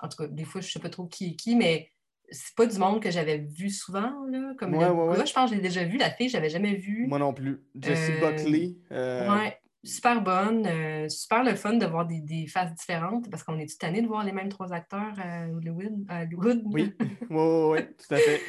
en 0.00 0.08
tout 0.08 0.18
cas, 0.18 0.26
des 0.28 0.44
fois, 0.44 0.60
je 0.60 0.70
sais 0.70 0.78
pas 0.78 0.90
trop 0.90 1.06
qui 1.06 1.28
est 1.30 1.36
qui, 1.36 1.56
mais 1.56 1.90
c'est 2.30 2.54
pas 2.54 2.66
du 2.66 2.78
monde 2.78 3.02
que 3.02 3.10
j'avais 3.10 3.38
vu 3.38 3.70
souvent, 3.70 4.12
là. 4.30 4.52
Comme 4.58 4.74
Ouais, 4.74 4.84
le 4.86 4.92
ouais, 4.92 5.18
ouais. 5.18 5.26
je 5.26 5.32
pense 5.32 5.48
que 5.50 5.56
je 5.56 5.62
l'ai 5.62 5.66
déjà 5.66 5.84
vu. 5.84 5.96
La 5.96 6.10
fille, 6.10 6.28
je 6.28 6.34
l'avais 6.34 6.50
jamais 6.50 6.74
vue. 6.74 7.06
Moi 7.06 7.18
non 7.18 7.32
plus. 7.32 7.62
Jessie 7.80 8.12
Euh, 8.12 8.20
Buckley. 8.30 8.76
euh, 8.92 9.30
Ouais, 9.34 9.58
super 9.84 10.22
bonne. 10.22 10.66
euh, 10.66 11.08
super 11.08 11.44
le 11.44 11.54
fun 11.54 11.74
de 11.74 11.86
voir 11.86 12.06
des, 12.06 12.20
des 12.20 12.46
faces 12.46 12.74
différentes, 12.74 13.30
parce 13.30 13.42
qu'on 13.42 13.58
est 13.58 13.78
tanné 13.78 14.02
de 14.02 14.06
voir 14.08 14.24
les 14.24 14.32
mêmes 14.32 14.48
trois 14.48 14.72
acteurs 14.72 15.14
à 15.18 15.48
Hollywood. 15.48 16.04
à 16.08 16.22
Hollywood? 16.22 16.62
Oui, 16.66 16.92
oui, 17.00 17.08
oui, 17.30 17.70
oui, 17.70 17.78
tout 17.96 18.14
à 18.14 18.18
fait. 18.18 18.40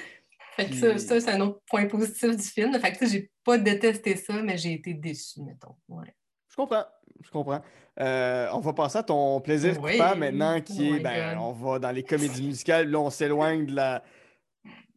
Fait 0.56 0.66
que 0.70 0.76
ça, 0.76 0.90
Puis- 0.92 1.00
ça, 1.02 1.20
c'est 1.20 1.32
un 1.32 1.42
autre 1.42 1.60
point 1.70 1.86
positif 1.86 2.36
du 2.36 2.44
film. 2.44 2.74
Fait 2.80 2.94
que 2.94 3.06
j'ai 3.06 3.30
pas 3.44 3.58
détesté 3.58 4.16
ça, 4.16 4.42
mais 4.42 4.58
j'ai 4.58 4.74
été 4.74 4.94
déçue, 4.94 5.42
mettons. 5.42 5.76
Ouais. 5.90 6.14
Je 6.50 6.56
comprends. 6.56 6.86
Je 7.22 7.30
comprends. 7.30 7.62
Euh, 8.00 8.48
on 8.54 8.60
va 8.60 8.74
passer 8.74 8.98
à 9.00 9.04
ton 9.04 9.40
plaisir 9.42 9.78
Oui. 9.82 9.94
coupable 9.94 10.20
maintenant, 10.20 10.62
qui 10.62 10.78
Oh 10.92 10.96
est, 10.96 10.98
my 10.98 11.04
ben, 11.04 11.34
God. 11.36 11.44
on 11.44 11.52
va 11.52 11.80
dans 11.80 11.92
les 11.92 12.04
comédies 12.04 12.44
musicales. 12.46 12.90
Là, 12.90 13.00
on 13.00 13.10
s'éloigne 13.10 13.66
de 13.66 13.76
la 13.76 14.04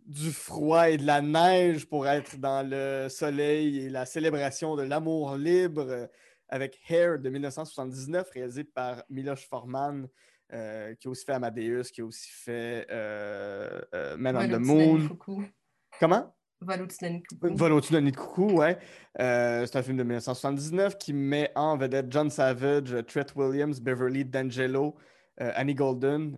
du 0.07 0.31
froid 0.33 0.89
et 0.89 0.97
de 0.97 1.05
la 1.07 1.21
neige 1.21 1.85
pour 1.87 2.09
être 2.09 2.39
dans 2.39 2.67
le 2.67 3.09
soleil 3.11 3.81
et 3.81 3.91
la 3.91 4.07
célébration 4.07 4.75
de 4.75 4.83
l'amour 4.83 5.37
libre 5.37 5.87
euh, 5.87 6.07
avec 6.49 6.81
Hair 6.89 7.19
de 7.19 7.29
1979, 7.29 8.31
réalisé 8.31 8.65
par 8.65 9.03
Miloš 9.11 9.47
Forman, 9.49 10.09
euh, 10.53 10.95
qui 10.95 11.09
a 11.09 11.11
aussi 11.11 11.25
fait 11.25 11.33
Amadeus, 11.33 11.85
qui 11.93 12.01
a 12.01 12.05
aussi 12.05 12.31
fait 12.31 12.87
euh, 12.91 13.81
euh, 13.95 14.17
Man 14.17 14.37
on 14.37 14.49
the 14.49 14.61
Moon. 14.61 15.01
Fuku. 15.01 15.45
Comment? 16.01 16.35
Volotsunami 16.61 17.23
Fuku. 17.29 17.55
Vol 17.55 17.73
au-dessus 17.73 17.93
d'un 17.93 18.01
nid 18.01 18.13
de 18.13 18.17
coucou, 18.17 18.53
ouais. 18.59 18.79
Euh, 19.21 19.67
c'est 19.67 19.77
un 19.77 19.83
film 19.83 19.99
de 19.99 20.03
1979 20.03 20.97
qui 20.99 21.13
met 21.13 21.53
en 21.55 21.77
vedette 21.77 22.07
John 22.11 22.31
Savage, 22.31 22.97
Tret 23.07 23.27
Williams, 23.37 23.81
Beverly 23.81 24.25
D'Angelo, 24.25 24.97
Annie 25.37 25.75
Golden. 25.75 26.37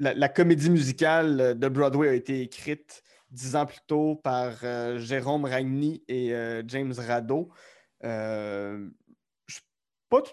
La, 0.00 0.14
la 0.14 0.28
comédie 0.28 0.70
musicale 0.70 1.58
de 1.58 1.68
Broadway 1.68 2.08
a 2.08 2.12
été 2.12 2.42
écrite 2.42 3.02
dix 3.30 3.56
ans 3.56 3.66
plus 3.66 3.80
tôt 3.86 4.16
par 4.16 4.54
euh, 4.64 4.98
Jérôme 4.98 5.44
Ragni 5.44 6.02
et 6.08 6.32
euh, 6.34 6.62
James 6.66 6.94
Rado. 6.96 7.50
Euh, 8.04 8.88
je, 9.46 9.58
pas 10.08 10.22
tout- 10.22 10.32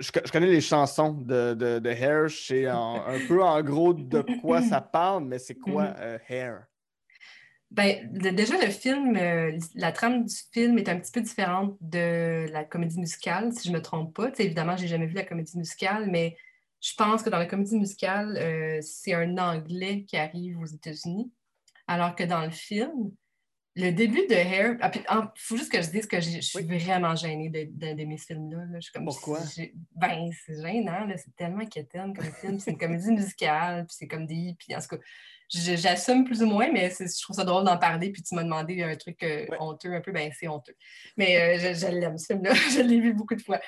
je- 0.00 0.02
je 0.24 0.32
connais 0.32 0.46
les 0.46 0.60
chansons 0.60 1.12
de, 1.12 1.54
de, 1.54 1.78
de 1.78 1.90
Hair. 1.90 2.28
Je 2.28 2.36
sais 2.36 2.70
en- 2.70 3.02
un 3.06 3.18
peu 3.26 3.42
en 3.42 3.62
gros 3.62 3.94
de 3.94 4.20
quoi 4.40 4.62
ça 4.62 4.80
parle, 4.80 5.24
mais 5.24 5.38
c'est 5.38 5.54
quoi 5.58 5.90
Mhm. 5.90 6.18
Hair? 6.28 6.66
Ben, 7.70 8.08
déjà, 8.12 8.54
le 8.64 8.70
film, 8.70 9.14
la 9.74 9.90
trame 9.92 10.24
du 10.24 10.34
film 10.52 10.78
est 10.78 10.88
un 10.88 11.00
petit 11.00 11.10
peu 11.10 11.20
différente 11.20 11.76
de 11.80 12.46
la 12.52 12.64
comédie 12.64 12.98
musicale, 13.00 13.52
si 13.52 13.66
je 13.66 13.72
ne 13.72 13.78
me 13.78 13.82
trompe 13.82 14.14
pas. 14.14 14.30
Tu 14.30 14.36
sais, 14.36 14.44
évidemment, 14.44 14.76
j'ai 14.76 14.86
jamais 14.86 15.06
vu 15.06 15.14
la 15.14 15.24
comédie 15.24 15.58
musicale, 15.58 16.08
mais 16.08 16.36
je 16.80 16.92
pense 16.96 17.24
que 17.24 17.28
dans 17.28 17.38
la 17.38 17.46
comédie 17.46 17.76
musicale, 17.76 18.36
euh, 18.40 18.78
c'est 18.82 19.14
un 19.14 19.36
Anglais 19.38 20.04
qui 20.04 20.16
arrive 20.16 20.60
aux 20.60 20.66
États-Unis, 20.66 21.32
alors 21.86 22.14
que 22.14 22.24
dans 22.24 22.42
le 22.44 22.50
film, 22.50 23.12
le 23.78 23.90
début 23.90 24.26
de 24.26 24.32
Hair, 24.34 24.76
il 24.82 25.30
faut 25.36 25.56
juste 25.58 25.70
que 25.70 25.82
je 25.82 25.90
dise 25.90 26.06
que 26.06 26.18
je 26.18 26.40
suis 26.40 26.62
vraiment 26.64 27.14
gênée 27.14 27.50
de- 27.50 27.68
de- 27.70 27.92
d'aimer 27.92 28.16
ce 28.16 28.24
film-là. 28.26 28.58
là. 28.70 28.76
Je 28.76 28.80
suis 28.80 28.92
comme, 28.92 29.04
Pourquoi? 29.04 29.40
Ben, 29.94 30.30
c'est 30.46 30.62
gênant, 30.62 31.06
c'est 31.16 31.36
tellement 31.36 31.66
quétaine 31.66 32.14
comme 32.14 32.24
film. 32.40 32.58
C'est 32.58 32.70
une 32.70 32.78
comédie 32.78 33.10
musicale, 33.12 33.84
puis 33.86 33.94
c'est 33.98 34.06
comme 34.08 34.26
des 34.26 34.34
hippies. 34.34 34.74
En 34.74 34.80
tout 34.80 34.96
cas, 34.96 35.02
j'assume 35.50 36.24
plus 36.24 36.42
ou 36.42 36.46
moins, 36.46 36.72
mais 36.72 36.88
je 36.88 37.22
trouve 37.22 37.36
ça 37.36 37.44
drôle 37.44 37.64
d'en 37.64 37.76
parler. 37.76 38.10
Puis 38.12 38.22
tu 38.22 38.34
m'as 38.34 38.44
demandé 38.44 38.82
un 38.82 38.96
truc 38.96 39.22
euh, 39.22 39.44
Ouais. 39.50 39.56
honteux 39.60 39.92
un 39.92 40.00
peu, 40.00 40.10
ben 40.10 40.32
c'est 40.34 40.48
honteux. 40.48 40.74
Mais 41.18 41.36
euh, 41.36 41.74
je, 41.74 41.78
je 41.78 41.86
l'aime, 41.92 42.16
ce 42.16 42.28
film-là. 42.32 42.54
je 42.74 42.80
l'ai 42.80 42.98
vu 42.98 43.12
beaucoup 43.12 43.34
de 43.34 43.42
fois. 43.42 43.60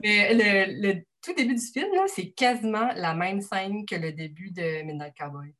Mais 0.00 0.32
le, 0.32 0.80
le 0.92 1.02
tout 1.20 1.34
début 1.34 1.56
du 1.56 1.60
film, 1.66 1.88
c'est 2.06 2.30
quasiment 2.30 2.92
la 2.94 3.14
même 3.14 3.40
scène 3.40 3.84
que 3.84 3.96
le 3.96 4.12
début 4.12 4.52
de 4.52 4.82
Midnight 4.84 5.14
Cowboy. 5.18 5.52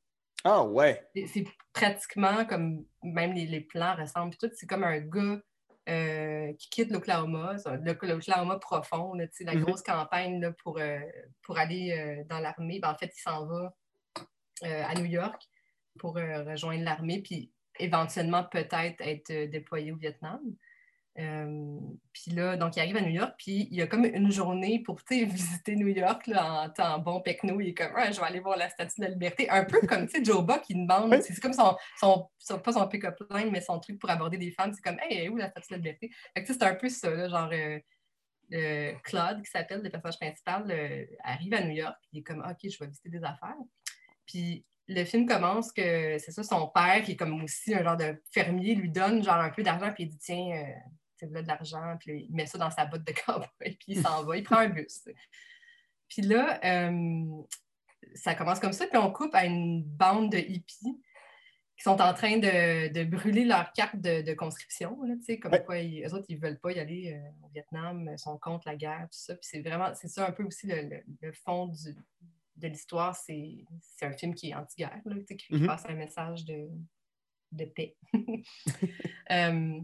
Ah 0.45 0.63
ouais. 0.65 1.07
C'est- 1.27 1.45
pratiquement 1.73 2.47
comme, 2.47 2.87
même 3.03 3.33
les, 3.35 3.47
les 3.47 3.61
plans 3.61 3.95
ressemblent, 3.97 4.35
tout, 4.37 4.51
c'est 4.55 4.67
comme 4.67 4.85
un 4.85 4.99
gars 5.01 5.41
euh, 5.89 6.53
qui 6.55 6.71
quitte 6.71 6.91
l'Oklahoma, 6.91 7.57
l'Oklahoma 7.85 8.59
profond, 8.59 9.13
là, 9.15 9.27
la 9.41 9.55
Mhm. 9.55 9.61
grosse 9.63 9.83
campagne 9.83 10.41
là, 10.41 10.53
pour, 10.63 10.79
euh, 10.79 10.99
pour 11.43 11.59
aller 11.59 11.93
euh, 11.93 12.25
dans 12.29 12.39
l'armée. 12.41 12.81
Ben, 12.81 12.91
en 12.91 12.95
fait, 12.97 13.13
il 13.15 13.21
s'en 13.21 13.47
va 13.47 13.75
à 14.63 14.95
New 14.95 15.05
York 15.05 15.43
pour 15.99 16.15
rejoindre 16.15 16.83
l'armée, 16.83 17.21
puis 17.23 17.53
éventuellement 17.79 18.43
peut-être 18.45 19.01
être 19.01 19.51
déployé 19.51 19.93
au 19.93 19.97
Vietnam. 19.97 20.41
Euh, 21.19 21.79
puis 22.13 22.31
là, 22.33 22.57
donc 22.59 22.77
il 22.77 22.81
arrive 22.81 22.97
à 22.97 23.01
New 23.01 23.09
York, 23.11 23.35
puis 23.39 23.69
il 23.71 23.77
y 23.77 23.81
a 23.83 23.87
comme 23.87 24.05
une 24.05 24.31
journée 24.31 24.81
pour 24.81 25.01
visiter 25.11 25.75
New 25.77 25.89
York 25.89 26.27
là, 26.27 26.65
en 26.65 26.71
temps 26.71 26.99
bon 26.99 27.21
pecno. 27.23 27.59
Il 27.61 27.69
est 27.69 27.75
comme, 27.75 27.93
Ah, 27.97 28.11
je 28.13 28.21
vais 28.21 28.27
aller 28.27 28.41
voir 28.41 28.57
la 28.59 28.69
Statue 28.69 29.01
de 29.01 29.05
la 29.07 29.11
Liberté. 29.13 29.49
Un 29.49 29.65
peu 29.65 29.81
comme 29.87 30.07
tu 30.07 30.19
sais, 30.19 30.25
Joe 30.25 30.45
Buck, 30.45 30.63
il 30.69 30.87
demande, 30.87 31.11
Oui. 31.13 31.19
c'est 31.23 31.41
comme 31.41 31.53
son, 31.55 31.75
son, 31.99 32.29
son- 32.39 32.59
pas 32.59 32.73
son 32.73 32.87
pick-up 32.87 33.17
line, 33.31 33.51
mais 33.51 33.61
son 33.63 33.79
truc 33.81 33.99
pour 33.99 34.11
aborder 34.11 34.37
des 34.37 34.51
femmes. 34.51 34.73
C'est 34.75 34.83
comme, 34.83 34.99
hey, 35.09 35.29
où 35.31 35.37
la 35.37 35.49
Statue 35.51 35.69
de 35.69 35.73
la 35.75 35.79
Liberté? 35.79 36.11
Fait 36.35 36.43
que, 36.43 36.47
tu 36.47 36.53
sais, 36.53 36.59
c'est 36.59 36.67
un 36.67 36.75
peu 36.75 36.89
ça, 36.89 37.11
là, 37.11 37.29
genre. 37.29 37.51
euh, 37.53 37.79
euh, 38.53 38.93
Claude, 39.03 39.43
qui 39.43 39.51
s'appelle 39.51 39.81
le 39.83 39.91
personnage 39.91 40.19
principal, 40.19 40.65
euh, 40.71 41.05
arrive 41.25 41.53
à 41.55 41.63
New 41.63 41.73
York, 41.75 41.97
puis 42.03 42.11
il 42.13 42.19
est 42.21 42.23
comme, 42.23 42.41
OK, 42.49 42.59
je 42.71 42.79
vais 42.79 42.87
visiter 42.87 43.09
des 43.09 43.25
affaires. 43.25 43.57
Puis 44.25 44.65
le 44.89 45.05
film 45.05 45.27
commence 45.27 45.73
que 45.73 46.17
c'est 46.19 46.31
ça, 46.31 46.45
son 46.45 46.69
père, 46.69 47.03
qui 47.03 47.13
est 47.13 47.17
comme 47.17 47.43
aussi 47.43 47.75
un 47.75 47.83
genre 47.83 47.97
de 47.97 48.23
fermier, 48.31 48.77
lui 48.77 48.89
donne 48.91 49.21
genre 49.25 49.35
un 49.41 49.51
peu 49.51 49.65
d'argent, 49.65 49.91
puis 49.93 50.05
il 50.05 50.11
dit, 50.11 50.19
tiens, 50.19 50.65
là 51.23 51.43
de 51.43 51.49
l'argent, 51.49 51.97
puis 51.99 52.27
il 52.29 52.35
met 52.35 52.47
ça 52.47 52.59
dans 52.59 52.71
sa 52.71 52.85
botte 52.87 53.05
de 53.07 53.13
cowboy, 53.27 53.49
puis 53.61 53.79
il 53.89 54.03
s'en 54.03 54.25
va, 54.27 54.37
il 54.37 54.43
prend 54.43 54.59
un 54.59 54.69
bus. 54.69 55.09
Puis 56.09 56.23
là, 56.23 56.61
euh, 56.65 57.43
ça 58.15 58.35
commence 58.35 58.61
comme 58.61 58.73
ça, 58.73 58.87
puis 58.87 58.99
on 58.99 59.11
coupe 59.13 59.35
à 59.35 59.45
une 59.47 59.83
bande 59.83 60.31
de 60.33 60.39
hippies 60.39 61.01
qui 61.77 61.83
sont 61.83 62.01
en 62.01 62.15
train 62.15 62.39
de, 62.39 62.89
de 62.91 63.05
brûler 63.05 63.45
leur 63.45 63.71
carte 63.73 63.97
de, 63.97 64.23
de 64.23 64.33
conscription, 64.35 65.03
là, 65.03 65.15
comme 65.43 65.53
Ouais. 65.53 65.65
quoi 65.65 65.79
ils, 65.79 66.05
eux 66.07 66.15
autres, 66.15 66.25
ils 66.31 66.39
veulent 66.39 66.59
pas 66.59 66.73
y 66.73 66.79
aller 66.79 67.13
euh, 67.13 67.45
au 67.45 67.49
Vietnam, 67.49 68.09
ils 68.13 68.19
sont 68.19 68.39
contre 68.39 68.67
la 68.67 68.77
guerre, 68.77 69.03
tout 69.13 69.19
ça. 69.19 69.35
Puis 69.35 69.47
c'est 69.51 69.61
vraiment, 69.61 69.95
c'est 69.95 70.09
ça 70.09 70.27
un 70.27 70.33
peu 70.33 70.45
aussi 70.45 70.67
le, 70.67 70.83
le- 70.83 71.05
le 71.21 71.33
fond 71.33 71.67
du- 71.67 71.95
de 72.57 72.69
l'histoire, 72.69 73.15
c'est, 73.15 73.67
c'est 73.83 74.07
un 74.07 74.13
film 74.13 74.35
qui 74.35 74.49
est 74.49 74.55
anti-guerre, 74.55 75.03
qui, 75.37 75.55
Mhm. 75.55 75.67
passe 75.67 75.85
un 75.87 75.95
message 75.95 76.47
de, 76.47 76.67
de 77.53 77.65
paix. 77.67 77.95
Euh, 79.31 79.81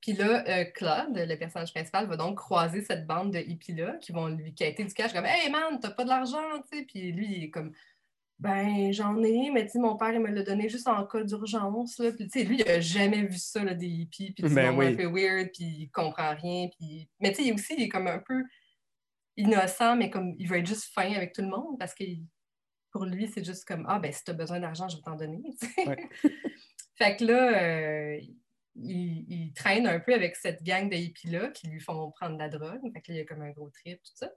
puis 0.00 0.12
là, 0.12 0.44
euh, 0.46 0.64
Claude, 0.64 1.16
le 1.16 1.36
personnage 1.36 1.72
principal, 1.72 2.06
va 2.06 2.16
donc 2.16 2.36
croiser 2.36 2.82
cette 2.82 3.06
bande 3.06 3.32
de 3.32 3.38
hippies-là 3.38 3.96
qui 4.00 4.12
vont 4.12 4.28
lui 4.28 4.54
quêter 4.54 4.84
du 4.84 4.94
cash 4.94 5.12
comme 5.12 5.24
Hey 5.24 5.50
man, 5.50 5.78
t'as 5.80 5.90
pas 5.90 6.04
de 6.04 6.08
l'argent, 6.08 6.62
tu 6.70 6.78
sais. 6.78 6.84
Puis 6.84 7.12
lui, 7.12 7.26
il 7.26 7.44
est 7.44 7.50
comme 7.50 7.72
Ben, 8.38 8.92
j'en 8.92 9.20
ai, 9.22 9.50
mais 9.50 9.66
tu 9.66 9.78
mon 9.78 9.96
père, 9.96 10.12
il 10.12 10.20
me 10.20 10.30
l'a 10.30 10.42
donné 10.42 10.68
juste 10.68 10.86
en 10.88 11.04
cas 11.06 11.24
d'urgence. 11.24 11.98
là. 11.98 12.12
Puis, 12.12 12.28
tu 12.28 12.40
sais, 12.40 12.44
lui, 12.44 12.56
il 12.58 12.68
a 12.68 12.80
jamais 12.80 13.22
vu 13.24 13.38
ça, 13.38 13.64
là, 13.64 13.74
des 13.74 13.88
hippies, 13.88 14.32
puis 14.32 14.48
Ben 14.54 14.76
oui. 14.76 14.86
un 14.86 14.94
peu 14.94 15.06
weird, 15.06 15.50
puis 15.52 15.64
il 15.64 15.90
comprend 15.90 16.34
rien. 16.34 16.68
Puis... 16.78 17.08
Mais 17.20 17.32
tu 17.32 17.44
sais, 17.44 17.52
aussi, 17.52 17.74
il 17.76 17.84
est 17.84 17.88
comme 17.88 18.06
un 18.06 18.18
peu 18.18 18.44
innocent, 19.36 19.96
mais 19.96 20.10
comme 20.10 20.34
il 20.38 20.48
veut 20.48 20.58
être 20.58 20.66
juste 20.66 20.92
fin 20.94 21.12
avec 21.12 21.32
tout 21.32 21.42
le 21.42 21.48
monde, 21.48 21.78
parce 21.78 21.94
que 21.94 22.04
pour 22.90 23.04
lui, 23.06 23.28
c'est 23.28 23.44
juste 23.44 23.64
comme, 23.64 23.84
ah, 23.88 23.98
ben, 23.98 24.12
si 24.12 24.24
t'as 24.24 24.32
besoin 24.32 24.60
d'argent, 24.60 24.88
je 24.88 24.96
vais 24.96 25.02
t'en 25.02 25.16
donner, 25.16 25.42
tu. 25.60 25.88
Ouais. 25.88 26.08
fait 26.94 27.16
que 27.16 27.24
là, 27.24 27.62
euh, 27.62 28.20
il, 28.78 29.52
traîne 29.54 29.86
un 29.86 30.00
peu 30.00 30.14
avec 30.14 30.36
cette 30.36 30.62
gang 30.62 30.88
de 30.88 30.96
hippies-là 30.96 31.48
qui 31.48 31.68
lui 31.68 31.80
font 31.80 32.10
prendre 32.10 32.34
de 32.34 32.38
la 32.38 32.48
drogue. 32.48 32.80
Fait 32.92 33.00
que 33.00 33.12
là, 33.12 33.16
il 33.16 33.18
y 33.18 33.20
a 33.20 33.24
comme 33.24 33.42
un 33.42 33.50
gros 33.50 33.70
trip, 33.70 34.02
tout 34.02 34.12
ça. 34.14 34.30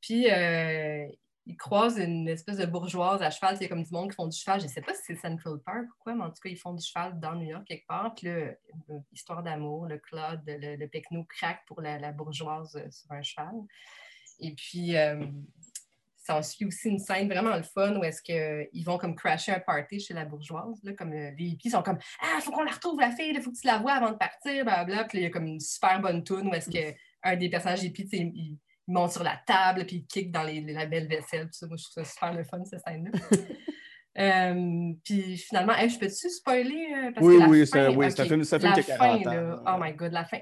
Puis, 0.00 0.30
euh, 0.30 1.06
il 1.46 1.56
croise 1.56 1.98
une 1.98 2.26
espèce 2.28 2.56
de 2.56 2.66
bourgeoise 2.66 3.22
à 3.22 3.30
cheval. 3.30 3.58
A 3.60 3.68
comme 3.68 3.82
du 3.82 3.92
monde 3.92 4.10
qui 4.10 4.16
font 4.16 4.28
du 4.28 4.38
cheval. 4.38 4.60
Je 4.60 4.66
ne 4.66 4.70
sais 4.70 4.80
pas 4.80 4.94
si 4.94 5.02
c'est 5.06 5.16
Central 5.16 5.58
Park 5.64 5.84
ou 5.84 6.02
quoi, 6.02 6.14
mais 6.14 6.24
en 6.24 6.30
tout 6.30 6.40
cas, 6.42 6.48
ils 6.48 6.58
font 6.58 6.72
du 6.72 6.84
cheval 6.84 7.18
dans 7.20 7.34
New 7.34 7.48
York 7.48 7.64
quelque 7.66 7.86
part. 7.86 8.14
Puis 8.14 8.28
là, 8.28 8.52
une 8.88 9.02
histoire 9.12 9.42
d'amour, 9.42 9.86
le 9.86 9.98
Claude, 9.98 10.40
le, 10.46 10.76
le 10.76 10.88
Pecno 10.88 11.24
craque 11.24 11.60
pour 11.66 11.82
la, 11.82 12.12
bourgeoise 12.12 12.76
euh, 12.76 12.90
sur 12.90 13.12
un 13.12 13.22
cheval. 13.22 13.54
Et 14.40 14.54
puis, 14.54 14.96
euh, 14.96 15.26
ça 16.24 16.36
en 16.38 16.42
suit 16.42 16.64
aussi 16.64 16.88
une 16.88 16.98
scène 16.98 17.28
vraiment 17.28 17.54
le 17.54 17.62
fun 17.62 17.96
où 17.96 18.02
est-ce 18.04 18.22
qu'ils 18.22 18.84
vont 18.84 18.96
comme 18.98 19.14
crasher 19.14 19.52
un 19.52 19.60
party 19.60 20.00
chez 20.00 20.14
la 20.14 20.24
bourgeoise. 20.24 20.80
Là, 20.82 20.92
comme 20.94 21.12
euh, 21.12 21.30
les 21.38 21.44
hippies 21.48 21.70
sont 21.70 21.82
comme 21.82 21.98
Ah, 22.20 22.40
faut 22.40 22.50
qu'on 22.50 22.62
la 22.64 22.72
retrouve, 22.72 22.98
la 22.98 23.10
fille, 23.10 23.32
il 23.34 23.42
faut 23.42 23.50
que 23.52 23.58
tu 23.60 23.66
la 23.66 23.78
vois 23.78 23.92
avant 23.92 24.10
de 24.12 24.16
partir, 24.16 24.64
blablabla. 24.64 25.04
Puis 25.04 25.18
il 25.18 25.24
y 25.24 25.26
a 25.26 25.30
comme 25.30 25.46
une 25.46 25.60
super 25.60 26.00
bonne 26.00 26.24
tune 26.24 26.48
où 26.48 26.54
est-ce 26.54 26.70
qu'un 26.70 27.36
des 27.36 27.48
personnages 27.50 27.82
hippies, 27.84 28.08
il, 28.12 28.32
il 28.34 28.58
monte 28.88 29.12
sur 29.12 29.22
la 29.22 29.38
table, 29.46 29.84
puis 29.86 29.96
il 29.96 30.06
kick 30.06 30.30
dans 30.32 30.42
les, 30.44 30.60
la 30.62 30.86
belle 30.86 31.08
vaisselle. 31.08 31.44
Tout 31.46 31.52
ça. 31.52 31.66
Moi, 31.66 31.76
je 31.76 31.84
trouve 31.84 32.04
ça 32.04 32.10
super 32.10 32.32
le 32.32 32.44
fun, 32.44 32.64
cette 32.64 32.80
scène-là. 32.86 33.10
Euh, 34.16 34.92
puis 35.04 35.36
finalement, 35.38 35.74
hey, 35.74 35.90
je 35.90 35.98
peux-tu 35.98 36.30
spoiler? 36.30 36.86
euh, 36.94 37.10
Parce 37.12 37.26
Oui, 37.26 37.34
que 37.34 37.40
la 37.40 37.48
oui, 37.48 37.58
fin, 37.66 37.66
ça- 37.66 37.90
oui, 37.90 38.06
c'est 38.12 38.20
un 38.20 38.22
ok, 38.22 38.28
film- 38.28 38.44
c'est 38.44 38.54
un 38.54 38.58
film 38.60 38.70
la 38.70 38.74
qui 38.82 38.92
a 38.92 38.96
fin, 38.96 39.06
40 39.08 39.26
ans, 39.26 39.30
là, 39.32 39.42
là. 39.42 39.62
oh 39.66 39.76
my 39.82 39.92
god, 39.92 40.12
la 40.12 40.24
fin. 40.24 40.38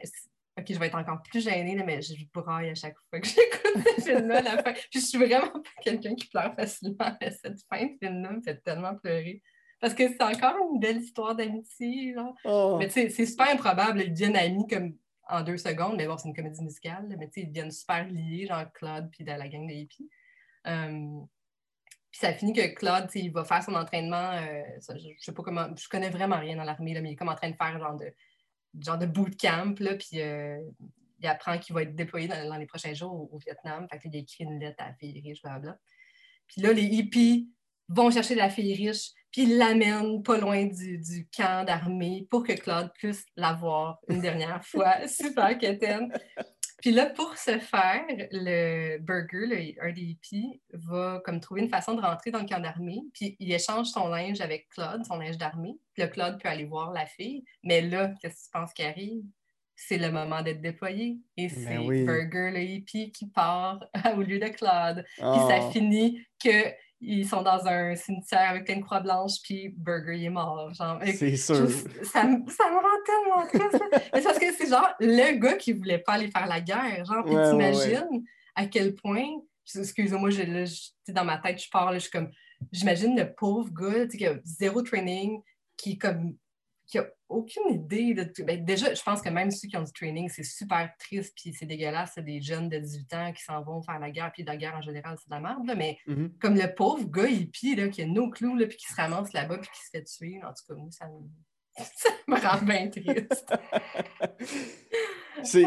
Ok, 0.58 0.66
je 0.68 0.78
vais 0.78 0.86
être 0.86 0.98
encore 0.98 1.22
plus 1.22 1.42
gênée, 1.42 1.74
là, 1.76 1.82
mais 1.84 2.02
je 2.02 2.14
braille 2.34 2.70
à 2.70 2.74
chaque 2.74 2.96
fois 3.08 3.20
que 3.20 3.26
j'écoute 3.28 3.88
ce 3.98 4.02
film-là, 4.02 4.42
la 4.42 4.62
fin. 4.62 4.72
Puis 4.72 5.00
je 5.00 5.06
suis 5.06 5.18
vraiment 5.18 5.50
pas 5.50 5.60
quelqu'un 5.82 6.14
qui 6.14 6.26
pleure 6.26 6.54
facilement, 6.54 7.16
mais 7.20 7.30
cette 7.30 7.58
fin 7.70 7.86
de 7.86 7.96
film-là 7.98 8.32
me 8.32 8.42
fait 8.42 8.56
tellement 8.62 8.94
pleurer. 8.96 9.42
Parce 9.80 9.94
que 9.94 10.06
c'est 10.06 10.22
encore 10.22 10.54
une 10.72 10.78
belle 10.78 10.98
histoire 10.98 11.34
d'amitié. 11.34 12.14
Oh. 12.44 12.76
Mais 12.78 12.86
tu 12.86 12.92
sais, 12.92 13.08
c'est 13.08 13.26
super 13.26 13.48
improbable. 13.48 14.02
Ils 14.02 14.12
deviennent 14.12 14.36
amis 14.36 14.66
comme 14.68 14.94
en 15.28 15.42
deux 15.42 15.56
secondes. 15.56 15.96
Mais 15.96 16.06
bon, 16.06 16.16
c'est 16.16 16.28
une 16.28 16.36
comédie 16.36 16.62
musicale. 16.62 17.08
là, 17.08 17.16
Mais 17.18 17.26
tu 17.26 17.32
sais, 17.32 17.40
ils 17.40 17.48
deviennent 17.48 17.72
super 17.72 18.06
liés, 18.06 18.46
genre 18.46 18.70
Claude 18.74 19.08
puis 19.10 19.24
de 19.24 19.30
la 19.30 19.48
gang 19.48 19.66
de 19.66 19.72
hippies. 19.72 20.08
Euh, 20.68 21.18
puis 22.10 22.20
ça 22.20 22.32
finit 22.34 22.52
que 22.52 22.74
Claude, 22.74 23.08
il 23.14 23.32
va 23.32 23.42
faire 23.42 23.62
son 23.64 23.74
entraînement. 23.74 24.32
euh, 24.32 24.62
ça, 24.80 24.96
je, 24.96 25.08
je 25.18 25.24
sais 25.24 25.32
pas 25.32 25.42
comment. 25.42 25.66
Je 25.76 25.88
connais 25.88 26.10
vraiment 26.10 26.38
rien 26.38 26.56
dans 26.56 26.64
l'armée, 26.64 27.00
mais 27.00 27.10
il 27.10 27.12
est 27.14 27.16
comme 27.16 27.30
en 27.30 27.34
train 27.34 27.50
de 27.50 27.56
faire 27.56 27.76
genre 27.80 27.96
de, 27.96 28.12
genre 28.80 28.98
de 28.98 29.06
bootcamp. 29.06 29.74
Là, 29.80 29.94
puis 29.94 30.20
euh, 30.20 30.58
il 31.20 31.26
apprend 31.26 31.58
qu'il 31.58 31.74
va 31.74 31.82
être 31.82 31.94
déployé 31.94 32.28
dans, 32.28 32.56
les 32.56 32.66
prochains 32.66 32.94
jours 32.94 33.32
au, 33.32 33.38
Vietnam. 33.38 33.86
Fait 33.90 33.98
que 33.98 34.08
il 34.08 34.16
écrit 34.16 34.44
une 34.44 34.58
lettre 34.58 34.82
à 34.82 34.88
la 34.88 34.94
fille 34.94 35.20
riche, 35.20 35.42
blablabla. 35.42 35.78
Puis 36.48 36.60
là, 36.60 36.72
les 36.72 36.84
hippies 36.84 37.50
vont 37.88 38.10
chercher 38.10 38.34
la 38.34 38.50
fille 38.50 38.74
riche, 38.74 39.10
puis 39.30 39.42
ils 39.42 39.58
l'amènent 39.58 40.22
pas 40.22 40.38
loin 40.38 40.66
du, 40.66 40.98
du 40.98 41.28
camp 41.34 41.64
d'armée 41.64 42.26
pour 42.30 42.44
que 42.44 42.52
Claude 42.52 42.90
puisse 42.94 43.24
la 43.36 43.52
voir 43.52 43.98
une 44.08 44.20
dernière 44.20 44.64
fois. 44.64 45.06
Super 45.08 45.56
quétaine. 45.58 46.12
Puis 46.82 46.90
là, 46.90 47.06
pour 47.06 47.36
ce 47.38 47.58
faire, 47.58 48.04
le 48.32 48.98
Burger, 48.98 49.46
le- 49.46 49.98
hippies, 49.98 50.60
va 50.74 51.22
comme 51.24 51.40
trouver 51.40 51.62
une 51.62 51.70
façon 51.70 51.94
de 51.94 52.02
rentrer 52.02 52.30
dans 52.30 52.40
le 52.40 52.46
camp 52.46 52.60
d'armée, 52.60 53.00
puis 53.14 53.36
il 53.38 53.50
échange 53.52 53.86
son 53.86 54.08
linge 54.08 54.40
avec 54.42 54.68
Claude, 54.68 55.04
son 55.06 55.16
linge 55.16 55.38
d'armée. 55.38 55.76
Puis 55.94 56.02
là, 56.02 56.08
Claude 56.08 56.38
peut 56.42 56.48
aller 56.48 56.64
voir 56.66 56.92
la 56.92 57.06
fille. 57.06 57.44
Mais 57.62 57.80
là, 57.80 58.12
qu'est-ce 58.20 58.34
que 58.34 58.44
tu 58.46 58.50
penses 58.52 58.72
qui 58.74 58.82
arrive? 58.82 59.22
C'est 59.74 59.96
le 59.98 60.10
moment 60.12 60.42
d'être 60.42 60.60
déployé. 60.60 61.18
Et 61.36 61.48
c'est 61.48 61.64
Ben 61.78 61.86
oui. 61.86 62.04
Burger, 62.04 62.50
le 62.52 62.60
hippie, 62.62 63.10
qui 63.10 63.26
part 63.28 63.80
au 64.16 64.20
lieu 64.22 64.38
de 64.38 64.48
Claude. 64.48 65.04
Puis 65.16 65.24
Oh. 65.24 65.48
ça 65.48 65.70
finit 65.70 66.20
qu'ils 67.02 67.26
sont 67.28 67.42
dans 67.42 67.66
un 67.66 67.94
cimetière 67.96 68.50
avec 68.50 68.64
plein 68.64 68.76
de 68.76 68.82
croix 68.82 69.00
blanches, 69.00 69.40
puis 69.42 69.68
Burger 69.76 70.16
il 70.16 70.24
est 70.26 70.30
mort. 70.30 70.70
C'est 71.04 71.36
sûr. 71.36 71.66
je- 71.68 72.04
ça, 72.04 72.24
me- 72.24 72.48
ça 72.50 72.64
me 72.70 72.76
rend 72.76 73.02
tellement 73.04 73.46
triste. 73.70 73.84
Mais 74.12 74.20
c'est 74.20 74.24
parce 74.24 74.38
que 74.38 74.52
c'est 74.52 74.68
genre 74.68 74.88
le 75.00 75.38
gars 75.38 75.54
qui 75.54 75.72
voulait 75.72 75.98
pas 75.98 76.12
aller 76.14 76.30
faire 76.30 76.46
la 76.46 76.60
guerre. 76.60 77.04
Genre, 77.04 77.24
puis 77.24 77.34
Ouais, 77.34 77.40
ouais, 77.40 77.50
t'imagines 77.50 78.24
à 78.54 78.66
quel 78.66 78.94
point. 78.94 79.26
Excusez-moi, 79.74 80.30
dans 81.08 81.24
ma 81.24 81.38
tête, 81.38 81.62
je 81.62 81.70
parle, 81.70 81.94
je 81.94 82.00
suis 82.00 82.10
comme. 82.10 82.30
J'imagine 82.70 83.16
le 83.18 83.32
pauvre 83.32 83.70
gars 83.72 84.06
qui 84.06 84.24
a 84.26 84.34
zéro 84.44 84.82
training, 84.82 85.40
qui 85.76 85.98
comme 85.98 86.36
qui 86.86 86.98
a 86.98 87.06
aucune 87.28 87.70
idée 87.70 88.12
de 88.12 88.24
tout. 88.24 88.44
Ben, 88.44 88.62
déjà, 88.64 88.92
je 88.92 89.02
pense 89.02 89.22
que 89.22 89.28
même 89.30 89.50
ceux 89.50 89.66
qui 89.68 89.76
ont 89.76 89.82
du 89.82 89.92
training, 89.92 90.28
c'est 90.28 90.42
super 90.42 90.90
triste, 90.98 91.32
puis 91.34 91.54
c'est 91.54 91.64
dégueulasse, 91.64 92.12
c'est 92.14 92.24
des 92.24 92.40
jeunes 92.42 92.68
de 92.68 92.78
18 92.78 93.14
ans 93.14 93.32
qui 93.32 93.42
s'en 93.42 93.62
vont 93.62 93.80
faire 93.82 93.98
la 93.98 94.10
guerre, 94.10 94.30
puis 94.32 94.42
la 94.42 94.56
guerre 94.56 94.74
en 94.76 94.82
général, 94.82 95.16
c'est 95.18 95.28
de 95.30 95.34
la 95.34 95.40
merde, 95.40 95.66
là, 95.66 95.74
mais 95.74 95.96
Mhm. 96.06 96.32
comme 96.38 96.54
le 96.56 96.74
pauvre 96.74 97.08
gars 97.08 97.28
hippie 97.28 97.76
là, 97.76 97.88
qui 97.88 98.02
a 98.02 98.06
no 98.06 98.28
clous, 98.30 98.56
là, 98.56 98.66
puis 98.66 98.76
qui 98.76 98.86
se 98.86 98.96
ramasse 98.96 99.32
là-bas, 99.32 99.58
puis 99.58 99.70
qui 99.70 99.84
se 99.84 99.90
fait 99.90 100.04
tuer, 100.04 100.40
en 100.44 100.48
tout 100.52 100.64
cas, 100.68 100.74
moi, 100.74 100.90
ça 100.90 101.06
me, 101.08 101.20
ça 101.96 102.10
me 102.26 102.36
rend 102.36 102.64
bien 102.66 102.88
triste. 102.90 103.54
C'est. 105.42 105.62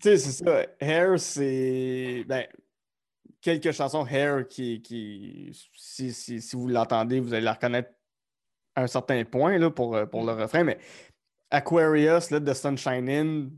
Tu 0.00 0.10
sais, 0.10 0.18
c'est 0.18 0.44
ça. 0.44 0.66
Hair, 0.78 1.18
c'est. 1.18 2.24
Ben, 2.28 2.46
quelques 3.40 3.72
chansons 3.72 4.06
Hair 4.06 4.46
qui. 4.46 4.82
qui 4.82 5.50
si, 5.74 6.12
si, 6.12 6.40
si 6.40 6.56
vous 6.56 6.68
l'entendez, 6.68 7.18
vous 7.20 7.32
allez 7.32 7.44
la 7.44 7.54
reconnaître 7.54 7.90
à 8.76 8.82
un 8.82 8.86
certain 8.86 9.24
point 9.24 9.58
là, 9.58 9.70
pour, 9.70 9.96
euh, 9.96 10.06
pour 10.06 10.24
le 10.24 10.32
refrain. 10.32 10.62
Mais 10.64 10.78
Aquarius, 11.50 12.30
là, 12.30 12.38
de 12.40 12.52
Sunshine 12.52 13.08
In, 13.08 13.48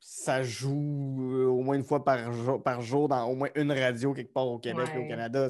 ça 0.00 0.42
joue 0.42 1.18
euh, 1.32 1.46
au 1.46 1.62
moins 1.62 1.76
une 1.76 1.84
fois 1.84 2.04
par 2.04 2.32
jour, 2.32 2.62
par 2.62 2.80
jour 2.80 3.08
dans 3.08 3.24
au 3.26 3.34
moins 3.36 3.48
une 3.54 3.70
radio 3.72 4.12
quelque 4.12 4.32
part 4.32 4.48
au 4.48 4.58
Québec 4.58 4.88
et 4.94 4.98
au. 4.98 5.08
Canada. 5.08 5.48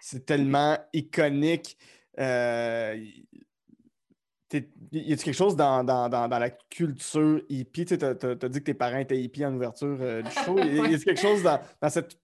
C'est- 0.00 0.24
tellement 0.24 0.78
iconique. 0.92 1.76
Euh, 2.18 2.94
y- 2.96 3.26
y 4.92 5.12
a-t-il 5.12 5.16
quelque 5.16 5.32
chose 5.32 5.56
dans, 5.56 5.84
dans, 5.84 6.08
dans, 6.08 6.26
dans 6.28 6.38
la 6.38 6.50
culture 6.50 7.40
hippie? 7.48 7.84
Tu 7.84 7.94
as, 7.94 8.14
dit 8.14 8.58
que 8.60 8.64
tes 8.64 8.74
parents 8.74 8.98
étaient 8.98 9.20
hippies 9.20 9.44
en 9.44 9.54
ouverture 9.54 9.98
euh, 10.00 10.22
du 10.22 10.30
show. 10.44 10.56
Y 10.58 10.78
a- 10.80 10.84
a-t-il 10.84 11.04
quelque 11.04 11.20
chose 11.20 11.42
dans, 11.42 11.60
dans 11.80 11.90
cette 11.90 12.18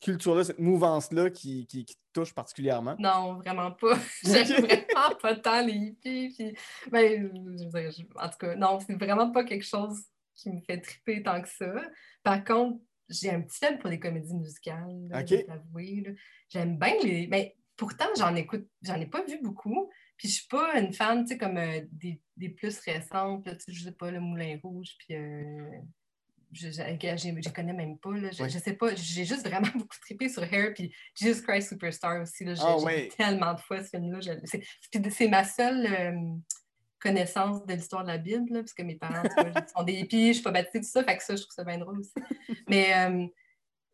culture-là, 0.00 0.44
cette 0.44 0.58
mouvance-là 0.58 1.30
qui, 1.30 1.66
qui, 1.66 1.84
qui 1.84 1.96
touche 2.12 2.34
particulièrement? 2.34 2.96
Non, 2.98 3.34
vraiment 3.38 3.72
pas. 3.72 3.98
J'aime 4.24 4.64
vraiment 4.64 5.14
pas 5.20 5.36
tant 5.36 5.64
les 5.64 5.72
hippies. 5.74 6.34
Puis, 6.36 6.56
ben, 6.90 7.30
je 7.58 7.64
veux 7.64 7.80
dire, 7.82 7.90
je- 7.90 8.02
en 8.22 8.28
tout 8.28 8.38
cas, 8.38 8.54
non, 8.56 8.78
c'est 8.80 8.94
vraiment 8.94 9.30
pas 9.30 9.44
quelque 9.44 9.64
chose 9.64 10.02
qui 10.34 10.50
me 10.50 10.60
fait 10.62 10.80
triper 10.80 11.22
tant 11.22 11.40
que 11.42 11.48
ça. 11.48 11.72
Par 12.22 12.44
contre, 12.44 12.80
j'ai 13.08 13.30
un 13.30 13.42
petit 13.42 13.58
faible 13.58 13.78
pour 13.78 13.90
les 13.90 14.00
comédies 14.00 14.34
musicales, 14.34 15.08
là, 15.08 15.18
je. 15.26 15.46
J'aime 16.48 16.78
bien 16.78 16.94
les. 17.02 17.26
Mais 17.26 17.56
pourtant, 17.76 18.06
j'en 18.16 18.34
écoute, 18.36 18.66
j'en 18.82 19.00
ai 19.00 19.06
pas 19.06 19.22
vu 19.24 19.38
beaucoup. 19.42 19.90
Puis 20.16 20.28
je 20.28 20.34
suis 20.36 20.46
pas 20.48 20.78
une 20.78 20.92
fan, 20.92 21.24
tu 21.24 21.32
sais, 21.32 21.38
comme 21.38 21.56
euh, 21.58 21.80
des, 21.90 22.20
des 22.36 22.48
plus 22.50 22.78
récentes, 22.80 23.44
là, 23.46 23.56
tu 23.56 23.64
sais, 23.64 23.72
je 23.72 23.84
sais 23.84 23.92
pas, 23.92 24.10
le 24.10 24.20
Moulin 24.20 24.58
Rouge, 24.62 24.94
puis. 24.98 25.16
euh, 25.16 25.70
je, 26.52 26.70
je, 26.70 27.40
je- 27.42 27.48
connais 27.52 27.72
même 27.72 27.98
pas. 27.98 28.10
Là, 28.12 28.30
je, 28.30 28.44
je 28.48 28.58
sais 28.58 28.74
pas, 28.74 28.94
j'ai 28.94 29.24
juste 29.24 29.46
vraiment 29.46 29.68
beaucoup 29.74 29.98
trippé 30.02 30.28
sur 30.28 30.42
Hair, 30.44 30.72
puis 30.74 30.94
Jesus 31.14 31.42
Christ 31.42 31.70
Superstar 31.70 32.20
aussi. 32.22 32.44
J'ai 32.46 32.54
Ah 32.60 32.76
j'ai 32.78 32.84
ouais. 32.84 33.02
vu 33.04 33.08
tellement 33.10 33.54
de 33.54 33.60
fois 33.60 33.82
ce 33.82 33.88
film-là. 33.90 34.20
C'est 35.10 35.28
ma 35.28 35.44
seule 35.44 35.86
euh, 35.86 36.34
connaissance 37.00 37.64
de 37.66 37.74
l'histoire 37.74 38.02
de 38.04 38.08
la 38.08 38.18
Bible, 38.18 38.52
là, 38.52 38.60
parce 38.60 38.74
que 38.74 38.82
mes 38.82 38.96
parents 38.96 39.22
vois, 39.36 39.52
sont 39.74 39.82
des 39.82 39.94
hippies, 39.94 40.28
je 40.28 40.32
suis 40.34 40.42
pas 40.42 40.50
baptisée, 40.52 40.80
tout 40.80 40.90
ça, 40.90 41.02
fait 41.04 41.16
que 41.16 41.24
ça, 41.24 41.34
je 41.36 41.42
trouve 41.42 41.54
ça 41.54 41.64
bien 41.64 41.78
drôle 41.78 41.98
aussi. 42.00 42.12
Mais 42.68 42.94
euh, 42.94 43.26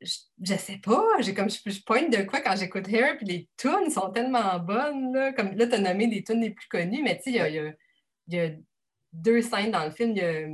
je, 0.01 0.55
sais 0.55 0.79
pas, 0.79 1.03
j'ai 1.21 1.35
comme 1.35 1.49
je, 1.51 1.59
je 1.65 1.81
pointe 1.83 2.11
de 2.11 2.23
quoi 2.25 2.41
quand 2.41 2.55
j'écoute 2.57 2.89
Hair, 2.89 3.17
puis 3.17 3.27
les 3.27 3.49
tunes 3.57 3.91
sont 3.91 4.11
tellement 4.11 4.59
bonnes. 4.59 5.13
Là, 5.15 5.33
comme 5.33 5.53
là, 5.55 5.67
tu 5.67 5.75
as 5.75 5.79
nommé 5.81 6.07
des 6.09 6.23
tunes 6.23 6.41
les 6.41 6.51
plus 6.51 6.69
connues, 6.69 7.03
mais 7.03 7.17
tu 7.17 7.25
sais, 7.25 7.31
il 7.31 7.37
y 7.37 7.59
a- 7.59 7.75
y 8.29 8.39
a 8.41 8.51
deux 9.13 9.41
scènes 9.43 9.71
dans 9.71 9.85
le 9.85 9.91
film. 9.91 10.11
Il 10.11 10.19
y 10.19 10.21
a 10.21 10.47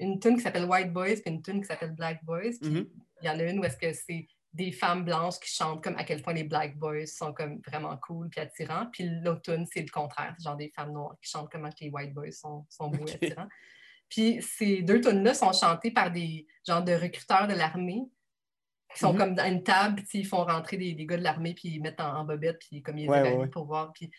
une 0.00 0.18
tune 0.18 0.36
qui 0.36 0.42
s'appelle 0.42 0.64
White 0.64 0.92
Boys, 0.92 1.16
puis 1.24 1.32
une 1.32 1.42
tune 1.42 1.60
qui 1.60 1.66
s'appelle 1.66 1.92
Black 1.92 2.24
Boys. 2.24 2.56
Mhm. 2.62 2.86
il 3.22 3.26
y 3.26 3.30
en 3.30 3.38
a 3.38 3.42
une 3.44 3.58
où 3.60 3.64
est-ce 3.64 3.76
que 3.76 3.92
c'est 3.92 4.26
des 4.52 4.72
femmes 4.72 5.04
blanches 5.04 5.38
qui 5.38 5.48
chantent 5.48 5.82
comme 5.84 5.96
à 5.96 6.02
quel 6.04 6.22
point 6.22 6.32
les 6.32 6.42
Black 6.44 6.76
Boys 6.76 7.06
sont 7.06 7.32
comme 7.32 7.60
vraiment 7.60 7.96
cool 7.98 8.28
puis 8.30 8.40
attirants. 8.40 8.86
Puis 8.92 9.08
l'autre 9.22 9.42
tune, 9.42 9.66
c'est 9.72 9.82
le 9.82 9.90
contraire, 9.90 10.34
c'est 10.38 10.44
genre 10.44 10.56
des 10.56 10.72
femmes 10.74 10.92
noires 10.92 11.14
qui 11.22 11.30
chantent 11.30 11.50
comment 11.52 11.68
les 11.80 11.88
White 11.90 12.12
Boys 12.14 12.32
sont, 12.32 12.66
sont 12.68 12.88
beaux 12.88 13.06
et 13.06 13.14
attirants. 13.14 13.48
Puis 14.08 14.42
ces 14.42 14.82
deux 14.82 15.00
tunes-là 15.00 15.34
sont 15.34 15.52
chantées 15.52 15.92
par 15.92 16.10
des 16.10 16.46
genres 16.66 16.82
de 16.82 16.92
recruteurs 16.92 17.46
de 17.46 17.54
l'armée 17.54 18.02
qui 18.92 18.98
sont 18.98 19.12
Mhm. 19.12 19.18
comme 19.18 19.34
dans 19.36 19.44
une 19.46 19.62
table, 19.62 20.02
puis 20.08 20.18
ils 20.20 20.26
font 20.26 20.44
rentrer 20.44 20.76
des, 20.76 20.94
des 20.94 21.06
gars 21.06 21.16
de 21.16 21.22
l'armée, 21.22 21.54
puis 21.54 21.68
ils 21.68 21.80
mettent 21.80 22.00
en, 22.00 22.16
en 22.16 22.24
bobette, 22.24 22.58
puis 22.58 22.82
comme 22.82 22.98
ils 22.98 23.08
Ouais, 23.08 23.36
ouais, 23.36 23.46
pour 23.46 23.66
voir. 23.66 23.92
Puis 23.92 24.10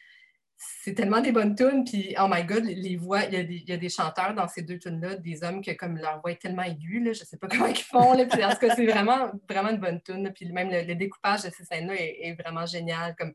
c'est 0.83 0.93
tellement 0.93 1.21
des 1.21 1.31
bonnes 1.31 1.55
tunes, 1.55 1.83
puis 1.83 2.15
oh 2.19 2.27
my 2.29 2.43
god, 2.43 2.65
les 2.65 2.95
voix, 2.95 3.23
il 3.25 3.33
y 3.33 3.37
a 3.37 3.43
des, 3.43 3.55
il 3.55 3.69
y 3.69 3.73
a 3.73 3.77
des 3.77 3.89
chanteurs 3.89 4.33
dans 4.35 4.47
ces 4.47 4.61
deux 4.61 4.77
tunes-là, 4.77 5.15
des 5.15 5.43
hommes 5.43 5.63
que 5.63 5.71
comme 5.71 5.97
leur 5.97 6.21
voix 6.21 6.31
est 6.31 6.41
tellement 6.41 6.63
aiguë, 6.63 7.03
là, 7.03 7.13
je 7.13 7.23
sais 7.23 7.37
pas 7.37 7.47
comment 7.51 7.67
ils 7.67 7.77
font, 7.77 8.13
là, 8.13 8.25
puis 8.25 8.43
en 8.43 8.49
tout 8.51 8.57
cas, 8.57 8.75
c'est 8.75 8.85
vraiment, 8.85 9.31
vraiment 9.49 9.69
une 9.69 9.79
bonne 9.79 10.01
tune, 10.01 10.31
puis 10.33 10.51
même 10.51 10.69
le, 10.69 10.83
le 10.83 10.95
découpage 10.95 11.43
de 11.43 11.49
ces 11.49 11.65
scènes-là 11.65 11.95
est, 11.95 12.17
est 12.21 12.33
vraiment 12.33 12.65
génial, 12.65 13.15
comme 13.15 13.33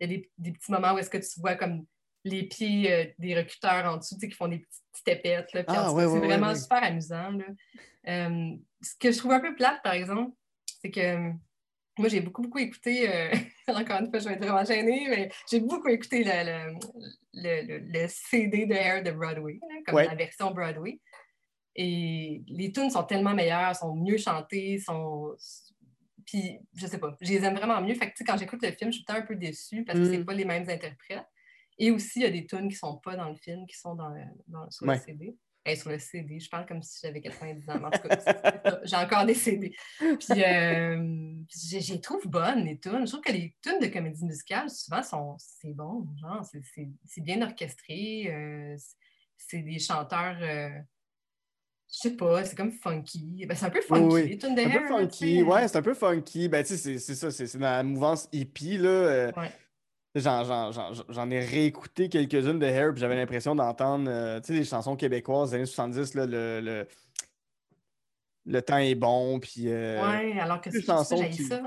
il 0.00 0.10
y 0.10 0.14
a 0.14 0.16
des, 0.16 0.30
des 0.38 0.52
petits 0.52 0.72
moments 0.72 0.94
où 0.94 0.98
est-ce 0.98 1.10
que 1.10 1.18
tu 1.18 1.40
vois 1.40 1.54
comme 1.54 1.84
les 2.24 2.44
pieds 2.44 2.92
euh, 2.92 3.04
des 3.18 3.36
recruteurs 3.36 3.84
en 3.84 3.98
dessous, 3.98 4.14
tu 4.14 4.22
sais, 4.22 4.28
qui 4.28 4.34
font 4.34 4.48
des 4.48 4.58
petites 4.58 5.04
tapettes, 5.04 5.52
là, 5.52 5.64
puis 5.64 5.76
en 5.76 5.80
Ah, 5.80 5.92
ouais, 5.92 6.04
c'est 6.04 6.08
ouais, 6.08 6.26
vraiment 6.26 6.48
ouais. 6.48 6.54
super 6.54 6.82
amusant, 6.82 7.30
là. 7.30 7.44
Euh, 8.06 8.56
ce 8.80 8.94
que 8.98 9.12
je 9.12 9.18
trouve 9.18 9.32
un 9.32 9.40
peu 9.40 9.54
plate, 9.54 9.82
par 9.82 9.92
exemple, 9.92 10.32
c'est 10.80 10.90
que 10.90 11.30
moi, 11.98 12.08
j'ai 12.08 12.20
beaucoup, 12.20 12.42
beaucoup 12.42 12.58
écouté, 12.58 13.08
euh, 13.08 13.30
encore 13.68 14.00
une 14.00 14.10
fois, 14.10 14.18
je 14.18 14.28
vais 14.28 14.34
être 14.34 14.44
vraiment 14.44 14.64
gênée, 14.64 15.06
mais 15.08 15.30
j'ai 15.50 15.60
beaucoup 15.60 15.88
écouté 15.88 16.24
le, 16.24 16.74
le, 17.34 17.62
le- 17.66 17.78
le- 17.78 18.08
CD 18.08 18.66
de 18.66 18.74
Hair 18.74 19.02
de 19.02 19.10
Broadway, 19.12 19.54
là, 19.62 19.76
comme 19.86 19.94
Ouais. 19.96 20.06
la 20.06 20.14
version 20.14 20.50
Broadway. 20.50 21.00
Et 21.76 22.42
les 22.46 22.70
tunes 22.72 22.90
sont 22.90 23.02
tellement 23.04 23.34
meilleures, 23.34 23.74
sont 23.74 23.94
mieux 23.94 24.16
chantées, 24.18 24.78
sont. 24.78 25.34
Puis, 26.26 26.58
je 26.74 26.86
sais 26.86 26.98
pas, 26.98 27.16
je 27.20 27.28
les 27.32 27.44
aime 27.44 27.56
vraiment 27.56 27.80
mieux. 27.80 27.94
Fait 27.94 28.10
que, 28.10 28.24
quand 28.24 28.36
j'écoute 28.38 28.62
le 28.62 28.70
film, 28.72 28.92
je 28.92 28.98
suis 28.98 29.04
un 29.08 29.22
peu 29.22 29.34
déçue 29.36 29.84
parce 29.84 29.98
que 29.98 30.04
Mm. 30.04 30.10
c'est 30.12 30.24
pas 30.24 30.34
les 30.34 30.44
mêmes 30.44 30.68
interprètes. 30.68 31.26
Et 31.78 31.90
aussi, 31.90 32.20
il 32.20 32.22
y 32.22 32.26
a 32.26 32.30
des 32.30 32.46
tunes 32.46 32.68
qui 32.68 32.76
sont 32.76 32.96
pas 32.98 33.16
dans 33.16 33.28
le 33.28 33.34
film, 33.34 33.66
qui 33.66 33.76
sont 33.76 33.94
dans, 33.96 34.08
le- 34.08 34.22
dans- 34.46 34.70
sur 34.70 34.86
Ouais. 34.86 34.94
le 34.96 35.00
CD. 35.02 35.36
Sur 35.76 35.90
le 35.90 35.98
CD, 35.98 36.38
je 36.38 36.50
parle 36.50 36.66
comme 36.66 36.82
si 36.82 36.98
j'avais 37.02 37.22
90 37.22 37.68
ans. 37.70 37.82
en 37.84 37.90
tout 37.90 38.06
cas, 38.06 38.18
c'est- 38.20 38.36
c'est 38.64 38.78
j'ai 38.86 38.96
encore 38.96 39.24
des 39.24 39.32
CD. 39.34 39.74
Puis, 39.98 40.42
euh, 40.44 41.32
je 41.48 41.80
je 41.80 41.94
les 41.94 42.00
trouve 42.02 42.26
bonnes, 42.28 42.64
les 42.66 42.78
tunes. 42.78 43.06
Je 43.06 43.12
trouve 43.12 43.22
que 43.24 43.32
les 43.32 43.56
tunes 43.62 43.78
de 43.80 43.86
comédie 43.86 44.24
musicale, 44.26 44.68
souvent, 44.68 45.02
sont, 45.02 45.36
c'est 45.38 45.72
bon. 45.72 46.06
Genre, 46.20 46.44
c'est- 46.44 46.60
c'est 46.74 46.88
c'est 47.06 47.22
bien 47.22 47.40
orchestré. 47.40 48.26
euh, 48.30 48.76
c'est- 48.78 48.96
c'est 49.38 49.62
des 49.62 49.78
chanteurs. 49.78 50.36
euh, 50.42 50.68
je 51.90 51.98
sais 52.08 52.16
pas, 52.16 52.44
c'est 52.44 52.56
comme 52.56 52.72
funky. 52.72 53.46
Ben, 53.46 53.56
c'est 53.56 53.64
un 53.66 53.70
peu 53.70 53.80
funky, 53.80 54.02
Oui, 54.14 54.28
les 54.28 54.38
tunes 54.38 54.54
de 54.54 54.60
Un 54.62 54.70
peu 54.70 54.86
funky, 54.86 55.42
ouais, 55.42 55.68
c'est 55.68 55.78
un 55.78 55.82
peu 55.82 55.94
funky. 55.94 56.48
Ben, 56.48 56.62
tu 56.62 56.70
sais, 56.70 56.76
c'est- 56.76 56.98
c'est 56.98 57.14
ça, 57.14 57.30
c'est 57.30 57.46
c'est 57.46 57.58
dans 57.58 57.70
la 57.70 57.82
mouvance 57.82 58.28
hippie, 58.32 58.76
là. 58.76 58.88
euh, 58.88 59.32
Ouais. 59.36 59.50
J'en, 60.16 60.44
j'en- 60.44 60.70
j'en- 60.70 60.92
j'en 61.08 61.30
ai 61.30 61.40
réécouté 61.40 62.08
quelques-unes 62.08 62.60
de 62.60 62.66
Hair, 62.66 62.92
puis 62.92 63.00
j'avais 63.00 63.16
l'impression 63.16 63.54
d'entendre, 63.56 64.06
euh, 64.08 64.40
les 64.48 64.64
chansons 64.64 64.94
québécoises 64.94 65.50
des 65.50 65.56
années 65.56 65.66
70, 65.66 66.14
là, 66.14 66.26
le, 66.26 66.60
le, 66.60 66.86
le 68.46 68.62
temps 68.62 68.76
est 68.78 68.94
bon, 68.94 69.40
puis... 69.40 69.64
euh, 69.66 70.00
Ouais, 70.08 70.38
alors 70.38 70.60
que 70.60 70.70
des 70.70 70.78
c'est 70.80 70.86
ça, 70.86 70.96
chansons 70.98 71.16
j'ai 71.16 71.30
qui- 71.30 71.44
ça. 71.44 71.62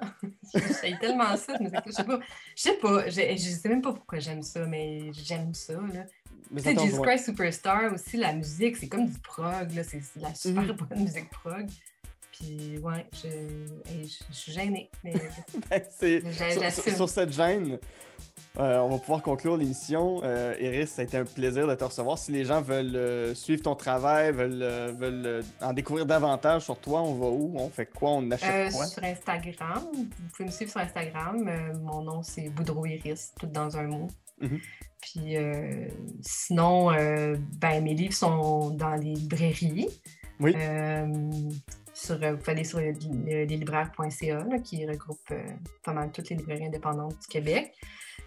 J'ai 0.83 0.97
tellement 0.99 1.35
ça, 1.35 1.57
je 1.85 1.91
sais 1.91 2.03
pas. 2.05 2.19
Je 2.55 2.61
sais 2.61 2.73
pas, 2.77 3.09
je, 3.09 3.21
je 3.35 3.37
sais 3.37 3.67
même 3.67 3.81
pas 3.81 3.91
pourquoi 3.93 4.19
j'aime 4.19 4.41
ça, 4.43 4.65
mais 4.65 5.11
j'aime 5.11 5.53
ça. 5.53 5.73
Là. 5.73 6.05
mais 6.49 6.61
Tu 6.61 6.73
ça 6.73 6.81
Jesus. 6.85 7.01
Christ 7.01 7.25
Superstar 7.25 7.91
aussi, 7.93 8.15
la 8.15 8.31
musique, 8.31 8.77
c'est 8.77 8.87
comme 8.87 9.07
du 9.07 9.19
prog, 9.19 9.73
là. 9.75 9.83
C'est 9.83 10.01
la 10.21 10.33
super 10.33 10.63
Mhm. 10.63 10.71
bonne 10.71 11.03
musique 11.03 11.29
prog. 11.31 11.67
Puis, 12.31 12.77
ouais, 12.77 13.05
je, 13.13 13.27
je, 14.03 14.07
je 14.29 14.33
suis 14.35 14.51
gênée, 14.53 14.89
mais 15.03 15.13
Ben, 15.69 15.83
sur 16.95 17.09
cette 17.09 17.33
gêne, 17.33 17.79
euh, 18.59 18.79
on 18.79 18.89
va 18.89 18.97
pouvoir 18.97 19.21
conclure 19.21 19.55
l'émission. 19.57 20.21
Euh, 20.23 20.55
Iris, 20.59 20.89
ça 20.91 21.01
a 21.01 21.05
été 21.05 21.17
un 21.17 21.25
plaisir 21.25 21.67
de 21.67 21.75
te 21.75 21.83
recevoir. 21.83 22.17
Si 22.17 22.31
les 22.31 22.43
gens 22.45 22.61
veulent 22.61 22.95
euh, 22.95 23.35
suivre 23.35 23.61
ton 23.61 23.75
travail, 23.75 24.31
veulent, 24.31 24.93
veulent 24.97 25.43
en 25.61 25.73
découvrir 25.73 26.05
davantage 26.05 26.63
sur 26.63 26.79
toi, 26.79 27.01
on 27.01 27.13
va 27.15 27.27
où? 27.27 27.53
On 27.57 27.69
fait 27.69 27.85
quoi? 27.85 28.11
On 28.11 28.31
achète 28.31 28.73
Euh, 28.73 28.75
quoi? 28.75 28.85
sur 28.87 29.03
Instagram, 29.03 29.83
vous 29.93 30.05
pouvez 30.35 30.45
me 30.45 30.51
suivre 30.51 30.71
sur 30.71 30.81
Instagram. 30.81 31.49
Mon 31.83 32.01
nom, 32.01 32.23
c'est 32.23 32.49
Boudreau 32.49 32.85
Iris, 32.85 33.33
tout 33.39 33.47
dans 33.47 33.77
un 33.77 33.83
mot. 33.87 34.07
Mhm. 34.41 34.59
Puis 35.01 35.35
sinon, 36.21 36.91
ben, 36.91 37.83
mes 37.83 37.93
livres 37.93 38.13
sont 38.13 38.71
dans 38.71 38.95
les 38.95 39.13
librairies. 39.13 39.87
Oui. 40.39 40.53
Sur, 41.93 42.15
vous 42.17 42.37
pouvez 42.37 42.51
aller 42.51 42.63
sur 42.63 42.79
le, 42.79 42.91
le- 42.91 43.45
leslibraires.ca 43.45 44.45
qui 44.63 44.85
regroupe 44.85 45.33
pas 45.83 45.93
mal 45.93 46.11
toutes 46.11 46.29
les 46.29 46.35
librairies 46.35 46.65
indépendantes 46.65 47.17
du 47.21 47.27
Québec. 47.27 47.73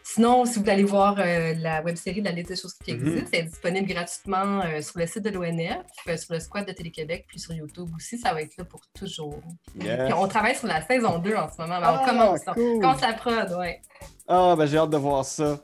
Sinon, 0.02 0.44
si 0.44 0.54
vous 0.54 0.60
voulez 0.60 0.72
aller 0.72 0.82
voir 0.84 1.16
euh, 1.18 1.54
la 1.58 1.82
web-série 1.82 2.20
de 2.20 2.24
la 2.26 2.32
liste 2.32 2.48
des 2.48 2.56
choses 2.56 2.74
qui 2.84 2.92
Mhm. 2.94 3.06
existent, 3.06 3.28
elle 3.32 3.38
est 3.40 3.42
disponible 3.44 3.86
gratuitement 3.88 4.60
euh, 4.64 4.80
sur 4.82 4.98
le 4.98 5.06
site 5.06 5.22
de 5.22 5.30
l'ONF, 5.30 5.84
euh, 6.08 6.16
sur 6.16 6.34
le 6.34 6.40
squat 6.40 6.66
de 6.66 6.72
Télé-Québec, 6.72 7.26
puis 7.28 7.38
sur 7.38 7.52
YouTube 7.52 7.88
aussi. 7.94 8.18
Ça 8.18 8.32
va 8.34 8.42
être 8.42 8.56
là 8.56 8.64
pour 8.64 8.80
toujours. 8.98 9.40
Yes. 9.80 10.00
Puis 10.06 10.12
on 10.14 10.26
travaille 10.26 10.56
sur 10.56 10.66
la 10.66 10.82
saison 10.84 11.18
2 11.18 11.34
en 11.36 11.48
ce 11.50 11.60
moment. 11.60 11.78
mais 11.80 11.86
Ah, 11.86 12.00
on 12.02 12.08
commence. 12.08 12.40
On 12.48 12.52
cool. 12.54 12.80
commence 12.80 13.00
la 13.02 13.12
prod, 13.12 13.52
ouais. 13.58 13.80
Ah, 14.26 14.54
ben 14.58 14.66
j'ai 14.66 14.78
hâte 14.78 14.90
de 14.90 14.96
voir 14.96 15.24
ça. 15.24 15.60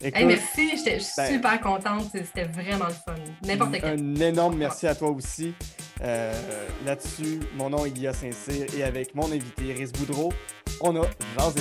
Écoute, 0.00 0.20
Hey, 0.20 0.26
merci, 0.26 0.70
je 0.76 0.98
suis 0.98 1.12
ben- 1.16 1.32
super 1.32 1.60
contente. 1.60 2.06
C'était 2.12 2.44
vraiment 2.44 2.86
le 2.86 2.92
fun. 2.92 3.14
N'importe 3.42 3.72
quel. 3.80 3.98
Un 4.00 4.14
énorme 4.20 4.56
merci 4.56 4.86
à 4.86 4.94
toi 4.94 5.08
aussi. 5.10 5.54
Euh, 6.02 6.32
Là-dessus, 6.84 7.40
mon 7.56 7.70
nom 7.70 7.86
est 7.86 7.90
Guillaume 7.90 8.12
Saint-Cyr 8.14 8.66
et 8.76 8.82
avec 8.82 9.14
mon 9.14 9.26
invité 9.32 9.62
Iris 9.64 9.92
Boudreau, 9.92 10.32
on 10.80 10.94
a 11.02 11.06
Jasé. 11.38 11.60